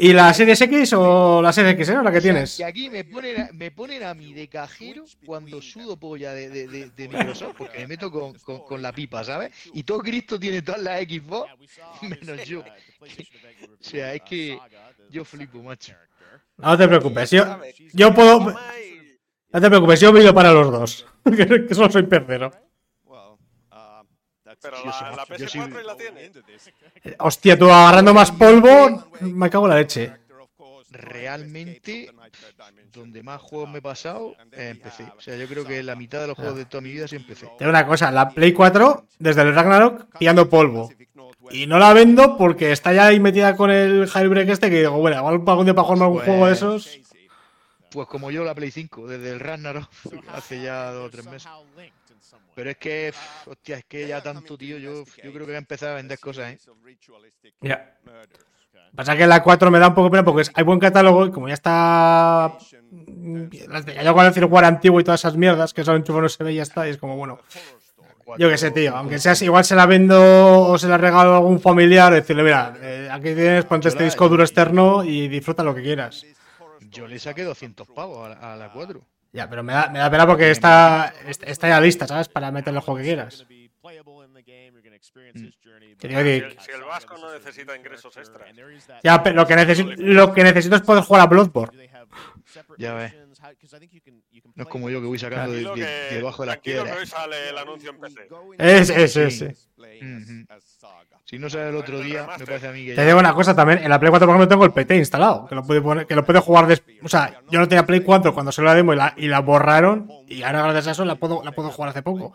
y 0.00 0.12
la 0.12 0.32
Series 0.32 0.60
X 0.60 0.92
o 0.92 1.42
la 1.42 1.52
Series 1.52 1.74
X, 1.74 1.88
¿eh? 1.88 1.98
La 2.02 2.12
que 2.12 2.20
tienes. 2.20 2.60
Y 2.60 2.62
aquí 2.62 2.88
me 2.88 3.04
ponen, 3.04 3.40
a, 3.40 3.50
me 3.52 3.72
ponen 3.72 4.04
a 4.04 4.14
mí 4.14 4.32
de 4.32 4.48
cajero 4.48 5.04
cuando 5.26 5.60
sudo 5.60 5.96
polla 5.96 6.32
de, 6.32 6.48
de, 6.48 6.68
de, 6.68 6.90
de 6.90 7.08
Microsoft, 7.08 7.56
porque 7.58 7.80
me 7.80 7.88
meto 7.88 8.10
con, 8.10 8.34
con, 8.34 8.60
con 8.60 8.80
la 8.80 8.92
pipa, 8.92 9.24
¿sabes? 9.24 9.52
Y 9.74 9.82
todo 9.82 9.98
Cristo 9.98 10.38
tiene 10.38 10.62
todas 10.62 10.80
las 10.80 11.00
Xbox, 11.02 11.50
menos 12.02 12.44
yo. 12.46 12.60
O 12.60 12.66
sea, 13.80 14.14
es 14.14 14.22
que 14.22 14.56
yo 15.10 15.24
flipo, 15.24 15.62
macho. 15.62 15.94
No 16.58 16.76
te 16.76 16.86
preocupes, 16.86 17.30
yo, 17.30 17.58
yo 17.92 18.14
puedo. 18.14 18.54
No 19.50 19.60
te 19.60 19.68
preocupes, 19.68 20.00
yo 20.00 20.12
vivo 20.12 20.32
para 20.32 20.52
los 20.52 20.70
dos. 20.70 21.06
que 21.24 21.66
que 21.66 21.74
solo 21.74 21.90
soy 21.90 22.04
perdero. 22.04 22.52
Pero 24.60 24.76
Yo 24.84 24.92
sí, 24.92 25.04
la, 25.04 25.10
la 25.28 25.36
yo 25.36 25.48
sí- 25.48 25.58
PS4 25.58 25.82
la 25.84 25.96
tiene. 25.96 26.32
Hostia, 27.20 27.58
tú 27.58 27.70
agarrando 27.70 28.12
más 28.12 28.32
polvo, 28.32 29.08
me 29.20 29.48
cago 29.50 29.66
en 29.66 29.70
la 29.70 29.76
leche. 29.76 30.12
Realmente, 30.90 32.10
donde 32.92 33.22
más 33.22 33.40
juegos 33.42 33.68
me 33.70 33.78
he 33.78 33.82
pasado 33.82 34.34
es 34.50 34.58
en 34.58 34.80
PC. 34.80 35.04
O 35.16 35.20
sea, 35.20 35.36
yo 35.36 35.46
creo 35.46 35.64
que 35.64 35.82
la 35.82 35.94
mitad 35.94 36.20
de 36.20 36.28
los 36.28 36.36
juegos 36.36 36.56
de 36.56 36.64
toda 36.64 36.80
mi 36.80 36.90
vida 36.90 37.04
es 37.04 37.12
en 37.12 37.26
PC. 37.26 37.46
Te 37.46 37.64
digo 37.64 37.70
una 37.70 37.86
cosa, 37.86 38.10
la 38.10 38.30
Play 38.30 38.52
4, 38.52 39.06
desde 39.18 39.42
el 39.42 39.54
Ragnarok, 39.54 40.06
pillando 40.18 40.48
polvo. 40.48 40.90
Y 41.50 41.66
no 41.66 41.78
la 41.78 41.92
vendo 41.92 42.36
porque 42.36 42.72
está 42.72 42.92
ya 42.92 43.06
ahí 43.06 43.20
metida 43.20 43.56
con 43.56 43.70
el 43.70 44.06
jailbreak 44.06 44.48
este 44.48 44.70
que 44.70 44.78
digo, 44.78 44.92
bueno, 44.98 45.18
igual 45.18 45.42
algún 45.46 45.66
día 45.66 45.74
para 45.74 45.84
jugarme 45.84 46.04
algún 46.04 46.20
juego 46.22 46.46
de 46.46 46.52
esos. 46.52 46.98
Pues 47.90 48.06
como 48.08 48.30
yo 48.30 48.44
la 48.44 48.54
Play 48.54 48.70
5, 48.70 49.06
desde 49.06 49.30
el 49.30 49.40
Ragnarok, 49.40 49.88
hace 50.34 50.62
ya 50.62 50.90
dos 50.90 51.06
o 51.06 51.10
tres 51.10 51.26
meses. 51.26 51.48
Pero 52.58 52.70
es 52.70 52.76
que, 52.76 53.12
hostia, 53.46 53.76
es 53.78 53.84
que 53.84 54.08
ya 54.08 54.20
tanto, 54.20 54.58
tío, 54.58 54.78
yo, 54.78 55.04
yo 55.04 55.30
creo 55.30 55.32
que 55.32 55.44
voy 55.44 55.54
a 55.54 55.58
empezar 55.58 55.90
a 55.90 55.94
vender 55.94 56.18
cosas, 56.18 56.54
¿eh? 56.54 56.58
Ya. 57.60 57.96
Pasa 58.96 59.16
que 59.16 59.28
la 59.28 59.44
4 59.44 59.70
me 59.70 59.78
da 59.78 59.86
un 59.86 59.94
poco 59.94 60.10
pena 60.10 60.24
porque 60.24 60.42
es- 60.42 60.50
hay 60.54 60.64
buen 60.64 60.80
catálogo 60.80 61.24
y 61.26 61.30
como 61.30 61.46
ya 61.46 61.54
está. 61.54 62.58
las 63.68 63.86
de- 63.86 63.94
Ya 63.94 64.12
con 64.12 64.26
el 64.26 64.32
firmware 64.32 64.64
antiguo 64.64 64.98
y 64.98 65.04
todas 65.04 65.20
esas 65.20 65.36
mierdas 65.36 65.72
que 65.72 65.84
solo 65.84 65.98
enchufo 65.98 66.20
no 66.20 66.28
se 66.28 66.42
ve 66.42 66.52
y 66.52 66.56
ya 66.56 66.62
está. 66.64 66.84
Y 66.88 66.90
es 66.90 66.98
como, 66.98 67.16
bueno. 67.16 67.38
Yo 68.38 68.48
qué 68.50 68.58
sé, 68.58 68.72
tío. 68.72 68.96
Aunque 68.96 69.20
seas 69.20 69.40
igual 69.42 69.64
se 69.64 69.76
la 69.76 69.86
vendo 69.86 70.62
o 70.68 70.76
se 70.78 70.88
la 70.88 70.98
regalo 70.98 71.34
a 71.34 71.36
algún 71.36 71.60
familiar, 71.60 72.12
decirle, 72.12 72.42
mira, 72.42 72.74
eh, 72.82 73.08
aquí 73.12 73.34
tienes, 73.36 73.66
ponte 73.66 73.86
este 73.86 74.02
disco 74.02 74.28
duro 74.28 74.42
externo 74.42 75.04
y 75.04 75.28
disfruta 75.28 75.62
lo 75.62 75.72
que 75.76 75.82
quieras. 75.82 76.26
Yo 76.90 77.06
le 77.06 77.20
saqué 77.20 77.44
200 77.44 77.86
pavos 77.86 78.26
a 78.26 78.30
la, 78.30 78.52
a 78.54 78.56
la 78.56 78.72
4. 78.72 79.00
Ya, 79.38 79.48
pero 79.48 79.62
me 79.62 79.72
da, 79.72 79.88
me 79.88 80.00
da 80.00 80.10
pena 80.10 80.26
porque 80.26 80.50
está, 80.50 81.14
está 81.24 81.68
ya 81.68 81.80
lista, 81.80 82.08
¿sabes? 82.08 82.28
Para 82.28 82.50
meterle 82.50 82.80
el 82.80 82.84
juego 82.84 82.98
que 82.98 83.04
quieras. 83.04 83.46
Digo 86.08 86.20
Si 86.20 86.24
que- 86.24 86.36
el, 86.38 86.58
si 86.60 86.70
el 86.72 86.82
Vasco 86.84 87.16
no 87.18 87.32
necesita 87.32 87.76
ingresos 87.76 88.16
extras. 88.16 88.48
Ya, 89.02 89.22
pero 89.22 89.36
lo 89.36 89.46
que, 89.46 89.56
necesito, 89.56 89.90
lo 89.96 90.32
que 90.32 90.42
necesito 90.44 90.76
es 90.76 90.82
poder 90.82 91.02
jugar 91.04 91.22
a 91.22 91.26
Bloodborne. 91.26 91.88
Ya 92.78 92.94
ves. 92.94 93.14
No 94.56 94.62
es 94.64 94.68
como 94.68 94.90
yo 94.90 95.00
que 95.00 95.06
voy 95.06 95.18
sacando 95.18 95.52
de, 95.52 95.60
de- 95.60 95.74
que, 95.74 96.14
debajo 96.16 96.42
de 96.42 96.46
las 96.46 96.54
tranquilo 96.56 96.84
que 96.84 96.90
piedras. 96.90 96.98
hoy 96.98 97.06
sale 97.06 97.48
el 97.50 97.58
anuncio 97.58 97.90
en 97.90 98.00
PC. 98.00 98.28
Es, 98.58 98.90
es, 98.90 99.16
es, 99.16 99.42
es. 99.42 99.68
Ujú. 99.78 100.44
Si 101.24 101.38
no 101.38 101.48
sale 101.50 101.68
el 101.68 101.76
otro 101.76 102.00
día, 102.00 102.26
me 102.38 102.44
parece 102.46 102.68
a 102.68 102.72
mí 102.72 102.86
que 102.86 102.94
Te 102.94 103.04
digo 103.06 103.18
una 103.18 103.34
cosa 103.34 103.54
también, 103.54 103.78
en 103.80 103.90
la 103.90 104.00
Play 104.00 104.10
4 104.10 104.26
por 104.26 104.34
ejemplo 104.34 104.48
tengo 104.48 104.64
el 104.64 104.72
PT 104.72 104.96
instalado, 104.96 105.46
que 105.46 105.54
lo 105.54 105.62
puede 105.62 105.80
poner, 105.82 106.06
que 106.06 106.14
lo 106.16 106.24
puede 106.24 106.40
jugar 106.40 106.66
des- 106.66 106.82
o 107.02 107.08
sea, 107.08 107.40
yo 107.50 107.60
no 107.60 107.68
tenía 107.68 107.84
Play 107.86 108.00
4 108.00 108.32
cuando 108.34 108.50
salió 108.50 108.70
la 108.70 108.74
demo 108.74 108.92
y 108.94 108.96
la, 108.96 109.14
y 109.16 109.28
la 109.28 109.40
borraron 109.40 110.10
y 110.26 110.42
ahora 110.42 110.62
gracias 110.62 110.88
a 110.88 110.90
eso 110.92 111.04
la 111.04 111.16
puedo, 111.16 111.42
la 111.44 111.52
puedo 111.52 111.70
jugar 111.70 111.90
hace 111.90 112.02
poco. 112.02 112.32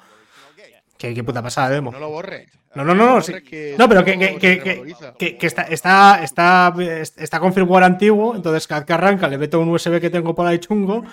Qué, 0.97 1.13
qué 1.13 1.23
puta 1.23 1.41
pasada 1.41 1.69
de 1.69 1.75
demo. 1.75 1.91
No 1.91 1.99
lo 1.99 2.09
borres. 2.09 2.49
No, 2.75 2.83
no, 2.83 2.95
no, 2.95 3.05
no, 3.15 3.21
sí. 3.21 3.31
borres 3.33 3.49
que 3.49 3.75
No, 3.77 3.87
pero 3.89 4.03
que, 4.03 4.17
que, 4.17 4.37
que, 4.37 4.59
que, 4.59 4.63
revaloriza. 4.71 5.13
que- 5.13 5.37
que 5.37 5.47
está, 5.47 5.63
está, 5.63 6.23
está, 6.23 6.73
está 7.17 7.39
con 7.39 7.53
firmware 7.53 7.83
antiguo, 7.83 8.35
entonces 8.35 8.67
cada 8.67 8.85
que 8.85 8.93
arranca 8.93 9.27
le 9.27 9.37
meto 9.37 9.59
un 9.59 9.69
USB 9.69 9.99
que 9.99 10.09
tengo 10.09 10.33
por 10.33 10.47
ahí 10.47 10.59
chungo 10.59 11.03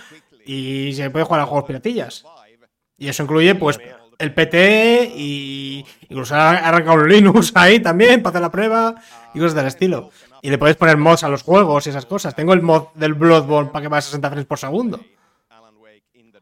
y 0.46 0.92
se 0.94 1.10
puede 1.10 1.24
jugar 1.24 1.40
a 1.42 1.46
juegos 1.46 1.64
piratillas. 1.66 2.24
Y 2.96 3.08
eso 3.08 3.22
incluye, 3.22 3.54
pues, 3.54 3.78
el 4.18 4.34
PT 4.34 5.12
y 5.16 5.84
incluso 6.08 6.34
ha 6.34 6.50
arrancado 6.50 6.96
un 6.98 7.08
Linux 7.08 7.52
ahí 7.54 7.80
también 7.80 8.22
para 8.22 8.30
hacer 8.30 8.42
la 8.42 8.50
prueba 8.50 8.94
y 9.34 9.38
cosas 9.38 9.54
del 9.54 9.66
estilo. 9.66 10.10
Y 10.42 10.50
le 10.50 10.58
podéis 10.58 10.76
poner 10.76 10.96
mods 10.98 11.24
a 11.24 11.28
los 11.28 11.42
juegos 11.42 11.86
y 11.86 11.90
esas 11.90 12.06
cosas. 12.06 12.34
Tengo 12.34 12.52
el 12.52 12.62
mod 12.62 12.88
del 12.94 13.14
Bloodborne 13.14 13.70
para 13.70 13.82
que 13.82 13.88
vaya 13.88 13.98
a 13.98 14.02
60 14.02 14.28
frames 14.28 14.46
por 14.46 14.58
segundo. 14.58 15.00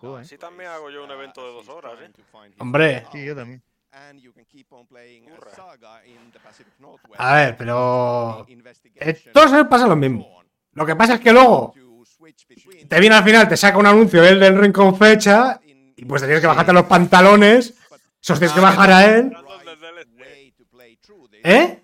Joder. 0.01 0.23
Así 0.25 0.39
también 0.39 0.71
hago 0.71 0.91
yo 0.91 1.05
un 1.05 1.11
evento 1.11 1.45
de 1.47 1.53
dos 1.53 1.69
horas, 1.69 1.95
¿eh? 2.01 2.11
Hombre, 2.59 3.05
Sí, 3.13 3.25
yo 3.25 3.35
también. 3.35 3.63
a 7.17 7.35
ver, 7.35 7.57
pero... 7.57 8.47
eh, 8.97 9.15
todos 9.33 9.51
me 9.53 9.65
pasa 9.65 9.87
lo 9.87 9.97
mismo. 9.97 10.43
Lo 10.73 10.87
que 10.87 10.95
pasa 10.95 11.15
es 11.15 11.21
que 11.21 11.33
luego 11.33 11.73
te 12.89 13.01
viene 13.01 13.17
al 13.17 13.25
final, 13.25 13.49
te 13.49 13.57
saca 13.57 13.79
un 13.79 13.87
anuncio 13.87 14.23
él 14.23 14.39
del 14.39 14.59
ring 14.59 14.73
con 14.73 14.95
fecha 14.97 15.59
y 15.97 16.05
pues 16.05 16.21
te 16.23 16.27
tienes 16.29 16.41
que 16.43 16.47
bajarte 16.47 16.73
los 16.73 16.85
pantalones, 16.85 17.75
se 18.21 18.33
los 18.33 18.39
tienes 18.39 18.53
que 18.55 18.61
bajar 18.61 18.91
a 18.93 19.05
él. 19.17 19.33
Del 19.33 19.81
DLC. 19.81 21.39
¿Eh? 21.45 21.83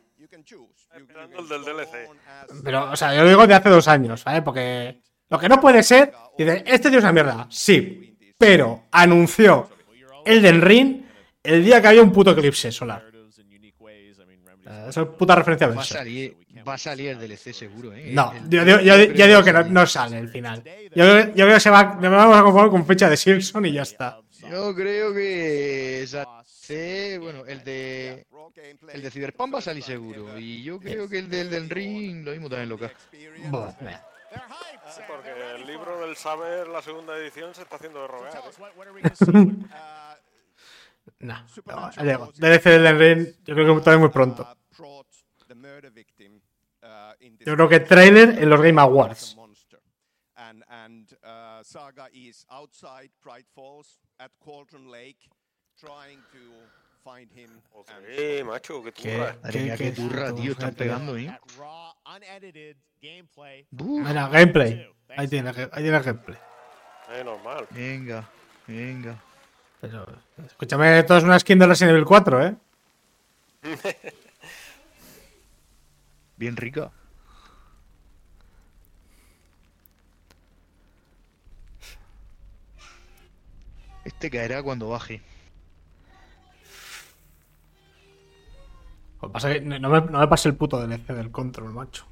Pero, 2.63 2.91
o 2.93 2.97
sea, 2.97 3.15
yo 3.15 3.23
lo 3.23 3.29
digo 3.31 3.47
de 3.47 3.55
hace 3.55 3.69
dos 3.69 3.89
años, 3.89 4.23
¿vale? 4.25 4.43
Porque 4.43 5.01
lo 5.35 5.39
que 5.41 5.49
no 5.49 5.61
puede 5.61 5.83
ser, 5.83 6.13
dice, 6.39 6.63
este 6.67 6.89
tío 6.89 6.99
es 6.99 7.05
una 7.05 7.13
mierda, 7.13 7.47
sí, 7.51 8.17
pero 8.39 8.85
anunció 8.93 9.69
el 10.25 10.41
del 10.43 10.61
ring 10.63 11.03
el 11.43 11.65
día 11.65 11.81
que 11.83 11.89
había 11.89 12.03
un 12.03 12.13
puto 12.13 12.31
eclipse 12.31 12.71
solar. 12.73 13.05
Eso 14.89 15.03
es 15.03 15.09
puta 15.19 15.35
referencia 15.35 15.67
a 15.67 15.71
Va 15.71 15.83
a 15.83 15.85
salir, 15.85 16.37
va 16.67 16.75
a 16.75 16.79
salir 16.79 17.11
el 17.11 17.19
DLC 17.19 17.53
seguro, 17.53 17.93
¿eh? 17.93 18.11
No, 18.13 18.33
El- 18.33 18.49
yo, 18.49 18.65
yo- 18.65 18.81
yo- 18.81 18.95
creo 18.95 19.15
yo 19.15 19.27
digo 19.27 19.45
que 19.45 19.53
no, 19.53 19.65
no 19.65 19.87
sale 19.87 20.19
el 20.19 20.29
final. 20.29 20.63
Yo, 20.95 21.33
creo 21.35 21.49
que 21.55 21.61
se 21.61 21.71
va, 21.71 21.97
nos 22.01 22.11
vamos 22.11 22.37
a 22.39 22.43
conformar 22.43 22.71
con 22.71 22.87
fecha 22.87 23.09
de 23.11 23.17
Silson 23.17 23.67
y 23.67 23.73
ya 23.73 23.83
está. 23.83 24.21
Yo 24.51 24.75
creo 24.75 25.13
que 25.15 26.07
sale, 26.09 27.19
bueno, 27.19 27.45
el 27.47 27.63
de 27.65 28.27
el 28.93 29.03
de 29.03 29.11
Cyberpunk 29.11 29.55
va 29.55 29.59
a 29.59 29.63
salir 29.63 29.83
seguro 29.83 30.39
y 30.39 30.63
yo 30.63 30.79
creo 30.79 31.09
que 31.09 31.19
el 31.19 31.29
del, 31.29 31.51
del 31.51 31.69
ring 31.69 32.25
lo 32.25 32.31
mismo 32.33 32.49
también 32.49 32.69
loca. 32.71 32.91
Sí, 33.11 33.19
porque 35.07 35.55
el 35.55 35.67
libro 35.67 36.01
del 36.01 36.17
saber, 36.17 36.69
la 36.69 36.83
segunda 36.83 37.17
edición, 37.17 37.55
se 37.55 37.63
está 37.63 37.77
haciendo 37.77 38.03
de 38.03 38.09
rogar. 38.09 38.33
¿eh? 38.37 39.57
Nah, 41.21 41.43
no, 41.67 41.91
ya 41.91 42.03
digo, 42.03 42.33
DLC 42.37 42.65
del 42.65 42.87
Elden 42.87 42.99
Ring, 42.99 43.35
yo 43.45 43.55
creo 43.55 43.75
que 43.75 43.81
todavía 43.81 44.01
muy 44.01 44.11
pronto. 44.11 44.57
Yo 47.41 47.55
creo 47.55 47.69
que 47.69 47.81
trailer 47.81 48.39
en 48.39 48.51
los 48.51 48.61
Game 48.61 48.81
Awards. 48.81 49.37
Uh, 50.37 51.63
Saga 51.63 52.09
is 52.13 52.45
outside 52.51 53.11
Pride 53.23 53.47
Falls 53.55 54.01
at 54.19 54.31
Cauldron 54.45 54.91
Lake, 54.91 55.29
trying 55.79 56.19
to 56.33 56.39
Sí, 57.05 58.43
macho, 58.45 58.83
¿Qué? 58.83 58.91
turra. 58.93 59.37
Mía, 59.53 59.77
qué 59.77 59.91
turra, 59.93 60.35
tío, 60.35 60.53
están 60.53 60.75
pegando, 60.75 61.19
¿eh? 61.19 61.39
Mira, 63.71 64.29
gameplay. 64.29 64.91
Ahí 65.17 65.29
tiene, 65.29 65.51
ahí 65.51 65.83
tiene 65.83 65.97
el 65.99 66.03
gameplay. 66.03 66.39
Eh, 67.11 67.23
normal. 67.23 67.67
Venga, 67.71 68.27
venga. 68.67 69.23
Pero, 69.83 70.07
escúchame, 70.47 70.99
esto 70.99 71.19
es 71.19 71.25
una 71.25 71.39
skin 71.39 71.59
de 71.59 71.67
Resident 71.67 71.93
Evil 71.93 72.07
4, 72.07 72.47
¿eh? 72.47 72.57
Bien 76.37 76.57
rica. 76.57 76.91
Este 84.05 84.31
caerá 84.31 84.63
cuando 84.63 84.89
baje. 84.89 85.21
Lo 89.25 89.29
que 89.29 89.33
pasa 89.33 89.51
es 89.53 89.59
que 89.61 89.65
no 89.79 89.89
me, 89.89 90.01
no 90.01 90.19
me 90.19 90.29
pase 90.29 90.49
el 90.49 90.55
puto 90.55 90.79
DLC 90.87 91.09
del 91.13 91.31
control, 91.31 91.73
macho. 91.73 92.05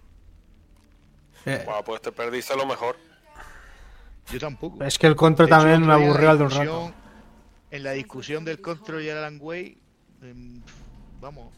Eh, 1.46 1.66
pues 1.84 2.00
te 2.02 2.12
perdiste 2.12 2.56
lo 2.56 2.66
mejor. 2.66 2.96
Yo 4.30 4.38
tampoco. 4.38 4.84
es 4.84 4.98
que 4.98 5.06
el 5.08 5.16
control 5.16 5.48
De 5.48 5.54
hecho, 5.54 5.60
también 5.62 5.80
me 5.86 5.92
otro 5.92 5.96
día 5.98 6.04
en 6.04 6.10
aburrió 6.10 6.24
la 6.26 6.30
al 6.32 6.38
de 6.38 6.44
un 6.44 6.50
rato. 6.50 6.94
En 7.70 7.82
la 7.82 7.92
discusión 7.92 8.44
del 8.44 8.60
control 8.60 9.02
y 9.02 9.08
el 9.08 9.18
Alan 9.18 9.38
Way, 9.40 9.78
em, 10.22 10.62
vamos. 11.20 11.48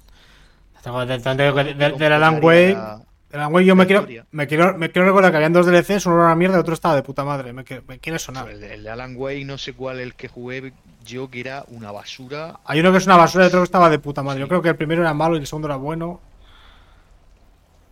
Tengo- 0.82 1.04
de- 1.04 1.18
de- 1.18 1.34
de- 1.34 1.52
de- 1.52 1.74
Del 1.74 1.90
completaría 1.92 2.16
Alan 2.16 2.34
Wake. 2.42 3.04
Alan 3.34 3.52
Wake 3.52 3.66
yo 3.66 3.74
me 3.76 3.86
quiero, 3.86 4.06
me 4.30 4.46
quiero. 4.46 4.78
Me 4.78 4.90
quiero 4.90 5.06
recordar 5.08 5.30
que 5.30 5.36
habían 5.38 5.52
dos 5.52 5.66
DLCs, 5.66 6.06
uno 6.06 6.16
era 6.16 6.24
una 6.26 6.34
mierda 6.36 6.56
y 6.56 6.60
otro 6.60 6.74
estaba 6.74 6.94
de 6.94 7.02
puta 7.02 7.24
madre. 7.24 7.52
Me, 7.52 7.64
quiere- 7.64 7.82
me 7.86 7.98
quiere 7.98 8.18
sonar. 8.18 8.48
El, 8.48 8.62
el 8.62 8.82
de 8.84 8.90
Alan 8.90 9.14
Way, 9.16 9.44
no 9.44 9.58
sé 9.58 9.72
cuál 9.74 10.00
el 10.00 10.14
que 10.14 10.28
jugué 10.28 10.72
yo, 11.04 11.28
que 11.30 11.40
era 11.40 11.64
una 11.68 11.90
basura. 11.92 12.60
Hay 12.64 12.80
uno 12.80 12.92
que 12.92 12.98
es 12.98 13.06
una 13.06 13.16
basura 13.16 13.44
y 13.44 13.48
otro 13.48 13.60
que 13.60 13.64
estaba 13.64 13.90
de 13.90 13.98
puta 13.98 14.22
madre. 14.22 14.40
Yo 14.40 14.48
creo 14.48 14.62
que 14.62 14.68
el 14.70 14.76
primero 14.76 15.02
era 15.02 15.14
malo 15.14 15.36
y 15.36 15.40
el 15.40 15.46
segundo 15.46 15.66
era 15.68 15.76
bueno. 15.76 16.20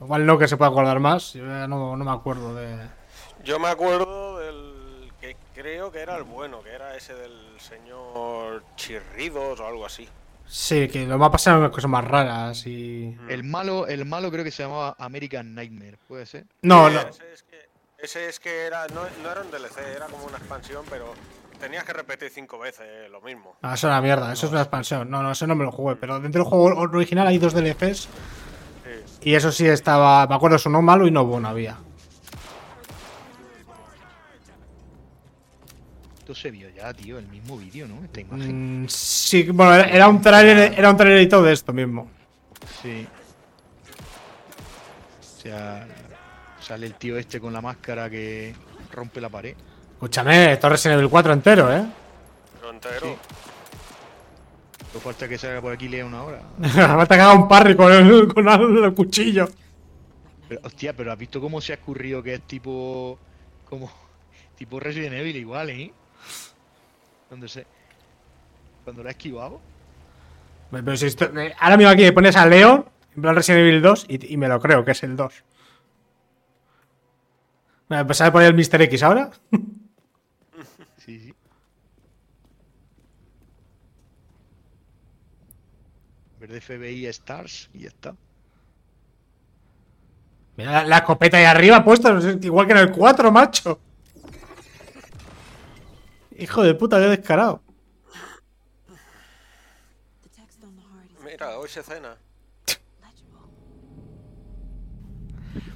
Igual 0.00 0.26
no 0.26 0.38
que 0.38 0.48
se 0.48 0.56
pueda 0.56 0.70
acordar 0.70 0.98
más. 1.00 1.32
Yo 1.34 1.46
ya 1.46 1.66
no, 1.68 1.96
no 1.96 2.04
me 2.04 2.10
acuerdo 2.10 2.54
de. 2.54 2.76
Yo 3.44 3.58
me 3.58 3.68
acuerdo 3.68 4.38
del 4.38 5.10
que 5.20 5.36
creo 5.54 5.90
que 5.92 6.00
era 6.00 6.16
el 6.16 6.24
bueno, 6.24 6.62
que 6.62 6.70
era 6.70 6.96
ese 6.96 7.14
del 7.14 7.32
señor 7.58 8.62
Chirridos 8.76 9.60
o 9.60 9.66
algo 9.66 9.86
así. 9.86 10.08
Sí, 10.46 10.88
que 10.88 11.06
lo 11.06 11.18
va 11.18 11.26
a 11.26 11.30
pasar 11.30 11.58
unas 11.58 11.70
cosas 11.70 11.90
más 11.90 12.04
raras 12.04 12.66
y. 12.66 13.16
El 13.28 13.44
malo, 13.44 13.86
el 13.86 14.04
malo 14.04 14.30
creo 14.30 14.44
que 14.44 14.50
se 14.50 14.62
llamaba 14.62 14.94
American 14.98 15.54
Nightmare, 15.54 15.98
¿puede 16.06 16.26
ser? 16.26 16.44
No, 16.62 16.88
Sí, 16.88 16.94
no. 16.94 17.00
Ese 17.00 17.32
es 17.32 17.42
que, 17.42 17.68
ese 17.98 18.28
es 18.28 18.40
que 18.40 18.66
era, 18.66 18.86
no, 18.88 19.02
no 19.22 19.30
era 19.30 19.40
un 19.40 19.50
DLC, 19.50 19.78
era 19.96 20.06
como 20.06 20.24
una 20.24 20.36
expansión, 20.38 20.84
pero 20.90 21.14
tenías 21.58 21.84
que 21.84 21.92
repetir 21.92 22.30
cinco 22.30 22.58
veces 22.58 23.10
lo 23.10 23.20
mismo. 23.20 23.56
Ah, 23.62 23.74
eso 23.74 23.86
es 23.86 23.92
una 23.92 24.00
mierda, 24.02 24.32
eso 24.32 24.46
es 24.46 24.52
una 24.52 24.62
expansión. 24.62 25.08
No, 25.08 25.22
no, 25.22 25.32
eso 25.32 25.46
no 25.46 25.54
me 25.54 25.64
lo 25.64 25.72
jugué. 25.72 25.96
Pero 25.96 26.18
dentro 26.20 26.42
del 26.42 26.50
juego 26.50 26.80
original 26.80 27.26
hay 27.28 27.38
dos 27.38 27.54
DLCs. 27.54 28.00
Sí. 28.00 28.08
Y 29.30 29.34
eso 29.34 29.52
sí 29.52 29.66
estaba. 29.66 30.26
Me 30.26 30.34
acuerdo, 30.34 30.56
eso 30.56 30.68
no 30.68 30.82
malo 30.82 31.06
y 31.06 31.10
no 31.10 31.24
bueno 31.24 31.48
había. 31.48 31.78
Esto 36.32 36.40
se 36.44 36.50
vio 36.50 36.70
ya, 36.70 36.94
tío, 36.94 37.18
el 37.18 37.26
mismo 37.28 37.58
vídeo, 37.58 37.86
¿no? 37.86 38.02
Esta 38.06 38.22
imagen. 38.22 38.84
Mm, 38.84 38.88
sí, 38.88 39.42
bueno, 39.50 39.74
era- 39.74 40.08
un 40.08 40.22
trailer, 40.22 40.72
era 40.78 40.88
un 40.88 40.96
trailer 40.96 41.18
editado 41.18 41.42
de 41.42 41.52
esto 41.52 41.74
mismo. 41.74 42.10
Sí. 42.82 43.06
O 45.20 45.40
sea, 45.42 45.86
sale 46.58 46.86
el 46.86 46.94
tío 46.94 47.18
este 47.18 47.38
con 47.38 47.52
la 47.52 47.60
máscara 47.60 48.08
que 48.08 48.54
rompe 48.92 49.20
la 49.20 49.28
pared. 49.28 49.54
Escúchame, 49.92 50.52
esto 50.52 50.68
es 50.68 50.72
Resident 50.72 50.98
Evil 51.00 51.10
4 51.10 51.32
entero, 51.34 51.70
¿eh? 51.70 51.84
Lo 52.62 52.70
entero. 52.70 53.00
Sí. 53.02 53.16
No 54.94 55.00
falta 55.00 55.28
que 55.28 55.36
salga 55.36 55.60
por 55.60 55.72
aquí 55.74 55.84
y 55.84 55.88
lea 55.90 56.06
una 56.06 56.22
hora. 56.22 56.40
Me 56.58 56.68
ha 56.80 57.02
atacado 57.02 57.34
un 57.34 57.46
parry 57.46 57.76
con 57.76 57.92
el, 57.92 58.32
con 58.32 58.48
el 58.84 58.94
cuchillo. 58.94 59.50
Pero, 60.48 60.62
hostia, 60.64 60.96
pero 60.96 61.12
¿has 61.12 61.18
visto 61.18 61.42
cómo 61.42 61.60
se 61.60 61.72
ha 61.72 61.74
escurrido 61.74 62.22
que 62.22 62.32
es 62.34 62.42
tipo. 62.46 63.18
como. 63.68 63.90
Tipo 64.54 64.78
Resident 64.78 65.14
Evil 65.14 65.34
igual, 65.36 65.70
¿eh? 65.70 65.92
Cuando 67.32 67.48
se... 67.48 67.64
Cuando 68.84 69.02
lo 69.02 69.08
ha 69.08 69.12
esquivado. 69.12 69.58
Pero 70.70 70.94
si 70.98 71.06
esto- 71.06 71.34
eh, 71.40 71.54
ahora 71.58 71.78
mismo 71.78 71.90
aquí 71.90 72.02
me 72.02 72.12
pones 72.12 72.36
a 72.36 72.44
Leon, 72.44 72.84
en 73.16 73.22
plan 73.22 73.34
Resident 73.34 73.60
Evil 73.60 73.80
2, 73.80 74.04
y, 74.06 74.34
y 74.34 74.36
me 74.36 74.48
lo 74.48 74.60
creo 74.60 74.84
que 74.84 74.90
es 74.90 75.02
el 75.02 75.16
2. 75.16 75.32
¿Me 77.88 78.02
voy 78.02 78.16
a 78.20 78.32
poner 78.32 78.48
el 78.48 78.54
Mr. 78.54 78.82
X 78.82 79.02
ahora? 79.02 79.30
Sí, 80.98 81.18
sí. 81.20 81.34
Verde 86.38 86.60
FBI 86.60 87.06
Stars 87.06 87.70
y 87.72 87.78
ya 87.80 87.88
está. 87.88 88.14
Mira 90.58 90.70
la, 90.70 90.84
la 90.84 90.96
escopeta 90.98 91.38
ahí 91.38 91.44
arriba 91.44 91.82
puesta, 91.82 92.16
igual 92.42 92.66
que 92.66 92.72
en 92.72 92.78
el 92.78 92.92
4, 92.92 93.32
macho. 93.32 93.80
Hijo 96.42 96.62
de 96.64 96.74
puta, 96.74 96.98
qué 96.98 97.06
descarado. 97.06 97.62
Mira, 101.24 101.56
hoy 101.58 101.68
se 101.68 101.82
cena. 101.82 102.16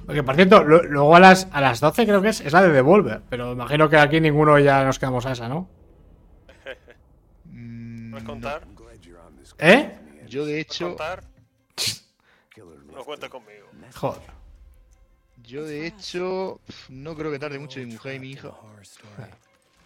Porque, 0.05 0.23
por 0.23 0.35
cierto, 0.35 0.63
lo- 0.63 0.83
luego 0.83 1.15
a 1.15 1.19
las, 1.19 1.47
a 1.51 1.61
las 1.61 1.79
12 1.79 2.05
creo 2.05 2.21
que 2.21 2.29
es, 2.29 2.41
es 2.41 2.51
la 2.53 2.61
de 2.63 2.71
Devolver. 2.71 3.21
Pero 3.29 3.51
imagino 3.53 3.89
que 3.89 3.97
aquí 3.97 4.19
ninguno 4.21 4.57
ya 4.59 4.83
nos 4.83 4.99
quedamos 4.99 5.25
a 5.25 5.31
esa, 5.33 5.47
¿no? 5.49 5.69
Mm, 7.45 8.11
¿Puedes 8.11 8.25
contar? 8.25 8.67
¿Eh? 9.59 9.97
Yo 10.27 10.45
de 10.45 10.51
¿Puedes 10.51 10.65
hecho, 10.65 10.87
contar? 10.89 11.23
No 12.93 13.03
cuentes 13.05 13.29
conmigo. 13.29 13.67
Joder. 13.95 14.21
yo 15.43 15.63
de 15.63 15.85
hecho 15.85 16.59
no 16.89 17.15
creo 17.15 17.31
que 17.31 17.37
tarde 17.39 17.59
mucho 17.59 17.79
mi 17.79 17.85
mujer 17.85 18.15
y 18.15 18.19
mi 18.19 18.31
hija. 18.31 18.51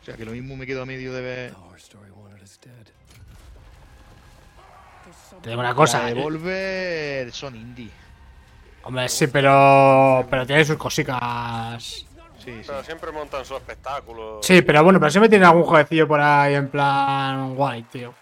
O 0.01 0.05
sea 0.05 0.15
que 0.15 0.25
lo 0.25 0.31
mismo 0.31 0.55
me 0.55 0.65
quedo 0.65 0.81
a 0.81 0.85
medio 0.85 1.13
de 1.13 1.21
ver. 1.21 1.53
Te 5.41 5.49
digo 5.49 5.59
una 5.61 5.73
cosa. 5.75 6.03
La 6.03 6.11
eh, 6.11 6.13
Devolver 6.15 7.31
son 7.31 7.55
indie. 7.55 7.89
Hombre, 8.83 9.09
sí, 9.09 9.27
pero. 9.27 10.25
Pero 10.29 10.45
tiene 10.45 10.65
sus 10.65 10.77
cositas. 10.77 11.83
Sí, 11.83 12.05
sí. 12.43 12.61
Pero 12.65 12.83
siempre 12.83 13.11
montan 13.11 13.45
su 13.45 13.55
espectáculo. 13.55 14.39
Sí, 14.41 14.61
pero 14.63 14.83
bueno, 14.83 14.99
pero 14.99 15.11
siempre 15.11 15.29
tiene 15.29 15.45
algún 15.45 15.63
jueguecillo 15.63 16.07
por 16.07 16.19
ahí 16.19 16.55
en 16.55 16.69
plan 16.69 17.55
guay, 17.55 17.83
tío. 17.83 18.13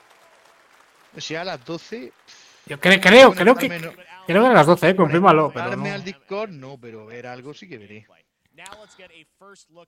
O 1.15 1.21
sea, 1.21 1.41
a 1.41 1.45
las 1.45 1.63
12. 1.63 2.11
Yo 2.65 2.77
cre- 2.79 2.99
creo, 3.01 3.33
creo 3.33 3.55
que. 3.55 3.67
Creo 4.27 4.43
que 4.43 4.47
a 4.49 4.53
las 4.53 4.67
12, 4.67 4.89
eh, 4.89 4.95
confírmalo, 4.95 5.51
pero 5.51 5.75
no. 5.75 5.85
al 5.91 6.03
Discord 6.03 6.51
no, 6.51 6.77
pero 6.77 7.05
ver 7.07 7.25
algo 7.25 7.53
sí 7.53 7.67
que 7.67 7.77
veré. 7.79 8.05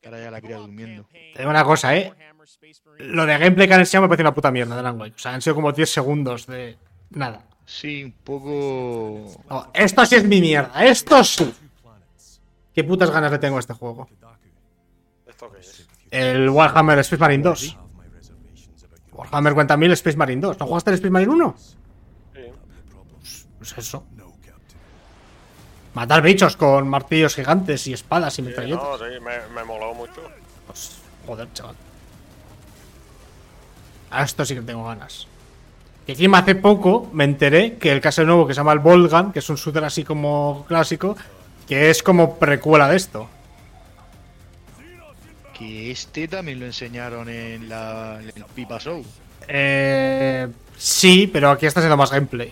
Ahora 0.04 0.24
ya 0.24 0.32
la 0.32 0.42
cría 0.42 0.58
durmiendo. 0.58 1.08
Te 1.12 1.40
digo 1.40 1.50
una 1.50 1.64
cosa, 1.64 1.96
eh. 1.96 2.14
Lo 3.00 3.26
de 3.26 3.38
gameplay 3.38 3.68
que 3.68 3.74
han 3.74 3.80
enseñado 3.82 4.04
me 4.04 4.10
parece 4.10 4.24
una 4.24 4.34
puta 4.34 4.52
mierda 4.52 4.76
de 4.76 4.84
Langway. 4.84 5.12
O 5.12 5.18
sea, 5.18 5.34
han 5.34 5.42
sido 5.42 5.56
como 5.56 5.72
10 5.72 5.90
segundos 5.90 6.48
de. 6.48 6.78
Nada. 7.12 7.46
Sí, 7.66 8.04
un 8.04 8.12
poco. 8.12 9.26
No, 9.50 9.72
esto 9.74 10.06
sí 10.06 10.16
es 10.16 10.26
mi 10.26 10.42
mierda. 10.42 10.84
Esto 10.86 11.24
sí. 11.24 11.54
Qué 12.74 12.84
putas 12.84 13.12
ganas 13.12 13.32
le 13.32 13.40
tengo 13.40 13.58
a 13.58 13.60
este 13.60 13.74
juego. 13.74 14.10
¿Esto 15.28 15.52
qué 15.52 15.60
es? 15.60 15.88
El 16.10 16.50
Warhammer 16.50 17.00
Space 17.00 17.20
Marine 17.20 17.44
2. 17.44 17.78
Warhammer 19.14 19.54
cuenta 19.54 19.78
mil 19.78 19.92
Space 19.92 20.18
Marine 20.18 20.42
2. 20.42 20.60
¿No 20.60 20.68
jugaste 20.68 20.90
el 20.92 20.96
Space 20.96 21.12
Marine 21.12 21.32
1? 21.32 21.56
Sí. 21.58 22.42
Pues 23.58 23.78
eso. 23.78 24.06
Matar 25.94 26.22
bichos 26.22 26.56
con 26.56 26.88
martillos 26.88 27.36
gigantes 27.36 27.86
y 27.88 27.94
espadas 27.94 28.34
y 28.34 28.36
Sí, 28.38 28.42
metralletas. 28.44 28.84
no, 28.84 28.98
sí, 28.98 29.20
me, 29.22 29.54
me 29.54 29.64
moló 29.66 29.94
mucho. 29.94 30.22
Pues, 30.68 30.98
joder, 31.28 31.48
chaval. 31.54 31.76
A 34.10 34.24
esto 34.24 34.46
sí 34.46 34.56
que 34.56 34.62
tengo 34.62 34.86
ganas. 34.86 35.28
Y 36.08 36.12
encima 36.12 36.40
hace 36.40 36.56
poco 36.56 37.10
me 37.14 37.24
enteré 37.26 37.78
que 37.78 37.92
el 37.92 38.02
caso 38.02 38.24
nuevo 38.24 38.48
que 38.48 38.54
se 38.54 38.60
llama 38.60 38.74
el 38.74 38.80
Volgan, 38.80 39.32
que 39.32 39.40
es 39.40 39.50
un 39.50 39.56
shooter 39.58 39.84
así 39.84 40.04
como 40.04 40.66
clásico, 40.68 41.16
que 41.68 41.90
es 41.90 42.02
como 42.04 42.38
precuela 42.40 42.90
de 42.90 42.98
esto. 42.98 43.30
Que 45.58 45.92
este 45.92 46.28
también 46.28 46.60
lo 46.60 46.66
enseñaron 46.66 47.30
en 47.30 47.70
la, 47.70 48.18
en 48.22 48.30
el 48.36 48.46
Pipa 48.56 48.80
Show. 48.80 49.06
Eh, 49.48 50.48
sí, 50.78 51.30
pero 51.32 51.52
aquí 51.52 51.66
está 51.66 51.82
siendo 51.82 51.98
más 51.98 52.12
gameplay. 52.12 52.52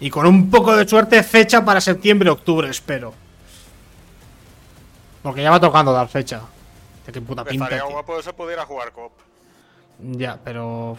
Y 0.00 0.10
con 0.10 0.26
un 0.26 0.50
poco 0.50 0.76
de 0.76 0.86
suerte, 0.86 1.22
fecha 1.22 1.64
para 1.64 1.80
septiembre-octubre, 1.80 2.68
espero. 2.68 3.14
Porque 5.22 5.42
ya 5.42 5.50
va 5.50 5.60
tocando 5.60 5.92
dar 5.92 6.08
fecha. 6.08 6.40
De 7.06 7.12
qué 7.12 7.20
puta 7.20 7.44
pinta. 7.44 7.64
Estaría 7.66 7.84
guapo 7.84 8.20
se 8.22 8.32
pudiera 8.32 8.64
jugar 8.66 8.92
cop. 8.92 9.12
Ya, 10.00 10.38
pero. 10.44 10.96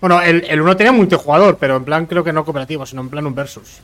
Bueno, 0.00 0.20
el, 0.22 0.44
el 0.44 0.60
1 0.60 0.76
tenía 0.76 0.92
multijugador, 0.92 1.56
pero 1.58 1.76
en 1.76 1.84
plan 1.84 2.06
creo 2.06 2.22
que 2.22 2.32
no 2.32 2.44
cooperativo, 2.44 2.86
sino 2.86 3.00
en 3.02 3.10
plan 3.10 3.26
un 3.26 3.34
versus. 3.34 3.78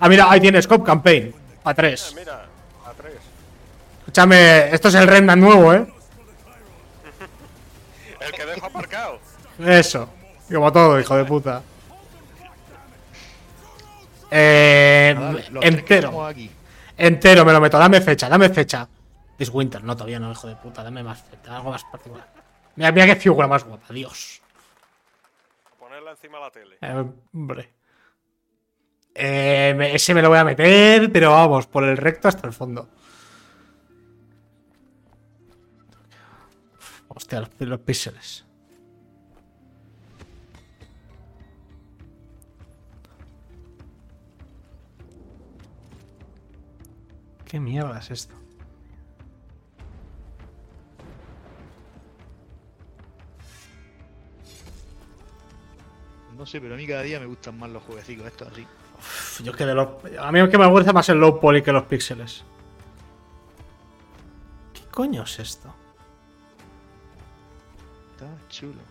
Ah, 0.00 0.08
mira, 0.08 0.30
ahí 0.30 0.40
tienes 0.40 0.66
Cop 0.66 0.84
Campaign. 0.84 1.34
A 1.62 1.70
Eh, 1.70 1.74
3. 1.74 2.14
mira, 2.16 2.46
a 2.86 2.92
tres. 2.94 3.12
Escúchame, 4.00 4.74
esto 4.74 4.88
es 4.88 4.94
el 4.94 5.06
Remnant 5.06 5.40
nuevo, 5.42 5.74
¿eh? 5.74 5.86
El 8.20 8.32
que 8.32 8.46
dejo 8.46 8.66
aparcado. 8.66 9.18
Eso. 9.58 10.08
Como 10.52 10.72
todo, 10.72 10.98
hijo 10.98 11.16
de 11.16 11.24
puta. 11.26 11.62
Eh, 14.30 15.14
Nada, 15.16 15.60
que 15.60 15.68
entero. 15.68 16.24
aquí. 16.26 16.50
Entero 16.96 17.44
me 17.44 17.52
lo 17.52 17.60
meto. 17.60 17.78
Dame 17.78 18.00
fecha, 18.00 18.28
dame 18.28 18.48
fecha. 18.50 18.88
This 19.36 19.48
Winter, 19.50 19.82
no, 19.82 19.94
todavía 19.96 20.18
no, 20.20 20.30
hijo 20.32 20.46
de 20.48 20.56
puta. 20.56 20.82
Dame 20.82 21.02
más 21.02 21.22
fecha, 21.22 21.56
algo 21.56 21.70
más 21.70 21.82
particular. 21.84 22.28
Mira, 22.76 22.92
mira 22.92 23.06
qué 23.06 23.16
figura 23.16 23.46
más 23.46 23.64
guapa, 23.64 23.92
Dios. 23.92 24.40
Ponerla 25.78 26.10
encima 26.12 26.38
de 26.38 26.44
la 26.44 26.50
tele. 26.50 26.76
Eh, 26.80 27.04
hombre. 27.34 27.72
Eh, 29.14 29.74
me- 29.76 29.94
ese 29.94 30.14
me 30.14 30.22
lo 30.22 30.28
voy 30.28 30.38
a 30.38 30.44
meter, 30.44 31.10
pero 31.10 31.30
vamos, 31.32 31.66
por 31.66 31.84
el 31.84 31.96
recto 31.96 32.28
hasta 32.28 32.46
el 32.46 32.52
fondo. 32.52 32.88
Hostia, 37.08 37.40
los, 37.40 37.50
los 37.58 37.80
píxeles. 37.80 38.44
¿Qué 47.50 47.58
mierda 47.58 47.98
es 47.98 48.12
esto? 48.12 48.34
No 56.38 56.46
sé, 56.46 56.60
pero 56.60 56.74
a 56.74 56.76
mí 56.76 56.86
cada 56.86 57.02
día 57.02 57.18
me 57.18 57.26
gustan 57.26 57.58
más 57.58 57.68
los 57.70 57.82
jueguecitos 57.82 58.24
estos 58.24 58.52
así. 58.52 58.64
Uf, 58.96 59.40
Yo 59.42 59.52
que 59.52 59.66
de 59.66 59.74
los... 59.74 59.88
A 60.20 60.30
mí 60.30 60.38
es 60.38 60.48
que 60.48 60.58
me 60.58 60.66
gusta 60.68 60.92
más 60.92 61.08
el 61.08 61.18
low 61.18 61.40
poly 61.40 61.60
que 61.60 61.72
los 61.72 61.82
píxeles. 61.86 62.44
¿Qué 64.72 64.82
coño 64.92 65.24
es 65.24 65.40
esto? 65.40 65.74
Está 68.12 68.28
chulo. 68.48 68.89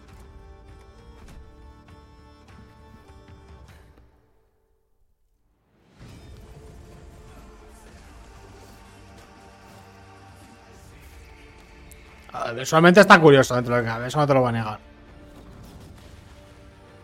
Visualmente 12.56 13.00
está 13.00 13.20
curioso 13.20 13.56
dentro 13.56 13.76
de 13.76 13.82
lo 13.82 13.86
que 13.86 13.92
cabe, 13.92 14.08
eso 14.08 14.20
no 14.20 14.28
te 14.28 14.34
lo 14.34 14.42
voy 14.42 14.50
a 14.50 14.52
negar. 14.52 14.80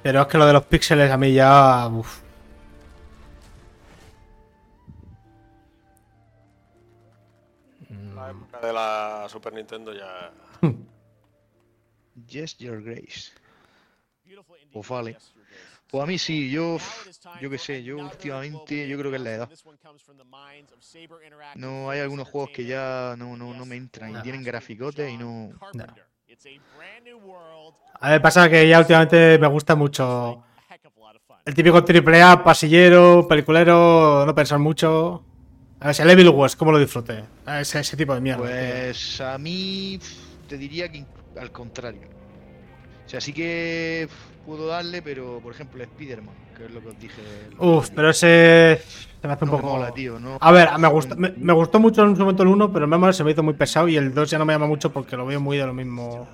Pero 0.03 0.21
es 0.21 0.28
que 0.28 0.38
lo 0.38 0.45
de 0.45 0.53
los 0.53 0.65
píxeles 0.65 1.11
a 1.11 1.17
mí 1.17 1.34
ya. 1.34 1.88
uf. 1.88 2.21
La 8.13 8.30
época 8.30 8.59
de 8.59 8.73
la 8.73 9.26
Super 9.30 9.53
Nintendo 9.53 9.93
ya. 9.93 10.32
Yes, 12.28 12.57
your 12.57 12.82
grace. 12.82 13.34
Pues 14.71 14.88
vale. 14.88 15.17
Pues 15.90 16.04
a 16.04 16.08
mí 16.08 16.18
sí, 16.18 16.50
yo, 16.50 16.78
yo 17.42 17.50
qué 17.50 17.58
sé, 17.58 17.84
yo 17.84 17.98
últimamente, 17.98 18.88
yo 18.88 18.98
creo 18.98 19.12
que 19.12 19.18
es 19.18 19.24
la 19.24 19.32
edad. 19.32 19.50
No, 21.56 21.90
hay 21.90 22.00
algunos 22.00 22.28
juegos 22.28 22.50
que 22.52 22.66
ya 22.66 23.16
no, 23.18 23.38
no, 23.38 23.54
no 23.54 23.66
me 23.66 23.76
entran 23.76 24.16
y 24.18 24.22
tienen 24.22 24.44
graficotes 24.44 25.10
y 25.10 25.18
no... 25.18 25.52
A 28.00 28.12
ver, 28.12 28.22
pasa 28.22 28.50
que 28.50 28.68
ya 28.68 28.80
últimamente 28.80 29.38
me 29.40 29.48
gusta 29.48 29.76
mucho. 29.76 30.44
El 31.46 31.54
típico 31.54 31.84
triple 31.84 32.22
A, 32.22 32.44
pasillero, 32.44 33.28
peliculero, 33.28 34.26
no 34.26 34.36
pensar 34.36 34.60
mucho. 34.60 35.24
A 35.80 35.88
ver, 35.88 35.96
si 35.96 36.02
el 36.02 36.10
Evil 36.10 36.30
West, 36.30 36.58
¿cómo 36.58 36.72
lo 36.72 36.80
disfruté? 36.80 37.24
Ese, 37.46 37.80
ese 37.80 37.96
tipo 37.96 38.16
de 38.16 38.22
mierda. 38.22 38.42
Pues 38.42 39.22
a 39.22 39.38
mí 39.38 40.00
te 40.48 40.58
diría 40.58 40.92
que 40.92 41.06
al 41.40 41.52
contrario. 41.52 42.08
O 43.06 43.10
sea, 43.10 43.22
sí 43.22 43.32
que 43.34 44.08
pff, 44.46 44.48
puedo 44.48 44.68
darle, 44.68 45.02
pero 45.02 45.39
por 45.41 45.54
ejemplo, 45.54 45.82
Spider-Man, 45.84 46.34
que 46.58 46.66
es 46.66 46.72
lo 46.72 46.82
que 46.82 46.88
os 46.89 47.00
dije. 47.00 47.22
Uf, 47.60 47.89
pero 47.89 48.10
ese. 48.10 48.82
Se 49.22 49.28
me 49.28 49.34
hace 49.34 49.46
un 49.46 49.52
No 49.52 49.58
poco. 49.58 49.70
mola, 49.78 49.91
tío, 49.91 50.20
no. 50.20 50.38
A 50.39 50.52
ver, 50.52 50.70
me 50.78 50.88
gustó, 50.88 51.16
me, 51.16 51.34
me 51.38 51.54
gustó 51.54 51.80
mucho 51.80 52.04
en 52.04 52.16
su 52.16 52.22
momento 52.22 52.43
el 52.43 52.50
1, 52.50 52.72
pero 52.72 52.86
el 52.86 52.91
Memory 52.91 53.14
se 53.14 53.24
me 53.24 53.32
hizo 53.32 53.41
muy 53.43 53.54
pesado 53.56 53.88
y 53.88 53.96
el 53.98 54.14
2 54.14 54.30
ya 54.30 54.38
no 54.38 54.46
me 54.46 54.54
llama 54.54 54.68
mucho 54.68 54.91
porque 54.91 55.18
lo 55.18 55.26
veo 55.26 55.39
muy 55.39 55.58
de 55.58 55.66
lo 55.66 55.74
mismo. 55.74 56.28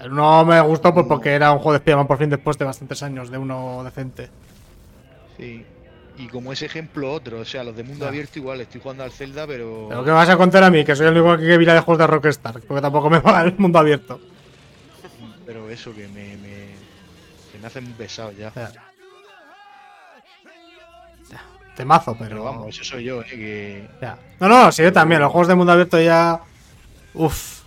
El 0.00 0.12
1 0.12 0.44
me 0.44 0.60
gustó 0.60 0.92
pues 0.94 1.06
porque 1.06 1.30
era 1.30 1.50
un 1.52 1.58
juego 1.58 1.72
de 1.72 1.78
Spider-Man 1.78 2.06
por 2.06 2.18
fin 2.18 2.30
después 2.30 2.58
de 2.58 2.64
bastantes 2.64 3.02
años 3.02 3.30
de 3.30 3.38
uno 3.38 3.82
decente. 3.84 4.28
Sí. 5.36 5.64
Y 6.18 6.28
como 6.28 6.52
ese 6.52 6.64
ejemplo, 6.66 7.12
otro. 7.12 7.40
O 7.40 7.44
sea, 7.44 7.62
los 7.64 7.76
de 7.76 7.82
mundo 7.82 8.06
abierto 8.06 8.38
igual, 8.38 8.60
estoy 8.60 8.80
jugando 8.80 9.04
al 9.04 9.10
Zelda, 9.10 9.46
pero. 9.46 9.86
Pero 9.88 10.04
¿qué 10.04 10.10
vas 10.10 10.28
a 10.28 10.36
contar 10.36 10.62
a 10.64 10.70
mí? 10.70 10.84
Que 10.84 10.94
soy 10.96 11.06
el 11.08 11.16
único 11.18 11.36
que 11.36 11.58
mira 11.58 11.74
de 11.74 11.80
juegos 11.80 11.98
de 11.98 12.06
Rockstar, 12.06 12.60
porque 12.66 12.80
tampoco 12.80 13.10
me 13.10 13.18
va 13.18 13.42
el 13.42 13.54
mundo 13.58 13.78
abierto. 13.78 14.18
Pero 15.46 15.70
eso 15.70 15.94
que 15.94 16.08
me. 16.08 16.36
me 16.36 16.74
que 17.52 17.58
me 17.58 17.66
hace 17.68 17.80
muy 17.80 17.92
pesado 17.92 18.32
ya. 18.32 18.52
Temazo, 21.76 22.16
pero. 22.18 22.30
Pero 22.30 22.44
vamos, 22.44 22.68
eso 22.68 22.84
soy 22.84 23.04
yo, 23.04 23.22
eh, 23.22 23.26
que. 23.26 23.88
Ya. 24.02 24.18
No, 24.40 24.48
no, 24.48 24.72
sí, 24.72 24.82
yo 24.82 24.92
también. 24.92 25.20
Los 25.20 25.30
juegos 25.30 25.48
de 25.48 25.54
mundo 25.54 25.72
abierto 25.72 26.00
ya. 26.00 26.40
Uf. 27.14 27.62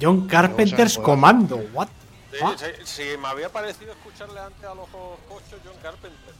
John 0.00 0.26
Carpenter's. 0.26 0.98
Commando, 0.98 1.56
what? 1.72 1.88
Sí, 2.32 2.38
fuck? 2.40 2.58
sí, 2.58 2.66
sí, 2.84 3.02
me 3.20 3.28
había 3.28 3.48
parecido 3.48 3.92
escucharle 3.92 4.40
antes 4.40 4.64
a 4.64 4.74
los 4.74 4.88
cochos 4.88 5.60
John 5.64 5.76
Carpenter. 5.80 6.34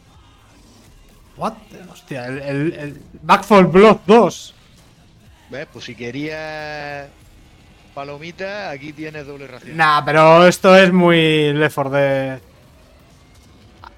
What? 1.36 1.54
Hostia, 1.90 2.26
el, 2.26 2.38
el, 2.38 2.72
el 2.72 3.02
Back 3.22 3.44
4 3.46 3.68
Blood 3.68 3.98
2. 4.06 4.54
¿Ves? 5.50 5.68
Pues 5.72 5.84
si 5.84 5.94
querías. 5.94 7.08
Palomita, 7.94 8.70
aquí 8.70 8.92
tienes 8.92 9.26
doble 9.26 9.46
ración. 9.46 9.76
Nah, 9.76 10.04
pero 10.04 10.46
esto 10.48 10.74
es 10.76 10.92
muy 10.92 11.52
Left 11.52 11.74
4 11.74 11.90
Dead. 11.92 12.38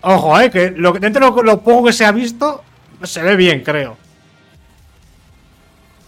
Ojo, 0.02 0.38
eh, 0.40 0.50
que 0.50 0.70
lo, 0.70 0.92
que- 0.92 1.00
dentro 1.00 1.24
de 1.30 1.36
lo, 1.36 1.42
lo 1.42 1.60
poco 1.62 1.86
que 1.86 1.92
se 1.92 2.04
ha 2.04 2.12
visto, 2.12 2.62
se 3.02 3.22
ve 3.22 3.36
bien, 3.36 3.62
creo. 3.62 3.96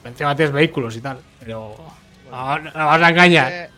Encima 0.05 0.37
tienes 0.37 0.53
vehículos 0.53 0.97
y 0.97 1.01
tal, 1.01 1.19
pero. 1.41 1.75
No, 2.31 2.59
no 2.59 2.73
vas 2.73 3.03
a 3.03 3.09
engañar. 3.09 3.51
Eh, 3.53 3.71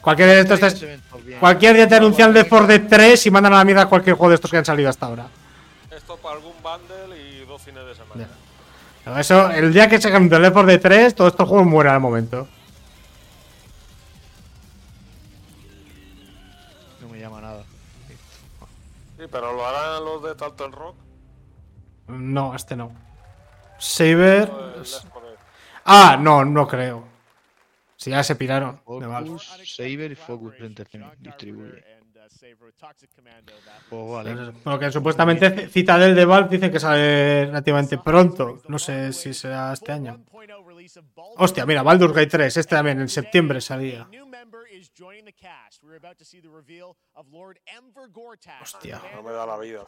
Cualquier 0.00 0.28
de 0.28 0.40
estos. 0.40 0.60
se 0.60 0.70
te- 0.86 0.86
bien. 1.26 1.38
Cualquier 1.40 1.74
día 1.74 1.88
te 1.88 1.96
anuncian 1.96 2.32
Left 2.32 2.48
4 2.48 2.66
Dead 2.68 2.82
3 2.88 3.26
y 3.26 3.30
mandan 3.30 3.52
a 3.52 3.58
la 3.58 3.64
mierda 3.64 3.86
cualquier 3.86 4.16
juego 4.16 4.30
de 4.30 4.34
estos 4.36 4.50
que 4.50 4.56
han 4.56 4.64
salido 4.64 4.88
hasta 4.88 5.06
ahora. 5.06 5.26
Esto 5.94 6.16
para 6.16 6.36
algún 6.36 6.52
bundle 6.62 7.18
y 7.20 7.44
dos 7.44 7.60
fines 7.60 7.84
de 7.84 7.94
semana. 7.94 8.28
Pero 9.04 9.18
Eso, 9.18 9.50
el 9.50 9.72
día 9.72 9.88
que 9.88 10.00
sacan 10.00 10.28
de 10.28 10.38
Left 10.38 10.52
4 10.54 10.68
Dead 10.70 10.80
3, 10.80 11.14
todos 11.14 11.32
estos 11.32 11.48
juegos 11.48 11.66
mueren 11.66 11.92
al 11.92 12.00
momento. 12.00 12.48
Pero 19.30 19.52
lo 19.52 19.66
harán 19.66 20.04
los 20.04 20.22
de 20.22 20.34
Talton 20.34 20.72
Rock. 20.72 20.96
No, 22.08 22.54
este 22.54 22.76
no. 22.76 22.92
Saber. 23.78 24.50
o 24.50 24.74
el 24.74 24.82
Left 24.82 25.08
4 25.10 25.30
Dead. 25.30 25.38
Ah, 25.84 26.18
no, 26.20 26.44
no 26.44 26.66
creo. 26.66 27.04
Si 27.96 28.10
ya 28.10 28.22
se 28.22 28.34
piraron. 28.36 28.80
de 28.86 29.06
Valve. 29.06 29.30
Focus, 29.30 29.76
Saber 29.76 30.12
y 30.12 30.14
Focus 30.14 30.54
Entertainment 30.60 31.18
distribuye. 31.18 31.84
Pues 33.88 34.10
vale. 34.10 34.52
Porque 34.62 34.90
supuestamente 34.90 35.68
Citadel 35.68 36.14
de 36.14 36.24
Valve 36.24 36.48
dicen 36.48 36.70
que 36.70 36.80
sale 36.80 37.46
relativamente 37.46 37.98
pronto. 37.98 38.62
No 38.68 38.78
sé 38.78 39.12
si 39.12 39.34
será 39.34 39.72
este 39.72 39.92
año. 39.92 40.24
1.0 40.32 40.66
release 40.66 40.98
of 40.98 41.06
Baldur's 41.14 41.36
Hostia, 41.38 41.66
mira, 41.66 41.82
Baldur's 41.82 42.14
Gate 42.14 42.28
3, 42.28 42.56
este 42.56 42.76
también, 42.76 43.00
en 43.00 43.08
septiembre 43.08 43.60
salía. 43.60 44.08
Is 44.80 44.88
joining 44.88 45.24
the 45.26 45.32
cast. 45.32 45.82
We're 45.82 45.96
about 45.96 46.16
to 46.18 46.24
see 46.24 46.40
the 46.40 46.48
reveal 46.48 46.96
of 47.14 47.26
Lord 47.30 47.58
Enver 47.66 48.08
Gortak. 48.08 48.60
Hostia. 48.60 49.00
No 49.14 49.22
me 49.22 49.30
da 49.30 49.44
la 49.44 49.58
vida. 49.58 49.84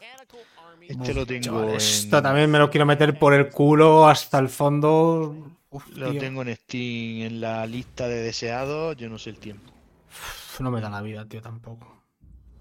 Este 0.87 1.13
lo 1.13 1.25
tengo 1.25 1.41
Chaval, 1.41 1.69
en, 1.69 1.75
esto 1.75 2.21
también 2.21 2.51
me 2.51 2.59
lo 2.59 2.69
quiero 2.69 2.85
meter 2.85 3.17
por 3.17 3.33
el 3.33 3.49
culo 3.49 4.07
hasta 4.07 4.37
el 4.37 4.49
fondo. 4.49 5.35
Uf, 5.71 5.87
lo 5.97 6.11
tío. 6.11 6.19
tengo 6.19 6.43
en 6.43 6.55
Steam 6.55 7.25
en 7.25 7.41
la 7.41 7.65
lista 7.65 8.07
de 8.07 8.21
deseados, 8.21 8.95
yo 8.95 9.09
no 9.09 9.17
sé 9.17 9.31
el 9.31 9.39
tiempo. 9.39 9.73
Uf, 10.09 10.59
No 10.61 10.69
me 10.69 10.79
da 10.79 10.89
la 10.89 11.01
vida, 11.01 11.25
tío, 11.25 11.41
tampoco. 11.41 12.02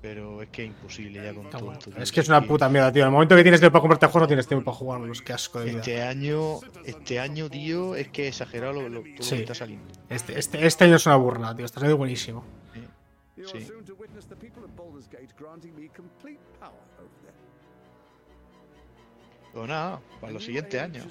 Pero 0.03 0.43
es 0.43 0.49
que 0.51 0.63
es 0.65 0.69
imposible 0.69 1.23
ya 1.23 1.33
con 1.33 1.49
todo 1.49 1.73
esto. 1.73 1.91
tío. 1.91 2.03
Es 2.03 2.11
que 2.11 2.21
es 2.21 2.29
una 2.29 2.43
puta 2.43 2.69
mierda, 2.69 2.93
tío. 2.93 3.03
En 3.03 3.07
el 3.07 3.13
momento 3.13 3.37
que 3.37 3.43
tienes 3.43 3.61
tiempo 3.61 3.75
para 3.75 3.83
comprarte 3.83 4.07
juegos, 4.07 4.23
no 4.23 4.27
tienes 4.27 4.47
tiempo 4.49 4.65
para 4.65 4.77
jugarlos. 4.77 5.23
Qué 5.23 5.33
asco 5.33 5.61
de 5.61 5.67
vida. 5.67 5.79
Este 5.79 6.03
año, 6.03 6.59
este 6.85 7.21
año, 7.21 7.49
tío, 7.49 7.95
es 7.95 8.09
que 8.09 8.25
he 8.25 8.29
exagerado 8.29 8.73
lo, 8.73 8.89
lo- 8.89 9.01
todo 9.03 9.13
lo 9.17 9.23
Sí. 9.23 9.37
que 9.37 9.43
está 9.43 9.55
saliendo. 9.55 9.87
Este, 10.09 10.37
este, 10.39 10.67
este 10.67 10.85
año 10.85 10.97
es 10.97 11.07
una 11.07 11.15
burla, 11.17 11.55
tío. 11.55 11.65
Está 11.65 11.79
siendo 11.81 11.97
buenísimo. 11.97 12.45
Sí. 12.75 13.57
are 13.57 13.65
soon 13.65 13.85
to 13.85 13.95
witness 13.95 14.27
the 14.27 14.37
people 14.37 14.63
of 14.65 14.71
Baldur's 14.77 15.09
Gate 15.09 15.29
granting 15.39 15.75
me 15.75 15.89
complete 15.89 16.39
power 16.61 16.73
over 16.99 17.09
them. 17.25 17.35
Pero 19.53 19.67
nada, 19.67 20.01
para 20.21 20.33
los 20.33 20.45
siguientes 20.45 20.81
años. 20.81 21.07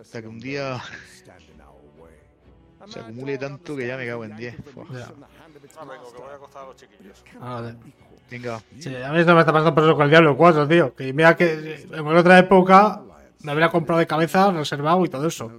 Hasta 0.00 0.20
que 0.20 0.28
un 0.28 0.38
día 0.40 0.80
se 2.88 3.00
acumule 3.00 3.38
tanto 3.38 3.76
que 3.76 3.86
ya 3.86 3.96
me 3.96 4.06
cago 4.06 4.24
en 4.24 4.36
10. 4.36 4.56
Fua. 4.74 4.84
Ya. 4.92 5.08
Ah, 5.78 5.84
vengo, 5.84 6.12
que 6.12 6.18
voy 6.20 6.30
a 6.30 6.34
acostar 6.34 6.64
a 6.64 6.66
los 6.66 6.76
chiquillos. 6.76 7.24
Ah, 7.40 7.60
vale. 7.60 7.74
Venga, 8.30 8.60
Sí, 8.78 8.94
a 8.96 9.12
mí 9.12 9.20
esto 9.20 9.34
me 9.34 9.40
está 9.40 9.52
pasando 9.52 9.74
por 9.74 9.84
eso 9.84 9.94
con 9.94 10.04
el 10.04 10.10
Diablo 10.10 10.36
4, 10.36 10.68
tío. 10.68 10.94
Que 10.94 11.12
mira 11.12 11.36
que 11.36 11.86
en 11.90 12.06
otra 12.06 12.38
época 12.38 13.02
me 13.42 13.52
habría 13.52 13.68
comprado 13.68 13.98
de 14.00 14.06
cabeza, 14.06 14.50
reservado 14.52 15.04
y 15.04 15.08
todo 15.08 15.26
eso. 15.26 15.50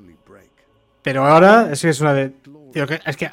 Pero 1.01 1.25
ahora 1.25 1.69
es 1.71 1.81
que 1.81 1.89
es 1.89 1.99
una 2.01 2.13
de. 2.13 2.29
Tío, 2.71 2.87
que, 2.87 2.99
es 3.05 3.17
que 3.17 3.29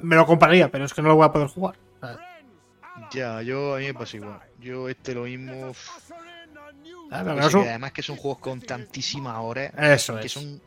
me 0.00 0.16
lo 0.16 0.24
compraría, 0.24 0.70
pero 0.70 0.84
es 0.84 0.94
que 0.94 1.02
no 1.02 1.08
lo 1.08 1.16
voy 1.16 1.26
a 1.26 1.32
poder 1.32 1.48
jugar. 1.48 1.76
¿sabes? 2.00 2.18
ya, 3.12 3.42
yo 3.42 3.74
a 3.74 3.78
mí 3.78 3.86
me 3.86 3.94
pasa 3.94 4.16
igual. 4.16 4.40
Yo 4.60 4.88
este 4.88 5.14
lo 5.14 5.24
mismo. 5.24 5.72
Ah, 7.10 7.22
pero 7.24 7.60
que 7.62 7.68
además 7.68 7.92
que 7.92 8.02
son 8.02 8.16
juegos 8.16 8.38
con 8.38 8.60
tantísimas 8.60 9.36
horas. 9.38 9.72
Eso 9.76 10.18
Que 10.18 10.26
es. 10.26 10.32
son 10.32 10.60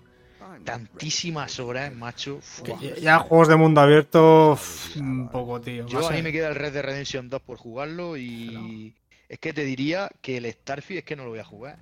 tantísimas 0.64 1.60
horas, 1.60 1.94
macho. 1.94 2.40
Ya, 2.82 2.96
ya 2.96 3.20
juegos 3.20 3.48
de 3.48 3.56
mundo 3.56 3.82
abierto, 3.82 4.52
uf, 4.54 4.96
un 4.98 5.30
poco, 5.30 5.60
tío. 5.62 5.86
Yo 5.88 6.08
a 6.08 6.12
mí 6.12 6.22
me 6.22 6.32
queda 6.32 6.50
el 6.50 6.56
Red 6.56 6.74
Dead 6.74 6.84
Redemption 6.84 7.30
2 7.30 7.42
por 7.42 7.58
jugarlo 7.58 8.16
y 8.18 8.94
es 9.28 9.40
que 9.40 9.54
te 9.54 9.64
diría 9.64 10.10
que 10.22 10.38
el 10.38 10.52
Starfield 10.52 11.00
es 11.00 11.06
que 11.06 11.16
no 11.16 11.24
lo 11.24 11.32
voy 11.32 11.40
a 11.40 11.44
jugar. 11.44 11.78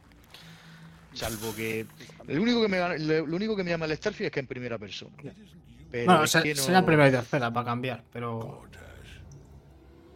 Salvo 1.13 1.53
que 1.55 1.85
lo 2.27 2.41
único 2.41 2.61
que 2.61 2.67
me 2.67 2.97
lo 2.97 3.35
único 3.35 3.55
que 3.55 3.63
me 3.63 3.69
llama 3.69 3.85
el 3.85 3.95
Starfield 3.95 4.27
es 4.27 4.31
que 4.31 4.39
en 4.39 4.47
primera 4.47 4.77
persona. 4.79 5.15
Pero 5.91 6.05
Bueno, 6.05 6.23
es, 6.23 6.31
se- 6.31 6.41
que 6.41 6.55
no- 6.55 6.61
será 6.63 6.83
primera 6.83 7.07
y 7.09 7.11
tercera 7.11 7.51
para 7.53 7.65
cambiar, 7.65 8.03
pero. 8.11 8.63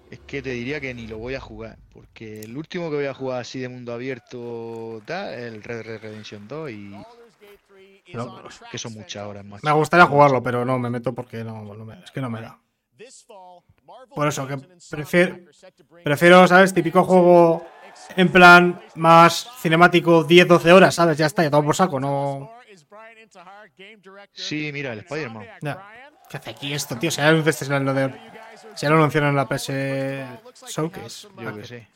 es 0.10 0.20
que 0.26 0.42
te 0.42 0.52
diría 0.52 0.80
que 0.80 0.94
ni 0.94 1.06
lo 1.06 1.18
voy 1.18 1.36
a 1.36 1.40
jugar, 1.42 1.78
porque 1.94 2.42
el 2.42 2.56
último 2.58 2.90
que 2.90 2.96
voy 2.96 3.06
a 3.08 3.14
jugar 3.14 3.42
así 3.42 3.60
de 3.60 3.68
mundo 3.70 3.94
abierto 3.94 5.02
tal, 5.06 5.34
es 5.34 5.42
el 5.54 5.62
Red 5.62 5.86
Dead 5.86 6.02
Redemption 6.02 6.48
2 6.48 6.72
y 6.72 6.96
No, 8.14 8.44
que 8.72 8.78
son 8.78 8.94
muchas 8.94 9.26
horas 9.26 9.44
más. 9.46 9.64
Me 9.64 9.72
gustaría 9.72 10.06
jugarlo, 10.06 10.42
pero 10.44 10.64
no 10.66 10.80
me 10.80 10.90
meto 10.90 11.14
porque 11.14 11.44
no, 11.44 11.64
no 11.64 11.86
me- 11.86 12.00
es 12.04 12.12
que 12.12 12.22
no 12.22 12.30
me 12.30 12.42
da. 12.42 12.60
Por 14.16 14.28
eso, 14.28 14.48
que 14.48 14.58
prefiero, 14.90 15.36
prefiero, 16.04 16.48
¿sabes? 16.48 16.74
Típico 16.74 17.04
juego 17.04 17.66
en 18.16 18.32
plan 18.32 18.82
más 18.96 19.50
cinemático 19.60 20.26
10-12 20.26 20.72
horas, 20.72 20.96
¿sabes? 20.96 21.18
Ya 21.18 21.26
está, 21.28 21.44
ya 21.44 21.52
todo 21.52 21.64
por 21.64 21.76
saco, 21.76 22.00
no. 22.00 22.50
Sí, 24.34 24.72
mira, 24.72 24.94
el 24.94 25.00
Spider-Man. 25.00 25.44
Ya. 25.62 25.74
¿Qué 26.30 26.38
hace 26.38 26.50
aquí 26.50 26.74
esto, 26.74 26.98
tío? 26.98 27.12
Si 27.12 27.18
ya 27.18 27.32
lo 27.32 27.40
anunciaron 27.40 27.78
en 27.78 27.86
lo 27.86 27.94
de. 27.94 28.10
Ya 28.80 28.90
lo 28.90 28.96
anunciaron 28.96 29.30
en 29.30 29.36
la 29.36 29.48
PS 29.48 29.72
Showcase. 30.68 31.28
Yo 31.38 31.56
que 31.56 31.66
sé. 31.66 31.88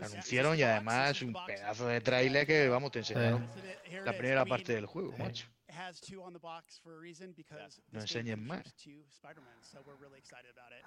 Anunciaron 0.00 0.58
y 0.58 0.62
además 0.62 1.22
un 1.22 1.34
pedazo 1.46 1.86
de 1.88 2.00
tráiler 2.00 2.46
que 2.46 2.68
vamos 2.68 2.92
te 2.92 3.00
enseñaron 3.00 3.48
la 4.04 4.12
primera 4.12 4.44
parte 4.44 4.74
del 4.74 4.86
juego, 4.86 5.16
macho. 5.18 5.46
No 7.92 8.00
enseñes 8.00 8.38
más. 8.38 8.64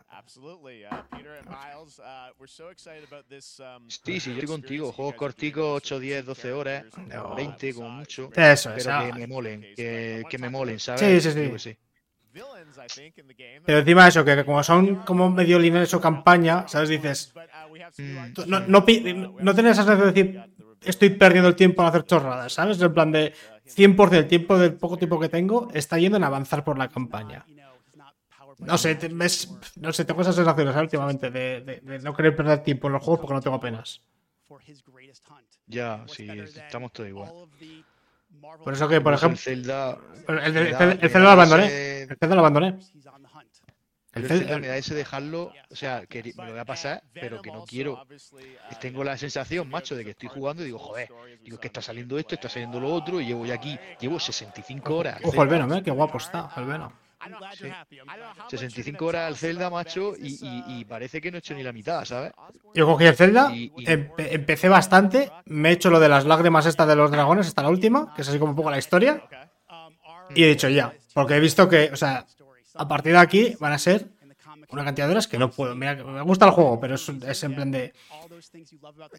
Absolutely, 0.09 0.85
uh, 0.85 1.03
Peter 1.11 1.37
and 1.37 1.47
Miles, 1.47 1.99
uh, 1.99 2.33
we're 2.39 2.47
so 2.47 2.69
excited 2.69 3.03
about 3.03 3.27
this. 3.29 3.59
Um, 3.59 3.87
Sí, 3.87 4.19
sí, 4.19 4.31
yo 4.31 4.39
estoy 4.39 4.47
contigo. 4.47 4.91
Juegos 4.91 5.15
corticos, 5.15 5.83
8, 5.83 5.99
10, 5.99 6.25
12 6.25 6.51
horas, 6.51 6.85
20 7.35 7.73
como 7.75 7.89
mucho. 7.89 8.31
Eso 8.35 8.73
es, 8.73 8.83
Pero 8.83 8.95
ah. 8.95 9.05
que 9.05 9.13
me 9.13 9.27
molen, 9.27 9.61
que, 9.75 10.23
que 10.27 10.37
me 10.39 10.49
molen, 10.49 10.79
¿sabes? 10.79 11.23
Sí, 11.23 11.31
sí, 11.31 11.59
sí. 11.59 11.77
Pero 13.65 13.79
encima 13.79 14.03
de 14.03 14.09
eso, 14.09 14.23
que 14.25 14.45
como 14.45 14.63
son 14.63 14.95
como 15.03 15.29
medio 15.29 15.57
lineales 15.59 15.93
o 15.93 16.01
campaña, 16.01 16.67
¿sabes? 16.67 16.89
Dices. 16.89 17.33
Uh, 17.35 18.43
Mm, 18.45 18.49
No, 18.49 18.59
no, 18.67 18.85
pi- 18.85 19.01
no 19.43 19.55
tener 19.55 19.71
esa 19.71 19.83
sensación 19.83 20.13
de 20.13 20.23
decir. 20.23 20.53
Estoy 20.81 21.09
perdiendo 21.09 21.49
el 21.49 21.55
tiempo 21.55 21.81
en 21.81 21.87
hacer 21.89 22.05
chorradas, 22.05 22.53
¿sabes? 22.53 22.81
En 22.81 22.93
plan 22.93 23.11
de 23.11 23.33
100% 23.65 24.09
del 24.15 24.27
tiempo, 24.27 24.57
del 24.57 24.73
poco 24.75 24.97
tiempo 24.97 25.19
que 25.19 25.27
tengo, 25.29 25.69
está 25.73 25.97
yendo 25.97 26.17
en 26.17 26.23
avanzar 26.23 26.63
por 26.63 26.77
la 26.77 26.87
campaña. 26.87 27.43
No 28.59 28.77
sé, 28.77 28.95
te- 28.95 29.09
no 29.09 29.91
sé, 29.93 30.05
tengo 30.05 30.21
esas 30.21 30.35
sensaciones 30.35 30.73
¿sabes? 30.73 30.87
últimamente 30.87 31.29
de, 31.31 31.61
de- 31.61 31.79
de 31.81 31.99
no 31.99 32.13
querer 32.15 32.35
perder 32.35 32.63
tiempo 32.63 32.87
en 32.87 32.93
los 32.93 33.03
juegos 33.03 33.19
porque 33.21 33.33
no 33.33 33.41
tengo 33.41 33.57
apenas. 33.57 34.01
Ya, 35.67 36.03
sí, 36.15 36.25
estamos 36.65 36.91
todos 36.93 37.09
igual. 37.09 37.29
Por 38.63 38.73
eso 38.73 38.87
que, 38.87 39.01
por 39.01 39.13
eso 39.13 39.25
el 39.27 39.33
ejemplo, 39.33 39.37
Zelda. 39.65 39.97
el, 40.27 40.37
el, 40.39 40.57
el- 40.57 40.99
el 41.01 41.09
Zelda 41.09 41.19
da 41.19 41.19
lo 41.19 41.29
abandoné. 41.29 41.65
ese- 41.65 42.01
El 42.03 42.17
Zelda 42.17 42.35
lo 42.35 42.39
abandoné. 42.41 42.79
El 44.13 44.27
Zelda- 44.27 44.57
me 44.59 44.67
da 44.67 44.77
ese 44.77 44.95
dejarlo. 44.95 45.51
O 45.69 45.75
sea, 45.75 46.05
que 46.07 46.23
me 46.23 46.45
lo 46.45 46.51
voy 46.51 46.59
a 46.59 46.65
pasar, 46.65 47.03
pero 47.13 47.41
que 47.41 47.51
no 47.51 47.63
quiero. 47.65 48.05
Tengo 48.81 49.03
la 49.03 49.17
sensación, 49.17 49.69
macho, 49.69 49.95
de 49.95 50.03
que 50.03 50.11
estoy 50.11 50.29
jugando 50.29 50.63
y 50.63 50.65
digo, 50.67 50.79
joder, 50.79 51.09
digo, 51.43 51.59
que 51.59 51.67
está 51.67 51.81
saliendo 51.81 52.17
esto, 52.17 52.35
está 52.35 52.49
saliendo 52.49 52.79
lo 52.79 52.91
otro, 52.93 53.21
y 53.21 53.25
llevo 53.27 53.45
ya 53.45 53.53
aquí, 53.55 53.77
llevo 53.99 54.19
65 54.19 54.95
horas. 54.95 55.17
al 55.17 55.21
Ojo, 55.25 55.43
el 55.43 55.49
Zelda. 55.49 55.65
Venom, 55.65 55.77
eh, 55.77 55.83
qué 55.83 55.91
guapo 55.91 56.17
está, 56.17 56.49
el 56.57 56.65
Venom. 56.65 56.91
Sí. 57.57 57.67
65 58.49 59.05
horas 59.05 59.27
al 59.27 59.35
Zelda, 59.35 59.69
macho, 59.69 60.13
y, 60.17 60.37
y- 60.41 60.79
y 60.79 60.85
parece 60.85 61.19
que 61.21 61.31
no 61.31 61.37
he 61.37 61.39
hecho 61.39 61.53
ni 61.53 61.63
la 61.63 61.73
mitad, 61.73 62.05
¿sabes? 62.05 62.31
Yo 62.73 62.85
cogí 62.85 63.05
el 63.05 63.15
Zelda, 63.15 63.51
Y- 63.53 63.71
y- 63.77 63.85
empe- 63.85 64.29
empecé 64.31 64.69
bastante, 64.69 65.31
me 65.45 65.69
he 65.69 65.71
hecho 65.73 65.89
lo 65.89 65.99
de 65.99 66.09
las 66.09 66.25
lágrimas 66.25 66.65
esta 66.65 66.85
de 66.85 66.95
los 66.95 67.11
dragones, 67.11 67.47
hasta 67.47 67.61
la 67.63 67.69
última, 67.69 68.13
que 68.15 68.21
es 68.21 68.29
así 68.29 68.39
como 68.39 68.51
un 68.51 68.55
poco 68.55 68.71
la 68.71 68.77
historia, 68.77 69.21
y 70.35 70.43
he 70.43 70.47
dicho 70.47 70.69
ya, 70.69 70.93
porque 71.13 71.35
he 71.35 71.39
visto 71.39 71.67
que, 71.67 71.89
o 71.91 71.95
sea, 71.95 72.25
a 72.75 72.87
partir 72.87 73.11
de 73.13 73.19
aquí 73.19 73.55
van 73.59 73.73
a 73.73 73.77
ser 73.77 74.07
una 74.71 74.83
cantidad 74.85 75.07
de 75.07 75.11
horas 75.13 75.27
que 75.27 75.37
no 75.39 75.49
puedo. 75.49 75.73
Que 75.73 75.77
me 76.03 76.21
gusta 76.21 76.45
el 76.45 76.51
juego, 76.51 76.79
pero 76.79 76.95
es, 76.95 77.09
es 77.09 77.43
en 77.43 77.55
plan 77.55 77.71
de... 77.71 77.93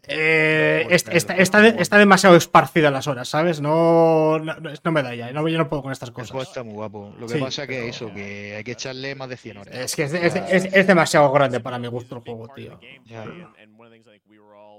Eh, 0.07 0.87
es- 0.89 1.05
está, 1.09 1.35
está 1.35 1.59
de- 1.61 1.81
está 1.81 1.97
demasiado 1.97 2.35
esparcida 2.35 2.89
las 2.89 3.07
horas, 3.07 3.27
¿sabes? 3.27 3.59
No, 3.61 4.39
no, 4.39 4.55
no 4.83 4.91
me 4.91 5.03
da 5.03 5.13
ya, 5.15 5.31
no, 5.31 5.47
yo 5.47 5.57
no 5.57 5.67
puedo 5.69 5.83
con 5.83 5.91
estas 5.91 6.09
El 6.09 6.15
juego 6.15 6.31
cosas. 6.31 6.47
está 6.49 6.63
muy 6.63 6.73
guapo. 6.73 7.13
Lo 7.19 7.27
que 7.27 7.33
Sí, 7.35 7.39
pasa 7.39 7.67
que 7.67 7.75
pero- 7.75 7.87
eso, 7.87 8.13
que 8.13 8.55
hay 8.57 8.63
que 8.63 8.71
echarle 8.71 9.15
más 9.15 9.29
de 9.29 9.37
100 9.37 9.57
horas. 9.57 9.75
Es 9.75 9.95
que 9.95 10.03
es, 10.03 10.13
es- 10.13 10.35
es- 10.35 10.73
es 10.73 10.87
demasiado 10.87 11.31
grande 11.31 11.59
para 11.59 11.77
mi 11.79 11.87
gusto 11.87 12.15
el 12.15 12.21
juego, 12.21 12.47
tío. 12.55 12.79
Ya. 13.05 13.25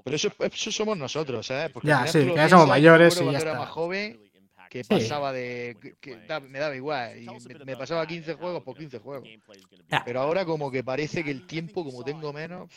Pero 0.03 0.15
eso, 0.17 0.29
eso 0.39 0.71
somos 0.71 0.97
nosotros, 0.97 1.45
¿sabes? 1.47 1.69
Porque 1.71 1.87
Ya, 1.87 2.05
sí, 2.07 2.25
que 2.25 2.35
ya 2.35 2.49
somos 2.49 2.67
mayores 2.67 3.15
yo 3.15 3.23
me 3.23 3.29
y 3.29 3.33
ya 3.33 3.37
está. 3.37 3.53
más 3.53 3.69
joven, 3.69 4.19
que 4.73 4.83
Sí. 4.83 4.89
pasaba 4.89 5.31
de. 5.31 5.77
que- 5.79 5.93
que 6.01 6.15
da- 6.27 6.39
me 6.39 6.57
daba 6.59 6.75
igual. 6.75 7.17
Y 7.21 7.25
me, 7.59 7.65
me 7.65 7.77
pasaba 7.77 8.07
15 8.07 8.33
juegos 8.33 8.63
por 8.63 8.75
15 8.75 8.97
juegos. 8.99 9.27
Ya. 9.87 10.03
Pero 10.03 10.19
ahora, 10.21 10.45
como 10.45 10.71
que 10.71 10.83
parece 10.83 11.23
que 11.23 11.29
el 11.31 11.45
tiempo, 11.45 11.83
como 11.85 12.03
tengo 12.03 12.33
menos, 12.33 12.69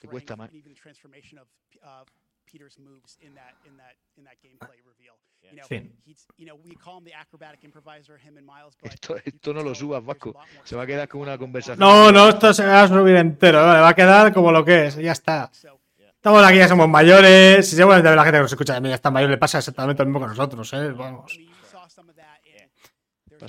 te 0.00 0.08
cuesta 0.08 0.36
más. 0.36 0.50
Sí. 5.68 5.74
Esto, 8.94 9.16
esto 9.22 9.52
no 9.52 9.62
lo 9.62 9.74
subas, 9.74 10.02
Vasco. 10.02 10.32
Se 10.64 10.74
va 10.76 10.84
a 10.84 10.86
quedar 10.86 11.08
como 11.08 11.22
una 11.24 11.36
conversación. 11.36 11.78
No, 11.78 12.10
no, 12.10 12.30
esto 12.30 12.54
se 12.54 12.64
va 12.64 12.82
a 12.84 12.88
subir 12.88 13.16
entero, 13.16 13.58
vale, 13.60 13.80
va 13.80 13.88
a 13.90 13.94
quedar 13.94 14.32
como 14.32 14.50
lo 14.50 14.64
que 14.64 14.86
es, 14.86 14.96
ya 14.96 15.12
está. 15.12 15.50
Estamos 16.24 16.42
aquí, 16.42 16.56
ya 16.56 16.68
somos 16.68 16.88
mayores, 16.88 17.70
y 17.70 17.76
seguramente 17.76 18.16
la 18.16 18.24
gente 18.24 18.38
que 18.38 18.42
nos 18.44 18.52
escucha 18.52 18.72
también 18.72 18.92
ya 18.92 18.94
está 18.94 19.10
mayor, 19.10 19.28
le 19.28 19.36
pasa 19.36 19.58
exactamente 19.58 20.02
lo 20.02 20.06
mismo 20.06 20.20
que 20.20 20.24
a 20.24 20.28
nosotros, 20.28 20.72
¿eh? 20.72 20.90
Vamos. 20.92 21.38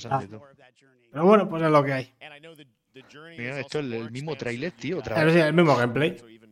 Ah. 0.09 0.19
de. 0.19 0.39
Pero 1.09 1.25
bueno, 1.25 1.47
pues 1.47 1.63
es 1.63 1.69
lo 1.69 1.81
que 1.85 1.93
hay. 1.93 2.13
Mira, 3.37 3.61
esto 3.61 3.79
es 3.79 3.85
el, 3.85 4.11
mismo 4.11 4.35
trailer, 4.35 4.73
tío. 4.73 4.99
Otra 4.99 5.23
vez. 5.23 5.37
el 5.37 5.53
mismo 5.53 5.73
gameplay. 5.73 6.17
El 6.19 6.49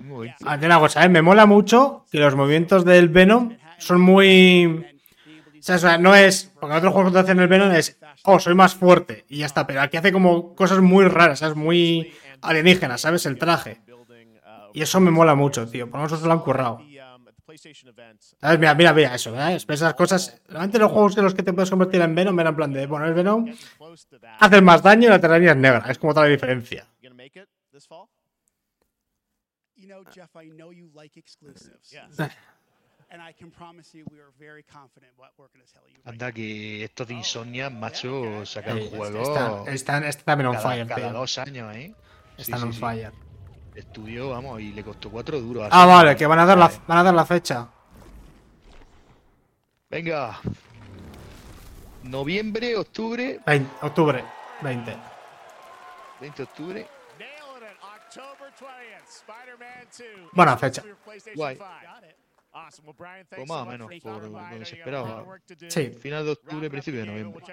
mismo 0.00 0.18
gameplay. 0.18 0.34
Ah, 0.44 0.58
una 0.60 0.80
cosa, 0.80 1.04
¿eh? 1.04 1.08
Me 1.08 1.22
mola 1.22 1.46
mucho 1.46 2.04
que 2.10 2.18
los 2.18 2.34
movimientos 2.34 2.84
del 2.84 3.08
Venom 3.08 3.56
son 3.78 4.00
muy... 4.00 4.66
O 4.66 5.62
sea, 5.62 5.76
o 5.76 5.78
sea, 5.78 5.98
no 5.98 6.16
es... 6.16 6.52
Porque 6.58 6.72
en 6.72 6.78
otros 6.78 6.92
juegos 6.92 7.12
que 7.12 7.14
te 7.14 7.20
hacen 7.20 7.38
el 7.38 7.46
Venom 7.46 7.70
es... 7.70 7.96
Oh, 8.24 8.40
soy 8.40 8.56
más 8.56 8.74
fuerte. 8.74 9.24
Y 9.28 9.38
ya 9.38 9.46
está. 9.46 9.68
Pero 9.68 9.82
aquí 9.82 9.98
hace 9.98 10.10
como 10.10 10.56
cosas 10.56 10.80
muy 10.80 11.04
raras, 11.04 11.38
¿sabes? 11.38 11.54
Muy 11.54 12.12
alienígenas, 12.40 13.02
¿sabes? 13.02 13.24
El 13.24 13.38
traje. 13.38 13.82
Y 14.78 14.82
eso 14.82 15.00
me 15.00 15.10
mola 15.10 15.34
mucho, 15.34 15.68
tío. 15.68 15.90
Por 15.90 16.08
se 16.08 16.24
lo 16.24 16.32
han 16.32 16.38
currado. 16.38 16.78
¿Sabes? 18.40 18.58
Mira, 18.60 18.74
mira, 18.76 18.92
mira 18.92 19.14
eso, 19.16 19.34
¿sabes? 19.34 19.66
Esas 19.68 19.94
cosas. 19.94 20.40
Normalmente 20.46 20.78
los 20.78 20.92
juegos 20.92 21.16
en 21.16 21.24
los 21.24 21.34
que 21.34 21.42
te 21.42 21.52
puedes 21.52 21.68
convertir 21.68 22.00
en 22.00 22.14
Venom 22.14 22.38
eran 22.38 22.52
en 22.52 22.56
plan 22.56 22.72
de, 22.72 22.86
bueno, 22.86 23.06
es 23.06 23.14
Venom, 23.16 23.52
haces 24.38 24.62
más 24.62 24.80
daño 24.80 25.08
y 25.08 25.10
la 25.10 25.20
telaraña 25.20 25.50
es 25.50 25.56
negra. 25.56 25.84
Es 25.88 25.98
como 25.98 26.14
toda 26.14 26.26
la 26.26 26.30
diferencia. 26.30 26.86
Anda, 36.04 36.30
que 36.30 36.84
estos 36.84 37.08
de 37.08 37.14
Insomnia, 37.14 37.68
macho, 37.68 38.46
sacan 38.46 38.78
Eh, 38.78 38.90
juegos. 38.94 39.28
Están, 39.28 39.74
están, 39.74 40.04
están 40.04 40.46
on 40.46 40.52
cada, 40.54 40.68
fire, 40.70 40.86
cada 40.86 41.08
tío. 41.08 41.18
dos 41.18 41.38
años, 41.38 41.74
¿eh? 41.74 41.94
Están 42.36 42.60
sí, 42.60 42.64
on 42.66 42.72
sí. 42.72 42.78
fire. 42.78 43.12
Estudio, 43.74 44.30
vamos, 44.30 44.60
y 44.60 44.72
le 44.72 44.82
costó 44.82 45.10
cuatro 45.10 45.40
duros. 45.40 45.68
Ah, 45.70 45.86
vale, 45.86 46.16
que 46.16 46.26
van 46.26 46.38
a 46.40 46.46
dar 46.46 46.58
la, 46.58 46.70
van 46.86 46.98
a 46.98 47.02
dar 47.02 47.14
la 47.14 47.24
fecha. 47.24 47.68
Venga. 49.88 50.38
Noviembre, 52.02 52.76
octubre, 52.76 53.40
20, 53.46 53.86
octubre 53.86 54.24
20. 54.62 54.96
20 56.20 56.36
de 56.36 56.42
octubre. 56.42 56.88
Buena 60.32 60.56
fecha. 60.56 60.82
Guay. 61.34 61.58
Pues 63.28 63.48
más 63.48 63.62
o 63.62 63.66
menos, 63.66 63.90
por 64.02 64.30
donde 64.30 64.64
se 64.64 64.76
esperaba. 64.76 65.24
Sí. 65.68 65.90
Final 65.90 66.24
de 66.24 66.32
octubre, 66.32 66.70
principio 66.70 67.00
de 67.00 67.06
noviembre. 67.06 67.44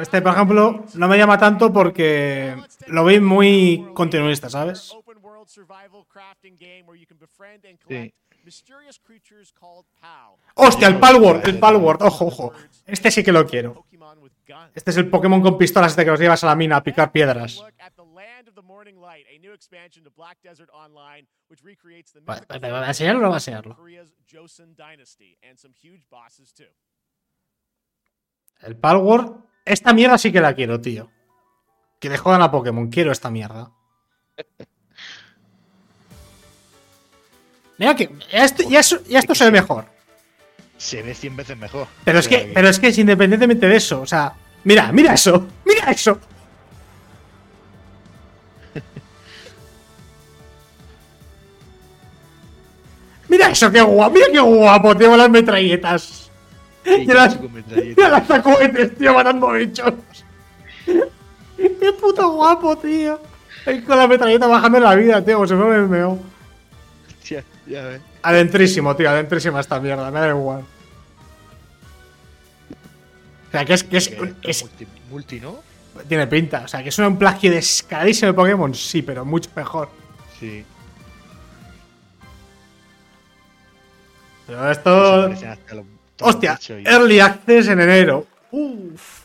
Este, 0.00 0.20
por 0.20 0.32
ejemplo, 0.32 0.84
no 0.94 1.08
me 1.08 1.16
llama 1.16 1.38
tanto 1.38 1.72
porque 1.72 2.54
lo 2.88 3.04
vi 3.04 3.18
muy 3.18 3.88
continuista, 3.94 4.50
¿sabes? 4.50 4.94
Sí. 7.88 8.14
¡Hostia, 10.54 10.88
el 10.88 10.98
Palworld! 10.98 11.46
El 11.46 11.58
Palworld, 11.58 12.02
ojo, 12.02 12.26
ojo. 12.26 12.52
Este 12.86 13.10
sí 13.10 13.22
que 13.22 13.32
lo 13.32 13.46
quiero. 13.46 13.86
Este 14.74 14.90
es 14.90 14.96
el 14.96 15.08
Pokémon 15.08 15.40
con 15.42 15.56
pistolas 15.56 15.92
este 15.92 16.04
que 16.04 16.10
los 16.10 16.20
llevas 16.20 16.42
a 16.44 16.48
la 16.48 16.56
mina 16.56 16.76
a 16.76 16.82
picar 16.82 17.12
piedras. 17.12 17.62
¿va 22.26 22.84
a 22.84 22.88
enseñarlo 22.88 23.20
o 23.20 23.22
no 23.22 23.28
va 23.28 23.36
a 23.36 23.38
enseñarlo? 23.38 23.76
El 28.62 28.76
Palworld. 28.76 29.40
Esta 29.64 29.92
mierda 29.92 30.18
sí 30.18 30.32
que 30.32 30.40
la 30.40 30.54
quiero, 30.54 30.80
tío. 30.80 31.10
Que 31.98 32.08
le 32.08 32.18
jodan 32.18 32.42
a 32.42 32.50
Pokémon. 32.50 32.88
Quiero 32.88 33.12
esta 33.12 33.30
mierda. 33.30 33.70
Mira 37.78 37.94
que. 37.94 38.10
Ya 38.30 38.44
esto, 38.44 38.62
ya 38.68 38.80
ya 39.08 39.18
esto 39.18 39.34
se 39.34 39.44
ve 39.44 39.50
mejor. 39.50 39.86
Se 40.76 41.02
ve 41.02 41.14
100 41.14 41.36
veces 41.36 41.58
mejor. 41.58 41.86
Pero 42.04 42.18
es 42.18 42.28
que, 42.28 42.50
pero 42.54 42.68
es 42.68 42.78
que 42.78 42.88
es 42.88 42.98
independientemente 42.98 43.68
de 43.68 43.76
eso. 43.76 44.00
O 44.00 44.06
sea, 44.06 44.34
mira, 44.64 44.90
mira 44.92 45.14
eso. 45.14 45.46
Mira 45.64 45.90
eso. 45.90 46.18
Mira 53.28 53.50
eso, 53.50 53.70
qué 53.70 53.80
guapo. 53.80 54.14
Mira 54.14 54.26
qué 54.32 54.40
guapo, 54.40 54.96
tío, 54.96 55.16
las 55.16 55.30
metralletas. 55.30 56.29
Sí, 56.84 56.90
Y 56.90 57.06
las, 57.06 57.38
las 57.96 58.26
tacohetes, 58.28 58.96
tío, 58.96 59.12
matando 59.14 59.50
bichos. 59.52 59.92
Qué 60.86 61.92
puto 62.00 62.30
guapo, 62.32 62.76
tío. 62.78 63.20
Ahí 63.66 63.82
con 63.82 63.98
la 63.98 64.06
metralleta 64.08 64.46
bajando 64.46 64.80
la 64.80 64.94
vida, 64.94 65.22
tío, 65.24 65.34
como 65.34 65.46
si 65.46 65.54
fuera 65.54 65.82
un 65.82 65.90
MMO. 65.90 66.18
Hostia, 67.18 67.44
ya 67.66 67.82
ves. 67.84 68.00
Adentrísimo, 68.22 68.96
tío, 68.96 69.10
adentrísima 69.10 69.60
esta 69.60 69.78
mierda, 69.78 70.10
me 70.10 70.20
da 70.20 70.28
igual. 70.28 70.64
O 73.48 73.50
sea, 73.50 73.64
que 73.64 73.74
es, 73.74 73.84
que 73.84 73.96
es, 73.98 74.08
Que 74.08 74.50
es- 74.50 74.62
multi, 74.62 74.86
multi, 75.10 75.40
¿no? 75.40 75.58
Tiene 76.08 76.26
pinta. 76.28 76.62
O 76.64 76.68
sea, 76.68 76.82
que 76.82 76.88
es 76.88 76.98
un 76.98 77.18
plagio 77.18 77.50
descaradísimo 77.50 78.28
de 78.28 78.34
Pokémon, 78.34 78.74
sí, 78.74 79.02
pero 79.02 79.24
mucho 79.24 79.50
mejor. 79.54 79.90
Sí. 80.38 80.64
Pero 84.46 84.64
Se 84.64 84.70
esto. 84.72 85.28
Hostia, 86.22 86.58
y- 86.68 86.86
Early 86.88 87.20
Access 87.20 87.68
en 87.68 87.80
enero. 87.80 88.26
Uff. 88.50 89.20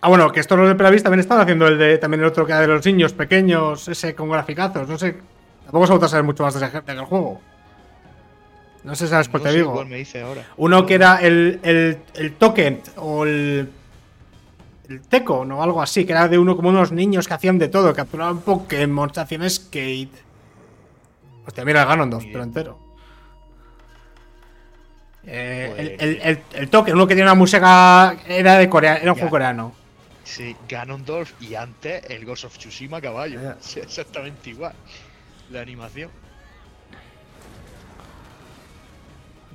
Ah, 0.00 0.08
bueno, 0.08 0.30
que 0.32 0.40
estos 0.40 0.58
los 0.58 0.68
de 0.68 0.74
Pelavis 0.74 1.02
también 1.02 1.20
están 1.20 1.40
haciendo 1.40 1.66
el 1.66 1.78
de 1.78 1.96
también 1.98 2.20
el 2.20 2.26
otro 2.26 2.44
que 2.44 2.52
era 2.52 2.60
de 2.60 2.66
los 2.66 2.84
niños 2.84 3.14
pequeños, 3.14 3.88
ese 3.88 4.14
con 4.14 4.28
graficazos, 4.28 4.86
no 4.88 4.98
sé. 4.98 5.16
Tampoco 5.64 5.86
se 5.86 5.92
a 6.06 6.08
saber 6.10 6.24
mucho 6.24 6.42
más 6.42 6.52
de 6.54 6.58
ese 6.66 6.70
de 6.72 6.78
aquel 6.92 7.04
juego. 7.06 7.40
No 8.82 8.94
sé 8.94 9.06
si 9.06 9.10
sabes 9.10 9.30
cuál 9.30 9.42
No 9.42 9.44
te 9.48 9.52
sé 9.52 9.56
digo. 9.58 9.72
cuál 9.72 9.86
me 9.86 9.96
dice 9.96 10.20
ahora. 10.20 10.44
Uno 10.58 10.84
que 10.84 10.94
era 10.94 11.16
el, 11.22 11.58
el, 11.62 11.98
el 12.14 12.34
token 12.34 12.82
o 12.96 13.24
el. 13.24 13.70
El 14.86 15.00
Teco, 15.00 15.46
¿no? 15.46 15.62
Algo 15.62 15.80
así, 15.80 16.04
que 16.04 16.12
era 16.12 16.28
de 16.28 16.36
uno 16.36 16.54
como 16.54 16.68
unos 16.68 16.92
niños 16.92 17.26
que 17.26 17.32
hacían 17.32 17.58
de 17.58 17.68
todo, 17.68 17.94
capturaban 17.94 18.40
Pokémon, 18.42 19.10
hacían 19.16 19.48
skate. 19.48 20.12
Hostia, 21.46 21.64
mira 21.64 21.82
el 21.82 21.88
Ganondorf, 21.88 22.24
pero 22.24 22.42
entero. 22.42 22.78
Eh, 25.26 25.74
el, 25.76 26.08
el, 26.08 26.20
el, 26.22 26.42
el 26.52 26.68
token, 26.68 26.94
uno 26.94 27.06
que 27.06 27.14
tiene 27.14 27.30
una 27.30 27.34
música. 27.38 28.16
Era 28.26 28.58
de 28.58 28.68
Corea, 28.68 28.96
era 28.96 29.12
un 29.12 29.16
juego 29.16 29.30
coreano. 29.30 29.72
Sí, 30.24 30.56
Ganondorf 30.68 31.32
y 31.40 31.54
antes 31.54 32.02
el 32.08 32.24
Ghost 32.24 32.44
of 32.44 32.58
Tsushima 32.58 33.00
caballo. 33.00 33.40
Sí, 33.60 33.80
exactamente 33.80 34.50
igual. 34.50 34.72
La 35.50 35.60
animación. 35.60 36.10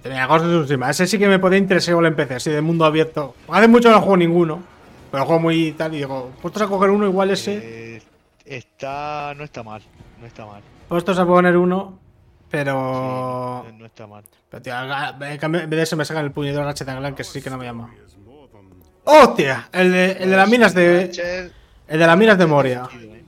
Tenía 0.03 0.25
Ghost 0.27 0.45
of 0.45 0.65
Tsushima. 0.65 0.89
Ese 0.89 1.07
sí 1.07 1.17
que 1.17 1.27
me 1.27 1.39
podía 1.39 1.57
interesar 1.57 1.91
igual 1.93 2.07
en 2.07 2.15
PC, 2.15 2.35
así 2.35 2.49
de 2.51 2.61
mundo 2.61 2.85
abierto. 2.85 3.35
Hace 3.49 3.67
mucho 3.67 3.91
no 3.91 3.99
juego 3.99 4.17
ninguno. 4.17 4.63
Pero 5.11 5.25
juego 5.25 5.39
muy 5.41 5.71
tal 5.71 5.93
y 5.95 5.97
digo, 5.97 6.31
puestos 6.41 6.61
a 6.61 6.67
coger 6.67 6.91
uno 6.91 7.05
igual 7.07 7.31
ese. 7.31 7.95
Eh, 7.97 8.01
está. 8.45 9.33
no 9.35 9.43
está 9.43 9.63
mal. 9.63 9.81
No 10.19 10.27
está 10.27 10.45
mal. 10.45 10.61
Puestos 10.89 11.19
a 11.19 11.25
poner 11.25 11.55
uno. 11.55 11.99
Pero. 12.49 12.73
No, 12.73 13.71
no 13.77 13.85
está 13.85 14.07
mal. 14.07 14.23
Pero 14.49 14.61
tío, 14.61 14.73
en 14.75 15.51
vez 15.51 15.69
de 15.69 15.81
eso 15.83 15.95
me 15.95 16.03
sacan 16.03 16.25
el 16.25 16.31
puñetero 16.31 16.65
Ratchet 16.65 16.87
Clank 16.87 17.15
que 17.15 17.23
sí 17.23 17.41
que 17.41 17.49
no 17.49 17.57
me 17.57 17.65
llama. 17.65 17.93
¡Hostia! 19.05 19.69
El 19.71 19.91
de, 19.91 20.11
el 20.13 20.29
de 20.31 20.35
las 20.35 20.49
minas 20.49 20.73
de. 20.73 21.51
El 21.87 21.99
de 21.99 22.07
las 22.07 22.17
minas 22.17 22.37
de 22.37 22.45
Moria. 22.45 22.89
¿eh? 22.91 23.23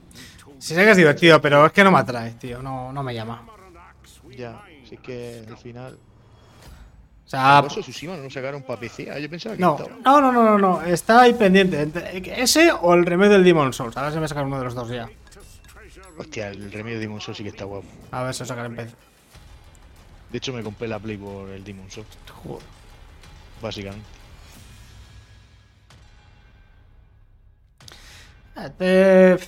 Sí 0.58 0.74
sé 0.74 0.84
que 0.84 0.90
es 0.90 0.96
divertido, 0.96 1.40
pero 1.40 1.66
es 1.66 1.72
que 1.72 1.82
no 1.82 1.90
me 1.90 1.98
atrae, 1.98 2.32
tío. 2.32 2.62
No, 2.62 2.92
no 2.92 3.02
me 3.02 3.14
llama. 3.14 3.46
Ya, 4.36 4.62
sí 4.88 4.96
que 4.96 5.44
al 5.48 5.56
final. 5.56 5.98
O 7.24 7.28
sea, 7.28 7.62
Tsushima 7.66 8.16
no 8.16 8.28
sacaron 8.28 8.62
para 8.62 8.78
PC. 8.78 9.06
Yo 9.20 9.30
pensaba 9.30 9.56
que 9.56 9.60
no, 9.62 9.76
estaba. 9.78 9.96
no, 10.04 10.20
no, 10.20 10.32
no, 10.32 10.44
no, 10.44 10.58
no. 10.58 10.82
Está 10.82 11.22
ahí 11.22 11.34
pendiente. 11.34 11.90
Ese 12.36 12.72
o 12.72 12.94
el 12.94 13.06
remedio 13.06 13.32
del 13.32 13.44
Demon 13.44 13.72
Souls. 13.72 13.96
A 13.96 14.02
ver 14.02 14.12
si 14.12 14.18
me 14.18 14.28
sacan 14.28 14.46
uno 14.46 14.58
de 14.58 14.64
los 14.64 14.74
dos 14.74 14.88
ya. 14.88 15.08
Hostia, 16.22 16.50
el 16.50 16.70
remedio 16.70 16.98
de 16.98 17.06
Demon 17.06 17.20
Souls 17.20 17.36
sí 17.36 17.42
que 17.42 17.48
está 17.50 17.64
guapo. 17.64 17.88
A 18.12 18.22
ver 18.22 18.32
si 18.32 18.40
lo 18.40 18.46
sacan 18.46 18.66
en 18.66 18.76
PC. 18.76 18.94
De 20.30 20.38
hecho, 20.38 20.52
me 20.52 20.62
compré 20.62 20.86
la 20.86 21.00
Play 21.00 21.16
por 21.16 21.48
el 21.50 21.64
Demon 21.64 21.90
Souls, 21.90 22.06
Joder. 22.44 22.64
básicamente. 23.60 24.06
Este. 28.56 29.38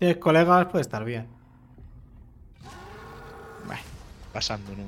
Tienes 0.00 0.16
colegas, 0.18 0.66
puede 0.66 0.82
estar 0.82 1.04
bien. 1.04 1.28
Bah, 3.68 3.78
pasando, 4.32 4.72
no. 4.72 4.84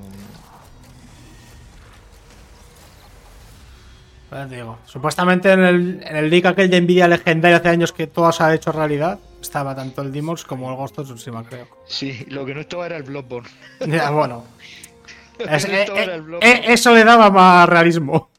Pues 4.31 4.51
digo, 4.51 4.79
supuestamente 4.85 5.53
en 5.53 5.61
el, 5.61 6.03
en 6.05 6.16
el 6.16 6.29
leak 6.29 6.47
aquel 6.47 6.69
de 6.69 6.81
Nvidia 6.81 7.09
legendario 7.09 7.57
hace 7.57 7.69
años 7.69 7.93
que 7.93 8.09
todo 8.09 8.31
se 8.33 8.43
ha 8.43 8.53
hecho 8.53 8.73
realidad, 8.73 9.19
estaba 9.40 9.74
tanto 9.74 10.02
el 10.02 10.12
Demons 10.12 10.44
como 10.44 10.70
el 10.70 10.77
Ghost 10.77 10.98
of 10.98 11.06
Tsushima, 11.06 11.44
creo. 11.44 11.69
Sí, 11.86 12.24
lo 12.28 12.44
que 12.44 12.55
no 12.55 12.60
estaba 12.60 12.86
era 12.86 12.97
el 12.97 13.02
Bloodborne. 13.05 13.48
Ya, 13.86 14.10
bueno. 14.10 14.44
Es- 15.39 15.69
No 15.69 15.74
eh, 15.74 15.86
eh, 15.89 16.05
el 16.15 16.23
Bloodborne. 16.23 16.51
eh, 16.52 16.73
eso 16.73 16.93
le 16.94 17.05
daba 17.05 17.31
más 17.31 17.69
realismo. 17.69 18.31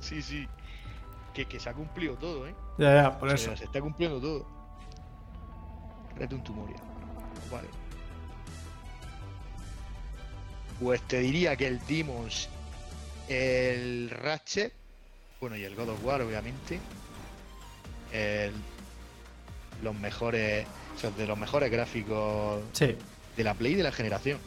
Sí, 0.00 0.20
sí. 0.22 0.46
Que, 1.32 1.46
que 1.46 1.58
se 1.58 1.68
ha 1.70 1.72
cumplido 1.72 2.14
todo, 2.16 2.46
¿eh? 2.46 2.54
Ya, 2.78 2.94
ya, 3.02 3.18
por 3.18 3.28
O 3.28 3.32
eso. 3.32 3.56
se 3.56 3.64
está 3.64 3.80
cumpliendo 3.80 4.20
todo. 4.20 4.46
Return 6.16 6.44
to 6.44 6.52
Moria. 6.52 6.76
Vale. 7.50 7.68
Pues 10.80 11.00
te 11.02 11.20
diría 11.20 11.56
que 11.56 11.66
el 11.68 11.84
Demons, 11.86 12.48
el 13.28 14.10
Ratchet, 14.10 14.72
bueno, 15.40 15.56
y 15.56 15.64
el 15.64 15.74
God 15.74 15.90
of 15.90 16.04
War, 16.04 16.20
obviamente. 16.22 16.78
el- 18.12 18.52
los 19.84 19.94
mejores, 19.94 20.66
o 20.96 20.98
sea, 20.98 21.10
de 21.10 21.26
los 21.26 21.38
mejores 21.38 21.70
gráficos 21.70 22.60
Sí. 22.72 22.96
de 23.36 23.44
la 23.44 23.54
Play 23.54 23.74
de 23.74 23.82
la 23.84 23.92
generación. 23.92 24.38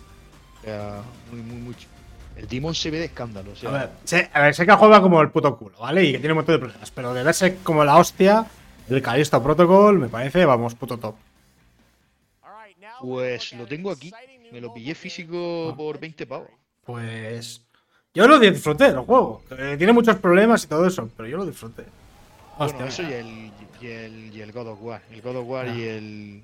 O 0.59 0.65
sea, 0.65 1.01
muy, 1.31 1.41
muy, 1.41 1.57
mucho. 1.61 1.88
El 2.35 2.47
Demon 2.47 2.76
se 2.76 2.91
ve 2.91 2.99
de 2.99 3.05
escándalo. 3.05 3.51
O 3.51 3.55
sea, 3.55 3.69
A 3.69 3.73
ver, 3.73 3.89
sé, 4.03 4.30
a 4.34 4.41
ver, 4.41 4.53
sé 4.53 4.65
que 4.65 4.73
juega 4.73 5.01
como 5.01 5.22
el 5.22 5.30
puto 5.31 5.57
culo, 5.57 5.77
¿vale? 5.80 6.03
Y 6.03 6.11
que 6.11 6.19
tiene 6.19 6.34
un 6.34 6.38
montón 6.38 6.55
de 6.55 6.59
problemas, 6.59 6.91
pero 6.91 7.14
de 7.14 7.23
verse 7.23 7.57
como 7.64 7.84
la 7.84 7.97
hostia, 7.97 8.45
el 8.89 9.01
Callisto 9.01 9.41
Protocol 9.41 9.97
me 9.97 10.07
parece, 10.09 10.45
vamos, 10.45 10.76
puto 10.76 10.97
top. 10.97 11.15
Pues 13.01 13.53
lo 13.53 13.65
tengo 13.65 13.91
aquí. 13.91 14.11
Me 14.51 14.61
lo 14.61 14.73
pillé 14.73 14.95
físico 14.95 15.73
por 15.77 15.99
20 15.99 16.26
pavos. 16.26 16.49
Pues. 16.85 17.61
Yo 18.14 18.27
lo 18.27 18.39
disfruté, 18.39 18.88
el 18.88 18.97
juego. 18.99 19.43
Eh, 19.51 19.76
tiene 19.77 19.93
muchos 19.93 20.15
problemas 20.18 20.64
y 20.64 20.68
todo 20.68 20.88
eso, 20.88 21.09
pero 21.15 21.30
yo 21.30 21.38
lo 21.38 21.45
disfruté. 21.45 21.84
Hostia, 22.59 22.77
bueno, 22.77 22.85
eso 22.88 23.03
y 23.03 23.13
el, 23.13 23.51
y, 23.81 23.88
el, 23.88 24.35
y 24.35 24.41
el 24.41 24.51
God 24.51 24.67
of 24.67 24.79
War. 24.81 25.01
El 25.11 25.21
God 25.21 25.35
of 25.38 25.47
War 25.47 25.67
y 25.67 25.84
el. 25.84 26.43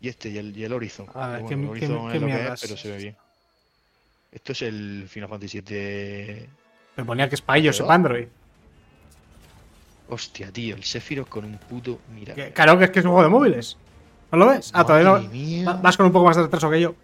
Y 0.00 0.08
este, 0.08 0.30
y 0.30 0.38
el, 0.38 0.56
y 0.56 0.64
el 0.64 0.72
Horizon. 0.72 1.06
A 1.14 1.28
ver, 1.28 1.42
Que 1.42 1.48
¿qué- 1.48 1.54
bueno, 1.56 1.74
el 1.74 1.80
qué- 1.80 1.86
Horizon 1.86 2.10
qué 2.10 2.16
es 2.16 2.20
lo 2.22 2.26
que 2.28 2.52
es, 2.54 2.60
pero 2.60 2.76
se 2.76 2.90
ve 2.90 2.96
bien. 2.96 3.16
Esto 4.32 4.52
es 4.52 4.62
el 4.62 5.06
Final 5.08 5.28
Fantasy 5.28 5.60
VII. 5.60 6.48
Me 6.96 7.04
ponía 7.04 7.28
que 7.28 7.34
es 7.34 7.42
para 7.42 7.58
ellos, 7.58 7.80
para 7.80 7.94
Android. 7.94 8.26
Hostia, 10.08 10.50
tío, 10.52 10.74
el 10.76 10.84
Sephiroth 10.84 11.28
con 11.28 11.44
un 11.44 11.56
puto. 11.58 12.00
Mira. 12.14 12.34
Claro 12.52 12.78
que 12.78 12.84
es 12.84 12.90
que 12.90 12.98
es 13.00 13.04
un 13.04 13.12
juego 13.12 13.24
de 13.24 13.30
móviles. 13.30 13.76
¿No 14.30 14.38
lo 14.38 14.46
ves? 14.48 14.70
Ah, 14.74 14.84
todavía 14.84 15.10
no. 15.10 15.28
mía. 15.28 15.72
Vas 15.82 15.96
con 15.96 16.06
un 16.06 16.12
poco 16.12 16.24
más 16.26 16.36
de 16.36 16.42
retraso 16.44 16.70
que 16.70 16.80
yo. 16.80 16.94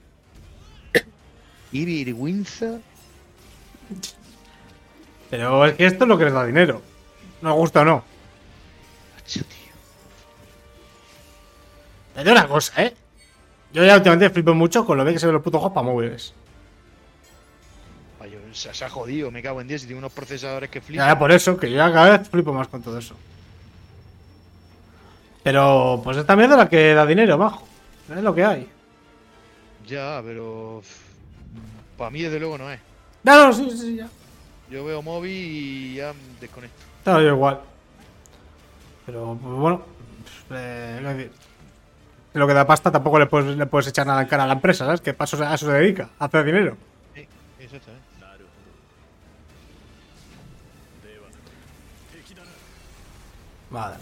Y 1.72 2.04
vergüenza. 2.04 2.78
Pero 5.30 5.66
es 5.66 5.74
que 5.74 5.86
esto 5.86 6.04
es 6.04 6.08
lo 6.08 6.16
que 6.18 6.24
les 6.24 6.32
da 6.32 6.44
dinero. 6.46 6.80
Nos 7.42 7.54
gusta 7.54 7.80
o 7.82 7.84
no. 7.84 8.04
Macho, 9.14 9.40
tío. 9.44 9.72
Te 12.14 12.20
digo 12.20 12.32
una 12.32 12.48
cosa, 12.48 12.82
¿eh? 12.82 12.94
Yo 13.72 13.84
ya 13.84 13.96
últimamente 13.96 14.30
flipo 14.30 14.54
mucho 14.54 14.84
con 14.84 14.96
lo 14.96 15.04
bien 15.04 15.14
que 15.14 15.20
se 15.20 15.26
ven 15.26 15.34
los 15.34 15.42
putos 15.42 15.60
juegos 15.60 15.74
para 15.74 15.86
móviles. 15.86 16.32
Vaya, 18.18 18.38
se, 18.52 18.72
se 18.74 18.84
ha 18.84 18.88
jodido, 18.88 19.30
me 19.30 19.42
cago 19.42 19.60
en 19.60 19.68
10 19.68 19.84
y 19.84 19.86
tiene 19.86 19.98
unos 19.98 20.12
procesadores 20.12 20.70
que 20.70 20.80
flipan. 20.80 21.06
ya 21.06 21.18
por 21.18 21.30
eso, 21.30 21.56
que 21.56 21.70
yo 21.70 21.78
cada 21.78 22.18
vez 22.18 22.28
flipo 22.28 22.52
más 22.52 22.68
con 22.68 22.82
todo 22.82 22.98
eso. 22.98 23.14
Pero, 25.42 26.00
pues 26.02 26.16
esta 26.16 26.34
mierda 26.34 26.54
es 26.54 26.58
la 26.58 26.68
que 26.68 26.94
da 26.94 27.06
dinero, 27.06 27.38
majo. 27.38 27.66
Es 28.10 28.22
lo 28.22 28.34
que 28.34 28.44
hay. 28.44 28.68
Ya, 29.86 30.20
pero. 30.24 30.82
Para 31.96 32.10
mí, 32.10 32.22
desde 32.22 32.38
luego, 32.38 32.58
no 32.58 32.70
es. 32.70 32.80
No, 33.22 33.46
no, 33.46 33.52
sí, 33.52 33.70
sí, 33.76 33.96
ya. 33.96 34.08
Yo 34.70 34.84
veo 34.84 35.02
móvil 35.02 35.32
y 35.32 35.94
ya 35.94 36.12
desconecto. 36.40 36.87
Está 37.08 37.22
yo 37.22 37.28
igual. 37.28 37.60
Pero, 39.06 39.34
bueno. 39.34 39.80
eh, 40.50 41.00
decir, 41.02 41.32
lo 42.34 42.46
que 42.46 42.52
da 42.52 42.66
pasta 42.66 42.92
tampoco 42.92 43.18
le 43.18 43.24
puedes, 43.24 43.56
le 43.56 43.64
puedes 43.64 43.86
echar 43.86 44.06
nada 44.06 44.20
en 44.20 44.28
cara 44.28 44.44
a 44.44 44.46
la 44.46 44.52
empresa, 44.52 44.84
¿sabes? 44.84 45.00
Que 45.00 45.14
paso 45.14 45.42
a 45.42 45.54
eso 45.54 45.64
se 45.64 45.72
dedica, 45.72 46.10
a 46.18 46.26
hacer 46.26 46.44
dinero. 46.44 46.76
Sí. 47.14 47.26
Madre 53.70 53.96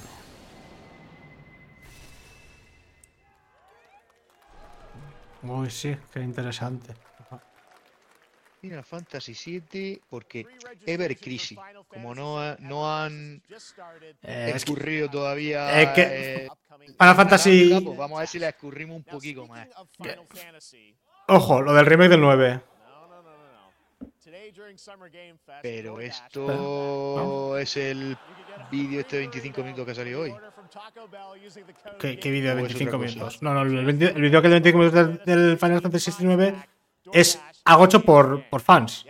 mía. 5.42 5.54
Uy, 5.54 5.70
sí, 5.70 5.96
qué 6.12 6.20
interesante. 6.22 7.05
Final 8.60 8.84
Fantasy 8.84 9.34
7 9.34 10.00
porque 10.08 10.46
Ever 10.86 11.16
Crisis, 11.18 11.58
como 11.88 12.14
no, 12.14 12.40
ha- 12.40 12.56
no 12.60 12.90
han 12.92 13.42
Eh, 13.48 13.54
es 13.56 14.52
que- 14.52 14.56
escurrido 14.56 15.08
todavía 15.10 15.82
es 15.82 15.88
que- 15.90 16.02
eh, 16.44 16.48
Final 16.98 17.16
Fantasy. 17.16 17.80
pues 17.84 17.96
vamos 17.98 18.16
a 18.16 18.20
ver 18.20 18.28
si 18.28 18.38
la 18.38 18.48
escurrimos 18.48 18.96
un 18.96 19.04
poquito 19.04 19.46
más. 19.46 19.68
Ojo, 21.28 21.60
lo 21.62 21.74
del 21.74 21.86
remake 21.86 22.10
del 22.10 22.20
9. 22.20 22.60
Pero 25.62 26.00
esto 26.00 27.58
es 27.58 27.76
el 27.76 28.16
vídeo 28.70 29.00
este 29.00 29.16
de 29.16 29.20
25 29.22 29.62
minutos 29.62 29.84
que 29.84 29.90
ha 29.92 29.94
salido 29.94 30.20
hoy. 30.22 30.34
¿Qué, 31.98 32.18
qué 32.18 32.30
vídeo 32.30 32.54
de 32.56 32.62
¿O 32.62 32.66
es 32.66 32.72
25 32.72 32.96
otra 32.96 33.06
cosa? 33.06 33.14
minutos? 33.14 33.42
No, 33.42 33.54
no, 33.54 33.62
el, 33.62 33.84
20 33.86 34.06
el 34.10 34.22
vídeo 34.22 34.42
que 34.42 34.48
de 34.48 34.54
25 34.60 34.78
minutos 34.78 35.24
del, 35.24 35.24
del 35.48 35.58
Final 35.58 35.80
Fantasy 35.80 36.10
IX 36.10 36.54
es 37.12 37.40
algo 37.64 37.84
hecho 37.86 38.02
por, 38.02 38.44
por 38.48 38.60
fans. 38.60 39.06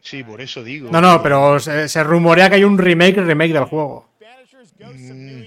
Sí, 0.00 0.24
por 0.24 0.40
eso 0.40 0.62
digo. 0.64 0.90
No, 0.90 1.00
no, 1.00 1.22
pero 1.22 1.60
se, 1.60 1.88
se 1.88 2.02
rumorea 2.02 2.48
que 2.48 2.56
hay 2.56 2.64
un 2.64 2.76
remake, 2.76 3.16
remake 3.20 3.52
del 3.52 3.64
juego. 3.64 4.08
Mm, 4.80 5.42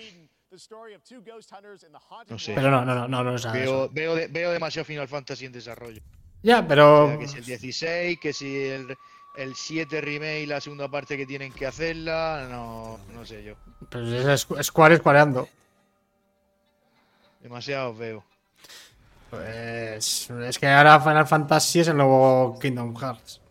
no 2.29 2.39
sé. 2.39 2.53
Pero 2.53 2.71
no, 2.71 2.85
no, 2.85 2.95
no, 2.95 3.07
no, 3.07 3.23
no 3.23 3.35
es 3.35 3.51
Veo, 3.51 3.89
veo, 3.91 4.15
de- 4.15 4.27
veo 4.27 4.51
demasiado 4.51 4.85
Final 4.85 5.07
Fantasy 5.07 5.45
en 5.45 5.51
desarrollo. 5.51 6.01
Ya, 6.41 6.59
O 6.59 6.67
pero. 6.67 7.07
sea, 7.07 7.17
que 7.19 7.27
si 7.27 7.37
el 7.37 7.45
16, 7.45 8.19
que 8.19 8.33
si 8.33 8.55
el, 8.65 8.95
el 9.35 9.55
7 9.55 9.99
remake, 10.01 10.47
la 10.47 10.61
segunda 10.61 10.87
parte 10.89 11.17
que 11.17 11.25
tienen 11.25 11.51
que 11.51 11.65
hacerla, 11.65 12.47
no, 12.49 12.99
no 13.13 13.25
sé 13.25 13.43
yo. 13.43 13.55
Pues 13.89 14.07
es 14.07 14.47
Squ- 14.47 14.63
Square 14.63 14.97
squareando. 14.97 15.49
Demasiado 17.41 17.93
veo. 17.93 18.23
Pues. 19.29 20.29
Es 20.29 20.59
que 20.59 20.67
ahora 20.67 20.99
Final 20.99 21.27
Fantasy 21.27 21.79
es 21.81 21.87
el 21.87 21.97
nuevo 21.97 22.57
Kingdom 22.59 22.95
Hearts. 22.95 23.41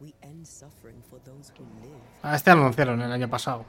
Live. 0.00 0.12
Ah, 2.22 2.36
Este 2.36 2.54
lo 2.54 2.60
anunciaron 2.60 3.00
el 3.02 3.12
año 3.12 3.28
pasado. 3.28 3.64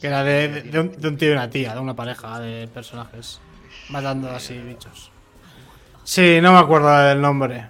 Que 0.00 0.06
era 0.06 0.22
de, 0.22 0.48
de- 0.48 0.62
de 0.62 0.80
un, 0.80 0.92
de 0.92 1.08
un 1.08 1.16
tío 1.16 1.30
y 1.30 1.32
una 1.32 1.50
tía, 1.50 1.74
de 1.74 1.80
una 1.80 1.94
pareja 1.94 2.38
de 2.40 2.68
personajes. 2.68 3.40
Matando 3.90 4.30
así 4.30 4.56
bichos. 4.58 5.10
Sí, 6.04 6.38
no 6.40 6.52
me 6.52 6.58
acuerdo 6.58 6.96
del 6.98 7.20
nombre. 7.20 7.66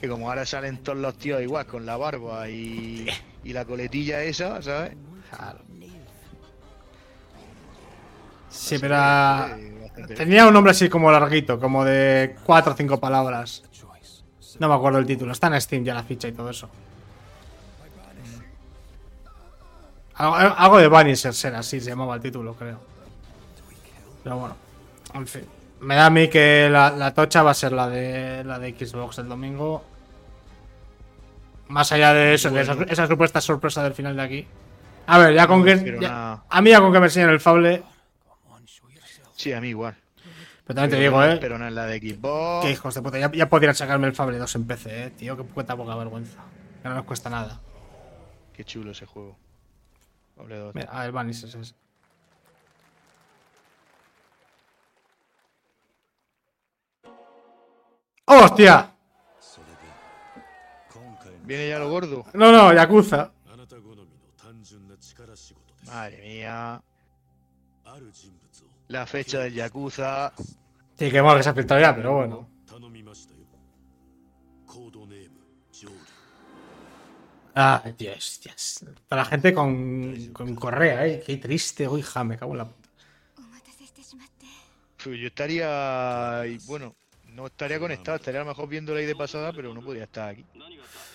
Que 0.00 0.08
como 0.08 0.28
ahora 0.28 0.44
salen 0.46 0.78
todos 0.82 0.98
los 0.98 1.16
tíos 1.16 1.40
igual, 1.42 1.66
con 1.66 1.86
la 1.86 1.96
barba 1.96 2.48
y, 2.48 3.06
y 3.44 3.52
la 3.52 3.64
coletilla 3.64 4.22
esa, 4.22 4.60
¿sabes? 4.62 4.92
Sí, 8.50 8.78
pero 8.78 8.94
ah, 8.98 9.56
tenía 10.16 10.46
un 10.46 10.52
nombre 10.52 10.72
así 10.72 10.88
como 10.88 11.10
larguito, 11.10 11.58
como 11.58 11.84
de 11.84 12.36
cuatro 12.44 12.72
o 12.72 12.76
cinco 12.76 12.98
palabras. 13.00 13.62
No 14.58 14.68
me 14.68 14.74
acuerdo 14.74 14.98
el 14.98 15.06
título. 15.06 15.32
Está 15.32 15.46
en 15.46 15.58
Steam 15.60 15.84
ya 15.84 15.94
la 15.94 16.02
ficha 16.02 16.28
y 16.28 16.32
todo 16.32 16.50
eso. 16.50 16.68
Algo, 20.14 20.78
de 20.78 20.88
Vanisher 20.88 21.32
será, 21.32 21.60
así 21.60 21.80
se 21.80 21.90
llamaba 21.90 22.14
el 22.16 22.20
título, 22.20 22.54
creo. 22.54 22.78
Pero 24.22 24.36
bueno, 24.36 24.56
en 25.14 25.26
fin. 25.26 25.44
Me 25.80 25.94
da 25.94 26.06
a 26.06 26.10
mí 26.10 26.28
que 26.28 26.68
la, 26.70 26.90
la 26.90 27.14
tocha 27.14 27.42
va 27.42 27.52
a 27.52 27.54
ser 27.54 27.72
la 27.72 27.88
de 27.88 28.44
la 28.44 28.58
de 28.58 28.72
Xbox 28.78 29.18
el 29.18 29.28
domingo. 29.28 29.82
Más 31.68 31.90
allá 31.92 32.12
de 32.12 32.34
eso, 32.34 32.50
de 32.50 32.60
esa, 32.60 32.76
esa 32.86 33.06
supuesta 33.06 33.40
sorpresa 33.40 33.82
del 33.82 33.94
final 33.94 34.14
de 34.16 34.22
aquí. 34.22 34.46
A 35.06 35.16
ver, 35.18 35.34
ya 35.34 35.46
con 35.46 35.64
que. 35.64 35.96
Ya- 35.98 36.42
a 36.50 36.60
mí 36.60 36.68
ya 36.68 36.80
con 36.80 36.92
que 36.92 37.00
me 37.00 37.06
enseñen 37.06 37.30
el 37.30 37.40
Fable. 37.40 37.82
Sí, 39.40 39.54
a 39.54 39.60
mí 39.62 39.68
igual. 39.68 39.96
Pero 40.66 40.74
también 40.74 40.90
te 40.90 41.02
digo, 41.02 41.24
eh. 41.24 41.38
Pero 41.40 41.56
no 41.56 41.66
es 41.66 41.72
la 41.72 41.86
de 41.86 41.98
Xbox. 41.98 42.66
Que 42.66 42.72
hijos 42.72 42.94
de 42.94 43.00
puta, 43.00 43.18
ya, 43.18 43.32
ya 43.32 43.48
podrían 43.48 43.74
sacarme 43.74 44.06
el 44.06 44.14
Fable 44.14 44.36
2 44.36 44.54
en 44.56 44.66
PC, 44.66 45.04
eh, 45.04 45.10
tío. 45.12 45.34
Que 45.34 45.44
puta 45.44 45.74
poca 45.74 45.96
vergüenza. 45.96 46.40
Que 46.82 46.90
no 46.90 46.94
nos 46.94 47.04
cuesta 47.04 47.30
nada. 47.30 47.58
Qué 48.52 48.64
chulo 48.64 48.90
ese 48.90 49.06
juego. 49.06 49.38
Fable 50.36 50.58
dos. 50.58 50.74
Mira, 50.74 50.90
ah, 50.92 51.06
el 51.06 51.12
Vanis 51.12 51.42
es 51.42 51.54
ese. 51.54 51.74
¡Hostia! 58.26 58.92
Viene 61.44 61.66
ya 61.66 61.78
lo 61.78 61.88
gordo. 61.88 62.26
No, 62.34 62.52
no, 62.52 62.74
Yakuza. 62.74 63.32
Madre 65.86 66.20
mía. 66.20 66.82
La 68.90 69.06
fecha 69.06 69.38
del 69.38 69.54
Yakuza. 69.54 70.32
Sí, 70.98 71.10
que 71.10 71.22
mola 71.22 71.36
que 71.36 71.44
se 71.44 71.50
ha 71.50 71.54
filtrado 71.54 71.80
ya, 71.80 71.94
pero 71.94 72.16
bueno. 72.16 72.48
Ah, 77.54 77.84
Dios, 77.96 78.40
Dios. 78.42 78.84
Toda 79.06 79.22
la 79.22 79.24
gente 79.24 79.54
con, 79.54 80.32
con 80.32 80.56
correa, 80.56 81.06
eh. 81.06 81.22
Qué 81.24 81.36
triste, 81.36 81.86
uy, 81.86 82.00
hija, 82.00 82.24
me 82.24 82.36
cago 82.36 82.50
en 82.52 82.58
la 82.58 82.64
puta. 82.64 82.88
Yo 85.04 85.26
estaría. 85.28 86.42
Bueno, 86.66 86.96
no 87.28 87.46
estaría 87.46 87.78
conectado. 87.78 88.16
Estaría 88.16 88.40
a 88.40 88.44
lo 88.44 88.50
mejor 88.50 88.68
viendo 88.68 88.92
la 88.92 89.02
de 89.02 89.14
pasada, 89.14 89.52
pero 89.52 89.72
no 89.72 89.82
podría 89.82 90.04
estar 90.04 90.30
aquí. 90.30 90.44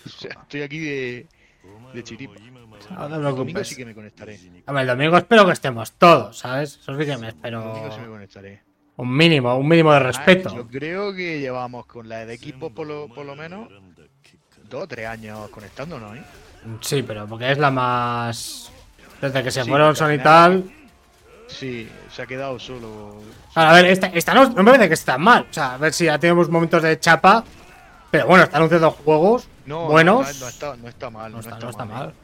O 0.06 0.08
sea, 0.08 0.38
estoy 0.42 0.62
aquí 0.62 0.78
de. 0.78 1.28
De 1.94 2.04
chiripa. 2.04 2.34
No 2.90 3.08
te 3.08 3.14
El 3.16 3.22
domingo 3.22 3.34
preocupes. 3.34 3.68
sí 3.68 3.76
que 3.76 3.84
me 3.86 3.94
conectaré. 3.94 4.38
A 4.66 4.72
ver, 4.72 4.82
el 4.82 4.88
domingo 4.88 5.16
espero 5.16 5.46
que 5.46 5.52
estemos 5.52 5.92
todos, 5.92 6.38
¿sabes? 6.38 6.78
Eso 6.80 6.98
sí 6.98 7.06
que 7.06 7.16
me 7.16 7.28
El 7.42 7.52
domingo 7.52 7.74
sí 7.76 7.82
me 7.82 7.88
espero. 7.88 8.10
conectaré. 8.12 8.62
Un 8.96 9.14
mínimo, 9.14 9.56
un 9.56 9.68
mínimo 9.68 9.90
de 9.92 9.98
Ah, 9.98 10.00
Yo 10.00 10.06
respeto. 10.06 10.68
creo 10.70 11.14
que 11.14 11.38
llevamos 11.40 11.86
con 11.86 12.08
la 12.08 12.24
de 12.24 12.34
equipo 12.34 12.70
por 12.70 12.86
lo, 12.86 13.08
por 13.08 13.26
lo 13.26 13.34
menos 13.36 13.68
dos 14.68 14.82
o 14.84 14.88
tres 14.88 15.06
años 15.06 15.48
conectándonos, 15.50 16.16
¿eh? 16.16 16.22
Sí, 16.80 17.02
pero 17.02 17.26
porque 17.26 17.52
es 17.52 17.58
la 17.58 17.70
más. 17.70 18.72
Desde 19.20 19.42
que 19.42 19.50
se 19.50 19.62
Sí, 19.64 19.68
fueron 19.70 19.94
Son 19.96 20.12
y 20.12 20.18
tal. 20.18 20.64
Sí, 21.48 21.88
se 22.10 22.22
ha 22.22 22.26
quedado 22.26 22.58
solo. 22.58 23.20
Claro, 23.54 23.70
a 23.70 23.72
ver, 23.74 23.84
esta, 23.86 24.08
esta 24.08 24.34
no, 24.34 24.48
no 24.50 24.62
me 24.62 24.72
parece 24.72 24.88
que 24.88 24.94
está 24.94 25.16
mal. 25.16 25.46
O 25.48 25.52
sea, 25.52 25.74
a 25.74 25.78
ver 25.78 25.92
si 25.92 26.06
ya 26.06 26.18
tenemos 26.18 26.48
momentos 26.50 26.82
de 26.82 26.98
chapa. 26.98 27.44
Pero 28.10 28.26
bueno, 28.26 28.44
están 28.44 28.58
anunciando 28.58 28.90
juegos 28.90 29.46
No, 29.66 29.82
no, 29.84 29.88
buenos. 29.90 30.34
No, 30.38 30.44
no 30.44 30.48
está, 30.48 30.76
no 30.76 30.88
está 30.88 31.10
mal. 31.10 31.30
No 31.32 31.36
No, 31.36 31.40
está- 31.40 31.54
está, 31.54 31.64
no 31.64 31.70
está 31.70 31.84
mal. 31.84 31.98
mal. 32.06 32.14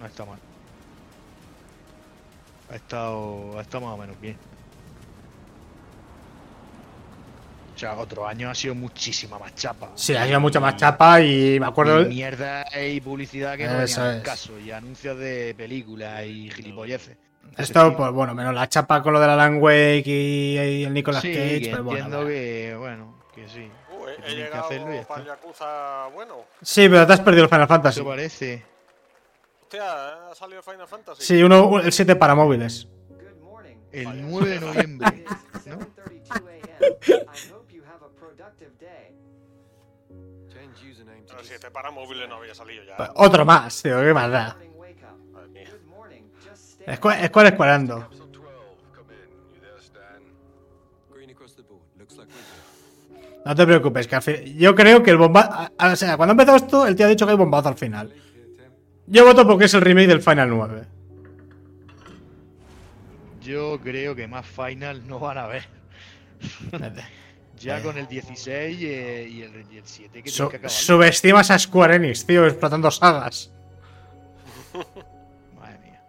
No 0.00 0.06
está 0.06 0.24
mal. 0.24 0.38
Ha 2.70 2.76
estado, 2.76 3.58
ha 3.58 3.62
estado 3.62 3.84
más 3.86 3.94
o 3.94 3.96
menos 3.98 4.20
bien. 4.20 4.36
O 7.74 7.78
sea, 7.80 7.94
otro 7.96 8.26
año 8.28 8.50
ha 8.50 8.54
sido 8.54 8.74
muchísima 8.74 9.38
más 9.38 9.54
chapa. 9.54 9.90
Sí, 9.94 10.14
ha 10.14 10.26
sido 10.26 10.38
mucha 10.38 10.60
más 10.60 10.76
chapa 10.76 11.20
y 11.22 11.58
me 11.58 11.66
acuerdo. 11.66 12.02
Y 12.02 12.06
mierda 12.06 12.66
y 12.78 13.00
publicidad 13.00 13.56
que 13.56 13.66
no 13.66 13.80
es. 13.80 13.98
caso. 14.22 14.58
Y 14.58 14.70
anuncios 14.70 15.18
de 15.18 15.54
películas 15.56 16.24
y 16.26 16.50
gilipolleces. 16.50 17.16
Esto, 17.56 17.96
pues 17.96 18.12
bueno, 18.12 18.34
menos 18.34 18.54
la 18.54 18.68
chapa 18.68 19.02
con 19.02 19.12
lo 19.14 19.20
del 19.20 19.30
Alan 19.30 19.56
Wake 19.60 20.04
y, 20.06 20.58
y 20.58 20.84
el 20.84 20.92
Nicolas 20.94 21.22
sí, 21.22 21.32
Cage. 21.32 21.60
que 21.62 21.70
pero 21.70 21.84
bueno, 21.84 21.98
entiendo 22.04 22.16
bueno. 22.18 22.30
que, 22.30 22.76
bueno, 22.78 23.14
que 23.34 23.48
sí. 23.48 23.68
Uh, 24.18 24.22
he, 24.22 24.24
he 24.24 24.26
tienen 24.26 24.36
que 24.36 24.42
llegado 24.44 24.64
hacerlo 24.64 24.94
y 24.94 24.96
ya 24.98 25.06
para 25.06 25.20
el. 25.20 25.26
Yakuza 25.26 26.06
bueno. 26.14 26.44
Sí, 26.62 26.88
pero 26.88 27.06
te 27.06 27.12
has 27.12 27.20
perdido 27.20 27.44
el 27.44 27.50
Final 27.50 27.68
Fantasy. 27.68 28.00
Eso 28.00 28.08
parece. 28.08 28.64
Hostia, 29.62 30.28
ha 30.30 30.34
salido 30.34 30.62
Final 30.62 30.88
Fantasy. 30.88 31.22
Sí, 31.22 31.42
uno, 31.42 31.78
el 31.80 31.92
7 31.92 32.16
para 32.16 32.34
móviles. 32.34 32.88
El 33.92 34.30
9 34.30 34.48
de 34.50 34.60
noviembre, 34.60 35.24
¿no? 35.66 35.78
Pero 41.28 41.44
si 41.44 41.54
este 41.54 41.70
para 41.70 41.90
móviles 41.90 42.28
no 42.28 42.36
había 42.36 42.54
salido 42.54 42.82
ya. 42.84 42.96
Pues 42.96 43.10
Otro 43.14 43.44
más, 43.44 43.82
tío, 43.82 44.00
qué 44.00 44.12
más 44.12 44.30
da. 44.30 44.56
Madre 45.32 45.48
mía. 45.48 45.70
Escu- 46.86 47.22
Escuela 47.22 47.48
escuadrando. 47.50 48.08
No 53.50 53.56
te 53.56 53.66
preocupes, 53.66 54.06
que 54.06 54.14
al 54.14 54.22
fin- 54.22 54.56
yo 54.56 54.76
creo 54.76 55.02
que 55.02 55.10
el 55.10 55.16
bomba. 55.16 55.72
a- 55.76 55.88
O 55.92 55.96
sea, 55.96 56.16
cuando 56.16 56.30
ha 56.30 56.34
empezado 56.34 56.56
esto, 56.56 56.86
el 56.86 56.94
tío 56.94 57.06
ha 57.06 57.08
dicho 57.08 57.26
que 57.26 57.32
hay 57.32 57.36
bombazo 57.36 57.68
al 57.68 57.76
final. 57.76 58.14
Yo 59.08 59.24
voto 59.24 59.44
porque 59.44 59.64
es 59.64 59.74
el 59.74 59.80
remake 59.80 60.06
del 60.06 60.22
Final 60.22 60.48
9. 60.50 60.84
Yo 63.42 63.80
creo 63.82 64.14
que 64.14 64.28
más 64.28 64.46
final 64.46 65.04
no 65.08 65.18
van 65.18 65.38
a 65.38 65.46
ver. 65.48 65.64
Ya 67.58 67.82
con 67.82 67.98
el 67.98 68.06
16 68.06 68.78
eh, 68.80 69.28
y 69.28 69.42
el, 69.42 69.66
y 69.70 69.76
el 69.78 69.82
7 69.84 70.22
que 70.22 70.30
que 70.30 70.42
acabar. 70.44 70.70
subestimas 70.70 71.50
a 71.50 71.58
Square 71.58 71.96
Enix, 71.96 72.24
tío, 72.24 72.46
explotando 72.46 72.88
sagas. 72.90 73.52
Madre 75.60 75.78
mía. 75.84 76.00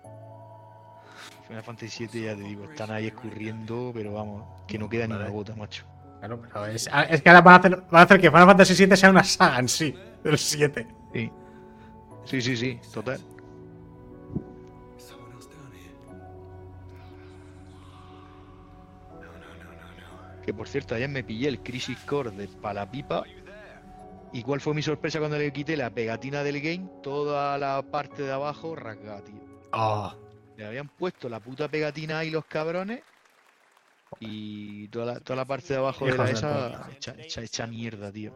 Final 1.47 1.63
Fantasy 1.63 2.07
7 2.07 2.22
ya 2.22 2.35
te 2.35 2.43
digo, 2.43 2.65
están 2.72 2.91
ahí 2.91 3.07
escurriendo, 3.07 3.91
pero 3.93 4.13
vamos, 4.13 4.45
que 4.65 4.77
no 4.77 4.88
queda 4.88 5.07
ni 5.07 5.13
una 5.15 5.27
gota, 5.27 5.53
macho. 5.55 5.84
Claro, 6.22 6.39
pero 6.39 6.68
es, 6.68 6.88
es 7.10 7.22
que 7.23 7.30
ahora 7.30 7.41
van 7.41 7.53
a, 7.56 7.57
hacer, 7.57 7.72
van 7.89 7.99
a 7.99 8.03
hacer 8.03 8.22
que 8.22 8.30
Final 8.30 8.45
Fantasy 8.45 8.76
7 8.76 8.95
sea 8.95 9.10
una 9.10 9.23
saga 9.23 9.57
en 9.57 9.68
sí, 9.68 9.95
del 10.23 10.38
7. 10.38 10.88
Sí. 11.11 11.31
Sí, 12.26 12.41
sí, 12.43 12.56
sí, 12.56 12.80
total. 12.93 13.19
Que 20.45 20.53
por 20.53 20.68
cierto, 20.68 20.93
ayer 20.93 21.10
me 21.10 21.23
pillé 21.23 21.48
el 21.48 21.64
Crisis 21.64 21.98
Core 21.99 22.30
de 22.30 22.48
Palapipa. 22.48 23.23
¿Y 24.31 24.43
cuál 24.43 24.61
fue 24.61 24.76
mi 24.76 24.84
sorpresa 24.84 25.18
cuando 25.18 25.39
le 25.39 25.52
quité 25.52 25.76
la 25.76 25.89
pegatina 25.89 26.43
del 26.43 26.61
game? 26.61 26.88
Toda 27.02 27.57
la 27.57 27.81
parte 27.81 28.22
de 28.22 28.31
abajo 28.31 28.76
rasgada, 28.76 29.23
tío. 29.23 29.41
Oh, 29.73 30.14
Le 30.56 30.68
habían 30.68 30.88
puesto 30.88 31.30
la 31.30 31.39
puta 31.39 31.68
pegatina 31.68 32.19
ahí 32.19 32.30
los 32.30 32.45
cabrones. 32.45 33.02
Y 34.19 34.88
toda 34.89 35.05
la, 35.13 35.19
toda 35.19 35.38
la 35.38 35.45
parte 35.45 35.73
de 35.73 35.79
abajo 35.79 36.05
de 36.05 36.17
la 36.17 36.29
esa 36.29 36.88
hecha, 36.91 37.15
hecha, 37.17 37.41
hecha 37.41 37.67
mierda, 37.67 38.11
tío. 38.11 38.33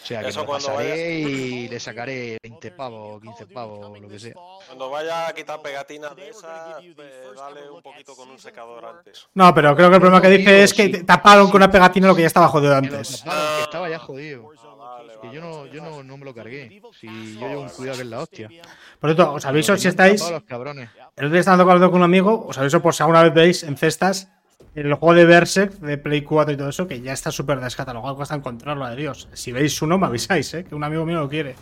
O 0.00 0.06
sea, 0.06 0.20
que 0.22 0.28
Eso 0.28 0.40
me 0.40 0.46
cuando 0.46 0.68
pasaré 0.68 0.88
vaya- 1.24 1.28
y 1.28 1.68
le 1.68 1.80
sacaré 1.80 2.38
20 2.40 2.70
pavos, 2.70 3.20
15 3.20 3.46
pavos, 3.48 3.84
o 3.86 3.96
lo 3.98 4.08
que 4.08 4.18
sea. 4.20 4.34
Cuando 4.66 4.90
vaya 4.90 5.26
a 5.26 5.32
quitar 5.34 5.60
pegatinas 5.60 6.14
de 6.14 6.28
esas, 6.28 6.76
pues, 6.94 7.10
dale 7.36 7.68
un 7.68 7.82
poquito 7.82 8.14
con 8.14 8.30
un 8.30 8.38
secador 8.38 8.84
antes. 8.84 9.26
No, 9.34 9.52
pero 9.52 9.74
creo 9.74 9.88
que 9.88 9.96
el 9.96 10.00
problema 10.00 10.22
que 10.22 10.28
dice 10.28 10.62
es 10.62 10.72
que 10.72 10.88
taparon 11.02 11.46
con 11.50 11.56
una 11.56 11.70
pegatina 11.70 12.06
lo 12.06 12.14
que 12.14 12.20
ya 12.20 12.28
estaba 12.28 12.46
jodido 12.46 12.80
Que 12.80 12.88
lo 12.88 12.96
antes. 12.96 13.24
taparon, 13.24 13.56
que 13.56 13.62
estaba 13.64 13.88
ya 13.88 13.98
jodido. 13.98 14.52
Que 15.20 15.32
yo 15.32 15.40
no, 15.40 15.66
yo 15.66 15.82
no, 15.82 16.02
no 16.02 16.16
me 16.16 16.24
lo 16.24 16.34
cargué. 16.34 16.80
Si 16.98 17.34
yo 17.34 17.48
llevo 17.48 17.62
un 17.62 17.68
cuidado 17.68 17.96
que 17.96 18.02
es 18.02 18.08
la 18.08 18.20
hostia. 18.20 18.48
Por 19.00 19.10
cierto, 19.10 19.32
os 19.32 19.44
aviso 19.44 19.76
si 19.76 19.88
estáis. 19.88 20.20
tapado 20.20 20.38
los 20.38 20.44
cabrones. 20.44 20.90
El 21.16 21.26
otro 21.26 21.30
día 21.30 21.40
estaba 21.40 21.60
hablando 21.62 21.90
con 21.90 22.00
un 22.00 22.04
amigo, 22.04 22.46
os 22.46 22.58
aviso 22.58 22.80
por 22.80 22.94
si 22.94 23.02
alguna 23.02 23.22
vez 23.22 23.34
veis 23.34 23.62
en 23.62 23.76
cestas 23.76 24.28
el 24.74 24.94
juego 24.94 25.14
de 25.14 25.24
Berserk 25.24 25.72
de 25.74 25.98
Play 25.98 26.22
4 26.22 26.54
y 26.54 26.56
todo 26.56 26.68
eso, 26.68 26.86
que 26.86 27.00
ya 27.00 27.12
está 27.12 27.32
súper 27.32 27.58
descatalogado, 27.60 28.14
cuesta 28.16 28.34
encontrarlo, 28.34 28.86
de 28.86 28.96
Dios. 28.96 29.28
Si 29.32 29.50
veis 29.50 29.80
uno, 29.82 29.98
me 29.98 30.06
avisáis, 30.06 30.52
¿eh? 30.54 30.64
que 30.64 30.74
un 30.74 30.84
amigo 30.84 31.04
mío 31.04 31.20
lo 31.20 31.28
quiere. 31.28 31.56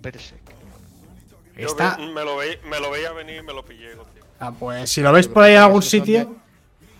Berserk. 0.00 0.40
Está. 1.56 1.96
me, 1.98 2.24
lo 2.24 2.36
veía, 2.36 2.58
me 2.64 2.78
lo 2.78 2.90
veía 2.90 3.12
venir 3.12 3.36
y 3.36 3.42
me 3.42 3.52
lo 3.52 3.64
pillé. 3.64 3.90
Ah, 4.38 4.52
pues 4.52 4.90
si 4.90 5.00
lo 5.00 5.12
veis 5.12 5.26
por 5.26 5.42
ahí 5.42 5.54
en 5.54 5.62
algún 5.62 5.82
sitio. 5.82 6.36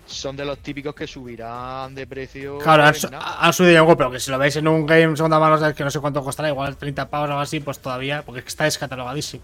Son 0.08 0.34
de 0.36 0.44
los 0.44 0.58
típicos 0.58 0.94
que 0.94 1.06
subirán 1.06 1.94
de 1.94 2.06
precio. 2.06 2.56
Claro, 2.58 2.82
han, 2.84 2.94
su- 2.94 3.10
nada. 3.10 3.36
han 3.44 3.52
subido 3.52 3.78
algo, 3.78 3.94
pero 3.96 4.10
que 4.10 4.18
si 4.18 4.30
lo 4.30 4.38
veis 4.38 4.56
en 4.56 4.66
un 4.66 4.86
game 4.86 5.14
segunda 5.14 5.38
mano, 5.38 5.58
sabes 5.58 5.76
que 5.76 5.84
no 5.84 5.90
sé 5.90 6.00
cuánto 6.00 6.24
costará, 6.24 6.48
igual 6.48 6.76
30 6.76 7.10
pavos 7.10 7.28
o 7.28 7.32
algo 7.32 7.42
así, 7.42 7.60
pues 7.60 7.78
todavía, 7.78 8.22
porque 8.24 8.38
es 8.38 8.44
que 8.44 8.48
está 8.48 8.64
descatalogadísimo. 8.64 9.42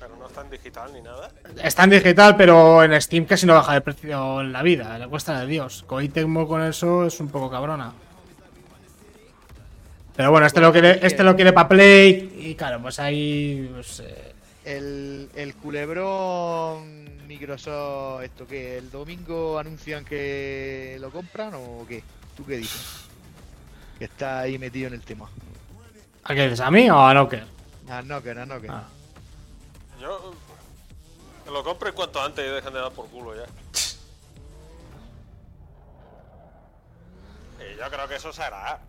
Pero 0.00 0.16
no 0.16 0.26
está 0.26 0.40
en 0.40 0.50
digital 0.50 0.92
ni 0.92 1.00
nada. 1.00 1.30
Está 1.62 1.84
en 1.84 1.90
digital, 1.90 2.36
pero 2.36 2.82
en 2.82 3.00
Steam 3.00 3.24
casi 3.24 3.46
no 3.46 3.54
baja 3.54 3.74
de 3.74 3.80
precio 3.82 4.40
en 4.40 4.52
la 4.52 4.62
vida, 4.62 4.98
le 4.98 5.06
cuesta 5.06 5.38
de 5.38 5.46
Dios. 5.46 5.84
Koei 5.86 6.08
Tecmo 6.08 6.48
con 6.48 6.62
eso 6.64 7.06
es 7.06 7.20
un 7.20 7.28
poco 7.28 7.48
cabrona. 7.48 7.92
Pero 10.16 10.32
bueno, 10.32 10.46
este 10.46 10.60
lo 10.60 10.72
quiere, 10.72 10.98
este 11.06 11.22
lo 11.22 11.36
quiere 11.36 11.52
para 11.52 11.68
Play. 11.68 12.34
Y 12.36 12.54
claro, 12.56 12.80
pues 12.82 12.98
ahí. 12.98 13.70
pues, 13.72 14.00
eh, 14.00 14.32
El, 14.64 15.30
el 15.36 15.54
culebrón 15.54 17.08
Microsoft, 17.30 18.24
¿esto 18.24 18.44
qué? 18.44 18.78
¿El 18.78 18.90
domingo 18.90 19.56
anuncian 19.56 20.04
que 20.04 20.96
lo 20.98 21.12
compran 21.12 21.52
o 21.54 21.86
qué? 21.86 22.02
¿Tú 22.36 22.44
qué 22.44 22.56
dices? 22.56 23.06
Que 24.00 24.06
está 24.06 24.40
ahí 24.40 24.58
metido 24.58 24.88
en 24.88 24.94
el 24.94 25.02
tema. 25.02 25.30
¿A 26.24 26.34
qué 26.34 26.42
dices? 26.42 26.58
¿A 26.58 26.72
mí 26.72 26.90
o 26.90 26.98
a 26.98 27.14
Nocker? 27.14 27.46
Ah, 27.88 28.02
no, 28.04 28.20
que 28.20 28.34
no, 28.34 28.46
no, 28.46 28.60
que 28.60 28.68
Ah. 28.68 28.82
Yo. 30.00 30.34
Que 31.44 31.52
lo 31.52 31.62
compren 31.62 31.94
cuanto 31.94 32.20
antes 32.20 32.44
y 32.44 32.48
dejen 32.48 32.72
de 32.72 32.80
dar 32.80 32.90
por 32.90 33.08
culo 33.08 33.36
ya. 33.36 33.46
Y 37.64 37.76
yo 37.76 37.90
creo 37.90 38.08
que 38.08 38.16
eso 38.16 38.32
será. 38.32 38.80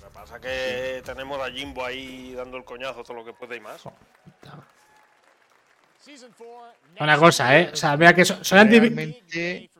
Lo 0.00 0.06
que 0.06 0.14
pasa 0.14 0.36
es 0.36 0.40
que 0.40 1.02
tenemos 1.04 1.40
a 1.40 1.50
Jimbo 1.50 1.84
ahí 1.84 2.32
dando 2.34 2.58
el 2.58 2.64
coñazo 2.64 3.02
todo 3.02 3.16
lo 3.16 3.24
que 3.24 3.32
puede 3.32 3.56
y 3.56 3.60
más. 3.60 3.82
Una 7.00 7.18
cosa, 7.18 7.58
¿eh? 7.60 7.70
O 7.72 7.76
sea, 7.76 7.96
mira 7.96 8.14
que 8.14 8.24
so- 8.24 8.42
son 8.44 8.58
anti. 8.58 8.78
Realmente, 8.78 9.70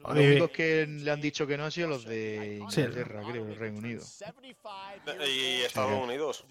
los 0.00 0.10
únicos 0.16 0.50
que 0.50 0.86
le 0.86 1.10
han 1.10 1.20
dicho 1.20 1.46
que 1.46 1.56
no 1.56 1.64
han 1.64 1.72
sido 1.72 1.88
los 1.88 2.04
de 2.04 2.60
Sí. 2.70 2.80
Inglaterra, 2.80 3.22
creo, 3.30 3.46
el 3.46 3.56
Reino 3.56 3.78
Unido. 3.78 4.02
Y 5.26 5.62
Estados 5.62 6.02
Unidos. 6.04 6.44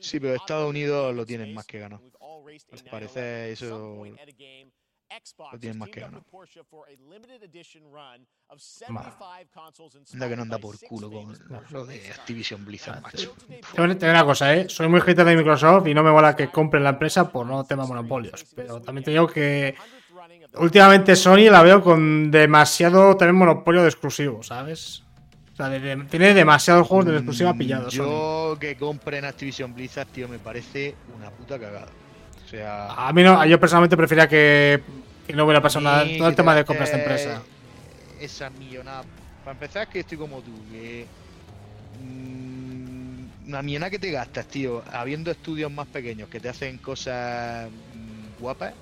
Sí, 0.00 0.20
pero 0.20 0.34
Estados 0.34 0.68
Unidos 0.68 1.14
lo 1.14 1.24
tienen 1.26 1.52
más 1.54 1.66
que 1.66 1.78
ganar. 1.78 2.00
Al 2.72 2.84
parecer 2.90 3.50
eso 3.50 4.04
lo 5.52 5.58
tienen 5.58 5.78
más 5.78 5.88
que 5.90 6.00
ganar. 6.00 6.22
Anda 10.14 10.28
que 10.28 10.36
no 10.36 10.42
anda 10.42 10.58
por 10.58 10.78
culo 10.88 11.10
con 11.10 11.32
lo 11.70 11.86
de 11.86 12.10
Activision 12.12 12.64
Blizzard, 12.64 13.00
macho. 13.02 13.34
Te 13.48 13.80
voy 13.82 13.90
a 13.90 14.10
una 14.10 14.24
cosa, 14.24 14.54
¿eh? 14.54 14.68
Soy 14.68 14.88
muy 14.88 15.00
hater 15.00 15.24
de 15.24 15.36
Microsoft 15.36 15.86
y 15.86 15.94
no 15.94 16.02
me 16.02 16.10
mola 16.10 16.36
que 16.36 16.48
compren 16.50 16.84
la 16.84 16.90
empresa 16.90 17.30
por 17.30 17.46
no 17.46 17.64
tema 17.64 17.86
monopolios. 17.86 18.44
Pero 18.54 18.80
también 18.80 19.04
te 19.04 19.10
digo 19.12 19.26
que 19.26 19.74
últimamente 20.58 21.16
Sony 21.16 21.50
la 21.50 21.62
veo 21.62 21.82
con 21.82 22.30
demasiado 22.30 23.16
tener 23.16 23.32
monopolio 23.34 23.82
de 23.82 23.88
exclusivos, 23.88 24.46
¿sabes? 24.48 25.02
O 25.52 25.56
sea, 25.56 25.68
de- 25.68 25.80
de- 25.80 26.04
tiene 26.04 26.32
demasiados 26.34 26.86
juegos 26.86 27.06
de 27.06 27.16
exclusiva 27.16 27.52
pillados. 27.54 27.94
Sony. 27.94 28.02
Mm, 28.04 28.06
Yo 28.08 28.56
que 28.58 28.76
compren 28.76 29.24
Activision 29.24 29.74
Blizzard, 29.74 30.08
tío, 30.08 30.28
me 30.28 30.38
parece 30.38 30.94
una 31.16 31.30
puta 31.30 31.58
cagada. 31.58 31.88
Sea, 32.52 33.08
A 33.08 33.12
mí 33.14 33.22
no, 33.22 33.44
yo 33.46 33.58
personalmente 33.58 33.96
prefería 33.96 34.28
que, 34.28 34.82
que 35.26 35.32
no 35.32 35.44
hubiera 35.44 35.62
pasado 35.62 35.84
nada 35.86 36.04
todo 36.18 36.28
el 36.28 36.36
tema 36.36 36.52
te 36.52 36.58
de 36.58 36.64
compras 36.66 36.90
de 36.90 36.98
empresa. 36.98 37.42
Esa 38.20 38.50
millonada. 38.50 39.04
Para 39.42 39.52
empezar, 39.52 39.88
que 39.88 40.00
estoy 40.00 40.18
como 40.18 40.40
tú, 40.42 40.52
que. 40.70 41.06
mm, 42.04 43.48
Una 43.48 43.62
millonada 43.62 43.90
que 43.90 43.98
te 43.98 44.10
gastas, 44.10 44.46
tío, 44.46 44.82
habiendo 44.92 45.30
estudios 45.30 45.72
más 45.72 45.86
pequeños 45.88 46.28
que 46.28 46.40
te 46.40 46.50
hacen 46.50 46.76
cosas 46.78 47.70
mm, 47.70 48.40
guapas. 48.42 48.74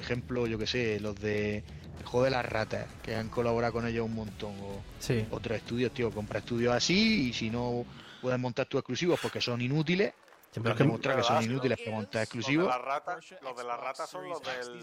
Ejemplo, 0.00 0.48
yo 0.48 0.58
que 0.58 0.66
sé, 0.66 0.98
los 1.00 1.14
de 1.20 1.62
El 2.00 2.06
juego 2.06 2.24
de 2.24 2.30
las 2.32 2.44
ratas, 2.44 2.86
que 3.04 3.14
han 3.14 3.28
colaborado 3.28 3.72
con 3.74 3.86
ellos 3.86 4.04
un 4.06 4.14
montón. 4.16 4.50
O 4.62 4.80
Sí. 4.98 5.24
otros 5.30 5.56
estudios, 5.58 5.92
tío, 5.92 6.10
compra 6.10 6.40
estudios 6.40 6.74
así 6.74 7.28
y 7.28 7.32
si 7.32 7.50
no 7.50 7.84
puedes 8.20 8.38
montar 8.40 8.66
tus 8.66 8.80
exclusivos 8.80 9.18
porque 9.22 9.40
son 9.40 9.60
inútiles, 9.60 10.12
pero 10.54 10.68
has 10.68 10.72
es 10.72 10.76
que- 10.78 10.82
demostrado 10.84 11.18
que 11.18 11.22
son 11.24 11.36
¿Verdad? 11.36 11.50
inútiles 11.50 11.78
para 11.78 11.96
montar 11.96 12.28
Los 12.34 12.46
de 12.46 12.66
ratas, 12.66 13.24
los 13.42 13.56
de 13.56 13.64
las 13.64 13.80
ratas 13.80 14.10
son 14.10 14.28
los 14.28 14.40
del 14.42 14.82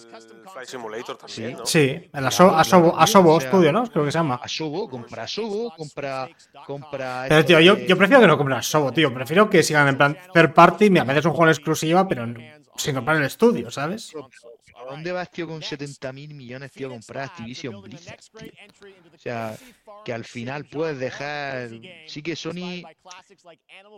Flight 0.53 0.69
Simulator 0.69 1.17
también, 1.17 1.57
¿no? 1.57 1.65
Sí, 1.65 2.09
el 2.13 2.25
Aso- 2.25 2.55
Asobo, 2.55 2.97
Asobo 2.97 3.33
o 3.35 3.41
sea, 3.41 3.49
Studio, 3.49 3.71
¿no? 3.73 3.83
Creo 3.89 4.05
que 4.05 4.11
se 4.11 4.17
llama. 4.17 4.39
Asobo, 4.41 4.89
compra 4.89 5.23
Asobo, 5.23 5.73
compra. 5.75 6.29
compra 6.65 7.25
Pero 7.27 7.43
tío, 7.45 7.59
yo, 7.59 7.77
yo 7.77 7.97
prefiero 7.97 8.21
que 8.21 8.27
no 8.27 8.37
compren 8.37 8.59
Asobo, 8.59 8.91
tío. 8.93 9.13
Prefiero 9.13 9.49
que 9.49 9.61
sigan 9.63 9.87
en 9.89 9.97
plan 9.97 10.17
third 10.33 10.53
party. 10.53 10.89
Mira, 10.89 11.01
a 11.01 11.05
veces 11.05 11.25
un 11.25 11.31
juego 11.31 11.45
en 11.45 11.49
exclusiva, 11.51 12.07
pero 12.07 12.25
sin 12.77 12.95
comprar 12.95 13.17
el 13.17 13.23
estudio, 13.23 13.69
¿sabes? 13.71 14.13
¿A 14.79 14.83
dónde 14.91 15.11
vas, 15.11 15.29
tío, 15.31 15.47
con 15.47 15.61
70 15.61 16.13
mil 16.13 16.33
millones, 16.35 16.71
tío, 16.71 16.87
a 16.87 16.91
comprar 16.91 17.25
Activision 17.25 17.81
Blizzard, 17.81 18.19
tío? 18.37 18.51
O 19.13 19.17
sea, 19.17 19.57
que 20.05 20.13
al 20.13 20.23
final 20.23 20.65
puedes 20.65 20.99
dejar. 20.99 21.69
Sí 22.05 22.21
que 22.21 22.35
Sony 22.35 22.83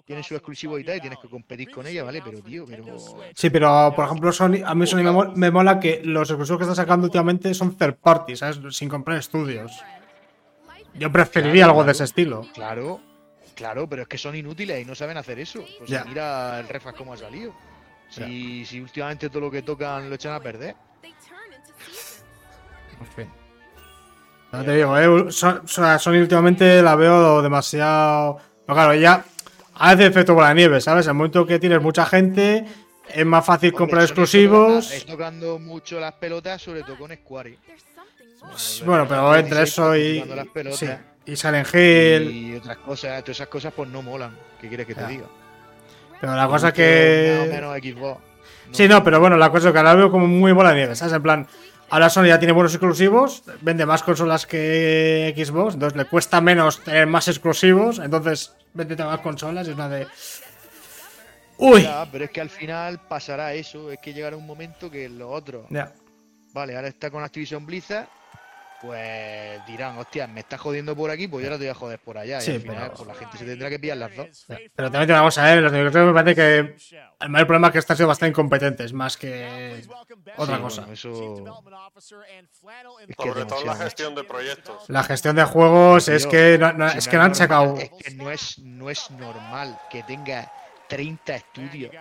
tiene 0.06 0.24
su 0.24 0.36
exclusivo 0.36 0.80
y 0.80 0.84
tal, 0.84 0.98
y 0.98 1.02
tienes 1.02 1.20
que 1.20 1.28
competir 1.28 1.70
con 1.72 1.86
ella, 1.86 2.04
¿vale? 2.04 2.22
Pero, 2.22 2.42
tío, 2.42 2.66
pero. 2.66 2.98
Sí, 3.36 3.50
pero 3.50 3.94
por 3.96 4.06
ejemplo, 4.06 4.32
Sony, 4.32 4.62
a 4.66 4.74
mí 4.74 4.88
Sony 4.88 5.04
me, 5.04 5.12
mo- 5.12 5.32
me 5.36 5.52
mola 5.52 5.80
que 5.80 6.02
los 6.04 6.30
exclusivos 6.30 6.60
que 6.60 6.64
están 6.64 6.76
sacando 6.76 7.06
últimamente 7.06 7.54
son 7.54 7.76
third 7.78 7.96
party, 7.98 8.36
¿sabes? 8.36 8.60
Sin 8.76 8.90
comprar 8.90 9.18
estudios. 9.18 9.72
Yo 10.96 11.12
preferiría 11.12 11.66
Claro, 11.66 11.72
algo 11.72 11.84
de 11.84 11.92
ese 11.92 12.04
estilo. 12.06 12.48
Claro, 12.54 13.00
claro, 13.54 13.88
pero 13.88 14.02
es 14.04 14.08
que 14.08 14.18
son 14.18 14.36
inútiles 14.36 14.82
y 14.82 14.86
no 14.86 14.96
saben 14.96 15.18
hacer 15.18 15.40
eso. 15.40 15.64
Pues 15.78 15.90
Ya. 15.90 16.04
mira 16.06 16.60
el 16.62 16.68
refas 16.68 16.94
cómo 16.96 17.14
ha 17.14 17.18
salido. 17.18 17.54
Si, 18.10 18.66
si 18.66 18.80
últimamente 18.82 19.30
todo 19.30 19.42
lo 19.42 19.52
que 19.52 19.62
tocan 19.62 20.10
lo 20.10 20.16
echan 20.16 20.34
a 20.34 20.40
perder. 20.40 20.76
En 23.00 23.08
fin. 23.16 23.30
Ya 24.52 24.64
te 24.64 24.76
digo, 24.76 24.98
eh, 24.98 25.32
Son- 25.32 25.68
Son- 25.68 26.00
Sony 26.00 26.14
últimamente 26.22 26.82
la 26.82 26.96
veo 26.96 27.42
demasiado. 27.42 28.38
Pero 28.66 28.76
claro, 28.76 28.96
ya 28.96 29.24
hace 29.76 30.06
efecto 30.08 30.34
bola 30.34 30.50
de 30.50 30.56
nieve, 30.56 30.82
¿sabes? 30.82 31.06
En 31.06 31.12
el 31.12 31.16
momento 31.18 31.46
que 31.46 31.60
tienes 31.60 31.82
mucha 31.82 32.06
gente, 32.06 32.66
es 33.08 33.26
más 33.26 33.46
fácil 33.46 33.74
comprar 33.74 34.04
exclusivos. 34.04 34.92
Está 34.92 35.12
tocando 35.14 35.60
mucho 35.60 36.00
las 36.00 36.14
pelotas, 36.14 36.62
sobre 36.62 36.82
todo 36.84 36.98
con 36.98 37.14
Square. 37.16 37.58
Bueno, 38.86 39.08
pero 39.08 39.36
entre 39.36 39.64
eso 39.64 39.96
y. 39.96 40.24
Las 40.26 40.48
pelotas. 40.48 40.80
Sí, 40.80 40.88
y 41.26 41.36
Silent 41.36 41.68
Hill. 41.74 42.32
Y 42.32 42.56
otras 42.56 42.78
cosas, 42.78 43.24
todas 43.24 43.38
esas 43.38 43.48
cosas 43.48 43.72
pues 43.76 43.88
no 43.90 44.02
molan. 44.02 44.36
¿Qué 44.60 44.68
quieres 44.68 44.88
que 44.88 44.96
te 44.96 45.06
diga? 45.06 45.26
Pero 46.20 46.36
la 46.36 46.48
cosa 46.48 46.70
o 46.70 46.74
que. 46.74 47.50
menos 47.52 47.78
Xbox. 47.78 48.22
Sí, 48.72 48.88
no, 48.88 49.04
pero 49.04 49.20
bueno, 49.20 49.38
la 49.38 49.50
cosa 49.50 49.70
es 49.70 49.74
que 49.74 49.80
ahora 49.80 49.96
veo 49.96 50.12
como 50.12 50.28
muy 50.28 50.52
bola 50.52 50.70
de 50.70 50.76
nieve, 50.76 50.96
¿sabes? 50.96 51.14
En 51.14 51.24
plan, 51.24 51.48
ahora 51.90 52.10
Sony 52.10 52.26
ya 52.26 52.40
tiene 52.40 52.54
buenos 52.54 52.74
exclusivos, 52.74 53.44
vende 53.62 53.86
más 53.86 54.04
consolas 54.04 54.46
que 54.46 55.34
Xbox, 55.36 55.74
entonces 55.74 55.98
le 55.98 56.06
cuesta 56.06 56.40
menos 56.40 56.84
tener 56.84 57.08
más 57.08 57.28
exclusivos, 57.28 58.00
entonces 58.00 58.54
vende 58.74 58.96
más 59.04 59.20
consolas 59.22 59.68
y 59.68 59.72
es 59.72 59.76
una 59.76 59.90
de. 59.90 60.08
Uy. 61.58 61.84
Ya, 61.84 62.08
pero 62.10 62.26
es 62.26 62.32
que 62.32 62.42
al 62.42 62.50
final 62.50 63.00
pasará 63.08 63.54
eso. 63.54 63.92
Es 63.92 64.00
que 64.00 64.14
llegará 64.14 64.38
un 64.38 64.46
momento 64.46 64.90
que 64.90 65.10
los 65.10 65.30
otros. 65.30 65.66
Ya. 65.70 65.92
Vale, 66.54 66.76
ahora 66.76 66.88
está 66.88 67.12
con 67.12 67.24
Activision 67.24 67.66
Blizzard. 67.66 68.08
Pues 68.82 69.66
dirán, 69.68 69.98
hostia, 69.98 70.26
me 70.28 70.40
está 70.40 70.58
jodiendo 70.58 70.96
por 70.96 71.12
aquí, 71.12 71.28
pues 71.28 71.44
yo 71.44 71.50
ahora 71.50 71.58
te 71.60 71.66
voy 71.66 71.72
a 71.72 71.76
joder 71.76 72.00
por 72.00 72.18
allá. 72.18 72.40
Sí, 72.40 72.52
y 72.52 72.56
al 72.56 72.62
final, 72.62 72.78
pero- 72.84 72.94
pues 72.94 73.08
la 73.08 73.14
gente 73.16 73.38
se 73.38 73.46
tendrá 73.46 73.70
que 73.70 73.80
pillar 73.80 73.98
las 73.98 74.16
dos. 74.16 74.46
Pero 74.48 74.90
también 74.92 75.08
te 75.08 75.14
vamos 75.14 75.38
a 75.38 75.44
ver, 75.44 75.62
los 75.64 75.72
Microsoft 75.74 76.08
me 76.08 76.14
parece 76.14 76.36
que 76.36 76.76
el 77.20 77.30
mayor 77.30 77.48
problema 77.48 77.68
es 77.68 77.74
que 77.74 77.80
están 77.80 77.98
siendo 77.98 78.08
bastante 78.08 78.30
incompetentes, 78.30 78.94
más 78.94 79.18
que 79.18 79.82
otra 80.38 80.56
Sí, 80.56 80.62
cosa. 80.62 80.82
bueno, 80.82 80.94
eso. 80.94 81.12
Es 81.12 81.20
que 83.08 83.10
es 83.10 83.16
Sobre 83.18 83.46
todo 83.46 83.66
la 83.66 83.76
gestión 83.76 84.16
de 84.16 84.24
proyectos. 84.24 84.90
La 84.90 85.04
gestión 85.04 85.36
de 85.36 85.44
juegos 85.44 86.08
es 86.08 86.26
que 86.26 86.58
no, 86.58 86.68
es 86.70 86.78
no 86.78 87.12
que 87.12 87.18
no 87.18 87.24
han 87.24 87.32
normal, 87.32 87.36
sacado. 87.36 87.76
Es 87.78 87.90
que 87.90 88.12
no 88.16 88.32
es, 88.32 88.60
no 88.60 88.90
es 88.90 89.12
normal 89.12 89.78
que 89.90 90.04
tenga 90.04 90.50
30 90.90 91.36
estudios 91.36 91.92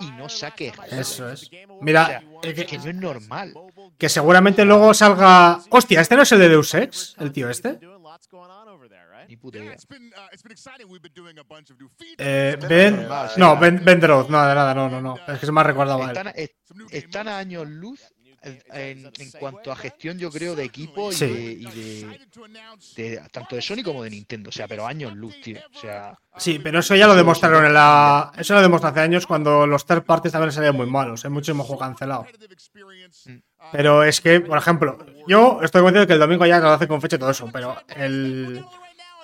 y 0.00 0.10
no 0.12 0.28
saque 0.28 0.72
juegos. 0.72 0.92
Eso 0.92 1.28
es. 1.30 1.42
O 1.44 1.46
sea, 1.50 1.66
Mira, 1.82 2.18
eh, 2.18 2.26
es 2.42 2.54
que, 2.54 2.66
que 2.66 2.78
no 2.78 2.84
es 2.88 2.94
normal. 2.94 3.54
que 3.98 4.08
seguramente 4.08 4.64
luego 4.64 4.92
salga. 4.94 5.60
Hostia, 5.70 6.00
¿este 6.00 6.16
no 6.16 6.22
es 6.22 6.32
el 6.32 6.38
de 6.40 6.48
Deus 6.48 6.74
Ex? 6.74 7.14
¿El 7.18 7.30
tío 7.32 7.48
este? 7.50 7.78
Ni 9.28 9.36
puta 9.36 9.58
idea. 9.58 9.76
Eh, 12.18 12.56
ben. 12.68 13.06
No, 13.36 13.56
Ben, 13.58 13.84
ben 13.84 14.00
Droth, 14.00 14.28
no, 14.28 14.46
de 14.46 14.54
nada, 14.54 14.72
no, 14.74 14.88
no, 14.88 15.00
no. 15.00 15.16
Es 15.26 15.38
que 15.40 15.46
se 15.46 15.52
me 15.52 15.60
ha 15.60 15.64
recordado 15.64 16.00
a 16.02 16.10
él. 16.10 16.16
Están, 16.16 16.28
est- 16.36 16.54
están 16.92 17.28
a 17.28 17.38
años 17.38 17.66
luz 17.68 18.00
en, 18.42 19.10
en- 19.18 19.30
cuanto 19.38 19.72
a 19.72 19.76
gestión, 19.76 20.18
yo 20.18 20.30
creo, 20.30 20.54
de 20.54 20.64
equipo 20.64 21.10
y, 21.10 21.14
Sí. 21.14 21.26
de, 21.26 21.40
y 21.52 21.64
de- 21.66 22.20
de- 22.96 23.22
tanto 23.32 23.56
de 23.56 23.62
Sony 23.62 23.82
como 23.84 24.02
de 24.02 24.10
Nintendo. 24.10 24.50
O 24.50 24.52
sea, 24.52 24.68
pero 24.68 24.86
años 24.86 25.14
luz, 25.14 25.34
tío. 25.42 25.58
O 25.74 25.80
sea, 25.80 26.18
Sí, 26.38 26.58
pero 26.62 26.80
eso 26.80 26.94
ya 26.94 27.06
lo 27.06 27.14
demostraron 27.16 27.64
en 27.64 27.72
la. 27.72 28.30
Eso 28.36 28.52
lo 28.54 28.60
demostró 28.60 28.90
hace 28.90 29.00
años 29.00 29.26
cuando 29.26 29.66
los 29.66 29.86
third 29.86 30.02
parties 30.04 30.32
también 30.32 30.52
salían 30.52 30.76
muy 30.76 30.86
malos. 30.86 31.24
Hay 31.24 31.30
muchísimo 31.30 31.64
juego 31.64 31.80
cancelado. 31.80 32.26
Pero 33.72 34.04
es 34.04 34.20
que, 34.20 34.40
por 34.40 34.58
ejemplo, 34.58 34.98
yo 35.26 35.60
estoy 35.62 35.80
convencido 35.80 36.02
de 36.02 36.06
que 36.06 36.12
el 36.12 36.18
domingo 36.18 36.44
ya 36.46 36.58
lo 36.60 36.70
hace 36.70 36.86
con 36.86 37.00
fecha 37.00 37.16
y 37.16 37.18
todo 37.18 37.30
eso, 37.30 37.48
pero 37.52 37.76
el. 37.96 38.64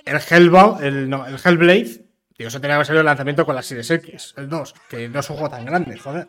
El 0.04 0.20
Hellbound, 0.28 0.82
el, 0.82 1.08
no, 1.08 1.24
el 1.28 1.36
Hellblade, 1.44 2.04
tío, 2.36 2.48
eso 2.48 2.60
tenía 2.60 2.70
que 2.70 2.74
haber 2.74 2.86
salido 2.86 3.00
el 3.02 3.06
lanzamiento 3.06 3.46
con 3.46 3.54
la 3.54 3.62
Series 3.62 3.88
X, 3.88 4.34
el 4.36 4.48
2, 4.48 4.74
que 4.88 5.08
no 5.08 5.20
es 5.20 5.30
un 5.30 5.36
juego 5.36 5.50
tan 5.50 5.64
grande, 5.64 5.96
joder. 5.96 6.26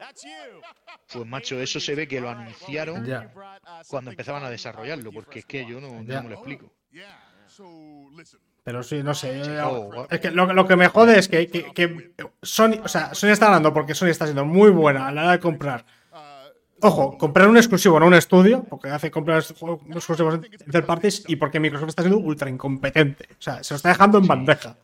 Pues 1.14 1.26
macho, 1.28 1.60
eso 1.60 1.80
se 1.80 1.96
ve 1.96 2.08
que 2.08 2.20
lo 2.22 2.30
anunciaron 2.30 3.06
Ya. 3.06 3.32
cuando 3.88 4.12
empezaban 4.12 4.44
a 4.44 4.50
desarrollarlo, 4.50 5.12
porque 5.12 5.40
es 5.40 5.46
que 5.46 5.66
yo 5.66 5.80
no, 5.80 6.04
me 6.04 6.04
lo 6.30 6.34
explico. 6.34 6.72
Pero 8.64 8.82
sí, 8.82 9.04
no 9.04 9.14
sé. 9.14 9.42
yo- 9.46 9.68
Oh, 9.70 10.08
es 10.10 10.20
que 10.20 10.32
lo, 10.32 10.52
lo 10.54 10.66
que 10.68 10.76
me 10.76 10.88
jode 10.88 11.20
es 11.20 11.28
que, 11.28 11.48
que- 11.48 11.74
que 11.74 12.08
Sony, 12.42 12.80
o 12.84 12.88
sea, 12.88 13.14
Sony 13.14 13.30
está 13.32 13.48
ganando 13.48 13.74
porque 13.74 13.94
Sony 13.94 14.08
está 14.08 14.26
siendo 14.26 14.46
muy 14.46 14.72
buena 14.72 15.08
a 15.08 15.12
la 15.12 15.24
hora 15.24 15.32
de 15.34 15.40
comprar. 15.40 15.86
Ojo, 16.86 17.18
comprar 17.18 17.48
un 17.48 17.56
exclusivo, 17.56 17.98
no 18.00 18.08
un 18.08 18.14
estudio, 18.14 18.64
porque 18.66 18.90
hace 18.90 19.10
comprar 19.10 19.42
juegos 19.58 19.82
exclusivos 19.90 20.36
en 20.36 20.42
third 20.70 20.86
parties 20.86 21.24
y 21.28 21.38
porque 21.38 21.58
Microsoft 21.60 21.90
está 21.90 22.02
siendo 22.04 22.20
ultra 22.20 22.50
incompetente. 22.50 23.30
O 23.32 23.42
sea, 23.42 23.64
se 23.64 23.74
lo 23.74 23.78
está 23.78 23.90
dejando 23.90 24.18
en 24.18 24.28
bandeja. 24.28 24.76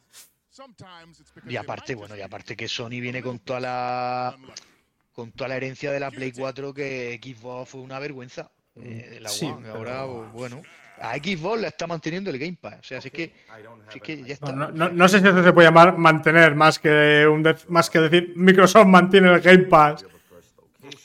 Y 1.47 1.56
aparte, 1.57 1.95
bueno, 1.95 2.15
y 2.15 2.22
aparte 2.22 2.56
que 2.56 2.68
Sony 2.69 3.01
viene 3.01 3.22
con 3.22 3.39
toda 3.39 3.60
la 3.60 4.38
con 5.20 5.32
toda 5.34 5.50
la 5.50 5.58
herencia 5.58 5.91
de 5.91 6.00
la 6.00 6.10
Play 6.12 6.32
4 6.32 6.74
que 6.74 7.20
Xbox 7.22 7.70
fue 7.70 7.82
una 7.82 8.00
vergüenza. 8.00 8.50
eh, 8.82 9.08
de 9.12 9.20
la 9.20 9.28
Sí, 9.30 9.46
One. 9.46 9.68
Ahora, 9.68 10.04
pero- 10.06 10.30
bueno, 10.32 10.62
a 11.02 11.16
Xbox 11.18 11.60
le 11.60 11.68
está 11.68 11.86
manteniendo 11.86 12.30
el 12.30 12.40
Game 12.40 12.58
Pass. 12.62 12.76
O 12.80 12.84
sea, 12.84 13.00
así 13.00 13.10
que, 13.10 13.34
así 13.90 14.00
que 14.00 14.24
ya 14.24 14.34
está. 14.36 14.54
No, 14.54 14.72
no- 14.72 14.88
no 14.90 15.08
sé 15.10 15.20
si 15.20 15.28
eso 15.28 15.44
se 15.44 15.52
puede 15.52 15.68
llamar 15.68 15.98
mantener 15.98 16.56
más 16.56 16.80
que, 16.80 17.28
un 17.28 17.44
de- 17.44 17.58
más 17.68 17.90
que 17.90 18.00
decir 18.00 18.32
Microsoft 18.38 18.88
mantiene 18.88 19.34
el 19.34 19.41
Game 19.41 19.66
Pass. 19.66 20.06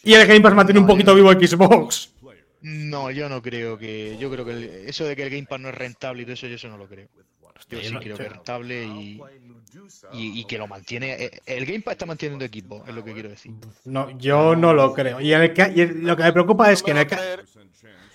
Y 0.05 0.15
el 0.15 0.25
Game 0.29 0.41
Pass 0.41 0.55
mantiene 0.55 0.81
un 0.81 0.87
poquito 0.87 1.15
vivo 1.17 1.33
Xbox. 1.33 2.13
No, 2.63 3.11
yo 3.11 3.29
no 3.29 3.43
creo 3.43 3.77
que. 3.77 4.17
Yo 4.19 4.31
creo 4.31 4.45
que 4.45 4.53
el- 4.53 4.65
eso 4.89 5.05
de 5.05 5.17
que 5.17 5.25
el 5.25 5.31
Game 5.31 5.47
Pass 5.47 5.61
no 5.61 5.69
es 5.69 5.75
rentable 5.75 6.23
y 6.23 6.25
todo 6.27 6.35
eso, 6.35 6.47
yo 6.47 6.55
eso 6.55 6.69
no 6.69 6.79
lo 6.79 6.87
creo. 6.89 7.09
Yo 7.69 7.79
yo 7.81 7.89
sí 7.89 7.95
no- 7.95 8.01
creo 8.01 8.17
que 8.17 8.23
es 8.25 8.33
rentable 8.33 8.85
y, 8.85 9.21
y, 10.13 10.41
y 10.41 10.45
que 10.45 10.59
lo 10.59 10.67
mantiene. 10.67 11.13
eh, 11.25 11.41
El 11.47 11.65
Game 11.67 11.81
Pass 11.81 11.93
está 11.93 12.07
manteniendo 12.07 12.45
equipo, 12.45 12.85
es 12.87 12.95
lo 12.95 13.03
que 13.05 13.13
quiero 13.13 13.29
decir. 13.31 13.53
No, 13.85 14.11
yo 14.19 14.55
no 14.55 14.73
lo 14.75 14.93
creo. 14.93 15.21
Y, 15.21 15.33
en 15.33 15.41
el 15.43 15.55
ca- 15.55 15.71
y 15.75 15.81
el- 15.81 16.05
lo 16.05 16.17
que 16.17 16.23
me 16.23 16.33
preocupa 16.33 16.71
es 16.71 16.83
que 16.83 16.91
en 16.93 16.99
el, 16.99 17.07
ca- 17.07 17.21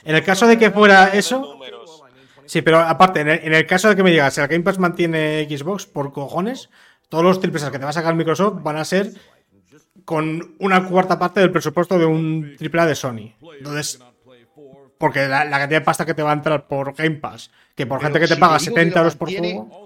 en 0.03 0.15
el 0.15 0.23
caso 0.23 0.47
de 0.47 0.57
que 0.57 0.71
fuera 0.71 1.09
eso. 1.13 1.57
Sí, 2.45 2.61
pero 2.63 2.79
aparte, 2.79 3.19
en 3.21 3.27
el, 3.29 3.39
en 3.43 3.53
el 3.53 3.65
caso 3.67 3.89
de 3.89 3.95
que 3.95 4.01
me 4.03 4.09
digas, 4.11 4.33
si 4.33 4.41
el 4.41 4.47
Game 4.47 4.63
Pass 4.63 4.79
mantiene 4.79 5.45
Xbox, 5.49 5.85
por 5.85 6.11
cojones, 6.11 6.69
todos 7.07 7.23
los 7.23 7.39
triples 7.39 7.63
A 7.63 7.71
que 7.71 7.77
te 7.77 7.83
va 7.83 7.91
a 7.91 7.93
sacar 7.93 8.15
Microsoft 8.15 8.63
van 8.63 8.77
a 8.77 8.85
ser 8.85 9.11
con 10.05 10.55
una 10.59 10.87
cuarta 10.87 11.19
parte 11.19 11.39
del 11.39 11.51
presupuesto 11.51 11.99
de 11.99 12.05
un 12.05 12.55
triple 12.57 12.81
A 12.81 12.85
de 12.87 12.95
Sony. 12.95 13.33
Entonces, 13.57 13.99
porque 14.99 15.27
la, 15.27 15.45
la 15.45 15.57
cantidad 15.57 15.79
de 15.79 15.85
pasta 15.85 16.05
que 16.05 16.13
te 16.13 16.21
va 16.21 16.29
a 16.29 16.33
entrar 16.33 16.67
por 16.67 16.93
Game 16.93 17.15
Pass, 17.15 17.49
que 17.75 17.87
por 17.87 18.01
gente 18.01 18.19
que 18.19 18.27
te 18.27 18.35
si 18.35 18.39
paga 18.39 18.57
te 18.59 18.65
digo 18.65 18.75
que 18.75 18.81
70 18.81 18.95
lo 18.95 19.01
euros 19.01 19.15
por 19.15 19.35
juego. 19.35 19.83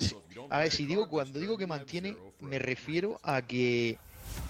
A 0.50 0.60
ver, 0.60 0.72
si 0.72 0.86
digo 0.86 1.08
cuando 1.08 1.40
digo 1.40 1.58
que 1.58 1.68
mantiene, 1.68 2.18
me 2.42 2.60
refiero 2.60 3.20
a 3.24 3.42
que 3.42 3.98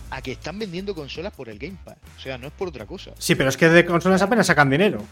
a 0.10 0.22
que 0.22 0.32
están 0.32 0.58
vendiendo 0.60 0.96
consolas 0.96 1.34
por 1.34 1.50
el 1.50 1.60
Game 1.60 1.78
Pass. 1.84 1.98
O 2.18 2.20
sea, 2.20 2.38
no 2.38 2.48
es 2.48 2.54
por 2.54 2.70
otra 2.70 2.86
cosa. 2.86 3.12
Sí, 3.20 3.36
pero 3.36 3.50
es 3.50 3.58
que 3.58 3.68
de 3.70 3.86
consolas 3.86 4.22
apenas 4.22 4.48
sacan 4.48 4.70
dinero. 4.70 5.04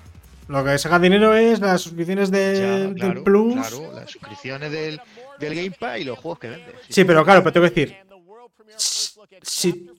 Lo 0.48 0.64
que 0.64 0.78
sacan 0.78 1.02
dinero 1.02 1.36
es 1.36 1.60
las 1.60 1.82
suscripciones 1.82 2.32
Ya, 2.32 2.38
del 2.38 2.96
claro, 2.96 3.24
Plus. 3.24 3.54
claro, 3.54 3.92
las 3.94 4.12
suscripciones 4.12 4.72
del, 4.72 5.02
del 5.40 5.56
Game 5.56 5.72
Pass 5.72 6.00
y 6.00 6.04
los 6.04 6.18
juegos 6.18 6.40
que 6.40 6.50
venden. 6.50 6.76
Sí, 6.90 7.04
pero 7.04 7.24
claro, 7.24 7.42
pero 7.42 7.54
tengo 7.54 7.70
que 7.70 7.74
decir. 7.74 7.98
Si. 9.42 9.90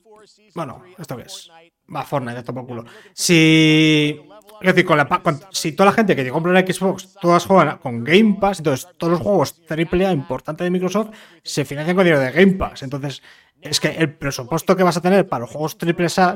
Bueno, 0.55 0.83
¿esto 0.97 1.17
qué 1.17 1.23
es? 1.23 1.49
Va, 1.93 2.03
Fortnite, 2.03 2.39
esto 2.39 2.53
por 2.53 2.65
culo. 2.65 2.85
Si. 3.13 4.19
Es 4.63 4.73
decir, 4.73 4.85
con 4.85 4.97
la, 4.97 5.05
con- 5.07 5.39
si 5.51 5.73
toda 5.73 5.89
la 5.91 5.95
gente 5.95 6.15
que 6.15 6.29
compra 6.29 6.51
la 6.53 6.61
Xbox, 6.61 7.13
todas 7.21 7.45
juegan 7.45 7.77
con 7.79 8.03
Game 8.03 8.37
Pass, 8.39 8.59
entonces 8.59 8.87
todos 8.97 9.11
los 9.13 9.21
juegos 9.21 9.61
AAA 9.69 10.11
importantes 10.13 10.63
de 10.65 10.71
Microsoft 10.71 11.09
se 11.43 11.65
financian 11.65 11.95
con 11.95 12.05
dinero 12.05 12.21
de 12.21 12.31
Game 12.31 12.53
Pass. 12.53 12.83
Entonces, 12.83 13.21
es 13.61 13.79
que 13.79 13.89
el 13.89 14.13
presupuesto 14.13 14.75
que 14.75 14.83
vas 14.83 14.97
a 14.97 15.01
tener 15.01 15.27
para 15.27 15.41
los 15.41 15.49
juegos 15.51 15.77
AAA 15.79 16.35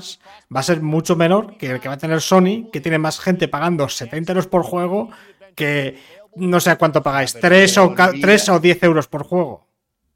va 0.56 0.60
a 0.60 0.64
ser 0.64 0.82
mucho 0.82 1.16
menor 1.16 1.58
que 1.58 1.72
el 1.72 1.80
que 1.80 1.88
va 1.88 1.96
a 1.96 1.98
tener 1.98 2.22
Sony, 2.22 2.70
que 2.72 2.82
tiene 2.82 2.98
más 3.00 3.20
gente 3.20 3.48
pagando 3.48 3.88
70 3.90 4.34
euros 4.34 4.48
por 4.48 4.64
juego 4.64 5.10
que 5.56 5.98
no 6.36 6.60
sé 6.60 6.76
cuánto 6.78 7.02
pagáis, 7.02 7.34
Pero 7.34 7.48
3 7.48 7.74
te 7.74 7.80
o, 7.80 7.96
ca- 7.96 8.10
olvidas- 8.10 8.22
3 8.22 8.50
o 8.50 8.60
10 8.60 8.84
euros 8.84 9.08
por 9.08 9.24
juego. 9.24 9.66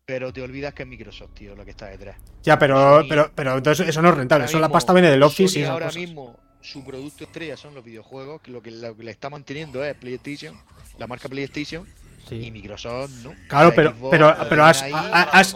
Pero 0.05 0.33
te 0.33 0.41
olvidas 0.41 0.73
que 0.73 0.83
es 0.83 0.89
Microsoft, 0.89 1.31
tío, 1.33 1.55
lo 1.55 1.63
que 1.63 1.71
está 1.71 1.87
detrás. 1.87 2.17
Ya, 2.43 2.59
pero, 2.59 3.03
pero, 3.07 3.31
pero 3.33 3.57
entonces 3.57 3.87
eso 3.87 4.01
no 4.01 4.09
es 4.09 4.15
rentable. 4.15 4.43
Ahora 4.43 4.49
Eso 4.49 4.59
la 4.59 4.69
pasta 4.69 4.93
viene 4.93 5.09
del 5.09 5.23
Office 5.23 5.53
Sony 5.53 5.59
y 5.59 5.63
esas 5.63 5.71
ahora 5.73 5.85
cosas. 5.87 6.01
mismo 6.01 6.35
su 6.61 6.83
producto 6.85 7.23
estrella 7.23 7.57
son 7.57 7.73
los 7.75 7.83
videojuegos, 7.83 8.41
que 8.41 8.51
lo 8.51 8.61
que, 8.61 8.71
lo 8.71 8.95
que 8.95 9.03
le 9.03 9.11
está 9.11 9.29
manteniendo 9.29 9.83
es 9.83 9.95
PlayStation, 9.95 10.57
la 10.97 11.07
marca 11.07 11.27
PlayStation, 11.29 11.87
y 12.29 12.51
Microsoft 12.51 13.11
no. 13.23 13.33
Claro, 13.47 13.73
pero, 13.75 13.91
Xbox 13.91 14.11
pero, 14.11 14.35
pero 14.49 14.65
has, 14.65 14.81
ahí. 14.83 14.91
ha- 14.93 15.29
has- 15.33 15.55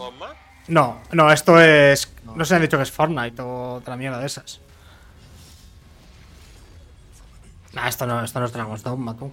No, 0.68 1.00
no, 1.12 1.32
esto 1.32 1.60
es. 1.60 2.12
No 2.34 2.44
se 2.44 2.54
han 2.56 2.62
dicho 2.62 2.76
que 2.76 2.82
es 2.82 2.90
Fortnite 2.90 3.40
o 3.40 3.74
otra 3.74 3.96
mierda 3.96 4.18
de 4.18 4.26
esas. 4.26 4.60
Nah, 7.72 7.88
esto 7.88 8.06
no, 8.06 8.24
esto 8.24 8.40
no 8.40 8.46
es 8.46 8.52
Dragon's 8.52 8.82
Dogma, 8.82 9.16
tú. 9.16 9.32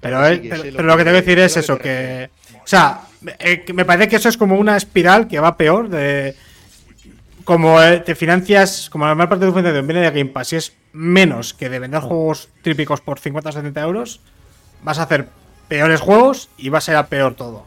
Pero, 0.00 0.26
eh, 0.26 0.40
que 0.40 0.48
pero, 0.48 0.62
pero 0.62 0.82
lo 0.84 0.96
que 0.96 1.04
tengo 1.04 1.16
que 1.16 1.22
decir 1.22 1.38
es 1.38 1.56
eso, 1.56 1.78
que. 1.78 2.30
O 2.62 2.66
sea, 2.66 3.02
eh, 3.38 3.62
que 3.64 3.72
me 3.72 3.84
parece 3.84 4.08
que 4.08 4.16
eso 4.16 4.28
es 4.28 4.36
como 4.36 4.56
una 4.56 4.76
espiral 4.76 5.28
que 5.28 5.40
va 5.40 5.56
peor 5.56 5.88
de. 5.88 6.36
Como 7.50 7.82
eh, 7.82 7.98
te 7.98 8.14
financias, 8.14 8.88
como 8.90 9.06
la 9.06 9.14
mayor 9.16 9.28
parte 9.30 9.44
de 9.44 9.50
tu 9.50 9.56
financiación 9.56 9.84
viene 9.88 10.02
de 10.02 10.10
Game 10.12 10.30
Pass 10.30 10.52
y 10.52 10.56
es 10.56 10.72
menos 10.92 11.52
que 11.52 11.68
de 11.68 11.80
vender 11.80 12.00
juegos 12.00 12.48
típicos 12.62 13.00
por 13.00 13.18
50 13.18 13.48
o 13.48 13.52
70 13.52 13.80
euros, 13.80 14.20
vas 14.84 15.00
a 15.00 15.02
hacer 15.02 15.28
peores 15.66 16.00
juegos 16.00 16.48
y 16.56 16.68
va 16.68 16.78
a 16.78 16.80
ser 16.80 16.94
a 16.94 17.08
peor 17.08 17.34
todo. 17.34 17.66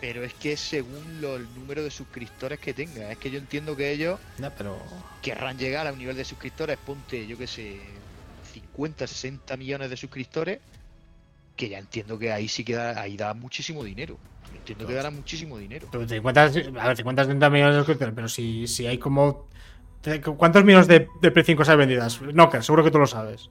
Pero 0.00 0.24
es 0.24 0.32
que 0.32 0.56
según 0.56 1.20
lo- 1.20 1.36
el 1.36 1.46
número 1.54 1.82
de 1.84 1.90
suscriptores 1.90 2.60
que 2.60 2.72
tenga. 2.72 3.12
Es 3.12 3.18
que 3.18 3.30
yo 3.30 3.38
entiendo 3.38 3.76
que 3.76 3.92
ellos 3.92 4.18
Ya, 4.38 4.48
pero. 4.56 4.78
querrán 5.20 5.58
llegar 5.58 5.86
a 5.86 5.92
un 5.92 5.98
nivel 5.98 6.16
de 6.16 6.24
suscriptores, 6.24 6.78
ponte, 6.78 7.26
yo 7.26 7.36
que 7.36 7.46
sé, 7.46 7.80
50, 8.54 9.06
60 9.06 9.58
millones 9.58 9.90
de 9.90 9.98
suscriptores, 9.98 10.60
que 11.56 11.68
ya 11.68 11.78
entiendo 11.78 12.18
que 12.18 12.32
ahí 12.32 12.48
sí 12.48 12.64
que 12.64 12.72
da, 12.74 12.98
ahí 13.02 13.18
da 13.18 13.34
muchísimo 13.34 13.84
dinero. 13.84 14.16
Entiendo 14.72 14.86
que 14.88 14.94
dará 14.94 15.10
muchísimo 15.10 15.58
dinero. 15.58 15.88
Pero 15.90 16.06
50, 16.08 16.42
a 16.42 16.48
ver, 16.88 16.96
50 16.96 17.24
70 17.24 17.50
millones 17.50 17.74
de 17.74 17.80
suscriptores, 17.80 18.14
pero 18.14 18.28
si, 18.28 18.66
si 18.66 18.86
hay 18.86 18.98
como. 18.98 19.46
te- 20.00 20.20
¿Cuántos 20.20 20.64
millones 20.64 20.86
de, 20.88 21.08
de 21.20 21.30
Play 21.30 21.44
5 21.44 21.64
se 21.64 21.72
han 21.72 21.78
vendidas? 21.78 22.18
Knocker, 22.18 22.62
seguro 22.62 22.84
que 22.84 22.90
tú 22.90 22.98
lo 22.98 23.06
sabes. 23.06 23.50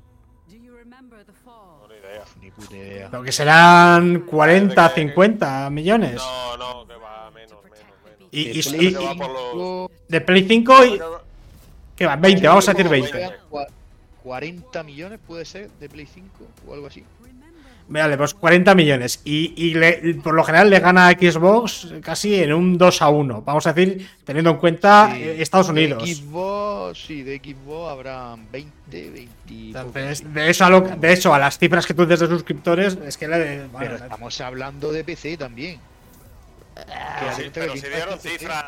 Ni 2.41 2.51
puta 2.51 2.75
idea. 2.75 3.07
Pero 3.09 3.23
que 3.23 3.31
serán 3.31 4.21
40, 4.21 4.89
50 4.89 5.69
millones. 5.69 6.15
No, 6.15 6.57
no, 6.57 6.87
que 6.87 6.95
va 6.95 7.31
menos, 7.31 7.57
menos, 7.63 7.77
menos. 8.03 8.29
Y, 8.31 8.41
y- 8.59 8.77
De 8.77 8.83
y- 8.83 8.93
va 8.93 9.27
los- 9.27 9.91
de 10.07 10.21
Play 10.21 10.47
5 10.47 10.85
y. 10.85 10.99
¿Qué 11.95 12.05
va? 12.05 12.15
20, 12.15 12.47
vamos 12.47 12.67
a 12.69 12.73
decir 12.73 12.89
20. 12.89 13.29
Cua- 13.49 13.67
40 14.23 14.83
millones 14.83 15.19
puede 15.25 15.45
ser 15.45 15.69
de 15.79 15.89
Play 15.89 16.05
5 16.05 16.45
o 16.67 16.73
algo 16.73 16.87
así. 16.87 17.03
Vale, 17.89 18.17
pues 18.17 18.33
40 18.33 18.75
millones. 18.75 19.21
Y, 19.23 19.53
y 19.55 19.73
le- 19.73 20.15
por 20.21 20.33
lo 20.33 20.43
general 20.43 20.69
le 20.69 20.79
gana 20.81 21.07
a 21.07 21.11
Xbox 21.13 21.93
casi 22.03 22.35
en 22.35 22.51
un 22.51 22.77
2 22.77 23.01
a 23.01 23.07
1. 23.09 23.41
Vamos 23.43 23.65
a 23.65 23.71
decir, 23.71 24.09
teniendo 24.25 24.49
en 24.51 24.57
cuenta 24.57 25.09
Sí, 25.15 25.23
eh, 25.23 25.41
Estados 25.41 25.67
de 25.67 25.71
Unidos. 25.73 26.03
Xbox, 26.09 26.99
sí, 27.05 27.23
de 27.23 27.37
Xbox 27.37 27.89
habrán 27.91 28.51
20, 28.51 29.09
20. 29.11 29.29
y 29.47 29.71
poco. 29.71 29.85
Entonces, 29.87 30.33
de 30.33 30.49
eso, 30.49 30.65
a 30.65 30.69
lo- 30.69 30.81
de 30.81 31.13
eso 31.13 31.33
a 31.33 31.39
las 31.39 31.57
cifras 31.57 31.85
que 31.85 31.93
tú 31.93 32.03
dices 32.05 32.19
de 32.19 32.27
suscriptores, 32.27 32.97
es 33.05 33.17
que 33.17 33.27
le. 33.27 33.67
bueno, 33.67 33.77
Pero 33.79 33.95
estamos 33.95 34.41
hablando 34.41 34.91
de 34.91 35.03
PC 35.05 35.37
también. 35.37 35.79
Que 36.75 36.81
Pero 37.19 37.35
sí, 37.35 37.43
pero 37.53 37.73
PC. 37.73 38.29
cifras. 38.37 38.65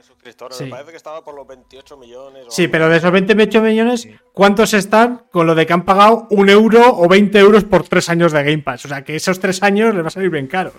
De 0.00 0.06
suscriptores. 0.06 0.56
Sí. 0.56 0.64
Me 0.64 0.70
parece 0.70 0.90
que 0.90 0.96
estaba 0.96 1.22
por 1.22 1.34
los 1.34 1.46
28 1.46 1.96
millones. 1.96 2.46
o 2.46 2.50
Sí, 2.50 2.62
algo 2.62 2.72
pero 2.72 2.88
de 2.88 2.96
esos 2.96 3.10
28 3.12 3.60
millones. 3.60 4.08
¿cuántos 4.32 4.74
están 4.74 5.26
con 5.30 5.46
lo 5.46 5.54
de 5.54 5.66
que 5.66 5.72
han 5.72 5.84
pagado 5.84 6.26
un 6.30 6.48
euro 6.48 6.96
o 6.96 7.08
20 7.08 7.38
euros 7.38 7.64
por 7.64 7.86
tres 7.86 8.08
años 8.08 8.32
de 8.32 8.42
Game 8.42 8.62
Pass? 8.62 8.86
O 8.86 8.88
sea, 8.88 9.04
que 9.04 9.16
esos 9.16 9.38
tres 9.40 9.62
años 9.62 9.94
les 9.94 10.02
va 10.02 10.08
a 10.08 10.10
salir 10.10 10.30
bien 10.30 10.46
caros. 10.46 10.74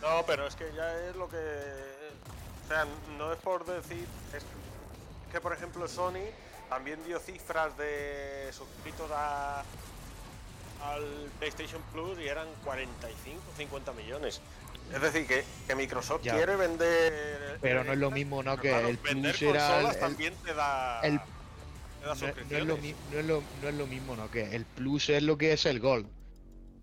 No, 0.00 0.24
pero 0.26 0.46
es 0.46 0.54
que 0.54 0.64
ya 0.74 1.08
es 1.08 1.16
lo 1.16 1.28
que. 1.28 1.36
O 1.36 2.68
sea, 2.68 2.86
no 3.18 3.32
es 3.32 3.38
por 3.38 3.64
decir. 3.66 4.06
Es 4.34 4.44
que, 5.30 5.40
por 5.40 5.52
ejemplo, 5.52 5.86
Sony 5.86 6.24
también 6.70 6.98
dio 7.06 7.18
cifras 7.18 7.76
de 7.76 8.50
suscritos 8.52 9.10
a, 9.12 9.62
al 10.82 11.04
PlayStation 11.38 11.82
Plus 11.92 12.18
y 12.20 12.28
eran 12.28 12.46
45, 12.64 13.40
50 13.56 13.92
millones. 13.92 14.40
Es 14.94 15.00
decir, 15.02 15.26
que, 15.26 15.44
que 15.66 15.74
Microsoft 15.74 16.22
Ya. 16.22 16.34
quiere 16.36 16.56
vender. 16.56 17.58
Pero 17.60 17.84
no 17.84 17.92
es 17.92 17.98
lo 17.98 18.10
mismo, 18.10 18.42
¿no? 18.42 18.56
Que 18.56 18.70
claro, 18.70 18.88
el 18.88 18.96
vender 18.98 19.32
Plus 19.36 19.42
era. 19.54 19.66
consolas 19.68 19.94
el- 19.94 20.00
también 20.00 20.34
te 20.44 20.54
da. 20.54 21.00
el- 21.02 21.18
te 21.20 22.06
da 22.06 22.14
no, 22.14 22.20
no 22.20 22.56
es 22.56 22.64
lo, 22.64 22.76
no, 22.76 23.18
es 23.18 23.26
lo, 23.26 23.42
no 23.62 23.68
es 23.68 23.74
lo 23.74 23.86
mismo, 23.86 24.16
¿no? 24.16 24.30
Que 24.30 24.54
el 24.54 24.64
Plus 24.64 25.08
es 25.10 25.22
lo 25.22 25.36
que 25.36 25.52
es 25.52 25.66
el 25.66 25.80
Gold 25.80 26.06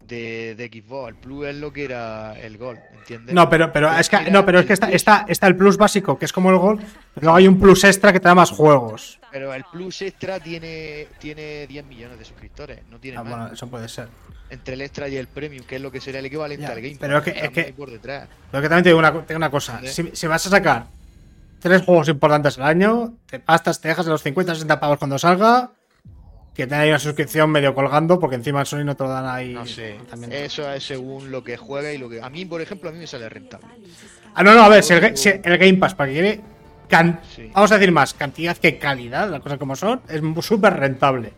de, 0.01 0.53
de 0.55 0.67
Xbox. 0.67 1.09
El 1.09 1.15
Plus 1.15 1.47
es 1.47 1.55
lo 1.55 1.73
que 1.73 1.85
era 1.85 2.39
el 2.39 2.57
Gold, 2.57 2.79
¿entiendes? 2.93 3.33
No, 3.33 3.49
pero, 3.49 3.71
pero 3.73 3.91
es 3.97 4.07
que, 4.09 4.29
no, 4.29 4.45
pero 4.45 4.59
es 4.59 4.65
que 4.67 4.73
está, 4.73 4.91
está, 4.91 5.25
está 5.27 5.47
el 5.47 5.55
plus 5.55 5.77
básico, 5.77 6.19
que 6.19 6.25
es 6.25 6.33
como 6.33 6.51
el 6.51 6.57
Gold, 6.57 6.81
pero 7.15 7.23
luego 7.25 7.37
hay 7.37 7.47
un 7.47 7.59
plus 7.59 7.83
extra 7.85 8.13
que 8.13 8.19
te 8.19 8.27
da 8.27 8.35
más 8.35 8.51
juegos. 8.51 9.19
Pero 9.31 9.53
el 9.53 9.65
Plus 9.65 10.01
Extra 10.01 10.39
tiene, 10.39 11.07
tiene 11.19 11.67
10 11.67 11.85
millones 11.87 12.17
de 12.19 12.23
suscriptores, 12.23 12.79
no 12.89 12.99
tiene 13.01 13.17
Ah, 13.17 13.23
más. 13.23 13.31
bueno, 13.37 13.53
eso 13.53 13.67
puede 13.67 13.89
ser. 13.89 14.07
Entre 14.49 14.75
el 14.75 14.81
Extra 14.81 15.07
y 15.09 15.17
el 15.17 15.27
Premium, 15.27 15.65
que 15.65 15.77
es 15.77 15.81
lo 15.81 15.91
que 15.91 15.99
sería 15.99 16.19
el 16.19 16.27
equivalente 16.27 16.63
Ya, 16.67 16.71
al 16.73 16.81
Game 16.81 16.97
pero 16.99 17.17
Pass, 17.19 17.27
es 17.27 17.33
que- 17.33 17.45
es 17.45 17.49
que- 17.51 17.61
ahí 17.61 17.71
por 17.73 17.89
detrás. 17.89 18.27
Pero 18.51 18.61
que 18.61 18.69
también 18.69 18.83
te 18.83 18.89
digo 18.89 18.99
una, 18.99 19.11
te 19.11 19.19
digo 19.27 19.37
una 19.37 19.49
cosa. 19.49 19.81
Si, 19.85 20.11
si 20.13 20.27
vas 20.27 20.45
a 20.45 20.49
sacar 20.49 20.85
tres 21.59 21.81
juegos 21.81 22.07
importantes 22.09 22.57
al 22.59 22.65
año, 22.65 23.13
te 23.25 23.39
pastas, 23.39 23.81
te 23.81 23.87
dejas 23.87 24.05
de 24.05 24.11
los 24.11 24.21
50 24.21 24.53
60 24.53 24.79
pavos 24.79 24.99
cuando 24.99 25.17
salga, 25.17 25.71
que 26.53 26.67
te 26.67 26.75
hay 26.75 26.89
una 26.89 26.99
suscripción 26.99 27.49
medio 27.49 27.73
colgando, 27.73 28.19
porque 28.19 28.35
encima 28.35 28.61
el 28.61 28.67
Sony 28.67 28.83
no 28.85 28.95
te 28.95 29.03
lo 29.03 29.09
dan 29.09 29.25
ahí. 29.25 29.53
No 29.53 29.65
sé, 29.65 29.97
eso 30.31 30.71
es 30.71 30.85
según 30.85 31.31
lo 31.31 31.43
que 31.43 31.57
juega 31.57 31.91
y 31.91 31.97
lo 31.97 32.07
que... 32.07 32.21
A 32.21 32.29
mí, 32.29 32.45
por 32.45 32.61
ejemplo, 32.61 32.89
a 32.89 32.93
mí 32.93 32.99
me 32.99 33.07
sale 33.07 33.27
rentable. 33.27 33.67
Ah, 34.35 34.43
no, 34.43 34.53
no, 34.53 34.61
a 34.61 34.69
ver, 34.69 34.83
si 34.83 34.93
el, 34.93 35.17
si 35.17 35.29
el 35.29 35.57
Game 35.57 35.73
Pass, 35.75 35.95
para 35.95 36.11
que 36.13 36.39
can- 36.87 37.19
Sí. 37.35 37.49
Vamos 37.53 37.71
a 37.71 37.75
decir 37.77 37.91
más, 37.91 38.13
cantidad 38.13 38.55
que 38.55 38.77
calidad, 38.77 39.27
las 39.29 39.41
cosas 39.41 39.57
como 39.57 39.75
son, 39.75 40.01
es 40.07 40.21
súper 40.45 40.73
rentable. 40.75 41.33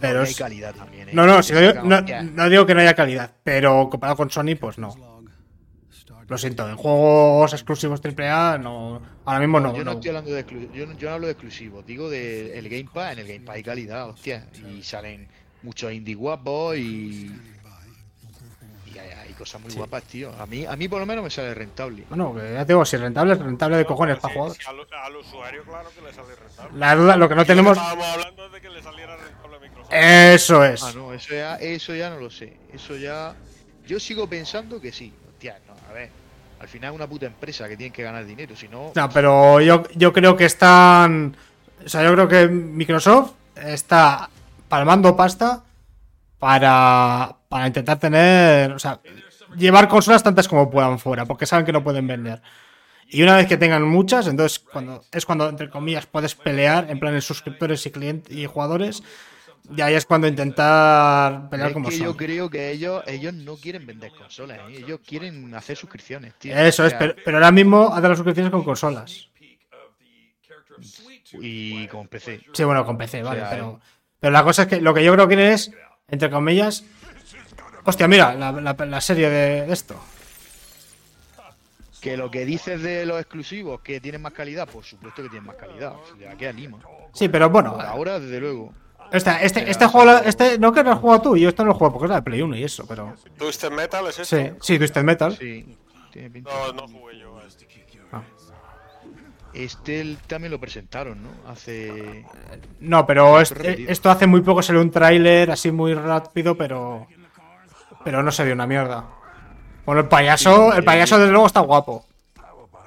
Pero 0.00 0.22
hay 0.22 0.30
es- 0.30 0.36
calidad 0.36 0.74
también. 0.74 1.08
¿eh? 1.08 1.12
No, 1.14 1.26
no, 1.26 1.42
si 1.42 1.52
no, 1.52 1.60
digo- 1.60 1.74
no, 1.82 2.00
no 2.00 2.66
que 2.66 2.74
no 2.74 2.80
haya 2.80 2.94
calidad, 2.94 3.30
pero 3.42 3.88
comparado 3.90 4.16
con 4.16 4.30
Sony, 4.30 4.56
pues 4.60 4.78
no. 4.78 4.94
Lo 6.28 6.36
siento, 6.38 6.68
en 6.68 6.76
juegos 6.76 7.52
exclusivos 7.52 8.00
AAA, 8.04 8.58
no, 8.58 9.00
ahora 9.24 9.38
mismo 9.38 9.60
no. 9.60 9.72
yo 9.76 9.84
no, 9.84 9.92
no. 9.92 9.92
estoy 9.92 10.08
hablando 10.08 10.32
de 10.32 10.44
yo, 10.74 10.84
no, 10.86 10.92
yo 10.94 11.08
no 11.08 11.14
hablo 11.14 11.26
de 11.26 11.32
exclusivos, 11.34 11.86
digo 11.86 12.10
del 12.10 12.50
el 12.50 12.68
Game 12.68 12.90
Pass, 12.92 13.12
en 13.12 13.18
el 13.20 13.28
Game 13.28 13.40
Pass 13.46 13.54
hay 13.56 13.62
calidad, 13.62 14.08
hostia, 14.08 14.44
y 14.68 14.82
salen 14.82 15.28
muchos 15.62 15.92
indie 15.92 16.16
guapos 16.16 16.76
y 16.78 17.30
y 18.92 18.98
hay, 18.98 19.10
hay 19.10 19.32
cosas 19.34 19.60
muy 19.60 19.72
guapas, 19.72 20.02
tío. 20.04 20.32
A 20.40 20.46
mí 20.46 20.64
a 20.64 20.74
mí 20.74 20.88
por 20.88 20.98
lo 20.98 21.06
menos 21.06 21.22
me 21.22 21.30
sale 21.30 21.54
rentable. 21.54 22.04
Bueno, 22.08 22.34
ya 22.36 22.64
te 22.64 22.72
digo, 22.72 22.84
si 22.84 22.96
es 22.96 23.02
rentable, 23.02 23.34
es 23.34 23.38
rentable 23.38 23.76
de 23.76 23.84
cojones 23.84 24.18
para 24.18 24.34
jugadores. 24.34 24.66
al, 24.66 24.76
al 24.80 25.16
usuario, 25.16 25.62
claro 25.64 25.90
que 25.94 26.02
le 26.02 26.12
sale 26.12 26.34
rentable. 26.34 26.78
La 26.78 26.96
duda, 26.96 27.16
lo 27.16 27.28
que 27.28 27.34
no 27.36 27.44
tenemos. 27.44 27.76
Estábamos 27.76 28.06
hablando 28.06 28.48
de 28.48 28.60
que 28.60 28.70
le 28.70 28.82
saliera 28.82 29.16
rentable. 29.16 29.35
Eso 29.90 30.64
es. 30.64 30.82
Ah, 30.82 30.92
no, 30.94 31.12
eso 31.12 31.34
ya 31.34 31.56
eso 31.56 31.94
ya 31.94 32.10
no 32.10 32.18
lo 32.18 32.30
sé. 32.30 32.56
Eso 32.72 32.96
ya 32.96 33.34
yo 33.86 34.00
sigo 34.00 34.28
pensando 34.28 34.80
que 34.80 34.92
sí. 34.92 35.12
Hostia, 35.28 35.58
no, 35.66 35.74
a 35.88 35.92
ver. 35.92 36.10
Al 36.58 36.68
final 36.68 36.92
es 36.92 36.96
una 36.96 37.06
puta 37.06 37.26
empresa 37.26 37.68
que 37.68 37.76
tiene 37.76 37.92
que 37.92 38.02
ganar 38.02 38.24
dinero, 38.24 38.56
si 38.56 38.66
no 38.66 38.92
No, 38.94 39.10
pero 39.10 39.60
yo, 39.60 39.84
yo 39.94 40.12
creo 40.12 40.36
que 40.36 40.46
están. 40.46 41.36
O 41.84 41.88
sea, 41.88 42.02
yo 42.02 42.12
creo 42.12 42.28
que 42.28 42.48
Microsoft 42.48 43.32
está 43.54 44.30
palmando 44.68 45.14
pasta 45.14 45.62
para, 46.38 47.36
para 47.48 47.66
intentar 47.66 47.98
tener. 47.98 48.72
O 48.72 48.78
sea, 48.78 49.00
llevar 49.56 49.88
consolas 49.88 50.22
tantas 50.22 50.48
como 50.48 50.70
puedan 50.70 50.98
fuera, 50.98 51.26
porque 51.26 51.46
saben 51.46 51.66
que 51.66 51.72
no 51.72 51.84
pueden 51.84 52.06
vender. 52.06 52.42
Y 53.08 53.22
una 53.22 53.36
vez 53.36 53.46
que 53.46 53.56
tengan 53.56 53.84
muchas, 53.84 54.26
entonces 54.26 54.58
cuando 54.58 55.04
es 55.12 55.24
cuando, 55.24 55.48
entre 55.48 55.70
comillas, 55.70 56.06
puedes 56.06 56.34
pelear 56.34 56.90
en 56.90 56.98
plan 56.98 57.14
de 57.14 57.20
suscriptores 57.20 57.84
y 57.86 57.90
clientes 57.90 58.34
y 58.34 58.46
jugadores. 58.46 59.02
Y 59.74 59.80
ahí 59.80 59.94
es 59.94 60.04
cuando 60.06 60.28
intentar 60.28 61.48
pelear 61.48 61.68
es 61.70 61.74
como 61.74 61.88
que 61.88 61.96
son. 61.96 62.06
yo 62.06 62.16
creo 62.16 62.48
que 62.50 62.70
ellos 62.70 63.02
ellos 63.06 63.32
no 63.34 63.56
quieren 63.56 63.86
vender 63.86 64.12
consolas, 64.12 64.58
¿eh? 64.70 64.76
ellos 64.78 65.00
quieren 65.06 65.54
hacer 65.54 65.76
suscripciones, 65.76 66.34
tío. 66.38 66.56
Eso 66.56 66.84
O 66.84 66.86
es, 66.86 66.94
pero, 66.94 67.14
pero 67.24 67.36
ahora 67.38 67.50
mismo 67.50 67.92
hacen 67.92 68.08
las 68.10 68.18
suscripciones 68.18 68.52
con 68.52 68.62
consolas. 68.64 69.28
y 71.32 71.86
con 71.88 72.06
PC. 72.08 72.42
Sí, 72.52 72.64
bueno, 72.64 72.84
con 72.84 72.96
PC, 72.98 73.22
vale, 73.22 73.40
sea, 73.40 73.50
pero, 73.50 73.80
pero 74.20 74.32
la 74.32 74.44
cosa 74.44 74.62
es 74.62 74.68
que 74.68 74.80
lo 74.80 74.94
que 74.94 75.02
yo 75.04 75.12
creo 75.14 75.26
que 75.28 75.52
es, 75.52 75.70
entre 76.08 76.30
comillas, 76.30 76.84
hostia, 77.84 78.06
mira, 78.08 78.34
la, 78.34 78.52
la- 78.52 78.72
la 78.74 79.00
serie 79.00 79.28
de, 79.30 79.72
esto. 79.72 80.00
Que 82.00 82.16
lo 82.16 82.30
que 82.30 82.44
dices 82.44 82.82
de 82.82 83.04
los 83.06 83.18
exclusivos, 83.18 83.80
que 83.80 84.00
tienen 84.00 84.22
más 84.22 84.32
calidad, 84.32 84.68
por 84.68 84.84
supuesto 84.84 85.22
que 85.22 85.28
tienen 85.28 85.46
más 85.46 85.56
calidad. 85.56 85.94
De 86.18 86.28
aquí 86.28 86.44
a 86.44 86.52
Lima. 86.52 86.78
Sí, 87.12 87.28
pero 87.28 87.50
bueno, 87.50 87.74
Por 87.74 87.84
ahora, 87.84 88.20
desde 88.20 88.38
luego. 88.38 88.72
Este, 89.12 89.30
este, 89.44 89.60
Pero, 89.60 89.70
este 89.70 89.84
o 89.84 89.88
juego, 89.88 90.10
este, 90.24 90.58
no 90.58 90.72
que 90.72 90.82
lo 90.82 90.92
has 90.92 90.98
jugado 90.98 91.22
tú, 91.22 91.36
yo 91.36 91.48
esto 91.48 91.62
no 91.62 91.68
lo 91.68 91.74
he 91.74 91.78
jugado 91.78 91.92
porque 91.92 92.06
es 92.06 92.10
la 92.10 92.16
de 92.16 92.22
Play 92.22 92.42
1 92.42 92.56
y 92.56 92.64
eso, 92.64 92.84
pero... 92.86 93.14
¿Twisted 93.38 93.70
Metal 93.70 94.06
es 94.06 94.18
esto? 94.18 94.36
Sí, 94.36 94.50
sí, 94.60 94.78
Twisted 94.78 95.02
Metal. 95.04 95.36
Sí, 95.36 95.76
tiene 96.12 96.30
pinta. 96.30 96.50
No, 96.50 96.72
no 96.72 96.88
jugué 96.88 97.18
yo 97.18 97.38
a 97.38 97.44
este. 97.44 97.66
Este 99.52 100.00
el- 100.02 100.18
también 100.26 100.52
lo 100.52 100.60
presentaron, 100.60 101.22
¿no? 101.22 101.30
Hace. 101.50 102.26
No, 102.80 103.06
pero 103.06 103.38
repetido. 103.42 103.90
esto 103.90 104.10
hace 104.10 104.26
muy 104.26 104.42
poco 104.42 104.62
salió 104.62 104.82
un 104.82 104.90
tráiler 104.90 105.50
así 105.50 105.70
muy 105.70 105.94
rápido, 105.94 106.56
pero... 106.58 107.06
Pero 108.04 108.22
no 108.22 108.30
se 108.30 108.44
vio 108.44 108.52
una 108.52 108.66
mierda. 108.66 109.04
Bueno, 109.86 110.02
el 110.02 110.08
payaso, 110.08 110.74
el 110.74 110.84
payaso 110.84 111.16
eh, 111.16 111.20
desde 111.20 111.32
luego 111.32 111.46
está 111.46 111.60
guapo. 111.60 112.04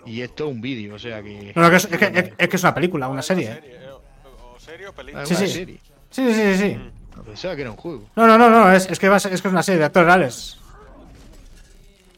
Y 0.06 0.22
esto 0.22 0.46
es 0.46 0.52
un 0.52 0.62
vídeo, 0.62 0.96
o 0.96 1.00
sea 1.00 1.22
que. 1.24 1.52
No, 1.56 1.62
no, 1.64 1.70
que 1.70 1.76
es, 1.78 1.86
es 1.86 1.98
que, 1.98 2.06
es- 2.06 2.32
es 2.38 2.48
que 2.50 2.56
es 2.56 2.64
una 2.64 2.74
película, 2.76 3.08
una 3.08 3.22
serie. 3.22 3.52
¿eh? 3.52 3.60
Serie, 3.62 3.90
¿O 3.90 4.54
o 4.56 4.60
serie 4.60 4.88
o 4.88 4.90
Ah, 4.92 4.94
película? 4.96 5.26
Sí, 5.26 5.36
sí. 5.36 5.48
serie. 5.48 5.80
Sí, 6.10 6.34
sí, 6.34 6.34
sí, 6.34 6.58
sí. 6.58 6.92
No, 7.16 7.24
pensaba 7.24 7.56
que 7.56 7.62
era 7.62 7.72
un 7.72 7.78
juego. 7.78 8.04
No, 8.16 8.26
no, 8.28 8.38
no, 8.38 8.50
no, 8.50 8.72
es, 8.72 8.90
es 8.90 8.98
que, 9.00 9.10
va 9.10 9.18
a 9.18 9.20
ser- 9.20 9.34
es 9.34 9.42
que 9.42 9.48
es 9.48 9.52
una 9.52 9.64
serie 9.64 9.80
de 9.80 9.86
actores 9.86 10.08
reales. 10.08 10.60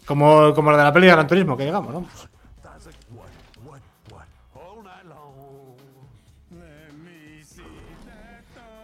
Como, 0.05 0.53
como 0.53 0.71
la 0.71 0.77
de 0.77 0.83
la 0.83 0.93
peli 0.93 1.07
de 1.07 1.13
Gran 1.13 1.27
Turismo, 1.27 1.55
que 1.57 1.65
digamos, 1.65 1.93
¿no? 1.93 2.05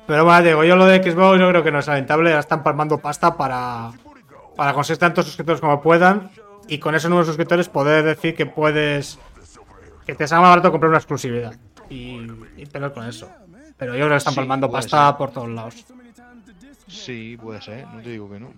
Pero 0.06 0.24
bueno, 0.24 0.42
digo, 0.44 0.64
yo 0.64 0.76
lo 0.78 0.86
de 0.86 1.04
Xbox 1.04 1.40
yo 1.40 1.50
creo 1.50 1.64
que 1.64 1.72
no 1.72 1.80
es 1.80 1.88
lamentable, 1.88 2.30
ya 2.30 2.40
están 2.40 2.64
palmando 2.64 2.98
pasta 2.98 3.36
para, 3.36 3.92
para 4.56 4.74
conseguir 4.74 5.00
tantos 5.00 5.26
suscriptores 5.26 5.60
como 5.60 5.82
puedan 5.82 6.30
y 6.70 6.78
con 6.78 6.96
esos 6.96 7.10
nuevos 7.10 7.28
suscriptores 7.28 7.68
poder 7.68 8.06
decir 8.06 8.34
que 8.36 8.46
puedes 8.46 9.20
que 10.06 10.16
te 10.16 10.26
salga 10.28 10.44
más 10.44 10.52
barato 10.52 10.72
comprar 10.72 10.90
una 10.90 11.00
exclusividad 11.00 11.54
y, 11.90 12.22
y 12.56 12.66
pelear 12.68 12.94
con 12.94 13.06
eso. 13.06 13.30
Pero 13.78 13.94
yo 13.94 14.00
creo 14.00 14.10
que 14.10 14.16
están 14.18 14.34
Sí, 14.34 14.40
palmando 14.40 14.72
pasta 14.72 15.08
ser. 15.10 15.18
por 15.18 15.32
todos 15.32 15.50
lados. 15.50 15.76
Sí, 16.88 17.38
puede 17.42 17.62
ser, 17.62 17.86
no 17.88 18.02
te 18.02 18.10
digo 18.10 18.30
que 18.30 18.40
no. 18.40 18.52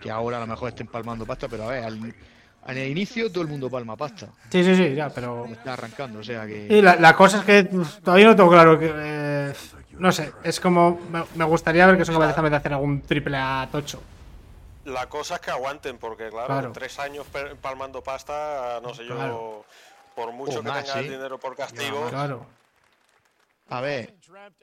Que 0.00 0.10
ahora 0.10 0.36
a 0.36 0.40
lo 0.40 0.46
mejor 0.46 0.68
estén 0.68 0.86
palmando 0.86 1.26
pasta, 1.26 1.48
pero 1.48 1.64
a 1.64 1.68
ver, 1.72 1.84
al, 1.84 1.96
en 1.98 2.78
el 2.78 2.88
inicio 2.88 3.30
todo 3.30 3.42
el 3.42 3.48
mundo 3.48 3.68
palma 3.70 3.96
pasta. 3.96 4.28
Sí, 4.50 4.62
sí, 4.62 4.76
sí, 4.76 4.94
ya, 4.94 5.08
pero 5.10 5.46
Está 5.46 5.72
arrancando, 5.74 6.20
o 6.20 6.24
sea 6.24 6.46
que. 6.46 6.66
Y 6.70 6.80
la, 6.82 6.96
la 6.96 7.14
cosa 7.16 7.38
es 7.40 7.44
que 7.44 7.64
todavía 8.04 8.26
no 8.26 8.36
tengo 8.36 8.50
claro 8.50 8.78
que. 8.78 8.92
eh, 8.94 9.52
no 9.98 10.12
sé, 10.12 10.32
es 10.44 10.60
como. 10.60 11.00
Me, 11.10 11.24
me 11.34 11.44
gustaría 11.44 11.86
ver 11.86 11.96
que 11.96 12.04
son 12.04 12.14
capaces 12.14 12.50
de 12.50 12.56
hacer 12.56 12.72
algún 12.74 13.00
triple 13.02 13.36
A 13.36 13.68
tocho. 13.70 14.02
La 14.84 15.06
cosa 15.08 15.36
es 15.36 15.40
que 15.40 15.50
aguanten, 15.52 15.96
porque 15.98 16.28
claro, 16.28 16.46
Claro. 16.46 16.72
tres 16.72 16.98
años 16.98 17.24
per- 17.26 17.54
palmando 17.56 18.02
pasta, 18.02 18.80
no 18.82 18.92
sé 18.94 19.04
yo, 19.06 19.14
Claro. 19.14 19.64
por 20.16 20.32
mucho 20.32 20.60
que 20.60 20.68
más, 20.68 20.84
tenga 20.84 20.98
el 20.98 21.06
¿eh? 21.06 21.10
dinero 21.10 21.38
por 21.38 21.56
castigo, 21.56 22.08
Claro. 22.10 22.46
A 23.72 23.80
ver, 23.80 24.14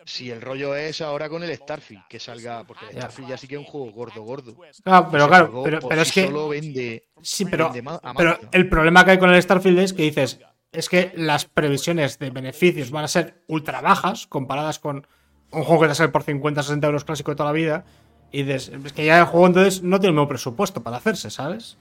si 0.05 0.29
el 0.29 0.39
rollo 0.39 0.75
es 0.75 1.01
ahora 1.01 1.29
con 1.29 1.41
el 1.41 1.55
Starfield, 1.55 2.03
que 2.07 2.19
salga. 2.19 2.63
Porque 2.63 2.85
el. 2.85 2.91
Starfield 2.91 3.29
ya 3.29 3.37
sí 3.37 3.47
que 3.47 3.55
es 3.55 3.59
un 3.59 3.65
juego 3.65 3.91
gordo, 3.91 4.21
gordo. 4.21 4.55
Claro, 4.83 5.07
pero 5.11 5.27
claro, 5.27 5.63
pero, 5.63 5.79
por 5.79 5.89
pero 5.89 6.05
sí 6.05 6.09
es 6.09 6.13
que. 6.13 6.27
Solo 6.27 6.49
vende. 6.49 7.07
Sí, 7.23 7.45
pero, 7.45 7.71
vende 7.73 7.99
pero 8.15 8.37
el 8.51 8.69
problema 8.69 9.03
que 9.03 9.11
hay 9.11 9.17
con 9.17 9.33
el 9.33 9.41
Starfield 9.41 9.79
es 9.79 9.93
que 9.93 10.03
dices. 10.03 10.39
Es 10.71 10.87
que 10.87 11.11
las 11.15 11.45
previsiones 11.45 12.19
de 12.19 12.29
beneficios 12.29 12.91
van 12.91 13.05
a 13.05 13.07
ser 13.07 13.43
ultra 13.47 13.81
bajas 13.81 14.27
comparadas 14.27 14.77
con 14.77 15.07
un 15.49 15.63
juego 15.63 15.81
que 15.81 15.87
te 15.87 15.95
sale 15.95 16.09
por 16.09 16.21
50, 16.21 16.61
60 16.61 16.85
euros 16.85 17.03
clásico 17.03 17.31
de 17.31 17.37
toda 17.37 17.49
la 17.49 17.53
vida. 17.53 17.85
Y 18.31 18.43
dices, 18.43 18.71
es 18.85 18.93
que 18.93 19.05
ya 19.05 19.17
el 19.17 19.25
juego 19.25 19.47
entonces 19.47 19.81
no 19.81 19.99
tiene 19.99 20.09
el 20.09 20.13
mismo 20.17 20.27
presupuesto 20.27 20.83
para 20.83 20.97
hacerse, 20.97 21.31
¿sabes? 21.31 21.79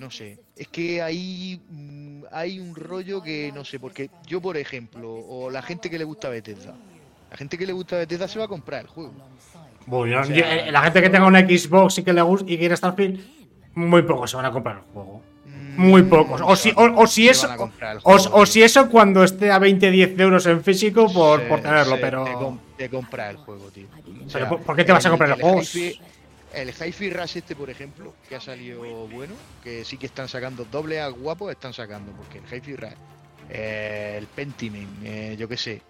No 0.00 0.10
sé. 0.10 0.38
Es 0.56 0.66
que 0.68 1.02
hay, 1.02 1.60
mm, 1.68 2.22
hay 2.32 2.58
un 2.58 2.74
rollo 2.74 3.22
que 3.22 3.52
no 3.54 3.66
sé, 3.66 3.78
porque 3.78 4.08
yo, 4.26 4.40
por 4.40 4.56
ejemplo, 4.56 5.12
o 5.12 5.50
la 5.50 5.60
gente 5.60 5.90
que 5.90 5.98
le 5.98 6.04
gusta 6.04 6.30
Bethesda, 6.30 6.74
la 7.30 7.36
gente 7.36 7.58
que 7.58 7.66
le 7.66 7.74
gusta 7.74 7.98
Bethesda 7.98 8.26
se 8.26 8.38
va 8.38 8.46
a 8.46 8.48
comprar 8.48 8.80
el 8.80 8.86
juego. 8.86 9.12
Bueno, 9.84 10.20
O 10.22 10.24
sea, 10.24 10.34
yo- 10.34 10.42
eh, 10.44 10.72
la 10.72 10.80
gente 10.82 11.02
que 11.02 11.10
tenga 11.10 11.26
una 11.26 11.40
Xbox 11.40 11.98
y 11.98 12.02
que 12.02 12.14
le 12.14 12.22
guste 12.22 12.50
y 12.50 12.56
quiere 12.56 12.74
Starfield, 12.78 13.20
muy 13.74 14.00
pocos 14.02 14.30
se 14.30 14.36
van 14.38 14.46
a 14.46 14.50
comprar 14.50 14.76
el 14.78 14.82
juego. 14.94 15.20
Muy 15.76 16.02
pocos. 16.02 16.40
O 16.44 16.56
si, 16.56 16.70
o, 16.74 17.02
o 17.02 17.06
si 17.06 17.28
eso. 17.28 17.46
el 17.52 17.60
O, 18.02 18.18
juego, 18.18 18.46
si 18.46 18.62
eso 18.62 18.88
cuando 18.90 19.22
esté 19.22 19.50
a 19.50 19.58
20, 19.58 19.90
10 19.90 20.18
euros 20.18 20.44
en 20.46 20.62
físico 20.64 21.12
por, 21.12 21.40
Se- 21.40 21.46
por 21.46 21.60
tenerlo, 21.60 21.94
se- 21.96 22.00
pero. 22.00 22.24
Te, 22.24 22.32
com- 22.32 22.58
te 22.76 22.88
compras 22.88 23.30
el 23.30 23.36
juego, 23.36 23.70
tío. 23.70 23.86
Pero, 24.32 24.60
¿por- 24.60 24.76
qué 24.76 24.84
te 24.84 24.92
vas 24.92 25.04
a 25.06 25.10
comprar 25.10 25.30
el 25.30 25.40
juego? 25.40 25.60
Hi-Fi- 25.60 26.00
El 26.52 26.70
Hi-Fi 26.70 27.10
Rush 27.10 27.36
este, 27.36 27.54
por 27.54 27.70
ejemplo, 27.70 28.12
que 28.28 28.36
ha 28.36 28.40
salido 28.40 28.80
bueno, 29.08 29.34
que 29.62 29.84
sí 29.84 29.96
que 29.96 30.06
están 30.06 30.28
sacando 30.28 30.64
doble 30.64 31.00
a 31.00 31.08
guapos, 31.08 31.50
están 31.52 31.72
sacando, 31.72 32.12
porque 32.12 32.38
el 32.38 32.44
Hi-Fi 32.44 32.76
Rush, 32.76 32.92
eh, 33.48 34.16
el 34.18 34.26
Pentiment, 34.26 35.04
eh, 35.04 35.36
yo 35.38 35.48
qué 35.48 35.56
sé. 35.56 35.82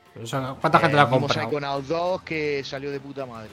¿Cuánta 0.61 0.79
gente 0.81 0.97
la 0.97 1.03
ha 1.03 1.05
el 1.07 1.11
mismo 1.13 1.29
comprado? 1.29 1.49
Psychonauts 1.49 1.89
2 1.89 2.23
que 2.23 2.63
salió 2.65 2.91
de 2.91 3.01
puta 3.01 3.25
madre. 3.27 3.51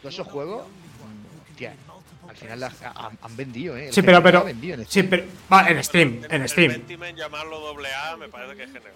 Todos 0.00 0.14
esos 0.14 0.26
juegos, 0.26 0.66
mm, 0.66 1.50
hostia, 1.50 1.74
al 2.32 2.36
final 2.38 2.60
la- 2.60 2.72
han, 2.96 3.18
han 3.20 3.36
vendido, 3.36 3.76
¿eh? 3.76 3.86
El 3.88 3.92
Sí, 3.92 4.02
pero. 4.02 4.22
Pero 4.22 4.38
Rush 4.40 4.42
ha 4.42 4.52
vendido 4.52 4.74
en 4.80 4.86
sí, 4.86 5.02
pero. 5.04 5.24
Va, 5.52 5.68
en 5.68 5.84
Steam. 5.84 6.22
En 6.30 6.48
Steam. 6.48 6.72
Pentiment 6.72 7.16
llamarlo 7.18 7.60
doble 7.60 7.88
A 7.92 8.16
me 8.16 8.28
parece 8.28 8.56
que 8.56 8.62
es 8.64 8.68
generoso. 8.72 8.92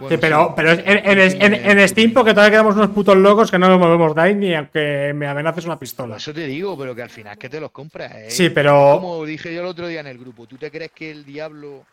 Bueno, 0.00 0.08
Sí, 0.16 0.20
pero, 0.20 0.52
pero 0.56 0.72
en, 0.72 0.80
en- 0.88 1.18
en- 1.20 1.54
en- 1.54 1.78
en 1.78 1.88
Steam 1.88 2.12
porque 2.12 2.32
todavía 2.32 2.50
quedamos 2.50 2.74
unos 2.74 2.90
putos 2.90 3.16
locos 3.16 3.50
que 3.50 3.58
no 3.58 3.68
nos 3.68 3.78
movemos 3.78 4.14
de 4.14 4.20
ahí 4.22 4.34
ni 4.34 4.54
aunque 4.54 5.12
me 5.14 5.26
amenaces 5.28 5.64
una 5.66 5.78
pistola. 5.78 6.16
Eso 6.16 6.34
te 6.34 6.46
digo, 6.46 6.76
pero 6.76 6.94
que 6.94 7.02
al 7.02 7.10
final 7.10 7.32
es 7.34 7.38
que 7.38 7.48
te 7.48 7.60
los 7.60 7.70
compras. 7.70 8.12
¿eh? 8.14 8.30
Sí, 8.30 8.50
pero- 8.50 8.98
Como 9.00 9.24
dije 9.24 9.54
yo 9.54 9.60
el 9.60 9.66
otro 9.66 9.86
día 9.86 10.00
en 10.00 10.08
el 10.08 10.18
grupo, 10.18 10.46
¿tú 10.46 10.56
te 10.56 10.70
crees 10.70 10.90
que 10.92 11.10
el 11.12 11.24
Diablo. 11.24 11.84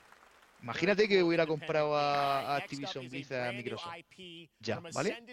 Imagínate 0.62 1.08
que 1.08 1.24
hubiera 1.24 1.48
comprado 1.48 1.96
a, 1.98 2.42
a 2.42 2.56
Activision 2.58 3.10
Blizzard 3.10 3.50
a 3.50 3.52
Microsoft. 3.52 3.94
Ya, 4.60 4.80
¿vale? 4.94 5.24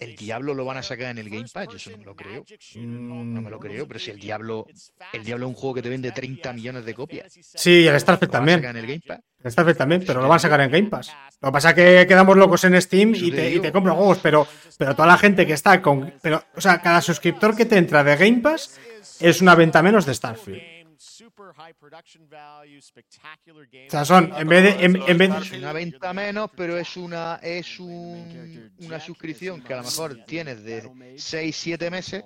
El 0.00 0.16
Diablo 0.16 0.54
lo 0.54 0.64
van 0.64 0.78
a 0.78 0.82
sacar 0.82 1.10
en 1.10 1.18
el 1.18 1.30
Game 1.30 1.46
Pass, 1.52 1.68
yo 1.68 1.76
eso 1.76 1.90
no 1.90 1.98
me 1.98 2.04
lo 2.04 2.16
creo. 2.16 2.44
No 2.76 3.42
me 3.42 3.50
lo 3.50 3.58
creo, 3.58 3.86
pero 3.86 4.00
si 4.00 4.10
el 4.10 4.18
Diablo. 4.18 4.66
El 5.12 5.24
Diablo 5.24 5.46
es 5.46 5.50
un 5.50 5.54
juego 5.54 5.74
que 5.74 5.82
te 5.82 5.88
vende 5.88 6.10
30 6.10 6.52
millones 6.52 6.84
de 6.84 6.94
copias. 6.94 7.32
Sí, 7.32 7.82
y 7.82 7.86
el 7.86 7.98
Starfield 8.00 8.32
¿Lo 8.32 8.40
van 8.40 8.42
a 8.42 8.52
también. 8.52 8.58
sacar 8.60 8.76
en 8.76 8.84
el 8.84 8.86
Game 8.86 9.02
Pass? 9.06 9.20
El 9.44 9.52
Starfield 9.52 9.78
también, 9.78 10.04
pero 10.06 10.20
lo 10.20 10.28
van 10.28 10.36
a 10.36 10.40
sacar 10.40 10.60
en 10.60 10.70
Game 10.70 10.88
Pass. 10.88 11.12
Lo 11.40 11.48
que 11.48 11.52
pasa 11.52 11.70
es 11.70 11.74
que 11.76 12.06
quedamos 12.08 12.36
locos 12.36 12.64
en 12.64 12.80
Steam 12.82 13.14
y 13.14 13.30
te 13.30 13.54
y 13.54 13.60
te 13.60 13.70
compran 13.70 13.94
juegos, 13.96 14.18
pero, 14.22 14.46
pero 14.76 14.96
toda 14.96 15.06
la 15.06 15.18
gente 15.18 15.46
que 15.46 15.52
está 15.52 15.80
con. 15.80 16.12
Pero, 16.20 16.42
o 16.54 16.60
sea, 16.60 16.80
cada 16.80 17.00
suscriptor 17.00 17.56
que 17.56 17.66
te 17.66 17.76
entra 17.76 18.02
de 18.02 18.16
Game 18.16 18.40
Pass 18.40 18.80
es 19.20 19.40
una 19.40 19.54
venta 19.54 19.82
menos 19.82 20.06
de 20.06 20.14
Starfield. 20.14 20.75
Super 21.16 21.54
high 21.56 21.72
production 21.72 22.28
value, 22.28 22.80
spectacular 22.80 23.66
game. 23.72 23.86
O 23.86 23.90
sea, 23.90 24.04
son, 24.04 24.30
en 24.36 24.48
vez 24.48 24.62
de. 24.62 24.84
En, 24.84 24.96
en 25.08 25.18
vez 25.18 25.30
Es 25.42 25.52
una 25.52 25.72
venta 25.72 26.12
menos, 26.12 26.50
pero 26.54 26.76
es 26.76 26.96
una 26.96 27.36
es 27.42 27.80
un, 27.80 28.70
una 28.80 29.00
suscripción 29.00 29.62
que 29.62 29.72
a 29.72 29.78
lo 29.78 29.84
mejor 29.84 30.24
tienes 30.26 30.62
de 30.62 31.16
6, 31.16 31.56
7 31.56 31.90
meses, 31.90 32.22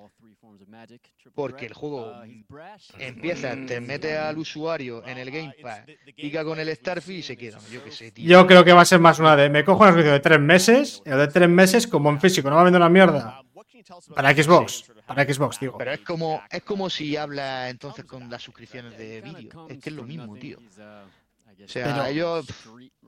porque 1.35 1.67
el 1.67 1.75
juego 1.75 2.13
empieza, 2.99 3.55
te 3.67 3.81
mete 3.81 4.17
al 4.17 4.39
usuario 4.39 5.07
en 5.07 5.19
el 5.19 5.31
Game 5.31 5.55
Pass, 5.63 5.83
pica 6.17 6.45
con 6.45 6.59
el 6.59 6.75
Starfield 6.75 7.21
y 7.21 7.23
se 7.23 7.37
queda. 7.37 7.59
Yo 7.71 7.85
qué 7.85 7.93
sé, 7.93 8.11
tío. 8.11 8.29
yo 8.29 8.45
creo 8.47 8.65
que 8.65 8.73
va 8.73 8.81
a 8.81 8.87
ser 8.87 8.99
más 8.99 9.21
una 9.21 9.37
de. 9.37 9.51
Me 9.51 9.65
cojo 9.65 9.83
una 9.83 9.93
suscripción 9.93 10.15
de 10.15 10.21
tres 10.21 10.41
meses, 10.41 11.03
y 11.07 11.11
de 11.11 11.29
tres 11.29 11.49
meses, 11.49 11.87
como 11.87 12.11
en 12.11 12.21
físico, 12.21 12.51
no 12.51 12.57
va 12.57 12.63
a 12.63 12.65
vender 12.65 12.81
una 12.81 12.91
mierda. 12.91 13.45
Para 14.15 14.35
Xbox. 14.35 14.93
Para 15.07 15.25
Xbox, 15.25 15.61
digo. 15.61 15.79
Pero 15.79 15.93
es 15.93 16.01
como, 16.01 16.43
es 16.51 16.63
como 16.63 16.91
si 16.91 17.17
habla 17.17 17.69
entonces 17.71 18.05
con 18.05 18.31
las 18.31 18.43
suscripciones 18.43 18.97
de 18.97 19.21
vídeo. 19.21 19.67
Es 19.69 19.79
que 19.79 19.91
es 19.91 19.97
lo 19.97 20.05
mismo, 20.05 20.37
tío. 20.37 20.59
O 21.65 21.69
sea, 21.69 21.85
Pero- 21.95 22.05
ellos 22.07 22.47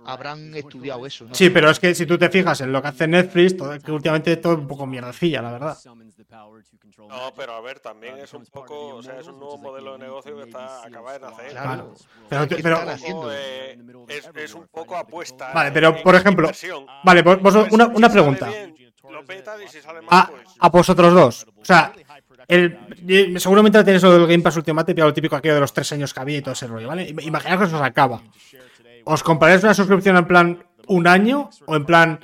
habrán 0.05 0.55
estudiado 0.55 1.07
eso, 1.07 1.25
¿no? 1.25 1.35
Sí, 1.35 1.51
pero 1.51 1.71
es 1.71 1.79
que 1.81 1.95
si 1.95 2.07
tú 2.07 2.19
te 2.19 2.29
fijas 2.29 2.61
en 2.61 2.73
lo 2.73 2.83
que 2.83 2.89
hace 2.89 3.07
Netflix, 3.09 3.57
todo, 3.57 3.79
que 3.79 3.93
últimamente 3.93 4.37
todo 4.37 4.55
es 4.55 4.59
un 4.59 4.67
poco 4.69 4.87
mierdecilla, 4.87 5.41
la 5.43 5.53
verdad. 5.53 5.79
No, 7.09 7.33
pero 7.37 7.55
a 7.55 7.61
ver, 7.61 7.81
también 7.81 8.19
es 8.19 8.33
un 8.35 8.45
poco, 8.47 8.97
o 8.97 9.03
sea, 9.03 9.19
es 9.19 9.27
un 9.27 9.39
nuevo 9.39 9.59
modelo 9.59 9.93
de 9.93 9.99
negocio 9.99 10.37
que 10.37 10.43
está 10.45 10.83
acaba 10.85 11.13
de 11.15 11.21
nacer. 11.21 11.51
Claro. 11.51 11.95
Pero, 12.29 12.49
¿Qué 12.49 12.57
pero-? 12.63 12.81
Eh, 13.33 13.79
es, 14.09 14.31
es 14.35 14.55
un 14.55 14.69
poco 14.69 14.97
apuesta. 14.97 15.53
Vale, 15.53 15.73
pero 15.73 16.03
por 16.03 16.15
ejemplo, 16.15 16.45
inversión. 16.47 16.87
vale, 17.05 17.23
vos- 17.23 17.41
vos- 17.41 17.55
Pues, 17.55 17.73
una, 17.73 17.87
una 17.89 18.09
pregunta. 18.11 18.47
mal, 18.47 18.75
A, 20.11 20.27
pues. 20.29 20.49
a 20.59 20.69
vosotros 20.69 21.15
dos. 21.15 21.47
O 21.61 21.65
sea, 21.65 21.93
el, 22.49 22.79
y 23.07 23.39
seguramente 23.41 23.83
tenéis 23.85 24.03
lo 24.03 24.13
del 24.13 24.27
Game 24.27 24.43
Pass 24.43 24.57
Ultimate, 24.57 24.95
pero 24.95 25.07
lo 25.07 25.13
típico 25.15 25.37
aquello 25.37 25.55
de 25.55 25.61
los 25.61 25.73
tres 25.73 25.91
años 25.93 26.13
que 26.13 26.21
había 26.21 26.39
y 26.39 26.43
todo 26.43 26.53
ese 26.53 26.67
rollo, 26.67 26.89
¿vale? 26.89 27.09
Im- 27.09 27.23
Imaginaos 27.25 27.61
que 27.61 27.67
eso 27.67 27.79
se 27.79 27.85
acaba. 27.85 28.23
¿Os 29.05 29.23
compraréis 29.23 29.63
una 29.65 29.75
suscripción 29.75 30.17
en 30.17 30.27
plan 30.27 30.65
un 30.87 31.07
año 31.07 31.51
o 31.67 31.77
en 31.77 31.85
plan 31.85 32.21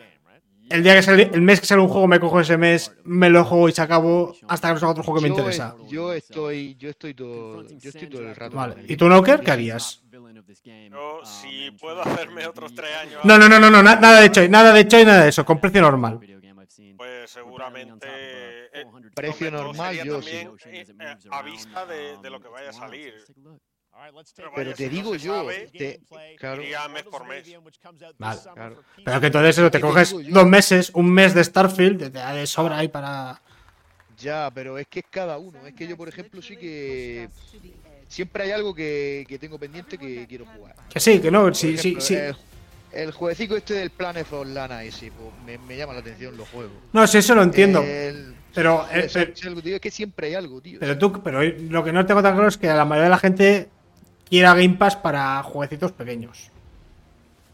el 0.70 0.82
día 0.82 0.94
que 0.94 1.02
sale, 1.02 1.30
el 1.32 1.40
mes 1.40 1.60
que 1.60 1.66
sale 1.66 1.80
un 1.80 1.88
juego 1.88 2.06
me 2.06 2.20
cojo 2.20 2.40
ese 2.40 2.58
mes, 2.58 2.92
me 3.04 3.30
lo 3.30 3.42
juego 3.44 3.68
y 3.70 3.72
se 3.72 3.80
acabo 3.80 4.34
hasta 4.48 4.68
que 4.68 4.74
no 4.74 4.80
salga 4.80 4.90
otro 4.92 5.02
juego 5.02 5.18
que 5.20 5.22
me 5.22 5.28
interesa? 5.30 5.74
es- 5.82 5.90
Yo 5.90 6.12
estoy, 6.12 6.76
yo 6.78 6.90
estoy 6.90 7.14
todo, 7.14 7.66
yo 7.66 7.88
estoy 7.88 8.06
todo 8.08 8.20
el 8.22 8.36
rato. 8.36 8.54
Vale. 8.56 8.74
¿Y 8.86 8.96
tú, 8.96 9.08
Noker, 9.08 9.40
qué 9.40 9.50
harías? 9.50 10.02
Yo, 10.90 11.20
si 11.24 11.70
puedo 11.80 12.02
hacerme 12.02 12.46
otros 12.46 12.74
tres 12.74 12.90
años. 13.02 13.20
No, 13.24 13.38
no, 13.38 13.48
no, 13.48 13.58
no, 13.58 13.70
no, 13.70 13.82
na- 13.82 13.96
nada 13.96 14.20
de 14.20 14.30
Choi, 14.30 14.48
nada 14.48 14.72
de 14.72 14.86
Choi, 14.86 15.04
nada 15.04 15.22
de 15.22 15.28
eso, 15.30 15.44
con 15.44 15.58
precio 15.60 15.80
normal. 15.80 16.18
Pues 16.96 17.30
seguramente. 17.30 18.06
eh, 18.08 18.84
Precio 19.14 19.50
normal, 19.50 19.96
yo 20.04 20.20
también, 20.20 20.52
eh, 20.66 20.86
eh, 20.88 21.16
a 21.30 21.42
vista 21.42 21.84
de, 21.86 22.18
de 22.18 22.30
lo 22.30 22.40
que 22.40 22.48
vaya 22.48 22.70
a 22.70 22.72
salir. 22.72 23.14
Pero, 24.54 24.74
te 24.74 24.88
digo 24.88 25.16
yo, 25.16 25.34
sabe, 25.34 25.70
te- 25.76 26.00
claro. 26.38 26.62
mes 26.92 27.02
por 27.04 27.26
mes. 27.26 27.44
Vale. 28.18 28.40
Claro. 28.54 28.82
Pero 29.04 29.20
que 29.20 29.26
entonces 29.26 29.58
eso, 29.58 29.70
te 29.70 29.78
¿Qué 29.78 29.82
te 29.82 29.88
coges 29.88 30.14
dos 30.32 30.46
meses, 30.46 30.90
un 30.94 31.10
mes 31.10 31.34
de 31.34 31.42
Starfield, 31.42 31.98
te 31.98 32.10
da 32.10 32.32
de 32.32 32.46
sobra 32.46 32.78
ahí 32.78 32.88
para. 32.88 33.40
Ya, 34.16 34.50
pero 34.52 34.78
es 34.78 34.86
que 34.86 35.00
es 35.00 35.06
cada 35.10 35.38
uno. 35.38 35.66
Es 35.66 35.74
que 35.74 35.86
yo, 35.88 35.96
por 35.96 36.08
ejemplo, 36.08 36.40
sí 36.42 36.56
que 36.56 37.28
siempre 38.06 38.44
hay 38.44 38.52
algo 38.52 38.74
que, 38.74 39.24
que 39.28 39.38
tengo 39.38 39.58
pendiente 39.58 39.98
que 39.98 40.26
quiero 40.28 40.46
jugar. 40.46 40.76
Que 40.88 41.00
sí, 41.00 41.20
que 41.20 41.30
no, 41.30 41.52
sí, 41.54 41.76
sí, 41.76 41.96
ejemplo, 41.96 42.00
sí. 42.00 42.16
El 42.92 43.12
jueguecito 43.12 43.56
este 43.56 43.74
del 43.74 43.90
Planet 43.90 44.26
of 44.32 44.46
Lana 44.48 44.82
ese, 44.84 45.10
pues, 45.12 45.30
me, 45.44 45.58
me 45.66 45.76
llama 45.76 45.92
la 45.94 46.00
atención 46.00 46.36
los 46.36 46.48
juegos. 46.48 46.72
No, 46.92 47.06
sí, 47.06 47.18
eso 47.18 47.34
lo 47.34 47.42
entiendo. 47.42 47.82
El- 47.82 48.34
Pero, 48.54 48.84
sí, 48.90 48.98
eh, 48.98 49.02
es, 49.06 49.12
pero- 49.12 49.32
es 49.32 49.46
algo, 49.46 49.62
tío, 49.62 49.74
es 49.76 49.80
que 49.80 49.90
siempre 49.90 50.28
hay 50.28 50.34
algo, 50.34 50.60
tío. 50.60 50.78
Pero 50.80 50.98
tú, 50.98 51.22
pero 51.22 51.42
lo 51.42 51.84
que 51.84 51.92
no 51.92 52.04
tengo 52.06 52.22
tan 52.22 52.34
claro 52.34 52.48
es 52.48 52.56
que 52.58 52.66
la 52.66 52.84
mayoría 52.84 53.04
de 53.04 53.10
la 53.10 53.18
gente 53.18 53.68
quiera 54.28 54.54
Game 54.54 54.76
Pass 54.76 54.96
para 54.96 55.42
jueguecitos 55.42 55.92
pequeños. 55.92 56.50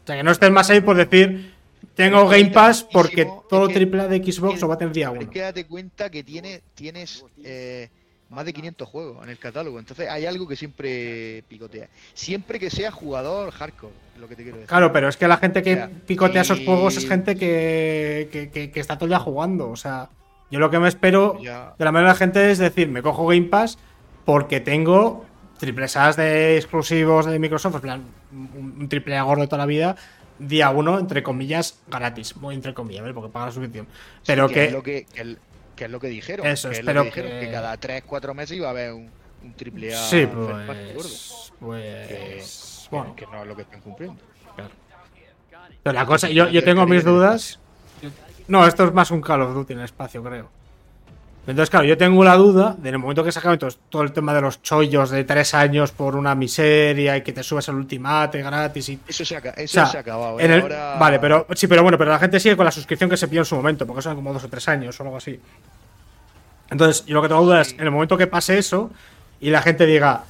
O 0.03 0.07
sea, 0.07 0.15
que 0.17 0.23
no 0.23 0.31
estés 0.31 0.51
más 0.51 0.69
ahí 0.69 0.81
por 0.81 0.95
decir, 0.97 1.53
tengo 1.95 2.27
Game 2.27 2.51
Pass 2.51 2.85
porque 2.91 3.25
todo 3.49 3.67
AAA 3.69 4.07
de 4.07 4.17
Xbox 4.31 4.61
lo 4.61 4.67
va 4.67 4.75
a 4.75 4.77
tener 4.77 4.93
día 4.93 5.11
uno. 5.11 5.29
que 5.29 5.39
date 5.41 5.65
cuenta 5.65 6.09
que 6.09 6.23
tiene, 6.23 6.61
tienes 6.75 7.23
eh, 7.43 7.89
más 8.29 8.43
de 8.45 8.53
500 8.53 8.87
juegos 8.89 9.23
en 9.23 9.29
el 9.29 9.37
catálogo. 9.37 9.79
Entonces 9.79 10.09
hay 10.09 10.25
algo 10.25 10.47
que 10.47 10.55
siempre 10.55 11.43
picotea. 11.47 11.87
Siempre 12.13 12.59
que 12.59 12.69
sea 12.69 12.91
jugador 12.91 13.51
hardcore, 13.51 13.93
es 14.15 14.21
lo 14.21 14.27
que 14.27 14.35
te 14.35 14.43
quiero 14.43 14.57
decir. 14.57 14.67
Claro, 14.69 14.91
pero 14.91 15.07
es 15.09 15.17
que 15.17 15.27
la 15.27 15.37
gente 15.37 15.61
que 15.63 15.73
O 15.73 15.75
sea, 15.77 15.89
picotea 16.07 16.41
esos 16.41 16.59
juegos 16.59 16.97
es 16.97 17.07
gente 17.07 17.35
que, 17.35 18.29
que, 18.31 18.49
que- 18.49 18.71
que 18.71 18.79
está 18.79 18.95
todo 18.97 19.05
el 19.05 19.09
día 19.11 19.19
jugando. 19.19 19.69
O 19.69 19.75
sea, 19.75 20.09
yo 20.51 20.59
lo 20.59 20.69
que 20.69 20.79
me 20.79 20.87
espero 20.87 21.39
Ya. 21.41 21.73
de 21.77 21.85
la 21.85 21.91
mayoría 21.91 22.09
de 22.09 22.13
la 22.13 22.19
gente 22.19 22.51
es 22.51 22.57
decir, 22.57 22.87
me 22.89 23.01
cojo 23.01 23.27
Game 23.27 23.43
Pass 23.43 23.77
porque 24.25 24.59
tengo 24.59 25.25
triple 25.59 25.85
A's 25.95 26.15
de 26.17 26.57
exclusivos 26.57 27.25
de 27.27 27.39
Microsoft, 27.39 27.75
en 27.75 27.81
plan, 27.81 28.03
un, 28.33 28.89
triple 28.89 29.17
A 29.17 29.23
gordo 29.23 29.41
de 29.41 29.47
toda 29.47 29.59
la 29.59 29.65
vida, 29.65 29.95
día 30.39 30.69
uno, 30.71 30.99
entre 30.99 31.23
comillas, 31.23 31.79
gratis. 31.87 32.35
Muy 32.37 32.55
entre 32.55 32.73
comillas, 32.73 33.03
¿vale? 33.03 33.13
Porque 33.13 33.31
paga 33.31 33.45
la 33.47 33.51
suscripción. 33.53 33.87
Pero 34.25 34.47
Sí, 34.49 34.53
que, 34.55 34.65
es 34.65 34.71
lo 34.73 34.83
que, 34.83 35.05
que 35.13 35.21
el- 35.21 35.39
que 35.75 35.85
es 35.85 35.91
lo 35.91 35.99
que 35.99 36.07
dijeron. 36.07 36.47
Eso, 36.47 36.69
que 36.69 36.73
es 36.75 36.79
espero 36.79 37.03
lo 37.03 37.11
que 37.11 37.21
dijeron, 37.21 37.39
que- 37.39 37.45
que... 37.47 37.51
cada 37.51 37.77
3-4 37.79 38.33
meses 38.33 38.57
iba 38.57 38.67
a 38.67 38.71
haber 38.71 38.93
un, 38.93 39.09
un 39.43 39.53
triple 39.53 39.95
A. 39.95 39.99
Sí, 40.03 40.27
pues. 40.27 41.51
Pues. 41.59 42.07
Que- 42.07 42.43
bueno, 42.91 43.15
que 43.15 43.25
no 43.27 43.41
es 43.41 43.47
lo 43.47 43.55
que 43.55 43.61
están 43.63 43.81
cumpliendo. 43.81 44.21
pero 45.83 45.93
la 45.93 46.05
cosa, 46.05 46.29
yo, 46.29 46.47
yo 46.49 46.63
tengo 46.63 46.85
mis 46.85 47.03
dudas. 47.03 47.59
No, 48.47 48.65
esto 48.67 48.85
es 48.85 48.93
más 48.93 49.09
un 49.11 49.21
Call 49.21 49.41
of 49.41 49.53
Duty 49.55 49.73
en 49.73 49.79
el 49.79 49.85
espacio, 49.85 50.23
creo. 50.23 50.49
Entonces, 51.47 51.69
claro, 51.69 51.85
yo 51.85 51.95
tengo 51.95 52.23
la 52.23 52.35
duda 52.35 52.75
de 52.77 52.89
en 52.89 52.95
el 52.95 52.99
momento 52.99 53.23
que 53.23 53.31
sacaron 53.31 53.59
todo, 53.59 53.69
todo 53.89 54.01
el 54.01 54.11
tema 54.11 54.33
de 54.33 54.41
los 54.41 54.63
chollos 54.63 55.11
de 55.11 55.23
tres 55.25 55.53
años 55.53 55.91
por 55.91 56.15
una 56.15 56.33
miseria 56.33 57.15
y 57.17 57.21
que 57.21 57.33
te 57.33 57.43
subes 57.43 57.69
al 57.69 57.75
ultimate 57.75 58.41
gratis 58.41 58.89
y. 58.89 58.99
Eso 59.07 59.23
se 59.23 59.35
ha, 59.35 59.39
eso 59.39 59.51
O 59.63 59.67
sea, 59.67 59.85
se 59.85 59.97
ha 59.97 59.99
acabado. 60.01 60.39
en 60.39 60.51
¿eh? 60.51 60.55
el- 60.55 60.61
Ahora- 60.63 60.95
Vale, 60.99 61.19
pero 61.19 61.45
sí, 61.53 61.67
pero 61.67 61.83
bueno, 61.83 61.97
pero 61.99 62.09
la 62.11 62.17
gente 62.19 62.39
sigue 62.39 62.55
con 62.57 62.65
la 62.65 62.71
suscripción 62.71 63.09
que 63.11 63.17
se 63.17 63.27
pidió 63.27 63.41
en 63.41 63.45
su 63.45 63.55
momento, 63.55 63.85
porque 63.85 64.01
son 64.01 64.15
como 64.15 64.33
dos 64.33 64.43
o 64.43 64.49
tres 64.49 64.67
años 64.67 64.99
o 64.99 65.03
algo 65.03 65.17
así. 65.17 65.39
Entonces, 66.71 67.05
yo 67.05 67.13
lo 67.15 67.21
que 67.21 67.27
tengo 67.27 67.43
duda 67.43 67.61
es, 67.61 67.73
en 67.73 67.81
el 67.81 67.91
momento 67.91 68.17
que 68.17 68.27
pase 68.27 68.57
eso 68.57 68.89
y 69.39 69.51
la 69.51 69.61
gente 69.61 69.85
diga, 69.85 70.23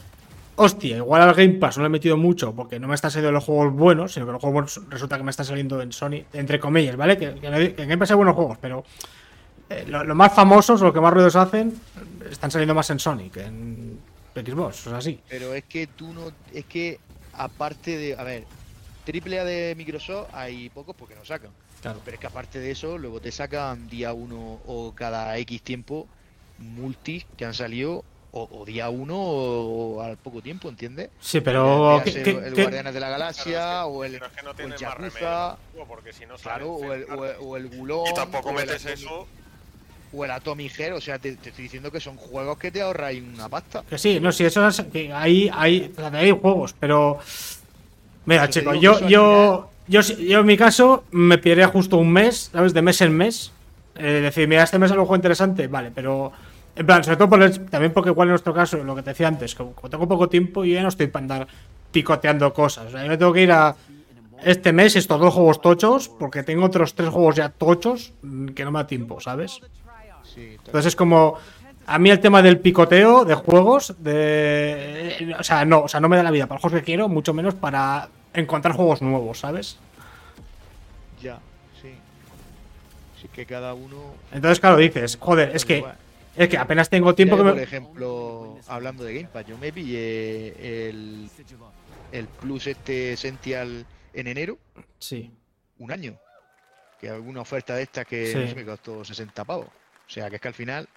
hostia, 0.57 0.97
igual 0.97 1.21
al 1.21 1.33
Game 1.33 1.53
Pass 1.53 1.77
no 1.77 1.83
le 1.83 1.87
he 1.87 1.89
metido 1.89 2.17
mucho 2.17 2.53
porque 2.53 2.77
no 2.79 2.87
me 2.89 2.95
están 2.95 3.09
saliendo 3.11 3.31
los 3.31 3.43
juegos 3.45 3.73
buenos, 3.73 4.11
sino 4.13 4.25
que 4.25 4.33
los 4.33 4.41
juegos 4.41 4.53
buenos 4.53 4.89
resulta 4.89 5.17
que 5.17 5.23
me 5.23 5.31
están 5.31 5.45
saliendo 5.45 5.81
en 5.81 5.93
Sony, 5.93 6.23
entre 6.33 6.59
comillas, 6.59 6.97
¿vale? 6.97 7.17
Que, 7.17 7.35
que 7.35 7.47
en 7.47 7.75
Game 7.89 7.97
Pass 7.97 8.11
hay 8.11 8.17
buenos 8.17 8.35
juegos, 8.35 8.57
pero 8.59 8.83
eh, 9.69 9.85
lo- 9.87 10.03
los 10.03 10.15
más 10.15 10.33
famosos, 10.33 10.81
los 10.81 10.93
que 10.93 10.99
más 11.01 11.13
ruidos 11.13 11.35
hacen, 11.35 11.79
están 12.29 12.51
saliendo 12.51 12.73
más 12.75 12.89
en 12.89 12.99
Sony 12.99 13.29
que 13.31 13.41
en 13.43 13.99
Xbox, 14.35 14.87
o 14.87 14.89
sea, 14.91 15.01
sí. 15.01 15.19
Pero 15.29 15.53
es 15.53 15.63
que 15.63 15.87
tú 15.87 16.11
no. 16.13 16.31
Es 16.53 16.65
que, 16.65 16.99
aparte 17.33 17.97
de. 17.97 18.15
A 18.17 18.23
ver, 18.23 18.43
triple 19.05 19.39
A 19.39 19.45
de 19.45 19.73
Microsoft 19.77 20.27
hay 20.33 20.69
pocos 20.69 20.95
porque 20.95 21.15
no 21.15 21.23
sacan. 21.25 21.51
Claro. 21.81 22.01
Pero 22.03 22.15
es 22.15 22.21
que 22.21 22.27
aparte 22.27 22.59
de 22.59 22.71
eso, 22.71 22.97
luego 22.97 23.21
te 23.21 23.31
sacan 23.31 23.87
día 23.87 24.11
uno 24.13 24.59
o 24.65 24.93
cada 24.95 25.37
X 25.37 25.61
tiempo 25.61 26.07
multis 26.57 27.25
que 27.37 27.45
han 27.45 27.53
salido 27.53 28.03
o, 28.31 28.49
o 28.51 28.65
día 28.65 28.89
uno 28.89 29.15
o, 29.17 30.01
al 30.01 30.17
poco 30.17 30.41
tiempo, 30.41 30.67
¿entiendes? 30.67 31.09
Sí, 31.21 31.39
pero... 31.41 32.01
¿qué- 32.03 32.09
el, 32.09 32.23
qué- 32.23 32.29
el 32.31 32.53
qué- 32.53 32.61
Guardianes 32.63 32.93
de 32.93 32.99
la 32.99 33.09
Galaxia 33.09 33.85
o 33.85 34.03
el, 34.03 34.13
Pero 34.13 34.25
es 34.25 34.31
que 34.33 34.41
no 34.41 34.49
o 34.49 34.51
el 34.51 34.57
tiene 34.57 34.71
más 34.71 34.79
Yakuza, 34.81 35.57
remedio. 35.57 35.85
Porque 35.87 36.11
si 36.13 36.25
no 36.25 36.37
sale 36.37 36.43
claro, 36.43 36.71
o 36.73 36.93
el, 36.93 37.03
o 37.11 37.25
el, 37.25 37.35
o 37.39 37.57
el 37.57 37.67
Gulón, 37.69 38.07
Y 38.09 38.13
tampoco 38.13 38.51
metes 38.51 38.85
eso. 38.85 39.27
O 40.15 40.23
el 40.23 40.31
Atomic 40.31 40.71
Heart, 40.71 40.95
o 40.95 41.01
sea, 41.01 41.19
te, 41.19 41.35
te 41.35 41.49
estoy 41.49 41.63
diciendo 41.63 41.91
que 41.91 41.99
son 41.99 42.15
juegos 42.15 42.57
que 42.57 42.71
te 42.71 42.81
ahorráis 42.81 43.21
una 43.21 43.49
pasta. 43.49 43.83
Que 43.89 43.97
sí, 43.97 44.19
no, 44.19 44.31
sí, 44.31 44.45
eso 44.45 44.65
es. 44.67 44.81
Que 44.91 45.11
hay, 45.11 45.49
hay, 45.53 45.91
juegos, 46.41 46.73
pero. 46.79 47.19
Mira, 48.25 48.49
chicos, 48.49 48.79
yo, 48.79 49.07
yo, 49.07 49.69
yo, 49.87 50.01
yo 50.01 50.39
en 50.39 50.45
mi 50.45 50.57
caso 50.57 51.03
me 51.11 51.37
pediría 51.37 51.67
justo 51.67 51.97
un 51.97 52.11
mes, 52.11 52.49
¿sabes? 52.51 52.73
De 52.73 52.81
mes 52.81 53.01
en 53.01 53.15
mes. 53.15 53.51
Eh, 53.97 54.21
decir, 54.21 54.47
mira, 54.47 54.63
este 54.63 54.79
mes 54.79 54.91
es 54.91 54.97
un 54.97 55.03
juego 55.03 55.15
interesante, 55.15 55.67
vale, 55.67 55.91
pero. 55.93 56.31
En 56.77 56.85
plan, 56.85 57.03
sobre 57.03 57.15
todo 57.17 57.29
por 57.29 57.41
el- 57.41 57.65
también 57.69 57.93
porque, 57.93 58.09
igual 58.09 58.27
en 58.27 58.31
nuestro 58.31 58.53
caso, 58.53 58.83
lo 58.83 58.95
que 58.95 59.01
te 59.01 59.11
decía 59.11 59.27
antes, 59.29 59.55
como, 59.55 59.71
como 59.73 59.89
tengo 59.89 60.07
poco 60.07 60.27
tiempo, 60.27 60.65
yo 60.65 60.73
ya 60.73 60.81
no 60.81 60.89
estoy 60.89 61.07
para 61.07 61.23
andar 61.23 61.47
picoteando 61.91 62.53
cosas. 62.53 62.87
O 62.87 62.91
sea, 62.91 63.03
yo 63.03 63.09
me 63.09 63.17
tengo 63.17 63.31
que 63.31 63.43
ir 63.43 63.51
a 63.51 63.75
este 64.43 64.73
mes 64.73 64.95
estos 64.97 65.19
dos 65.19 65.33
juegos 65.33 65.61
tochos, 65.61 66.09
porque 66.09 66.43
tengo 66.43 66.65
otros 66.65 66.93
tres 66.93 67.09
juegos 67.09 67.35
ya 67.35 67.49
tochos 67.49 68.11
mm, 68.21 68.47
que 68.47 68.65
no 68.65 68.71
me 68.71 68.79
da 68.79 68.87
tiempo, 68.87 69.21
¿sabes? 69.21 69.61
Sí, 70.35 70.55
Entonces 70.65 70.85
es 70.87 70.95
como. 70.95 71.37
A 71.87 71.99
mí 71.99 72.09
el 72.09 72.19
tema 72.19 72.41
del 72.41 72.59
picoteo 72.59 73.25
de 73.25 73.35
juegos, 73.35 73.95
de. 73.99 75.35
O 75.39 75.43
sea, 75.43 75.65
no, 75.65 75.81
o 75.81 75.87
sea, 75.87 75.99
no 75.99 76.09
me 76.09 76.17
da 76.17 76.23
la 76.23 76.31
vida 76.31 76.47
para 76.47 76.55
los 76.55 76.61
juegos 76.61 76.79
que 76.79 76.85
quiero, 76.85 77.07
mucho 77.07 77.33
menos 77.33 77.53
para 77.55 78.09
encontrar 78.33 78.75
juegos 78.75 79.01
nuevos, 79.03 79.39
¿sabes? 79.39 79.77
Ya, 81.21 81.39
sí. 81.81 81.89
Sí, 83.21 83.27
que 83.31 83.45
cada 83.45 83.73
uno. 83.75 83.97
Entonces, 84.31 84.59
claro, 84.59 84.77
dices, 84.77 85.17
joder, 85.19 85.55
es 85.55 85.63
que. 85.65 85.83
Es 86.35 86.49
que 86.49 86.57
apenas 86.57 86.89
tengo 86.89 87.15
tiempo 87.15 87.37
que 87.37 87.43
Por 87.43 87.55
me. 87.55 87.63
ejemplo, 87.63 88.57
hablando 88.67 89.05
de 89.05 89.13
Game 89.13 89.29
Pass, 89.31 89.45
yo 89.47 89.57
me 89.57 89.71
pillé 89.71 90.89
el, 90.89 91.29
el 92.11 92.27
Plus 92.27 92.67
este 92.67 93.13
Essential 93.13 93.85
en 94.13 94.27
enero, 94.27 94.57
Sí. 94.99 95.31
un 95.79 95.91
año. 95.93 96.15
Que 96.99 97.09
alguna 97.09 97.39
oferta 97.39 97.75
de 97.75 97.83
estas 97.83 98.05
que 98.05 98.25
Sí. 98.27 98.37
no 98.37 98.47
sé, 98.49 98.55
me 98.55 98.65
costó 98.65 99.05
60 99.05 99.45
pavos. 99.45 99.67
O 100.07 100.09
sea, 100.09 100.29
que 100.29 100.35
es 100.37 100.41
que 100.41 100.47
al 100.47 100.53
final 100.53 100.87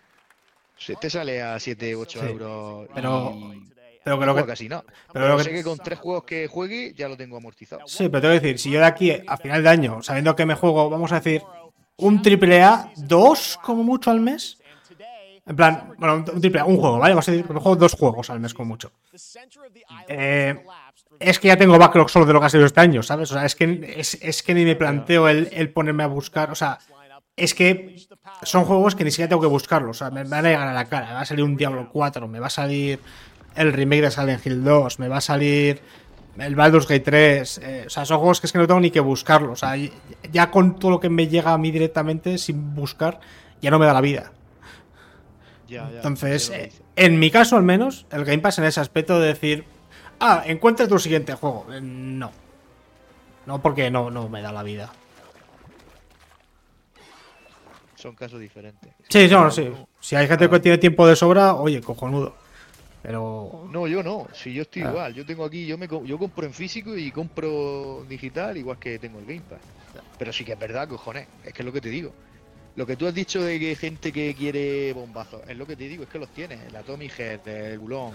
se 0.77 0.95
te 0.97 1.09
sale 1.11 1.43
a 1.43 1.59
7, 1.59 1.95
8 1.97 2.21
Sí. 2.21 2.27
euros. 2.27 2.89
Pero- 2.95 3.33
y- 3.35 3.69
Pero 4.05 4.19
que 4.21 4.27
no 4.27 4.33
lo 4.33 4.41
que- 4.43 4.47
casi 4.47 4.69
nada. 4.69 4.85
pero 4.87 4.97
Pero, 5.13 5.29
lo 5.29 5.37
que- 5.39 5.45
sé 5.45 5.51
que 5.51 5.63
con 5.65 5.79
tres 5.79 5.99
juegos 5.99 6.25
que 6.25 6.47
juegue 6.47 6.95
ya 6.97 7.09
lo 7.09 7.17
tengo 7.17 7.37
amortizado. 7.37 7.83
Sí, 7.87 8.09
pero 8.09 8.21
te 8.23 8.27
voy 8.29 8.37
a 8.37 8.41
decir, 8.41 8.59
si 8.59 8.71
yo 8.71 8.81
de 8.81 8.87
aquí 8.87 9.11
a 9.27 9.37
final 9.37 9.63
de 9.63 9.69
año, 9.69 10.03
sabiendo 10.03 10.35
que 10.37 10.47
me 10.47 10.55
juego, 10.55 10.89
vamos 10.89 11.13
a 11.13 11.17
decir, 11.17 11.43
un 11.97 12.23
triple 12.23 12.63
A, 12.63 12.91
dos 12.97 13.59
como 13.63 13.83
mucho 13.83 14.11
al 14.11 14.21
mes. 14.21 14.57
En 15.47 15.57
plan, 15.57 15.95
bueno, 15.99 16.15
un 16.33 16.41
triple 16.41 16.61
A, 16.61 16.65
un 16.67 16.77
juego, 16.77 16.99
¿vale? 16.99 17.15
Vamos 17.15 17.27
a 17.29 17.33
decir 17.33 17.47
que 17.47 17.53
me 17.55 17.61
juego 17.61 17.77
dos 17.77 17.95
juegos 17.95 18.29
al 18.31 18.39
mes 18.39 18.53
como 18.55 18.69
mucho. 18.69 18.93
Eh, 20.09 20.55
es 21.19 21.39
que 21.39 21.49
ya 21.49 21.57
tengo 21.57 21.79
backlog 21.79 22.09
solo 22.11 22.27
de 22.27 22.33
lo 22.33 22.41
que 22.41 22.47
ha 22.47 22.51
sido 22.51 22.67
este 22.67 22.81
año, 22.81 23.03
¿sabes? 23.03 23.31
O 23.31 23.35
sea, 23.35 23.45
es 23.45 23.57
que, 23.57 23.95
es, 23.97 24.15
es 24.23 24.43
que 24.43 24.55
ni 24.55 24.65
me 24.65 24.77
planteo 24.77 25.29
el, 25.29 25.49
el 25.53 25.71
ponerme 25.73 26.03
a 26.05 26.07
buscar. 26.07 26.51
O 26.51 26.55
sea, 26.55 26.79
es 27.39 27.55
que 27.55 27.97
son 28.43 28.65
juegos 28.65 28.95
que 28.95 29.05
ni 29.05 29.11
siquiera 29.11 29.29
tengo 29.29 29.43
que 29.43 29.49
buscarlos. 29.49 29.97
O 29.97 29.99
sea, 29.99 30.11
me, 30.11 30.25
van 30.25 30.47
a 30.47 30.49
llegar 30.49 30.69
a 30.69 30.73
la 30.73 30.85
cara. 30.87 31.07
Me 31.09 31.13
va 31.15 31.21
a 31.21 31.25
salir 31.25 31.45
un 31.45 31.57
Diablo 31.57 31.89
4, 31.93 32.29
me 32.29 32.41
va 32.41 32.49
a 32.49 32.51
salir 32.51 33.01
el 33.55 33.73
remake 33.73 34.03
de 34.03 34.11
Silent 34.11 34.47
Hill 34.47 34.65
2, 34.65 34.99
me 34.99 35.09
va 35.09 35.19
a 35.19 35.21
salir 35.21 35.81
el 36.39 36.55
Baldur's 36.55 36.87
Gate 36.87 37.01
3. 37.01 37.59
eh, 37.59 37.85
o 37.87 37.91
sea, 37.91 38.05
son 38.05 38.19
juegos 38.19 38.41
que 38.41 38.47
es 38.47 38.53
que 38.53 38.59
no 38.59 38.67
tengo 38.67 38.81
ni 38.81 38.91
que 38.91 39.01
buscarlos. 39.01 39.53
O 39.53 39.57
sea, 39.57 39.75
ya 40.31 40.51
con 40.51 40.79
todo 40.79 40.93
lo 40.93 41.01
que 41.01 41.09
me 41.09 41.29
llega 41.29 41.53
a 41.53 41.59
mí 41.59 41.71
directamente, 41.71 42.39
sin 42.39 42.75
buscar, 42.75 43.21
ya 43.61 43.71
no 43.71 43.79
me 43.79 43.87
da 43.87 43.93
la 43.93 44.01
vida. 44.01 44.33
Ya, 45.67 45.91
ya, 45.91 45.97
Entonces, 45.97 46.51
eh, 46.51 46.73
en 46.97 47.19
mi 47.19 47.31
caso 47.31 47.57
al 47.57 47.63
menos, 47.63 48.07
el 48.11 48.25
Game 48.25 48.39
Pass 48.39 48.59
en 48.59 48.65
ese 48.65 48.81
aspecto 48.81 49.21
de 49.21 49.29
decir, 49.29 49.65
ah, 50.21 50.43
encuentra 50.47 50.89
tu 50.89 50.99
siguiente 50.99 51.35
juego. 51.35 51.67
Eh, 51.73 51.81
No. 51.81 52.31
No, 53.47 53.63
porque 53.63 53.91
no, 53.91 54.11
no 54.11 54.29
me 54.29 54.43
da 54.43 54.53
la 54.53 54.63
vida. 54.63 54.93
Son 57.99 58.15
casos 58.15 58.41
diferentes. 58.41 58.93
Sí, 59.09 59.27
no, 59.29 59.51
sí. 59.51 59.69
Si 60.01 60.15
hay 60.17 60.27
gente 60.29 60.49
que 60.49 60.61
tiene 60.61 60.79
tiempo 60.79 61.07
de 61.07 61.17
sobra, 61.17 61.55
oye, 61.55 61.81
cojonudo. 61.81 62.35
Pero. 63.03 63.69
No, 63.71 63.87
yo 63.87 64.03
no. 64.03 64.27
Si 64.33 64.53
yo 64.53 64.63
estoy 64.63 64.83
Ah. 64.83 64.91
igual, 64.91 65.15
yo 65.15 65.25
tengo 65.27 65.45
aquí, 65.45 65.67
yo 65.67 65.79
me 65.79 65.87
yo 65.89 66.19
compro 66.19 66.47
en 66.47 66.53
físico 66.53 66.97
y 66.97 67.11
compro 67.11 68.05
digital 68.09 68.57
igual 68.57 68.79
que 68.79 68.99
tengo 68.99 69.19
el 69.19 69.25
Game 69.27 69.43
Pass. 69.49 69.61
Pero 70.19 70.33
sí 70.33 70.45
que 70.45 70.53
es 70.53 70.59
verdad, 70.59 70.89
cojones. 70.89 71.27
Es 71.45 71.53
que 71.53 71.63
es 71.63 71.67
lo 71.67 71.73
que 71.73 71.81
te 71.81 71.89
digo. 71.91 72.13
Lo 72.77 72.87
que 72.87 72.97
tú 72.97 73.07
has 73.07 73.15
dicho 73.15 73.43
de 73.43 73.59
que 73.59 73.75
gente 73.77 74.13
que 74.13 74.35
quiere 74.35 74.93
bombazos, 74.93 75.43
es 75.49 75.57
lo 75.57 75.67
que 75.67 75.75
te 75.77 75.89
digo, 75.89 76.05
es 76.05 76.09
que 76.09 76.19
los 76.19 76.29
tienes. 76.31 76.61
El 76.69 76.77
Atomic 76.77 77.19
Head, 77.19 77.49
el 77.49 77.79
Gulón, 77.79 78.13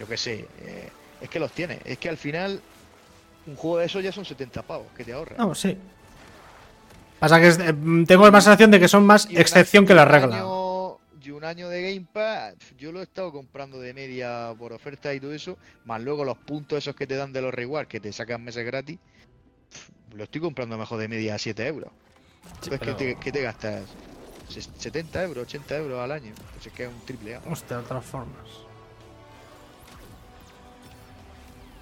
yo 0.00 0.06
qué 0.08 0.16
sé. 0.16 0.46
eh, 0.62 0.88
es 1.20 1.28
que 1.30 1.38
los 1.40 1.52
tienes. 1.52 1.78
Es 1.84 1.98
que 1.98 2.08
al 2.08 2.16
final, 2.16 2.60
un 3.46 3.56
juego 3.56 3.78
de 3.78 3.86
esos 3.86 4.02
ya 4.02 4.12
son 4.12 4.24
70 4.24 4.62
pavos 4.62 4.86
que 4.96 5.04
te 5.04 5.12
ahorras. 5.12 5.38
No, 5.38 5.54
sí. 5.54 5.76
Pasa 7.18 7.40
que 7.40 7.48
es- 7.48 7.58
eh, 7.58 7.74
tengo 8.06 8.30
más 8.30 8.44
sensación 8.44 8.70
de 8.70 8.78
que 8.80 8.88
son 8.88 9.04
más 9.06 9.26
Y 9.30 9.38
excepción 9.38 9.82
año- 9.82 9.88
que 9.88 9.94
la 9.94 10.02
un 10.04 10.08
regla. 10.10 10.36
año- 10.38 10.98
y 11.22 11.30
un 11.30 11.44
año 11.44 11.68
de 11.68 11.82
Game 11.94 12.06
Pass, 12.12 12.54
yo 12.78 12.92
lo 12.92 13.00
he 13.00 13.02
estado 13.02 13.32
comprando 13.32 13.80
de 13.80 13.92
media 13.94 14.54
por 14.58 14.72
oferta 14.72 15.12
y 15.12 15.18
todo 15.20 15.32
eso, 15.32 15.56
más 15.84 16.00
luego 16.00 16.24
los 16.24 16.38
puntos 16.38 16.78
esos 16.78 16.94
que 16.94 17.06
te 17.06 17.16
dan 17.16 17.32
de 17.32 17.42
los 17.42 17.52
reward 17.52 17.88
que 17.88 17.98
te 18.00 18.12
sacan 18.12 18.44
meses 18.44 18.64
gratis, 18.64 18.98
lo 20.14 20.24
estoy 20.24 20.40
comprando 20.40 20.78
mejor 20.78 20.98
de 20.98 21.08
media 21.08 21.34
a 21.34 21.38
7 21.38 21.66
euros. 21.66 21.90
Entonces, 22.44 22.78
pero- 22.78 22.96
¿qué, 22.96 23.14
te, 23.14 23.20
qué 23.20 23.32
te 23.32 23.42
gastas? 23.42 23.82
¿Se- 24.48 24.60
¿70 24.62 25.24
euros, 25.24 25.42
80 25.44 25.76
euros 25.76 25.98
al 26.00 26.12
año? 26.12 26.32
Pues 26.54 26.66
es 26.68 26.72
que 26.72 26.84
es 26.84 26.88
un 26.88 27.00
triple 27.04 27.34
A. 27.34 27.40
Hostia, 27.50 27.78
de 27.78 27.82
todas 27.82 28.04
formas. 28.04 28.46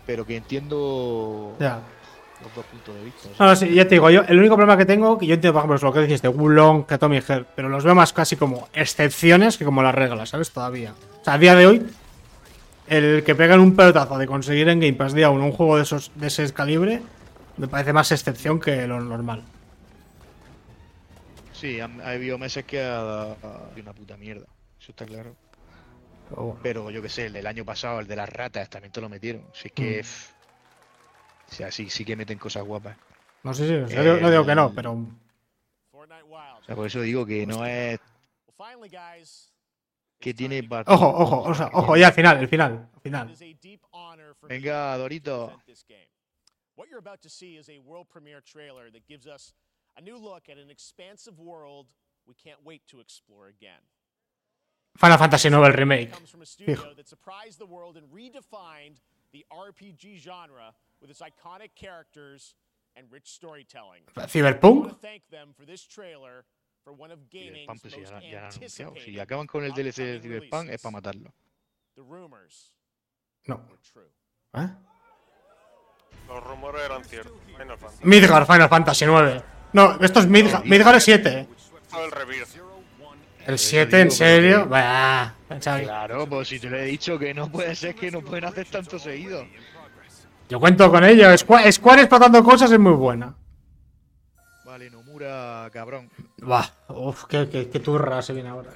Pero 0.06 0.24
que 0.26 0.36
entiendo 0.36 1.54
Ya. 1.60 1.80
Los 2.42 2.54
dos 2.54 2.64
puntos 2.66 2.94
de 2.94 3.04
vista. 3.04 3.28
o 3.28 3.34
sea, 3.34 3.46
No, 3.46 3.52
no, 3.52 3.56
sí, 3.56 3.74
ya 3.74 3.84
te 3.84 3.94
digo, 3.94 4.10
yo, 4.10 4.22
el 4.22 4.38
único 4.38 4.56
problema 4.56 4.76
que 4.76 4.86
tengo, 4.86 5.18
que 5.18 5.26
yo 5.26 5.34
entiendo, 5.34 5.52
por 5.54 5.60
ejemplo, 5.60 5.76
es 5.76 5.82
lo 5.82 5.92
que 5.92 6.00
dices 6.00 6.22
de 6.22 6.28
Wulong, 6.28 6.86
que 6.86 6.98
Tommy 6.98 7.18
Head, 7.18 7.44
pero 7.54 7.68
los 7.68 7.84
veo 7.84 7.94
más 7.94 8.12
casi 8.12 8.36
como 8.36 8.68
excepciones 8.72 9.56
que 9.56 9.64
como 9.64 9.82
las 9.82 9.94
reglas, 9.94 10.30
¿sabes? 10.30 10.50
Todavía. 10.50 10.94
O 11.20 11.24
sea, 11.24 11.34
a 11.34 11.38
día 11.38 11.54
de 11.54 11.66
hoy, 11.66 11.86
el 12.88 13.22
que 13.24 13.34
pegan 13.34 13.60
un 13.60 13.74
pelotazo 13.74 14.18
de 14.18 14.26
conseguir 14.26 14.68
en 14.68 14.80
Game 14.80 14.94
Pass 14.94 15.14
día 15.14 15.30
uno 15.30 15.46
un 15.46 15.52
juego 15.52 15.76
de, 15.76 15.82
esos, 15.82 16.10
de 16.14 16.26
ese 16.26 16.52
calibre, 16.52 17.02
me 17.56 17.68
parece 17.68 17.92
más 17.92 18.12
excepción 18.12 18.60
que 18.60 18.86
lo 18.86 19.00
normal. 19.00 19.42
Sí, 21.52 21.80
ha, 21.80 21.88
ha 22.04 22.10
habido 22.10 22.36
meses 22.36 22.64
que 22.64 22.80
ha 22.80 23.02
dado 23.02 23.36
una 23.80 23.92
puta 23.92 24.16
mierda. 24.16 24.46
Eso 24.80 24.92
está 24.92 25.06
claro. 25.06 25.34
Pero 26.28 26.42
bueno. 26.42 26.60
Pero 26.62 26.90
yo 26.90 27.02
que 27.02 27.08
sé, 27.08 27.26
el 27.26 27.32
del 27.32 27.46
año 27.46 27.64
pasado, 27.64 28.00
el 28.00 28.06
de 28.06 28.16
las 28.16 28.28
ratas, 28.28 28.68
también 28.68 28.92
te 28.92 29.00
lo 29.00 29.08
metieron. 29.08 29.44
Si 29.52 29.68
es 29.68 29.72
que. 29.72 30.02
Mm. 30.02 30.33
O 31.54 31.56
sea, 31.56 31.70
sí, 31.70 31.88
sí 31.88 32.04
que 32.04 32.16
meten 32.16 32.38
cosas 32.38 32.64
guapas. 32.64 32.96
No 33.44 33.54
sé 33.54 33.66
si, 33.66 33.94
no, 33.94 34.02
digo- 34.02 34.16
no 34.20 34.30
digo 34.30 34.44
que 34.46 34.54
no, 34.54 34.72
pero. 34.74 34.92
O 35.92 36.64
sea, 36.66 36.74
por 36.74 36.86
eso 36.86 37.00
digo 37.00 37.24
que 37.24 37.46
no 37.46 37.64
es. 37.64 38.00
Que 40.18 40.34
tiene. 40.34 40.66
Ojo, 40.86 41.08
ojo, 41.08 41.42
o 41.50 41.54
sea, 41.54 41.70
ojo, 41.72 41.96
ya 41.96 42.08
al 42.08 42.12
final, 42.12 42.38
el 42.38 42.48
final, 42.48 42.88
el 42.94 43.00
final. 43.00 43.28
Venga, 44.48 44.96
Dorito. 44.98 45.52
What 46.76 46.88
you're 46.88 46.98
about 46.98 47.20
to 47.22 47.28
see 47.28 47.56
is 47.56 47.68
a 47.68 47.78
world 47.78 48.08
premiere 48.08 48.40
trailer 48.40 48.90
that 48.90 49.06
gives 49.06 49.26
us 49.28 49.54
a 49.96 50.00
new 50.00 50.16
look 50.18 50.48
at 50.48 50.58
an 50.58 50.70
expansive 50.70 51.38
world 51.38 51.86
we 52.26 52.34
can't 52.34 52.58
wait 52.64 52.82
to 52.88 52.98
explore 53.00 53.46
again. 53.46 53.80
Final 54.96 55.18
Fantasy 55.18 55.48
IX, 55.48 55.56
el 55.56 55.72
remake. 55.72 56.10
comes 56.10 56.30
from 56.30 56.42
a 56.42 56.44
Fijo. 56.46 56.96
With 61.04 61.10
its 61.10 61.20
iconic 61.20 61.74
characters 61.74 62.54
and 62.96 63.06
rich 63.12 63.28
storytelling. 63.28 64.02
¿Cyberpunk? 64.16 65.00
Thank 65.02 65.22
them 65.30 65.52
for 65.54 65.66
this 65.66 65.86
trailer 65.86 66.46
for 66.82 66.94
one 66.94 67.10
of 67.10 67.28
gaming's 67.30 67.68
Cyberpunk, 67.68 67.82
pues 67.82 67.94
ya, 67.94 68.20
ya 68.20 68.48
anunciado. 68.48 68.94
Si 69.04 69.20
acaban 69.20 69.46
con 69.46 69.64
el 69.64 69.72
DLC 69.72 69.96
de 69.96 70.20
Cyberpunk, 70.20 70.70
es 70.70 70.80
para 70.80 70.92
matarlo. 70.92 71.34
The 71.94 72.02
rumors 72.02 72.72
No. 73.46 73.60
¿Eh? 74.54 74.68
Los 76.28 76.42
rumores 76.42 76.82
eran 76.82 77.04
ciertos. 77.04 77.34
Final 77.46 77.78
Fantasy. 77.78 78.04
Midgar, 78.04 78.46
Final 78.46 78.68
Fantasy 78.70 79.04
IX. 79.04 79.44
No, 79.74 80.00
esto 80.00 80.20
es 80.20 80.26
Midgar. 80.26 80.64
Midgar 80.64 80.94
es 80.94 81.04
7. 81.04 81.48
Todo 81.90 82.04
el. 82.06 82.12
¿El 83.46 83.58
7 83.58 84.00
en 84.00 84.10
serio? 84.10 84.66
Bah, 84.66 85.34
Claro, 85.60 86.26
pues 86.26 86.48
si 86.48 86.58
te 86.58 86.70
lo 86.70 86.78
he 86.78 86.84
dicho 86.86 87.18
que 87.18 87.34
no 87.34 87.50
puede 87.50 87.74
ser 87.74 87.94
que 87.94 88.10
no 88.10 88.22
pueden 88.22 88.46
hacer 88.46 88.66
tanto 88.66 88.98
seguido. 88.98 89.46
Yo 90.48 90.60
cuento 90.60 90.90
con 90.90 91.04
ello. 91.04 91.26
Squa- 91.34 91.70
Square 91.70 92.02
explotando 92.02 92.42
cosas 92.44 92.70
es 92.70 92.78
muy 92.78 92.92
buena. 92.92 93.34
Vale, 94.64 94.90
Nomura, 94.90 95.68
cabrón. 95.72 96.10
Bah, 96.38 96.70
uf, 96.88 97.24
qué, 97.24 97.48
qué, 97.48 97.68
qué 97.70 97.80
turra 97.80 98.20
se 98.22 98.32
viene 98.32 98.48
ahora. 98.50 98.72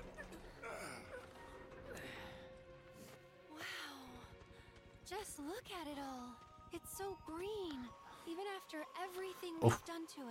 Uf. 9.61 9.77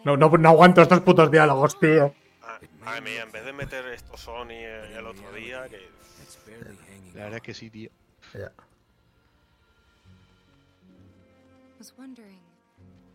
No, 0.05 0.15
no, 0.15 0.30
no 0.30 0.49
aguanto 0.49 0.81
estos 0.81 1.01
putos 1.01 1.30
diálogos, 1.31 1.80
tío. 1.80 2.14
Ah, 2.43 2.59
Madre 2.84 3.01
mía, 3.01 3.23
en 3.23 3.31
vez 3.31 3.43
de 3.45 3.53
meter 3.53 3.85
esto 3.88 4.15
Sony 4.18 4.51
el, 4.51 4.93
el 4.93 5.07
otro 5.07 5.31
día, 5.34 5.68
que. 5.69 5.77
La 7.14 7.23
verdad 7.23 7.38
es 7.38 7.41
que 7.41 7.53
sí, 7.53 7.69
tío. 7.69 7.89
Was 8.34 8.35
wondering, 8.35 8.66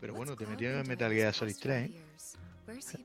Pero 0.01 0.15
bueno, 0.15 0.37
te 0.37 0.47
metieron 0.47 0.81
en 0.81 0.89
Metal 0.89 1.13
Gear 1.13 1.33
Solid 1.35 1.57
3, 1.61 1.91
¿eh? 1.91 1.95
he? 2.69 2.81
Sí, 2.83 3.05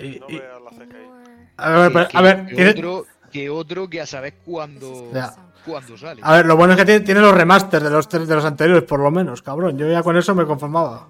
Y- 0.00 0.20
no 0.20 0.26
veas 0.26 0.62
la 0.62 0.70
CGI. 0.70 1.08
A 1.56 1.70
ver, 1.70 1.92
pero- 1.92 2.08
a 2.12 2.22
ver, 2.22 2.46
que 2.46 2.54
tiene- 2.54 2.70
otro, 2.70 3.06
que 3.32 3.50
otro 3.50 3.88
que 3.88 4.00
a 4.00 4.06
saber 4.06 4.34
cuándo, 4.44 5.10
Ya. 5.12 5.34
cuándo 5.64 5.96
sale. 5.96 6.20
a 6.24 6.32
ver, 6.36 6.46
lo 6.46 6.56
bueno 6.56 6.72
es 6.74 6.78
que 6.78 6.84
tiene, 6.84 7.00
tiene 7.04 7.20
los 7.20 7.34
remasters 7.34 7.82
de 7.84 7.90
los, 7.90 8.08
tres- 8.08 8.28
de 8.28 8.34
los 8.34 8.44
anteriores, 8.44 8.84
por 8.84 9.00
lo 9.00 9.10
menos, 9.10 9.42
cabrón. 9.42 9.76
Yo 9.78 9.88
ya 9.90 10.02
con 10.02 10.16
eso 10.16 10.34
me 10.34 10.44
conformaba. 10.46 11.08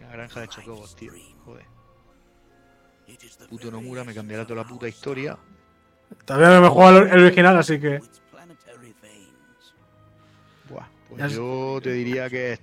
La 0.00 0.08
granja 0.12 0.40
de 0.40 0.48
chocobos, 0.48 0.94
tío. 0.96 1.12
Joder. 1.44 1.64
Puto 3.48 3.70
Nomura 3.70 4.04
me 4.04 4.14
cambiará 4.14 4.44
toda 4.46 4.62
la 4.62 4.68
puta 4.68 4.86
historia. 4.88 5.36
Todavía 6.24 6.48
no 6.50 6.60
me 6.62 6.68
juego 6.68 6.98
el 6.98 7.08
el 7.08 7.24
original, 7.26 7.56
así 7.56 7.80
que. 7.80 8.00
Yo 11.26 11.80
te 11.82 11.92
diría 11.92 12.28
que 12.30 12.52
es 12.52 12.60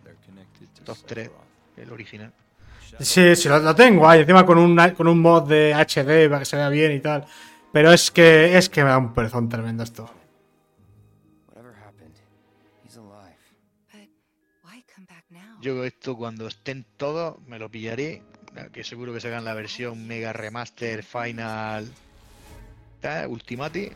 top 0.84 0.98
3, 1.06 1.30
el 1.78 1.92
original. 1.92 2.32
Sí, 3.00 3.36
sí, 3.36 3.50
lo, 3.50 3.60
lo 3.60 3.76
tengo 3.76 4.08
ahí, 4.08 4.22
encima 4.22 4.46
con 4.46 4.58
un, 4.58 4.78
con 4.96 5.08
un 5.08 5.20
mod 5.20 5.50
de 5.50 5.74
HD 5.74 6.30
para 6.30 6.40
que 6.40 6.46
se 6.46 6.56
vea 6.56 6.70
bien 6.70 6.94
y 6.94 7.00
tal. 7.00 7.26
Pero 7.74 7.92
es 7.92 8.10
que 8.10 8.58
es 8.58 8.70
que 8.70 8.84
me 8.84 8.90
da 8.90 8.98
un 8.98 9.14
perezón 9.14 9.50
tremendo 9.50 9.84
esto. 9.84 10.10
Whatever 11.50 11.74
happened, 11.76 12.16
he's 12.86 12.96
alive. 12.96 13.36
But 13.92 14.10
why 14.64 14.84
come 14.96 15.06
back 15.10 15.26
now? 15.30 15.60
Yo 15.62 15.84
esto 15.84 16.16
cuando 16.16 16.48
estén 16.48 16.86
todos 16.96 17.38
me 17.48 17.60
lo 17.60 17.70
pillaré. 17.70 18.24
Que 18.72 18.86
seguro 18.86 19.14
que 19.14 19.20
sacan 19.20 19.44
la 19.44 19.54
versión 19.54 20.08
Mega 20.08 20.32
Remaster 20.32 21.04
Final 21.04 21.92
¿sabes? 23.02 23.28
Ultimate. 23.28 23.92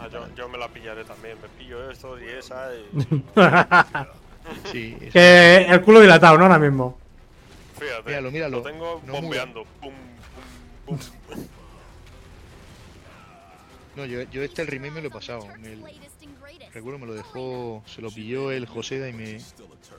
Ah, 0.00 0.08
yo, 0.10 0.26
yo 0.34 0.48
me 0.48 0.56
la 0.56 0.68
pillaré 0.68 1.04
también. 1.04 1.36
Me 1.42 1.48
pillo 1.48 1.90
esto 1.90 2.18
y 2.18 2.28
esa. 2.28 2.70
Y... 2.74 3.24
Sí, 4.72 4.96
el 5.12 5.82
culo 5.82 6.00
dilatado, 6.00 6.38
¿no? 6.38 6.44
Ahora 6.44 6.58
mismo. 6.58 6.98
Fíjate, 7.78 8.02
Míralo, 8.08 8.30
míralo. 8.30 8.56
lo 8.58 8.62
tengo 8.62 9.02
No 9.06 9.12
bombeando. 9.12 9.64
Pum, 9.80 9.92
pum, 10.86 10.98
pum. 11.28 11.38
No, 13.96 14.06
yo, 14.06 14.22
yo 14.22 14.42
este 14.42 14.62
el 14.62 14.68
remake 14.68 14.92
me 14.92 15.02
lo 15.02 15.08
he 15.08 15.10
pasado. 15.10 15.46
Me, 15.58 15.76
recuerdo 16.72 16.98
me 16.98 17.06
lo 17.06 17.14
dejó, 17.14 17.82
se 17.86 18.00
lo 18.00 18.10
pilló 18.10 18.50
el 18.52 18.66
Joseda 18.66 19.08
y 19.08 19.12
me. 19.12 19.40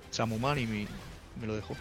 Samuman 0.09 0.57
y 0.57 0.65
me, 0.65 0.87
me 1.39 1.45
lo 1.45 1.55
dejó. 1.55 1.75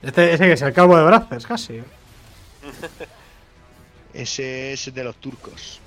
Este, 0.00 0.32
ese 0.32 0.44
que 0.44 0.52
es 0.52 0.62
el 0.62 0.72
cabo 0.72 0.96
de 0.96 1.04
brazos, 1.04 1.46
casi. 1.46 1.82
Ese 4.18 4.72
es 4.72 4.92
de 4.92 5.04
los 5.04 5.14
turcos. 5.16 5.80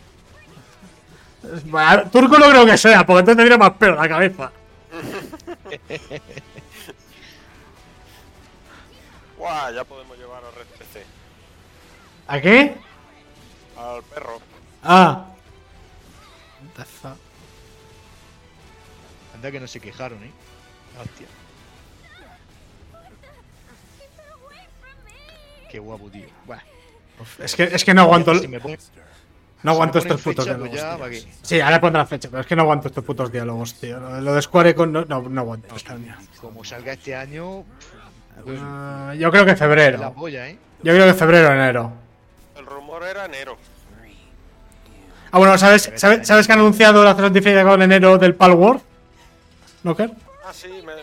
Bueno, 1.65 2.09
turco 2.09 2.39
no 2.39 2.49
creo 2.49 2.65
que 2.65 2.77
sea, 2.77 3.05
porque 3.05 3.19
entonces 3.19 3.35
tendría 3.35 3.57
más 3.57 3.71
pelo 3.71 3.95
en 3.95 3.99
la 3.99 4.07
cabeza. 4.07 4.53
Guau, 9.37 9.73
ya 9.73 9.83
podemos 9.83 10.17
llevar 10.17 10.45
a 10.45 10.51
Red 10.51 10.65
PC. 10.79 11.03
¿A 12.27 12.39
qué? 12.39 12.77
Al 13.75 14.01
perro. 14.03 14.39
Ah. 14.81 15.25
What 16.61 16.69
the 16.77 16.85
fuck? 16.85 17.17
Anda 19.35 19.51
que 19.51 19.59
no 19.59 19.67
se 19.67 19.81
quejaron, 19.81 20.23
eh. 20.23 20.31
Hostia. 21.01 21.27
Qué 25.69 25.79
guapo, 25.79 26.09
tío. 26.09 26.27
Buah. 26.45 26.61
Es 27.39 27.55
que, 27.55 27.63
es 27.63 27.83
que 27.85 27.93
no 27.93 28.01
aguanto. 28.03 28.33
Si 28.39 28.47
me 28.47 28.59
No 29.63 29.71
aguanto 29.71 29.99
si 30.01 30.07
me 30.07 30.09
estos 30.15 30.21
putos 30.23 30.45
diálogos. 30.45 30.71
ya. 30.73 30.97
Sí, 31.41 31.59
ahora 31.61 31.79
pondrá 31.81 32.05
fecha, 32.05 32.29
pero 32.29 32.41
es 32.41 32.47
que 32.47 32.55
no 32.55 32.63
aguanto 32.63 32.87
estos 32.87 33.03
putos 33.03 33.31
diálogos, 33.31 33.75
tío. 33.75 33.99
Lo, 33.99 34.13
de- 34.15 34.21
lo 34.21 34.33
de 34.33 34.41
Square 34.41 34.73
con. 34.75 34.91
No, 34.91 35.05
no, 35.05 35.21
no 35.21 35.41
aguanto. 35.41 35.75
Como 36.39 36.63
salga 36.63 36.93
este 36.93 37.15
año, 37.15 37.63
pues, 38.43 38.59
Ah, 38.61 39.13
yo 39.17 39.29
creo 39.31 39.45
que 39.45 39.51
la 39.51 39.57
febrero. 39.57 40.13
polla, 40.13 40.49
eh. 40.49 40.57
Yo 40.83 40.93
creo 40.93 41.05
que 41.05 41.13
febrero 41.13 41.49
o 41.49 41.51
enero. 41.53 41.93
El 42.57 42.65
rumor 42.65 43.03
era 43.03 43.25
enero. 43.25 43.57
Ah, 45.33 45.37
bueno, 45.37 45.57
¿sabes, 45.57 45.91
sabes, 45.95 46.27
¿sabes 46.27 46.45
que 46.45 46.51
han 46.53 46.59
anunciado 46.59 47.03
la 47.05 47.15
certificación 47.15 47.81
en 47.83 47.91
enero 47.93 48.17
del 48.17 48.35
Pal 48.35 48.51
World? 48.51 48.81
¿Knocker? 49.83 50.11
Ah, 50.45 50.51
sí, 50.51 50.67
me, 50.85 50.93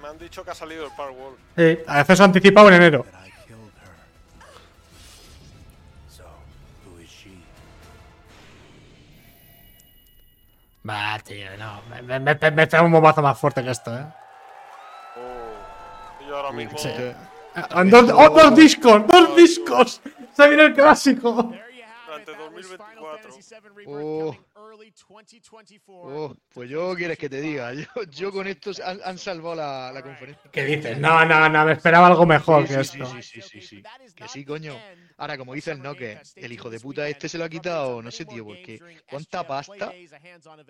me 0.00 0.08
han 0.08 0.18
dicho 0.18 0.44
que 0.44 0.50
ha 0.52 0.54
salido 0.54 0.84
el 0.84 0.90
Wall. 0.90 1.34
Sí, 1.56 1.78
acceso 1.86 2.22
anticipado 2.22 2.68
en 2.68 2.74
enero. 2.74 3.04
Va, 10.88 11.18
tío, 11.20 11.56
no. 11.56 11.82
Me, 11.88 12.02
me, 12.02 12.20
me, 12.20 12.50
me 12.50 12.62
espera 12.62 12.82
un 12.82 12.92
bombazo 12.92 13.22
más 13.22 13.38
fuerte 13.38 13.62
que 13.62 13.70
esto, 13.70 13.96
eh. 13.96 14.04
Oh. 15.16 16.22
Y 16.22 16.28
yo 16.28 16.36
ahora 16.36 16.52
mismo. 16.52 16.76
Sí. 16.76 16.90
Ah, 17.54 17.84
dos, 17.84 18.10
oh, 18.12 18.28
dos 18.30 18.54
discos, 18.56 19.06
dos 19.06 19.36
discos. 19.36 20.02
Se 20.32 20.48
viene 20.48 20.64
el 20.64 20.74
clásico. 20.74 21.52
Durante 22.06 22.34
2024. 22.36 23.30
Oh. 23.86 24.36
Oh, 26.06 26.34
pues 26.52 26.68
yo 26.70 26.94
quieres 26.94 27.18
que 27.18 27.28
te 27.28 27.40
diga. 27.40 27.72
Yo, 27.74 27.86
yo 28.10 28.32
con 28.32 28.46
esto 28.46 28.72
han, 28.84 29.00
han 29.04 29.18
salvado 29.18 29.54
la, 29.56 29.92
la 29.92 30.02
conferencia. 30.02 30.50
¿Qué 30.50 30.64
dices? 30.64 30.98
No, 30.98 31.24
no, 31.24 31.48
no, 31.48 31.64
me 31.64 31.72
esperaba 31.72 32.06
algo 32.08 32.26
mejor 32.26 32.66
Sí, 32.68 32.68
que 32.68 32.74
sí, 32.74 32.80
esto. 32.80 33.06
sí, 33.06 33.22
sí, 33.22 33.42
sí, 33.42 33.60
sí. 33.62 33.82
Que 34.14 34.28
sí, 34.28 34.44
coño. 34.44 34.84
Ahora, 35.16 35.38
como 35.38 35.54
dice 35.54 35.72
el 35.72 35.82
no, 35.82 35.94
que 35.94 36.20
el 36.40 36.52
hijo 36.52 36.70
de 36.70 36.80
puta 36.80 37.08
este 37.08 37.28
se 37.28 37.38
lo 37.38 37.44
ha 37.44 37.48
quitado, 37.48 38.02
no 38.02 38.10
sé, 38.10 38.24
tío, 38.26 38.44
porque 38.44 38.82
cuánta 39.08 39.46
pasta 39.46 39.92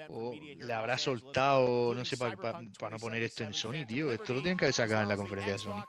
o 0.08 0.32
le 0.58 0.72
habrá 0.72 0.98
soltado, 0.98 1.94
no 1.94 2.04
sé, 2.04 2.16
para 2.16 2.90
no 2.90 2.98
poner 2.98 3.22
esto 3.22 3.44
en 3.44 3.54
Sony, 3.54 3.86
tío. 3.86 4.12
Esto 4.12 4.34
lo 4.34 4.42
tienen 4.42 4.58
que 4.58 4.72
sacar 4.72 5.02
en 5.02 5.08
la 5.08 5.16
conferencia 5.16 5.52
de 5.54 5.58
Sony. 5.58 5.84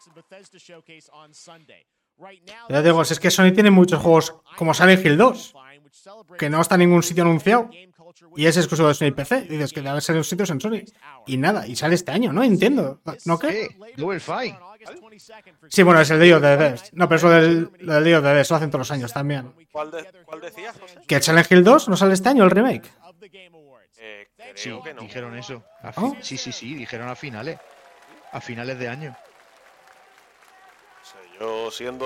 Ya 2.70 2.78
te 2.82 2.84
digo, 2.84 3.04
si 3.06 3.14
es 3.14 3.20
que 3.20 3.32
Sony 3.32 3.52
tiene 3.54 3.72
muchos 3.72 4.02
juegos 4.02 4.36
como 4.58 4.74
Silent 4.74 5.06
Hill 5.06 5.18
2, 5.18 5.54
que 6.38 6.50
no 6.50 6.62
está 6.62 6.76
en 6.76 6.80
ningún 6.80 7.04
sitio 7.04 7.24
anunciado. 7.24 7.70
Y 8.38 8.46
es 8.46 8.56
exclusivo 8.58 8.88
de 8.88 8.94
Sony 8.94 9.12
PC. 9.14 9.46
Y 9.50 9.54
dices 9.54 9.74
que 9.74 9.82
debe 9.82 10.00
ser 10.02 10.16
en 10.16 10.24
sitios 10.24 10.50
en 10.50 10.62
Sony. 10.62 10.84
Y 11.26 11.38
nada, 11.38 11.68
y 11.68 11.76
sale 11.76 11.96
este 11.96 12.12
año, 12.12 12.32
¿no? 12.32 12.44
Entiendo. 12.44 13.02
¿No 13.26 13.38
qué? 13.40 13.70
¿Qué? 13.70 13.94
Double 13.98 14.20
Fine. 14.20 14.58
Sí, 15.68 15.84
bueno, 15.84 16.00
es 16.00 16.10
el 16.12 16.20
de 16.20 16.40
Death. 16.40 16.90
No, 16.94 17.08
pero 17.10 17.18
eso 17.18 17.30
del, 17.30 17.72
lo 17.80 17.94
del 17.96 18.04
Dio 18.04 18.22
de 18.22 18.34
Death, 18.34 18.50
lo 18.52 18.56
hacen 18.58 18.70
todos 18.70 18.80
los 18.82 18.92
años 18.92 19.12
también. 19.14 19.52
¿Cuál, 19.72 19.92
de, 19.92 20.06
¿Cuál 20.26 20.42
decías, 20.42 20.78
José? 20.80 21.00
¿Que 21.08 21.16
el 21.16 21.24
Silent 21.24 21.52
Hill 21.52 21.64
2 21.64 21.90
no 21.90 21.98
sale 21.98 22.14
este 22.14 22.30
año, 22.30 22.44
el 22.44 22.52
remake? 22.52 22.90
Eh, 23.98 24.28
creo 24.36 24.54
Sí, 24.56 24.72
que 24.84 24.94
no. 24.94 25.02
dijeron 25.02 25.36
eso. 25.38 25.64
¿Oh? 25.96 26.16
Sí, 26.22 26.38
sí, 26.38 26.52
sí, 26.52 26.76
dijeron 26.76 27.10
a 27.10 27.16
finales. 27.16 27.58
A 28.32 28.40
finales 28.42 28.78
de 28.78 28.88
año. 28.88 29.16
Yo 31.40 31.70
siendo 31.72 32.06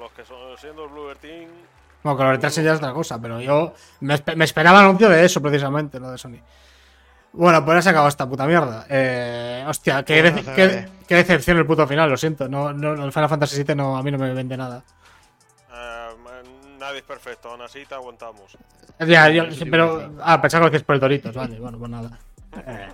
los 0.00 0.10
que 0.12 0.24
son, 0.24 0.56
siendo 0.58 0.84
el 0.84 0.90
Bluebird 0.90 1.18
Team, 1.18 1.48
Bueno, 2.02 2.18
que 2.18 2.24
lo 2.24 2.30
retrasen 2.32 2.64
ya 2.64 2.72
es 2.72 2.78
otra 2.78 2.92
cosa, 2.92 3.20
pero 3.20 3.40
yo 3.40 3.74
me, 4.00 4.16
me 4.36 4.44
esperaba 4.44 4.80
el 4.80 4.86
anuncio 4.86 5.08
de 5.08 5.24
eso, 5.24 5.40
precisamente, 5.40 6.00
lo 6.00 6.10
de 6.10 6.18
Sony. 6.18 6.38
Bueno, 7.32 7.64
pues 7.64 7.76
ya 7.78 7.82
se 7.82 7.88
acabado 7.90 8.08
esta 8.08 8.28
puta 8.28 8.46
mierda. 8.46 8.86
Eh, 8.88 9.64
hostia, 9.68 10.02
qué, 10.02 10.22
decepción 11.08 11.58
el 11.58 11.66
puto 11.66 11.86
final, 11.86 12.08
lo 12.10 12.16
siento. 12.16 12.48
No, 12.48 12.72
no, 12.72 13.04
el 13.04 13.12
Final 13.12 13.28
Fantasy 13.28 13.62
VII 13.62 13.74
no, 13.76 13.96
a 13.96 14.02
mí 14.02 14.10
no 14.10 14.18
me 14.18 14.32
vende 14.32 14.56
nada. 14.56 14.82
eh, 15.72 16.08
nadie 16.78 16.98
es 16.98 17.04
perfecto, 17.04 17.50
aún 17.50 17.62
así 17.62 17.84
te 17.86 17.94
aguantamos. 17.94 18.56
Ya, 19.06 19.28
yo- 19.28 19.44
pero. 19.70 20.12
Ah, 20.22 20.40
pensaba 20.40 20.62
que 20.62 20.64
lo 20.64 20.70
decías 20.70 20.84
por 20.86 20.94
el 20.96 21.00
Doritos, 21.00 21.34
vale, 21.34 21.60
bueno, 21.60 21.78
pues 21.78 21.90
nada. 21.90 22.18
Eh. 22.66 22.88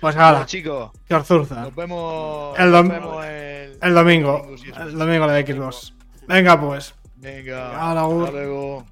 Pues 0.00 0.14
Bueno, 0.14 0.32
nada, 0.32 0.46
chicos, 0.46 0.90
que 1.08 1.14
Orzurza. 1.14 1.54
nos 1.62 1.74
vemos, 1.74 2.58
El 2.58 2.70
nos 2.70 2.84
dom- 2.84 2.90
vemos 2.90 3.24
el, 3.24 3.78
El 3.82 3.94
domingo, 3.94 4.56
si 4.56 4.68
el 4.70 4.98
domingo 4.98 5.26
de 5.26 5.46
Xbox. 5.46 5.94
Venga, 6.28 6.60
pues. 6.60 6.94
Venga, 7.16 7.90
hasta 7.90 8.30
luego. 8.32 8.84